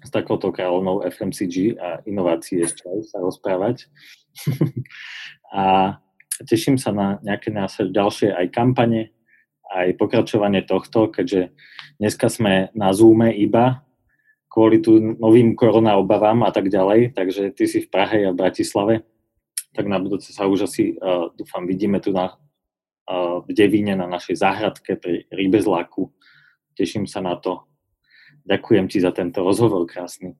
s 0.00 0.08
takouto 0.08 0.48
kráľovnou 0.48 1.04
FMCG 1.04 1.76
a 1.76 2.00
inovácií 2.08 2.64
ešte 2.64 2.88
sa 3.04 3.20
rozprávať. 3.20 3.92
a 5.52 5.96
teším 6.48 6.80
sa 6.80 6.96
na 6.96 7.20
nejaké 7.20 7.52
naše 7.52 7.92
ďalšie 7.92 8.32
aj 8.32 8.46
kampane, 8.56 9.12
aj 9.68 10.00
pokračovanie 10.00 10.64
tohto, 10.64 11.12
keďže 11.12 11.52
dneska 12.00 12.32
sme 12.32 12.72
na 12.72 12.88
Zoome 12.96 13.36
iba 13.36 13.84
kvôli 14.54 14.78
tu 14.78 15.02
novým 15.02 15.58
korona 15.58 15.98
obavám 15.98 16.46
a 16.46 16.54
tak 16.54 16.70
ďalej, 16.70 17.18
takže 17.18 17.50
ty 17.58 17.66
si 17.66 17.82
v 17.82 17.90
Prahe 17.90 18.22
a 18.22 18.30
v 18.30 18.38
Bratislave, 18.38 18.94
tak 19.74 19.90
na 19.90 19.98
budúce 19.98 20.30
sa 20.30 20.46
už 20.46 20.70
asi, 20.70 20.94
uh, 20.94 21.34
dúfam, 21.34 21.66
vidíme 21.66 21.98
tu 21.98 22.14
na, 22.14 22.38
v 23.44 23.50
Devíne 23.52 23.96
na 23.96 24.08
našej 24.08 24.36
záhradke 24.40 24.96
pri 24.96 25.28
Rybezláku. 25.28 26.12
Teším 26.74 27.06
sa 27.06 27.20
na 27.20 27.36
to. 27.36 27.68
Ďakujem 28.44 28.88
ti 28.88 29.00
za 29.00 29.12
tento 29.12 29.44
rozhovor 29.44 29.86
krásny. 29.86 30.36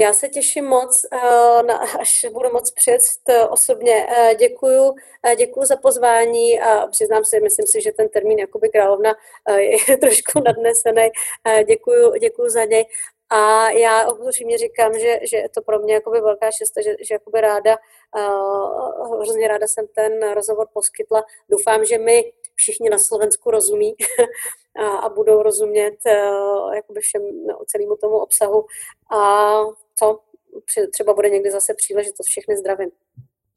Já 0.00 0.12
se 0.12 0.28
těším 0.28 0.64
moc, 0.64 1.00
eh, 1.12 1.74
až 2.00 2.26
budu 2.32 2.52
moc 2.52 2.70
přijet 2.70 3.00
eh, 3.28 3.48
osobně. 3.48 4.06
Eh, 4.08 4.34
děkuju, 4.34 4.94
děkuju 5.38 5.66
za 5.66 5.76
pozvání 5.76 6.60
a 6.60 6.86
přiznám 6.86 7.24
se, 7.24 7.40
myslím 7.40 7.66
si, 7.66 7.82
že 7.82 7.92
ten 7.92 8.08
termín 8.08 8.38
jakoby 8.38 8.68
královna 8.68 9.14
je 9.58 9.96
trošku 10.00 10.40
nadnesený. 10.44 11.08
Děkuju, 11.66 12.12
děkuju 12.20 12.48
za 12.48 12.64
něj. 12.64 12.84
A 13.30 13.70
já 13.70 14.10
upřímně 14.10 14.58
říkám, 14.58 14.94
že, 14.94 15.18
že 15.30 15.36
je 15.36 15.48
to 15.48 15.62
pro 15.62 15.78
mě 15.78 15.94
jakoby 15.94 16.20
velká 16.20 16.50
šesta, 16.50 16.82
že, 16.82 16.96
že 17.08 17.14
jakoby 17.14 17.40
ráda, 17.40 17.76
uh, 18.18 19.22
hrozně 19.22 19.48
ráda 19.48 19.66
jsem 19.66 19.86
ten 19.94 20.32
rozhovor 20.32 20.66
poskytla. 20.72 21.24
Doufám, 21.50 21.84
že 21.84 21.98
mi 21.98 22.32
všichni 22.54 22.90
na 22.90 22.98
Slovensku 22.98 23.50
rozumí 23.50 23.94
a, 24.80 24.86
a 24.86 25.08
budou 25.08 25.42
rozumět 25.42 25.96
uh, 26.06 26.74
jakoby 26.74 27.00
všem, 27.00 27.22
no, 27.46 27.58
celému 27.66 27.96
tomu 27.96 28.16
obsahu. 28.18 28.64
A 29.12 29.60
co, 29.98 30.20
třeba 30.92 31.14
bude 31.14 31.30
někdy 31.30 31.50
zase 31.50 31.74
příležitost, 31.74 32.26
všechny 32.26 32.56
zdravím. 32.56 32.90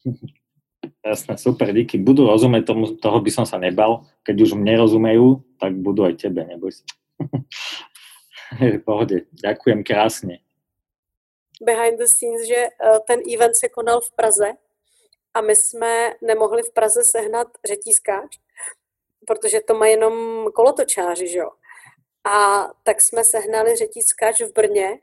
Jasné, 1.05 1.37
super, 1.37 1.73
díky. 1.73 1.97
Budu 1.97 2.27
rozumět 2.27 2.61
tomu, 2.61 2.95
toho 2.95 3.19
by 3.19 3.31
som 3.31 3.45
sa 3.45 3.57
nebal. 3.57 4.05
Keď 4.21 4.41
už 4.41 4.53
mne 4.53 4.77
rozumejú, 4.77 5.41
tak 5.57 5.73
budu 5.73 6.05
aj 6.05 6.13
tebe, 6.13 6.45
neboj 6.45 6.69
sa. 8.59 8.79
Pohodě, 8.85 9.21
ďakujem 9.31 9.83
krásně. 9.83 10.39
Behind 11.61 11.99
the 11.99 12.05
scenes, 12.05 12.47
že 12.47 12.55
eh, 12.55 12.99
ten 13.07 13.19
event 13.33 13.55
se 13.55 13.69
konal 13.69 14.01
v 14.01 14.11
Praze 14.11 14.53
a 15.33 15.41
my 15.41 15.55
jsme 15.55 16.13
nemohli 16.21 16.63
v 16.63 16.73
Praze 16.73 17.01
sehnat 17.03 17.47
řetízkáč, 17.67 18.37
protože 19.27 19.61
to 19.61 19.73
má 19.73 19.87
jenom 19.87 20.45
kolotočáři, 20.51 21.27
že 21.27 21.39
jo. 21.39 21.49
A 22.23 22.67
tak 22.83 23.01
jsme 23.01 23.23
sehnali 23.23 23.75
řetízkáč 23.75 24.41
v 24.41 24.53
Brně, 24.53 24.99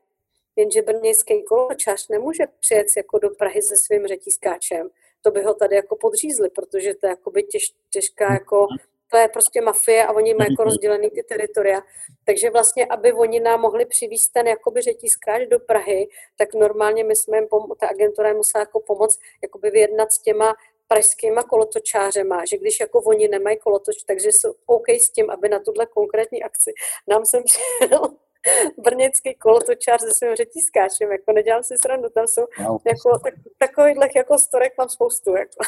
jenže 0.57 0.83
brnějský 0.83 1.45
kolotočář 1.45 2.09
nemůže 2.09 2.45
přijet 2.61 2.87
jako 2.97 3.19
do 3.19 3.31
Prahy 3.31 3.63
se 3.63 3.77
svým 3.77 4.07
řetízkáčem. 4.07 4.89
To 5.23 5.31
by 5.31 5.43
ho 5.43 5.55
tady 5.55 5.77
jako 5.77 5.97
podřízli, 5.97 6.51
protože 6.51 6.95
to 6.95 7.07
je 7.07 7.11
jakoby 7.11 7.43
těž, 7.43 7.75
těžká 7.91 8.33
jako 8.33 8.67
to 9.11 9.17
je 9.17 9.29
prostě 9.29 9.61
mafie 9.61 10.07
a 10.07 10.13
oni 10.13 10.35
mají 10.35 10.51
jako 10.51 10.65
rozdělený 10.65 11.11
ty 11.11 11.23
teritoria. 11.23 11.83
Takže 12.25 12.51
vlastně, 12.51 12.87
aby 12.87 13.13
oni 13.13 13.41
nám 13.41 13.61
mohli 13.61 13.87
přivízt 13.87 14.33
ten 14.33 14.47
jakoby 14.47 14.83
řetízkáč 14.83 15.49
do 15.49 15.59
Prahy, 15.59 16.09
tak 16.37 16.55
normálně 16.55 17.05
my 17.05 17.17
jsme 17.17 17.37
jim 17.37 17.47
pom- 17.47 17.77
ta 17.81 17.89
agentura 17.89 18.33
musela 18.33 18.63
jako 18.63 18.81
pomoct 18.81 19.19
jakoby 19.43 19.71
vyjednat 19.71 20.13
s 20.13 20.23
těma 20.23 20.55
pražskýma 20.89 21.43
kolotočářema, 21.43 22.45
že 22.45 22.59
když 22.59 22.81
jako 22.81 23.01
oni 23.01 23.29
nemají 23.29 23.57
kolotoč, 23.57 24.03
takže 24.07 24.29
jsou 24.29 24.55
OK 24.67 24.89
s 24.89 25.11
tím, 25.11 25.31
aby 25.31 25.49
na 25.49 25.59
tuhle 25.59 25.87
konkrétní 25.87 26.43
akci 26.43 26.73
nám 27.09 27.27
jsem 27.27 27.43
přijel 27.45 28.01
brněcký 28.79 29.35
kolotočář 29.35 30.01
se 30.01 30.15
svým 30.15 30.35
řetízkáčem, 30.35 31.13
jako 31.13 31.33
nedělám 31.33 31.63
si 31.63 31.79
srandu, 31.79 32.09
tam 32.09 32.27
jsou 32.27 32.47
no, 32.61 32.79
jako, 32.87 33.19
tak, 33.19 33.35
takových 33.59 33.97
jako 34.17 34.39
storek 34.39 34.73
mám 34.79 34.89
spoustu. 34.89 35.37
Jako. 35.37 35.65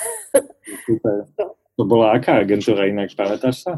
Super. 0.86 1.24
No. 1.38 1.54
To 1.80 1.84
byla 1.84 2.12
jaká 2.14 2.36
agentura 2.36 2.84
jinak, 2.84 3.10
pamätáš 3.16 3.62
se? 3.62 3.70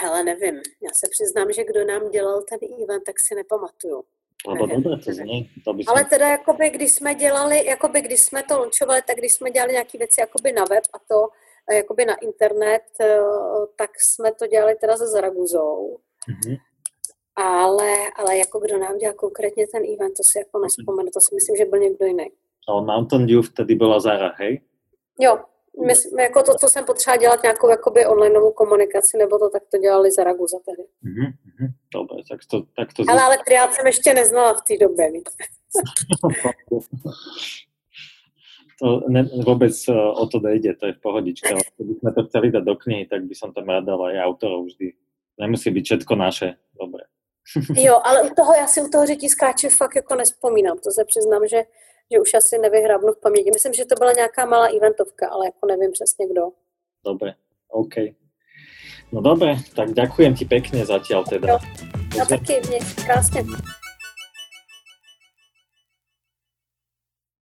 Hele, 0.00 0.24
nevím. 0.24 0.54
Já 0.56 0.90
se 0.94 1.06
přiznám, 1.10 1.52
že 1.52 1.64
kdo 1.64 1.84
nám 1.84 2.10
dělal 2.10 2.42
ten 2.42 2.58
event, 2.82 3.04
tak 3.06 3.16
si 3.20 3.34
nepamatuju. 3.34 4.04
Lebo 4.46 4.66
dobré 4.66 4.96
to 5.04 5.12
zní. 5.12 5.50
To 5.64 5.72
by 5.72 5.84
Ale 5.84 6.04
teda, 6.04 6.28
jakoby, 6.28 6.70
když 6.70 6.94
jsme 6.94 7.14
dělali, 7.14 7.66
jakoby, 7.66 8.00
když 8.00 8.20
jsme 8.20 8.42
to 8.42 8.58
launchovali, 8.58 9.02
tak 9.06 9.16
když 9.16 9.32
jsme 9.32 9.50
dělali 9.50 9.72
nějaké 9.72 9.98
věci 9.98 10.20
jakoby 10.20 10.52
na 10.52 10.64
web 10.64 10.84
a 10.94 10.98
to 10.98 11.28
jakoby 11.74 12.04
na 12.04 12.14
internet, 12.14 12.86
eh, 13.00 13.18
tak 13.76 13.90
jsme 14.00 14.32
to 14.32 14.46
dělali 14.46 14.74
teda 14.80 14.96
se 14.96 15.06
Zaraguzou. 15.06 15.98
Mm-hmm. 16.30 16.56
Ale, 17.36 17.92
ale 18.16 18.38
jako 18.38 18.60
kdo 18.60 18.78
nám 18.78 18.98
dělal 18.98 19.14
konkrétně 19.14 19.66
ten 19.66 19.82
event, 19.94 20.16
to 20.16 20.22
si 20.22 20.38
jako 20.38 20.58
nespomenu, 20.58 21.10
to 21.14 21.20
si 21.20 21.34
myslím, 21.34 21.56
že 21.56 21.64
byl 21.64 21.78
někdo 21.78 22.06
jiný. 22.06 22.26
Ale 22.68 22.82
Mountain 22.84 23.26
Dew 23.26 23.42
vtedy 23.42 23.74
byla 23.74 24.00
Zara, 24.00 24.32
hej? 24.38 24.60
Jo, 25.20 25.38
my, 25.86 26.22
jako 26.22 26.42
to, 26.42 26.52
co 26.60 26.68
jsem 26.68 26.84
potřeba 26.84 27.16
dělat 27.16 27.42
nějakou 27.42 27.70
jakoby 27.70 28.06
onlineovou 28.06 28.52
komunikaci, 28.52 29.18
nebo 29.18 29.38
to 29.38 29.50
tak 29.50 29.62
to 29.70 29.78
dělali 29.78 30.12
za 30.12 30.24
Raguza 30.24 30.58
tehdy. 30.64 30.82
Mm-hmm, 30.82 31.28
mm-hmm. 31.28 31.70
Dobre, 31.94 32.16
tak 32.30 32.40
to, 32.50 32.62
tak 32.76 32.88
to 32.92 33.02
Ale, 33.08 33.22
ale 33.22 33.36
triát 33.46 33.74
jsem 33.74 33.86
ještě 33.86 34.14
neznala 34.14 34.54
v 34.54 34.62
té 34.68 34.84
době, 34.84 35.06
to 38.80 39.08
ne, 39.08 39.24
vôbec 39.44 39.72
e, 39.88 39.92
o 39.96 40.26
to 40.26 40.40
nejde, 40.40 40.76
to 40.76 40.86
je 40.86 40.92
v 40.92 41.00
pohodičke. 41.00 41.48
Ale 41.48 41.64
keby 41.80 41.92
sme 41.96 42.10
to 42.12 42.20
chceli 42.28 42.46
dať 42.52 42.64
do 42.64 42.76
knihy, 42.76 43.04
tak 43.08 43.24
by 43.24 43.34
som 43.34 43.50
tam 43.56 43.68
rád 43.72 43.88
dal 43.88 44.00
aj 44.04 44.20
autorov 44.20 44.68
vždy. 44.68 44.92
Nemusí 45.40 45.70
být 45.70 45.84
všetko 45.84 46.12
naše. 46.16 46.48
Dobre. 46.76 47.08
jo, 47.76 48.00
ale 48.04 48.22
u 48.22 48.34
toho, 48.34 48.52
já 48.54 48.66
si 48.66 48.82
u 48.82 48.88
toho 48.88 49.06
řetízkáče 49.06 49.68
fakt 49.68 49.96
jako 49.96 50.14
nespomínám. 50.14 50.78
To 50.78 50.90
se 50.90 51.04
přiznám, 51.04 51.46
že, 51.48 51.62
že 52.12 52.20
už 52.20 52.34
asi 52.34 52.58
nevyhrábnu 52.58 53.12
v 53.12 53.20
paměti. 53.20 53.50
Myslím, 53.54 53.72
že 53.74 53.84
to 53.84 53.94
byla 53.94 54.12
nějaká 54.12 54.46
malá 54.46 54.66
eventovka, 54.66 55.28
ale 55.28 55.46
jako 55.46 55.66
nevím 55.66 55.92
přesně 55.92 56.26
kdo. 56.26 56.42
Dobre, 57.04 57.34
OK. 57.70 57.94
No 59.12 59.22
dobre, 59.22 59.54
tak 59.74 59.94
ďakujem 59.94 60.34
ti 60.34 60.44
pekne 60.50 60.82
zatiaľ 60.82 61.22
teda. 61.30 61.46
Jo. 61.46 61.58
A 62.22 62.24
taky, 62.26 62.58
mě 62.66 62.78
krásně. 63.06 63.46